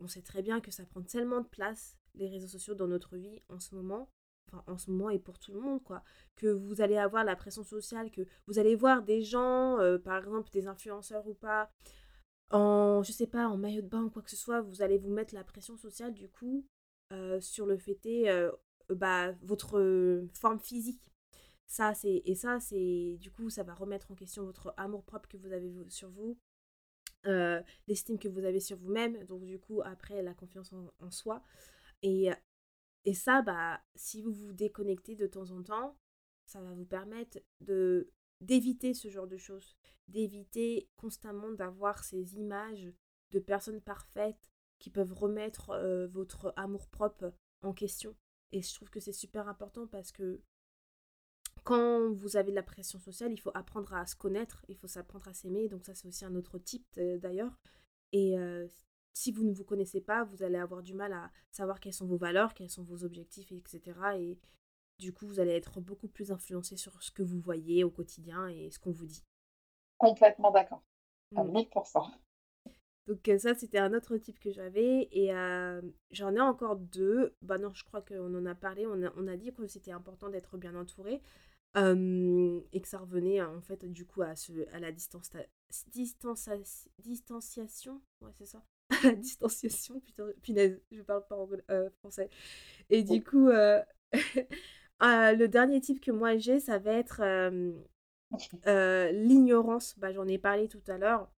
on 0.00 0.08
sait 0.08 0.22
très 0.22 0.42
bien 0.42 0.60
que 0.60 0.72
ça 0.72 0.84
prend 0.84 1.00
tellement 1.02 1.42
de 1.42 1.46
place 1.46 1.96
les 2.16 2.28
réseaux 2.28 2.48
sociaux 2.48 2.74
dans 2.74 2.88
notre 2.88 3.16
vie 3.16 3.40
en 3.48 3.60
ce 3.60 3.76
moment 3.76 4.10
enfin 4.48 4.64
en 4.66 4.78
ce 4.78 4.90
moment 4.90 5.10
et 5.10 5.20
pour 5.20 5.38
tout 5.38 5.52
le 5.52 5.60
monde 5.60 5.82
quoi 5.84 6.02
que 6.34 6.48
vous 6.48 6.80
allez 6.80 6.96
avoir 6.96 7.22
la 7.22 7.36
pression 7.36 7.62
sociale 7.62 8.10
que 8.10 8.22
vous 8.48 8.58
allez 8.58 8.74
voir 8.74 9.02
des 9.02 9.22
gens 9.22 9.78
par 10.04 10.18
exemple 10.18 10.50
des 10.50 10.66
influenceurs 10.66 11.26
ou 11.28 11.34
pas 11.34 11.70
en 12.50 13.02
je 13.02 13.12
sais 13.12 13.26
pas 13.26 13.48
en 13.48 13.56
maillot 13.56 13.82
de 13.82 13.88
bain 13.88 14.04
ou 14.04 14.10
quoi 14.10 14.22
que 14.22 14.30
ce 14.30 14.36
soit 14.36 14.60
vous 14.60 14.82
allez 14.82 14.98
vous 14.98 15.10
mettre 15.10 15.34
la 15.34 15.44
pression 15.44 15.76
sociale 15.76 16.14
du 16.14 16.28
coup 16.28 16.66
sur 17.40 17.66
le 17.66 17.76
fait 17.78 17.96
bah, 18.90 19.32
votre 19.42 20.26
forme 20.34 20.58
physique. 20.58 21.10
Ça, 21.66 21.94
c'est, 21.94 22.22
et 22.24 22.34
ça, 22.34 22.60
c'est, 22.60 23.16
du 23.20 23.30
coup, 23.30 23.50
ça 23.50 23.62
va 23.62 23.74
remettre 23.74 24.10
en 24.10 24.14
question 24.14 24.44
votre 24.44 24.74
amour-propre 24.76 25.28
que 25.28 25.36
vous 25.36 25.52
avez 25.52 25.72
sur 25.88 26.10
vous, 26.10 26.38
l'estime 27.88 28.18
que 28.18 28.28
vous 28.28 28.44
avez 28.44 28.60
sur 28.60 28.76
vous-même, 28.76 29.24
donc 29.24 29.44
du 29.44 29.58
coup, 29.58 29.80
après, 29.82 30.22
la 30.22 30.34
confiance 30.34 30.72
en, 30.72 31.10
soi. 31.10 31.42
Et, 32.02 32.30
et 33.04 33.14
ça, 33.14 33.42
bah, 33.42 33.80
si 33.94 34.22
vous 34.22 34.32
vous 34.32 34.52
déconnectez 34.52 35.16
de 35.16 35.26
temps 35.26 35.50
en 35.50 35.62
temps, 35.62 35.96
ça 36.46 36.60
va 36.60 36.72
vous 36.74 36.84
permettre 36.84 37.38
de 37.60 38.12
d'éviter 38.40 38.94
ce 38.94 39.08
genre 39.08 39.26
de 39.26 39.36
choses, 39.36 39.76
d'éviter 40.08 40.88
constamment 40.96 41.52
d'avoir 41.52 42.04
ces 42.04 42.36
images 42.36 42.92
de 43.30 43.38
personnes 43.38 43.80
parfaites 43.80 44.50
qui 44.78 44.90
peuvent 44.90 45.12
remettre 45.12 45.76
votre 46.12 46.52
amour-propre 46.56 47.32
en 47.62 47.72
question. 47.72 48.14
Et 48.52 48.62
je 48.62 48.74
trouve 48.74 48.90
que 48.90 49.00
c'est 49.00 49.12
super 49.12 49.48
important 49.48 49.86
parce 49.86 50.12
que 50.12 50.40
quand 51.64 52.12
vous 52.12 52.36
avez 52.36 52.50
de 52.50 52.56
la 52.56 52.62
pression 52.62 52.98
sociale, 52.98 53.32
il 53.32 53.40
faut 53.40 53.52
apprendre 53.54 53.94
à 53.94 54.06
se 54.06 54.14
connaître, 54.14 54.64
il 54.68 54.76
faut 54.76 54.86
s'apprendre 54.86 55.26
à 55.28 55.32
s'aimer. 55.32 55.68
Donc 55.68 55.84
ça, 55.84 55.94
c'est 55.94 56.06
aussi 56.06 56.24
un 56.24 56.34
autre 56.34 56.58
type 56.58 56.86
d'ailleurs. 57.18 57.58
Et 58.12 58.36
si 59.14 59.32
vous 59.32 59.44
ne 59.44 59.52
vous 59.52 59.64
connaissez 59.64 60.00
pas, 60.00 60.24
vous 60.24 60.42
allez 60.42 60.58
avoir 60.58 60.82
du 60.82 60.92
mal 60.92 61.12
à 61.12 61.32
savoir 61.50 61.80
quelles 61.80 61.94
sont 61.94 62.06
vos 62.06 62.18
valeurs, 62.18 62.52
quels 62.52 62.68
sont 62.68 62.82
vos 62.82 63.04
objectifs, 63.04 63.50
etc. 63.52 63.98
Et 64.18 64.38
du 64.98 65.12
coup, 65.12 65.26
vous 65.26 65.40
allez 65.40 65.52
être 65.52 65.80
beaucoup 65.80 66.08
plus 66.08 66.32
influencé 66.32 66.76
sur 66.76 67.02
ce 67.02 67.10
que 67.10 67.22
vous 67.22 67.40
voyez 67.40 67.84
au 67.84 67.90
quotidien 67.90 68.48
et 68.48 68.70
ce 68.70 68.78
qu'on 68.78 68.92
vous 68.92 69.06
dit. 69.06 69.24
Complètement 69.98 70.50
d'accord. 70.50 70.82
À 71.36 71.44
1000%. 71.44 72.08
Mmh. 72.08 72.70
Donc 73.06 73.30
ça, 73.38 73.54
c'était 73.54 73.78
un 73.78 73.92
autre 73.92 74.16
type 74.16 74.38
que 74.40 74.50
j'avais. 74.50 75.08
Et 75.12 75.28
j'en 76.10 76.34
ai 76.34 76.40
encore 76.40 76.76
deux. 76.76 77.34
Bah 77.42 77.58
non, 77.58 77.72
je 77.74 77.84
crois 77.84 78.02
qu'on 78.02 78.34
en 78.34 78.46
a 78.46 78.54
parlé. 78.54 78.86
On 78.86 79.02
a, 79.04 79.12
on 79.16 79.26
a 79.26 79.36
dit 79.36 79.52
que 79.52 79.66
c'était 79.66 79.92
important 79.92 80.28
d'être 80.28 80.56
bien 80.56 80.74
entouré. 80.74 81.20
et 81.76 82.80
que 82.80 82.88
ça 82.88 82.98
revenait 82.98 83.42
en 83.42 83.60
fait 83.60 83.84
du 83.84 84.06
coup 84.06 84.22
à, 84.22 84.36
ce, 84.36 84.52
à 84.72 84.80
la 84.80 84.92
distance, 84.92 85.30
distanciation. 86.98 88.00
Ouais, 88.20 88.32
c'est 88.38 88.46
ça. 88.46 88.62
la 89.02 89.12
distanciation, 89.12 90.00
putain, 90.00 90.28
punaise, 90.42 90.80
je 90.90 91.02
parle 91.02 91.26
pas 91.26 91.36
français. 91.98 92.30
Et 92.90 93.02
du 93.02 93.22
coup, 93.22 93.50
le 95.04 95.46
dernier 95.46 95.80
type 95.80 96.00
que 96.00 96.10
moi 96.10 96.36
j'ai, 96.36 96.60
ça 96.60 96.78
va 96.78 96.92
être 96.92 97.22
l'ignorance. 99.12 99.98
Bah, 99.98 100.12
J'en 100.12 100.26
ai 100.26 100.38
parlé 100.38 100.68
tout 100.68 100.82
à 100.88 100.98
l'heure 100.98 101.30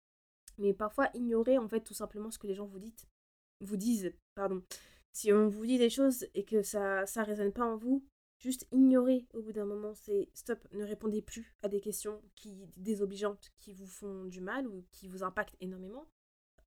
mais 0.59 0.73
parfois 0.73 1.11
ignorer 1.15 1.59
en 1.59 1.69
fait 1.69 1.81
tout 1.81 1.95
simplement 1.95 2.31
ce 2.31 2.39
que 2.39 2.47
les 2.47 2.55
gens 2.55 2.67
vous 2.67 2.79
disent. 2.79 3.09
Vous 3.61 3.77
disent, 3.77 4.13
pardon. 4.35 4.63
Si 5.13 5.33
on 5.33 5.49
vous 5.49 5.67
dit 5.67 5.79
des 5.79 5.91
choses 5.91 6.27
et 6.35 6.45
que 6.45 6.63
ça 6.63 7.07
ça 7.07 7.23
résonne 7.23 7.53
pas 7.53 7.65
en 7.65 7.77
vous, 7.77 8.05
juste 8.39 8.67
ignorer 8.73 9.27
au 9.33 9.43
bout 9.43 9.53
d'un 9.53 9.65
moment, 9.65 9.95
c'est 9.95 10.29
stop, 10.35 10.59
ne 10.73 10.85
répondez 10.85 11.23
plus 11.23 11.55
à 11.63 11.69
des 11.69 11.81
questions 11.81 12.21
qui 12.35 12.67
désobligeantes 12.77 13.53
qui 13.59 13.73
vous 13.73 13.87
font 13.87 14.25
du 14.25 14.41
mal 14.41 14.67
ou 14.67 14.85
qui 14.91 15.09
vous 15.09 15.23
impactent 15.23 15.57
énormément. 15.61 16.07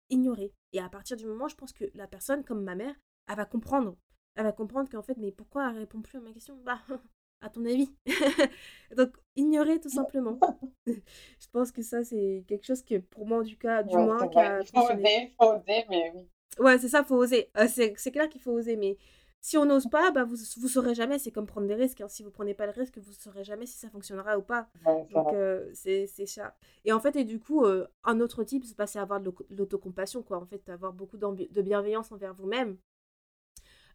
Ignorer. 0.10 0.54
Et 0.72 0.80
à 0.80 0.90
partir 0.90 1.18
du 1.18 1.26
moment, 1.26 1.50
je 1.50 1.56
pense 1.56 1.74
que 1.74 1.86
la 1.94 2.08
personne 2.08 2.46
comme 2.46 2.64
ma 2.64 2.76
mère, 2.76 2.96
elle 3.28 3.36
va 3.36 3.46
comprendre. 3.46 3.98
Elle 4.38 4.44
va 4.44 4.52
comprendre 4.52 4.88
qu'en 4.90 5.02
fait, 5.02 5.18
mais 5.18 5.32
pourquoi 5.32 5.70
elle 5.70 5.80
répond 5.80 6.00
plus 6.00 6.20
à 6.20 6.22
ma 6.22 6.32
question? 6.32 6.56
Bah, 6.64 6.80
à 7.42 7.50
ton 7.50 7.66
avis 7.66 7.92
Donc, 8.96 9.10
ignorer 9.36 9.80
tout 9.80 9.90
simplement. 9.90 10.40
je 10.88 11.48
pense 11.52 11.72
que 11.72 11.82
ça, 11.82 12.04
c'est 12.04 12.46
quelque 12.48 12.66
chose 12.66 12.84
que, 12.84 13.00
pour 13.00 13.26
moi, 13.26 13.44
du 13.44 13.58
cas, 13.58 13.82
du 13.82 13.98
moins, 13.98 14.28
qui 14.28 14.38
a 14.38 14.62
Il 14.62 14.68
faut 14.68 14.86
oser, 14.86 15.34
faut 15.40 15.54
oser, 15.54 15.86
mais 15.90 16.12
oui. 16.16 16.30
Ouais, 16.60 16.78
c'est 16.78 16.88
ça, 16.88 17.04
faut 17.04 17.16
oser. 17.16 17.50
Euh, 17.58 17.68
c'est 17.68 18.12
clair 18.12 18.30
qu'il 18.30 18.42
faut 18.42 18.52
oser, 18.52 18.78
mais 18.78 18.98
si 19.42 19.58
on 19.58 19.66
n'ose 19.66 19.88
pas, 19.88 20.12
bah, 20.12 20.24
vous 20.24 20.36
ne 20.36 20.68
saurez 20.68 20.94
jamais. 20.94 21.18
C'est 21.18 21.32
comme 21.32 21.48
prendre 21.48 21.68
des 21.68 21.76
risques. 21.76 22.02
Hein. 22.02 22.08
Si 22.08 22.22
vous 22.22 22.32
prenez 22.32 22.54
pas 22.54 22.66
le 22.68 22.74
risque, 22.74 23.00
vous 23.00 23.10
ne 23.10 23.16
saurez 23.16 23.44
jamais 23.44 23.66
si 23.66 23.78
ça 23.78 23.90
fonctionnera 23.90 24.38
ou 24.38 24.44
pas. 24.44 24.70
Donc, 25.12 25.34
euh, 25.34 25.68
c'est 25.74 26.08
ça. 26.26 26.56
Et 26.86 26.94
en 26.94 27.00
fait, 27.00 27.16
et 27.16 27.24
du 27.24 27.40
coup, 27.40 27.66
euh, 27.66 27.88
un 28.04 28.20
autre 28.20 28.44
type, 28.44 28.66
c'est 28.66 29.00
avoir 29.00 29.20
de 29.20 29.32
l'autocompassion, 29.50 30.22
quoi. 30.22 30.38
En 30.38 30.46
fait, 30.46 30.68
avoir 30.70 30.94
beaucoup 30.94 31.18
de 31.18 31.62
bienveillance 31.62 32.12
envers 32.12 32.34
vous-même. 32.34 32.78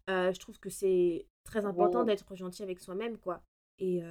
Je 0.09 0.38
trouve 0.38 0.59
que 0.59 0.70
c'est 0.70 1.26
très 1.44 1.64
important 1.64 2.05
d'être 2.05 2.34
gentil 2.34 2.62
avec 2.62 2.80
soi-même, 2.80 3.18
quoi. 3.18 3.42
Et 3.78 4.03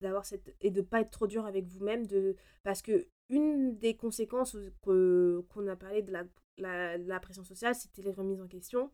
d'avoir 0.00 0.24
cette 0.26 0.54
et 0.60 0.70
de 0.70 0.82
pas 0.82 1.00
être 1.00 1.10
trop 1.10 1.26
dur 1.26 1.46
avec 1.46 1.66
vous-même 1.66 2.06
de 2.06 2.36
parce 2.62 2.82
que 2.82 3.06
une 3.28 3.76
des 3.78 3.96
conséquences 3.96 4.56
que 4.82 5.44
qu'on 5.48 5.66
a 5.66 5.76
parlé 5.76 6.02
de 6.02 6.12
la, 6.12 6.96
la, 6.98 7.20
pression 7.20 7.44
sociale 7.44 7.74
c'était 7.74 8.02
les 8.02 8.12
remises 8.12 8.40
en 8.40 8.48
question. 8.48 8.90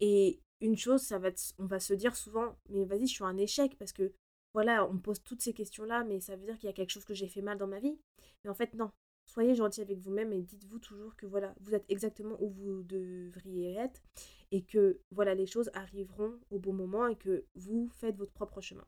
Et 0.00 0.40
une 0.60 0.76
chose 0.76 1.02
ça 1.02 1.18
va 1.18 1.28
on 1.58 1.66
va 1.66 1.80
se 1.80 1.94
dire 1.94 2.16
souvent 2.16 2.56
mais 2.68 2.84
vas-y 2.84 3.06
je 3.06 3.14
suis 3.14 3.24
un 3.24 3.36
échec 3.36 3.76
parce 3.78 3.92
que 3.92 4.12
voilà 4.54 4.88
on 4.88 4.98
pose 4.98 5.22
toutes 5.22 5.42
ces 5.42 5.52
questions 5.54 5.84
là 5.84 6.04
mais 6.04 6.20
ça 6.20 6.36
veut 6.36 6.44
dire 6.44 6.58
qu'il 6.58 6.66
y 6.66 6.70
a 6.70 6.74
quelque 6.74 6.90
chose 6.90 7.04
que 7.04 7.14
j'ai 7.14 7.28
fait 7.28 7.42
mal 7.42 7.58
dans 7.58 7.68
ma 7.68 7.80
vie. 7.80 7.98
Mais 8.44 8.50
en 8.50 8.54
fait 8.54 8.74
non 8.74 8.90
soyez 9.30 9.54
gentil 9.54 9.80
avec 9.80 9.98
vous-même 9.98 10.32
et 10.32 10.42
dites-vous 10.42 10.78
toujours 10.78 11.14
que 11.16 11.26
voilà 11.26 11.54
vous 11.60 11.74
êtes 11.74 11.84
exactement 11.88 12.36
où 12.40 12.48
vous 12.48 12.82
devriez 12.82 13.76
être 13.76 14.02
et 14.50 14.62
que 14.62 15.00
voilà 15.12 15.34
les 15.34 15.46
choses 15.46 15.70
arriveront 15.74 16.34
au 16.50 16.58
bon 16.58 16.72
moment 16.72 17.06
et 17.06 17.16
que 17.16 17.46
vous 17.54 17.88
faites 18.00 18.16
votre 18.16 18.32
propre 18.32 18.60
chemin. 18.60 18.84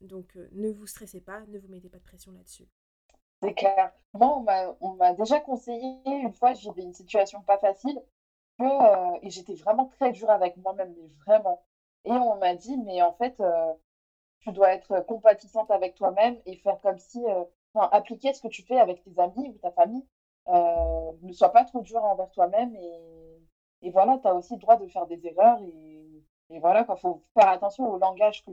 Donc 0.00 0.36
euh, 0.36 0.48
ne 0.52 0.70
vous 0.70 0.86
stressez 0.86 1.20
pas, 1.20 1.40
ne 1.48 1.58
vous 1.58 1.68
mettez 1.68 1.88
pas 1.88 1.98
de 1.98 2.04
pression 2.04 2.32
là-dessus. 2.32 2.68
C'est 3.42 3.52
clair. 3.52 3.92
Moi, 4.14 4.76
on 4.80 4.94
m'a 4.94 5.12
déjà 5.12 5.40
conseillé, 5.40 6.00
une 6.06 6.32
fois, 6.32 6.54
j'avais 6.54 6.82
une 6.82 6.94
situation 6.94 7.42
pas 7.42 7.58
facile, 7.58 8.00
euh, 8.62 9.18
et 9.20 9.28
j'étais 9.28 9.54
vraiment 9.54 9.86
très 9.86 10.10
dure 10.12 10.30
avec 10.30 10.56
moi-même, 10.56 10.94
mais 10.96 11.08
vraiment. 11.26 11.62
Et 12.06 12.12
on 12.12 12.36
m'a 12.38 12.54
dit, 12.54 12.78
mais 12.78 13.02
en 13.02 13.12
fait, 13.12 13.38
euh, 13.40 13.74
tu 14.40 14.52
dois 14.52 14.72
être 14.72 15.00
compatissante 15.02 15.70
avec 15.70 15.96
toi-même 15.96 16.40
et 16.46 16.56
faire 16.56 16.80
comme 16.80 16.98
si, 16.98 17.22
enfin, 17.76 17.88
appliquer 17.92 18.32
ce 18.32 18.42
que 18.42 18.48
tu 18.48 18.62
fais 18.62 18.78
avec 18.78 19.02
tes 19.04 19.18
amis 19.20 19.48
ou 19.48 19.58
ta 19.58 19.70
famille. 19.72 20.06
ne 20.48 21.32
sois 21.32 21.52
pas 21.52 21.64
trop 21.64 21.80
dur 21.82 22.02
envers 22.04 22.30
toi-même 22.30 22.74
et 22.76 23.16
et 23.82 23.90
voilà, 23.90 24.18
tu 24.18 24.26
as 24.26 24.34
aussi 24.34 24.54
le 24.54 24.60
droit 24.60 24.76
de 24.76 24.86
faire 24.88 25.06
des 25.06 25.24
erreurs 25.26 25.60
et, 25.62 26.24
et 26.50 26.58
voilà, 26.58 26.86
il 26.88 26.96
faut 26.98 27.22
faire 27.34 27.48
attention 27.48 27.88
au 27.88 27.98
langage 27.98 28.44
que 28.44 28.50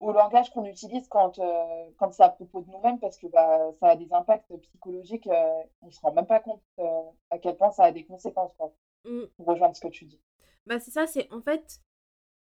au 0.00 0.12
langage 0.12 0.50
qu'on 0.50 0.66
utilise 0.66 1.08
quand, 1.08 1.38
euh, 1.38 1.90
quand 1.96 2.12
c'est 2.12 2.22
à 2.22 2.28
propos 2.28 2.60
de 2.60 2.70
nous-mêmes 2.70 2.98
parce 3.00 3.16
que 3.16 3.26
bah, 3.28 3.72
ça 3.80 3.88
a 3.88 3.96
des 3.96 4.12
impacts 4.12 4.54
psychologiques, 4.58 5.26
euh, 5.26 5.62
on 5.80 5.86
ne 5.86 5.90
se 5.90 6.00
rend 6.00 6.12
même 6.12 6.26
pas 6.26 6.40
compte 6.40 6.62
euh, 6.78 7.02
à 7.30 7.38
quel 7.38 7.56
point 7.56 7.70
ça 7.70 7.84
a 7.84 7.92
des 7.92 8.04
conséquences, 8.04 8.52
quoi, 8.58 8.74
mmh. 9.04 9.22
pour 9.36 9.46
rejoindre 9.46 9.74
ce 9.74 9.80
que 9.80 9.88
tu 9.88 10.04
dis. 10.04 10.20
Bah, 10.66 10.78
c'est 10.80 10.90
ça, 10.90 11.06
c'est 11.06 11.32
en 11.32 11.40
fait 11.40 11.80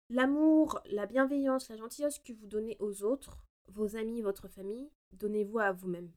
l'amour, 0.09 0.81
la 0.87 1.07
bienveillance, 1.07 1.69
la 1.69 1.77
gentillesse 1.77 2.19
que 2.19 2.33
vous 2.33 2.47
donnez 2.47 2.77
aux 2.81 3.05
autres, 3.05 3.39
vos 3.69 3.97
amis, 3.97 4.23
votre 4.23 4.49
famille, 4.49 4.91
donnez-vous 5.13 5.59
à 5.59 5.73
vous-même. 5.73 6.11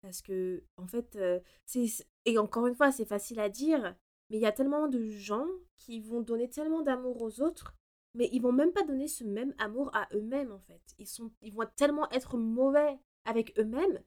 Parce 0.00 0.22
que, 0.22 0.62
en 0.76 0.86
fait, 0.86 1.18
c'est. 1.64 1.86
Et 2.24 2.38
encore 2.38 2.66
une 2.66 2.74
fois, 2.74 2.92
c'est 2.92 3.04
facile 3.04 3.40
à 3.40 3.48
dire, 3.48 3.96
mais 4.30 4.36
il 4.36 4.42
y 4.42 4.46
a 4.46 4.52
tellement 4.52 4.88
de 4.88 5.08
gens 5.08 5.46
qui 5.76 6.00
vont 6.00 6.20
donner 6.20 6.48
tellement 6.48 6.82
d'amour 6.82 7.22
aux 7.22 7.40
autres, 7.40 7.74
mais 8.14 8.28
ils 8.32 8.42
vont 8.42 8.52
même 8.52 8.72
pas 8.72 8.82
donner 8.82 9.08
ce 9.08 9.24
même 9.24 9.54
amour 9.58 9.90
à 9.94 10.08
eux-mêmes 10.14 10.52
en 10.52 10.58
fait. 10.60 10.82
Ils, 10.98 11.06
sont, 11.06 11.30
ils 11.40 11.54
vont 11.54 11.66
tellement 11.76 12.10
être 12.10 12.36
mauvais 12.36 12.98
avec 13.24 13.58
eux-mêmes. 13.58 14.02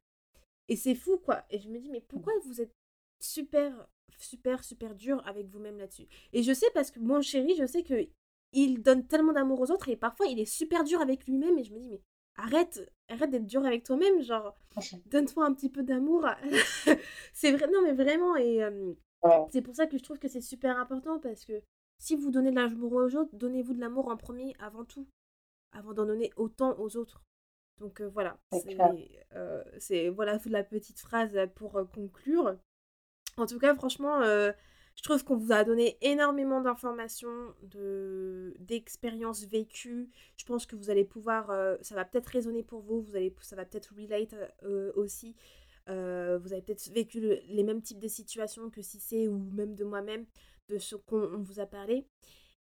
Et 0.68 0.76
c'est 0.76 0.96
fou 0.96 1.18
quoi. 1.18 1.44
Et 1.50 1.60
je 1.60 1.70
me 1.70 1.80
dis, 1.80 1.90
mais 1.90 2.02
pourquoi 2.02 2.34
vous 2.46 2.62
êtes 2.62 2.76
super, 3.20 3.88
super, 4.18 4.64
super 4.64 4.96
dur 4.96 5.26
avec 5.26 5.48
vous-même 5.48 5.78
là-dessus? 5.78 6.08
Et 6.34 6.44
je 6.44 6.54
sais 6.54 6.70
parce 6.74 6.92
que 6.92 7.00
mon 7.00 7.22
chéri, 7.22 7.56
je 7.58 7.66
sais 7.66 7.84
que 7.84 8.08
il 8.54 8.82
donne 8.82 9.08
tellement 9.08 9.34
d'amour 9.34 9.62
aux 9.62 9.72
autres 9.72 9.90
et 9.90 9.96
parfois 9.96 10.28
il 10.28 10.40
est 10.40 10.46
super 10.46 10.84
dur 10.84 11.00
avec 11.00 11.26
lui-même 11.26 11.58
et 11.58 11.64
je 11.64 11.74
me 11.74 11.80
dis, 11.80 11.88
mais 11.88 12.02
arrête, 12.36 12.92
arrête 13.12 13.30
d'être 13.30 13.46
dur 13.46 13.66
avec 13.66 13.84
toi-même, 13.84 14.22
genre, 14.22 14.56
donne-toi 15.08 15.46
un 15.46 15.54
petit 15.54 15.70
peu 15.70 15.84
d'amour. 15.84 16.26
c'est 17.34 17.52
vrai, 17.52 17.68
non 17.72 17.82
mais 17.84 17.94
vraiment, 17.94 18.36
et 18.36 18.62
c'est 19.52 19.62
pour 19.62 19.76
ça 19.76 19.88
que 19.88 19.98
je 19.98 20.04
trouve 20.04 20.20
que 20.20 20.28
c'est 20.28 20.42
super 20.42 20.78
important 20.78 21.20
parce 21.20 21.46
que 21.46 21.62
si 21.98 22.16
vous 22.16 22.32
donnez 22.32 22.52
de 22.52 22.56
l'amour 22.56 22.94
aux 22.94 23.16
autres, 23.16 23.36
donnez-vous 23.36 23.74
de 23.74 23.80
l'amour 23.80 24.08
en 24.08 24.18
premier 24.18 24.56
avant 24.60 24.86
tout, 24.86 25.08
avant 25.72 25.94
d'en 25.94 26.06
donner 26.06 26.32
autant 26.36 26.78
aux 26.80 26.98
autres. 26.98 27.24
Donc 27.80 28.02
voilà, 28.02 28.38
c'est 29.80 30.10
voilà 30.10 30.40
la 30.46 30.64
petite 30.64 31.00
phrase 31.00 31.38
pour 31.56 31.80
conclure. 31.94 32.58
En 33.38 33.46
tout 33.46 33.60
cas, 33.60 33.76
franchement, 33.76 34.22
je 35.02 35.10
trouve 35.10 35.24
qu'on 35.24 35.36
vous 35.36 35.52
a 35.52 35.64
donné 35.64 35.98
énormément 36.02 36.62
d'informations, 36.62 37.56
de, 37.64 38.54
d'expériences 38.60 39.46
vécues. 39.46 40.12
Je 40.38 40.46
pense 40.46 40.68
que 40.68 40.76
vous 40.76 40.92
allez 40.92 41.04
pouvoir, 41.06 41.50
euh, 41.50 41.76
ça 41.82 41.96
va 41.96 42.06
peut-être 42.06 42.28
résonner 42.28 42.62
pour 42.62 42.82
vous, 42.82 43.02
vous 43.02 43.16
allez, 43.16 43.36
ça 43.42 43.56
va 43.56 43.66
peut-être 43.66 43.96
relate 43.98 44.36
euh, 44.62 44.92
aussi. 44.94 45.36
Euh, 45.90 46.38
vous 46.38 46.54
avez 46.54 46.62
peut-être 46.62 46.88
vécu 46.94 47.20
les 47.20 47.64
mêmes 47.64 47.82
types 47.82 47.98
de 47.98 48.08
situations 48.08 48.70
que 48.70 48.84
si 48.84 49.00
c'est 49.00 49.28
ou 49.28 49.40
même 49.40 49.74
de 49.74 49.84
moi-même, 49.84 50.28
de 50.70 50.78
ce 50.78 50.96
qu'on 50.96 51.42
vous 51.42 51.60
a 51.60 51.66
parlé. 51.66 52.06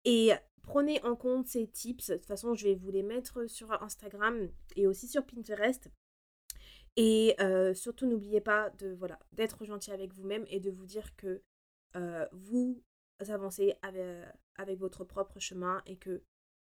Et 0.03 0.31
prenez 0.61 1.01
en 1.05 1.15
compte 1.15 1.47
ces 1.47 1.67
tips. 1.67 2.09
De 2.09 2.15
toute 2.15 2.25
façon, 2.25 2.53
je 2.53 2.65
vais 2.65 2.75
vous 2.75 2.91
les 2.91 3.03
mettre 3.03 3.49
sur 3.49 3.71
Instagram 3.81 4.49
et 4.75 4.87
aussi 4.87 5.07
sur 5.07 5.25
Pinterest. 5.25 5.89
Et 6.97 7.37
surtout, 7.75 8.07
n'oubliez 8.07 8.41
pas 8.41 8.73
voilà 8.97 9.19
d'être 9.31 9.63
gentil 9.63 9.91
avec 9.91 10.13
vous-même 10.13 10.45
et 10.49 10.59
de 10.59 10.69
vous 10.69 10.85
dire 10.85 11.15
que 11.15 11.41
euh, 11.95 12.25
vous 12.31 12.81
avancez 13.29 13.75
avec, 13.81 14.79
votre 14.79 15.03
propre 15.03 15.39
chemin 15.39 15.81
et 15.85 15.97
que 15.97 16.23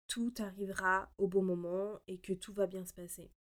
tout 0.07 0.33
arrivera 0.39 1.09
au 1.17 1.27
bon 1.27 1.43
moment 1.43 1.99
et 2.07 2.17
que 2.17 2.33
tout 2.33 2.53
va 2.53 2.65
bien 2.65 2.85
se 2.85 2.93
passer. 2.93 3.31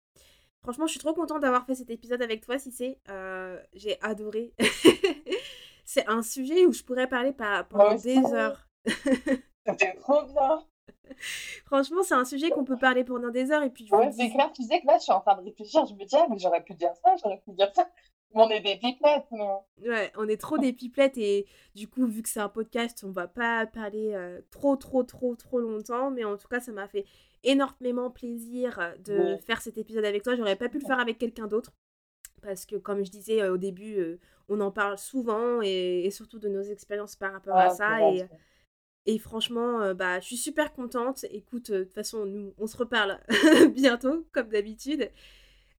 Franchement, 0.60 0.86
je 0.86 0.92
suis 0.92 1.00
trop 1.00 1.14
contente 1.14 1.40
d'avoir 1.40 1.64
fait 1.64 1.76
cet 1.76 1.90
épisode 1.90 2.20
avec 2.20 2.44
toi, 2.44 2.58
si 2.58 2.72
c'est. 2.72 2.98
Euh, 3.08 3.62
j'ai 3.74 4.00
adoré. 4.02 4.54
c'est 5.84 6.06
un 6.08 6.22
sujet 6.22 6.66
où 6.66 6.72
je 6.72 6.82
pourrais 6.82 7.08
parler 7.08 7.32
pendant 7.32 7.94
des 7.94 8.18
heures. 8.32 8.68
C'était 9.66 9.94
trop 9.94 10.24
bien. 10.24 10.64
Franchement, 11.66 12.02
c'est 12.02 12.14
un 12.14 12.24
sujet 12.24 12.50
qu'on 12.50 12.64
peut 12.64 12.76
parler 12.76 13.04
pendant 13.04 13.30
des 13.30 13.50
heures 13.50 13.62
et 13.62 13.70
puis. 13.70 13.88
Ouais, 13.92 14.10
c'est 14.12 14.30
clair. 14.30 14.52
Tu 14.52 14.62
sais 14.64 14.80
que 14.80 14.86
là, 14.86 14.98
je 14.98 15.04
suis 15.04 15.12
en 15.12 15.20
train 15.20 15.36
de 15.36 15.44
réfléchir. 15.44 15.86
Je 15.86 15.94
me 15.94 16.04
dis, 16.04 16.16
ah, 16.16 16.26
mais 16.28 16.38
j'aurais 16.38 16.62
pu 16.62 16.74
dire 16.74 16.92
ça, 17.04 17.14
j'aurais 17.22 17.38
pu 17.38 17.52
dire 17.52 17.70
ça. 17.74 17.88
On 18.34 18.48
est 18.50 18.60
des 18.60 18.76
pipelettes, 18.76 19.30
non 19.32 19.62
Ouais, 19.82 20.12
on 20.16 20.28
est 20.28 20.36
trop 20.36 20.58
des 20.58 20.72
pipelettes 20.72 21.16
et 21.16 21.46
du 21.74 21.88
coup, 21.88 22.06
vu 22.06 22.22
que 22.22 22.28
c'est 22.28 22.40
un 22.40 22.48
podcast, 22.48 23.02
on 23.04 23.10
va 23.10 23.26
pas 23.26 23.66
parler 23.66 24.12
euh, 24.14 24.40
trop, 24.50 24.76
trop, 24.76 25.02
trop, 25.02 25.34
trop 25.34 25.60
longtemps. 25.60 26.10
Mais 26.10 26.24
en 26.24 26.36
tout 26.36 26.48
cas, 26.48 26.60
ça 26.60 26.72
m'a 26.72 26.88
fait 26.88 27.06
énormément 27.42 28.10
plaisir 28.10 28.78
euh, 28.80 28.94
de 28.98 29.36
faire 29.42 29.62
cet 29.62 29.78
épisode 29.78 30.04
avec 30.04 30.22
toi. 30.22 30.36
J'aurais 30.36 30.56
pas 30.56 30.68
pu 30.68 30.78
le 30.78 30.84
faire 30.84 31.00
avec 31.00 31.18
quelqu'un 31.18 31.46
d'autre 31.46 31.72
parce 32.42 32.66
que, 32.66 32.76
comme 32.76 33.04
je 33.04 33.10
disais 33.10 33.42
euh, 33.42 33.54
au 33.54 33.56
début, 33.56 34.18
on 34.48 34.60
en 34.60 34.70
parle 34.70 34.98
souvent 34.98 35.60
et, 35.62 36.08
surtout 36.10 36.38
de 36.38 36.48
nos 36.48 36.62
expériences 36.62 37.16
par 37.16 37.32
rapport 37.32 37.56
à 37.56 37.70
ça. 37.70 38.12
Et, 38.12 38.26
et 39.06 39.18
franchement, 39.18 39.94
bah, 39.94 40.20
je 40.20 40.26
suis 40.26 40.36
super 40.36 40.74
contente. 40.74 41.24
Écoute, 41.30 41.70
de 41.70 41.84
toute 41.84 41.94
façon, 41.94 42.26
nous, 42.26 42.52
on 42.58 42.66
se 42.66 42.76
reparle 42.76 43.20
bientôt, 43.74 44.26
comme 44.32 44.50
d'habitude. 44.50 45.10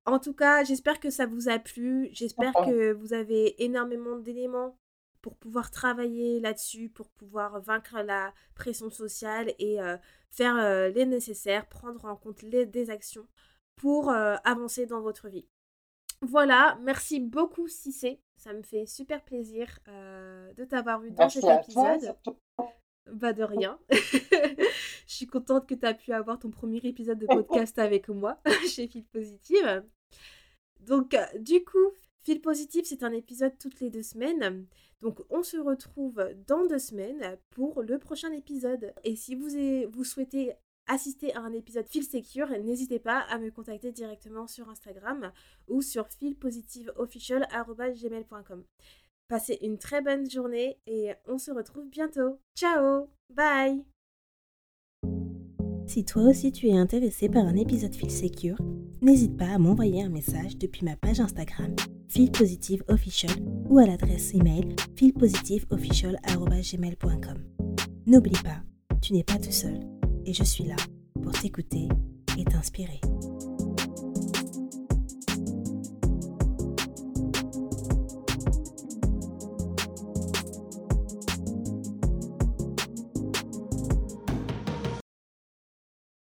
En 0.06 0.20
tout 0.20 0.34
cas, 0.34 0.64
j'espère 0.64 1.00
que 1.00 1.10
ça 1.10 1.26
vous 1.26 1.50
a 1.50 1.60
plu. 1.60 2.10
J'espère 2.12 2.54
que 2.54 2.93
vous 2.93 3.14
avez 3.14 3.64
énormément 3.64 4.16
d'éléments 4.18 4.76
pour 5.22 5.36
pouvoir 5.36 5.72
travailler 5.72 6.39
là-dessus, 6.39 6.89
pour 6.89 7.10
pouvoir 7.10 7.60
vaincre 7.62 8.02
la 8.02 8.34
pression 8.56 8.89
sociale 8.89 9.54
et 9.60 9.82
euh, 9.82 9.97
faire 10.30 10.56
euh, 10.58 10.89
les 10.89 11.06
nécessaires, 11.06 11.68
prendre 11.68 12.06
en 12.06 12.16
compte 12.16 12.41
les, 12.41 12.66
des 12.66 12.89
actions 12.89 13.28
pour 13.76 14.10
euh, 14.10 14.36
avancer 14.43 14.86
dans 14.86 15.02
votre 15.02 15.28
vie. 15.28 15.47
Voilà, 16.22 16.78
merci 16.82 17.20
beaucoup 17.20 17.68
Cissé. 17.68 18.22
Ça 18.36 18.54
me 18.54 18.62
fait 18.62 18.86
super 18.86 19.24
plaisir 19.24 19.80
de 19.88 20.66
t'avoir 20.66 21.00
vu 21.00 21.12
dans 21.12 21.30
cet 21.30 21.43
épisode. 21.43 22.16
Bah 23.14 23.34
de 23.34 23.43
rien. 23.43 23.80
Je 25.07 25.16
suis 25.16 25.28
contente 25.28 25.68
que 25.68 25.76
tu 25.76 25.86
as 25.86 25.93
pu 25.93 26.14
avoir 26.14 26.39
ton 26.39 26.49
premier 26.49 26.80
épisode 26.84 27.20
de 27.20 27.26
podcast 27.26 27.78
avec 27.80 28.10
moi 28.10 28.39
chez 28.68 28.88
Fil 28.88 29.05
Positive. 29.05 29.84
Donc, 30.82 31.14
euh, 31.14 31.26
du 31.39 31.64
coup, 31.64 31.93
Fil 32.24 32.41
Positif, 32.41 32.86
c'est 32.86 33.03
un 33.03 33.12
épisode 33.12 33.57
toutes 33.57 33.80
les 33.80 33.89
deux 33.89 34.03
semaines. 34.03 34.66
Donc, 35.01 35.20
on 35.30 35.43
se 35.43 35.57
retrouve 35.57 36.34
dans 36.47 36.66
deux 36.66 36.80
semaines 36.80 37.38
pour 37.51 37.82
le 37.82 37.99
prochain 37.99 38.32
épisode. 38.32 38.93
Et 39.03 39.16
si 39.16 39.36
vous, 39.36 39.49
vous 39.91 40.03
souhaitez 40.03 40.53
assister 40.88 41.34
à 41.36 41.41
un 41.41 41.53
épisode 41.53 41.88
Fil 41.88 42.03
Secure, 42.03 42.49
n'hésitez 42.49 42.99
pas 42.99 43.20
à 43.20 43.38
me 43.38 43.51
contacter 43.51 43.91
directement 43.91 44.47
sur 44.47 44.70
Instagram 44.70 45.32
ou 45.68 45.82
sur 45.82 46.07
filpositiveofficial.gmail.com. 46.07 48.64
Passez 49.30 49.60
une 49.62 49.78
très 49.78 50.02
bonne 50.02 50.30
journée 50.30 50.78
et 50.88 51.12
on 51.28 51.38
se 51.38 51.52
retrouve 51.52 51.88
bientôt. 51.88 52.40
Ciao 52.56 53.08
Bye 53.32 53.86
Si 55.86 56.04
toi 56.04 56.24
aussi 56.24 56.52
tu 56.52 56.68
es 56.68 56.76
intéressé 56.76 57.30
par 57.30 57.46
un 57.46 57.56
épisode 57.56 57.94
Fil 57.94 58.10
Secure, 58.10 58.58
n'hésite 59.04 59.38
pas 59.38 59.50
à 59.50 59.60
m'envoyer 59.60 60.02
un 60.02 60.10
message 60.10 60.58
depuis 60.58 60.84
ma 60.84 60.96
page 60.96 61.20
Instagram 61.20 61.76
Feel 62.10 62.32
Positive 62.32 62.84
Official 62.88 63.36
ou 63.70 63.78
à 63.78 63.86
l'adresse 63.86 64.34
email 64.34 64.76
feelpositiveofficial.gmail.com. 64.96 67.38
N'oublie 68.08 68.42
pas, 68.44 68.64
tu 69.00 69.14
n'es 69.14 69.24
pas 69.24 69.38
tout 69.38 69.52
seul 69.52 69.80
et 70.26 70.34
je 70.34 70.44
suis 70.44 70.64
là 70.64 70.76
pour 71.22 71.34
t'écouter 71.34 71.88
et 72.36 72.46
t'inspirer. 72.46 73.00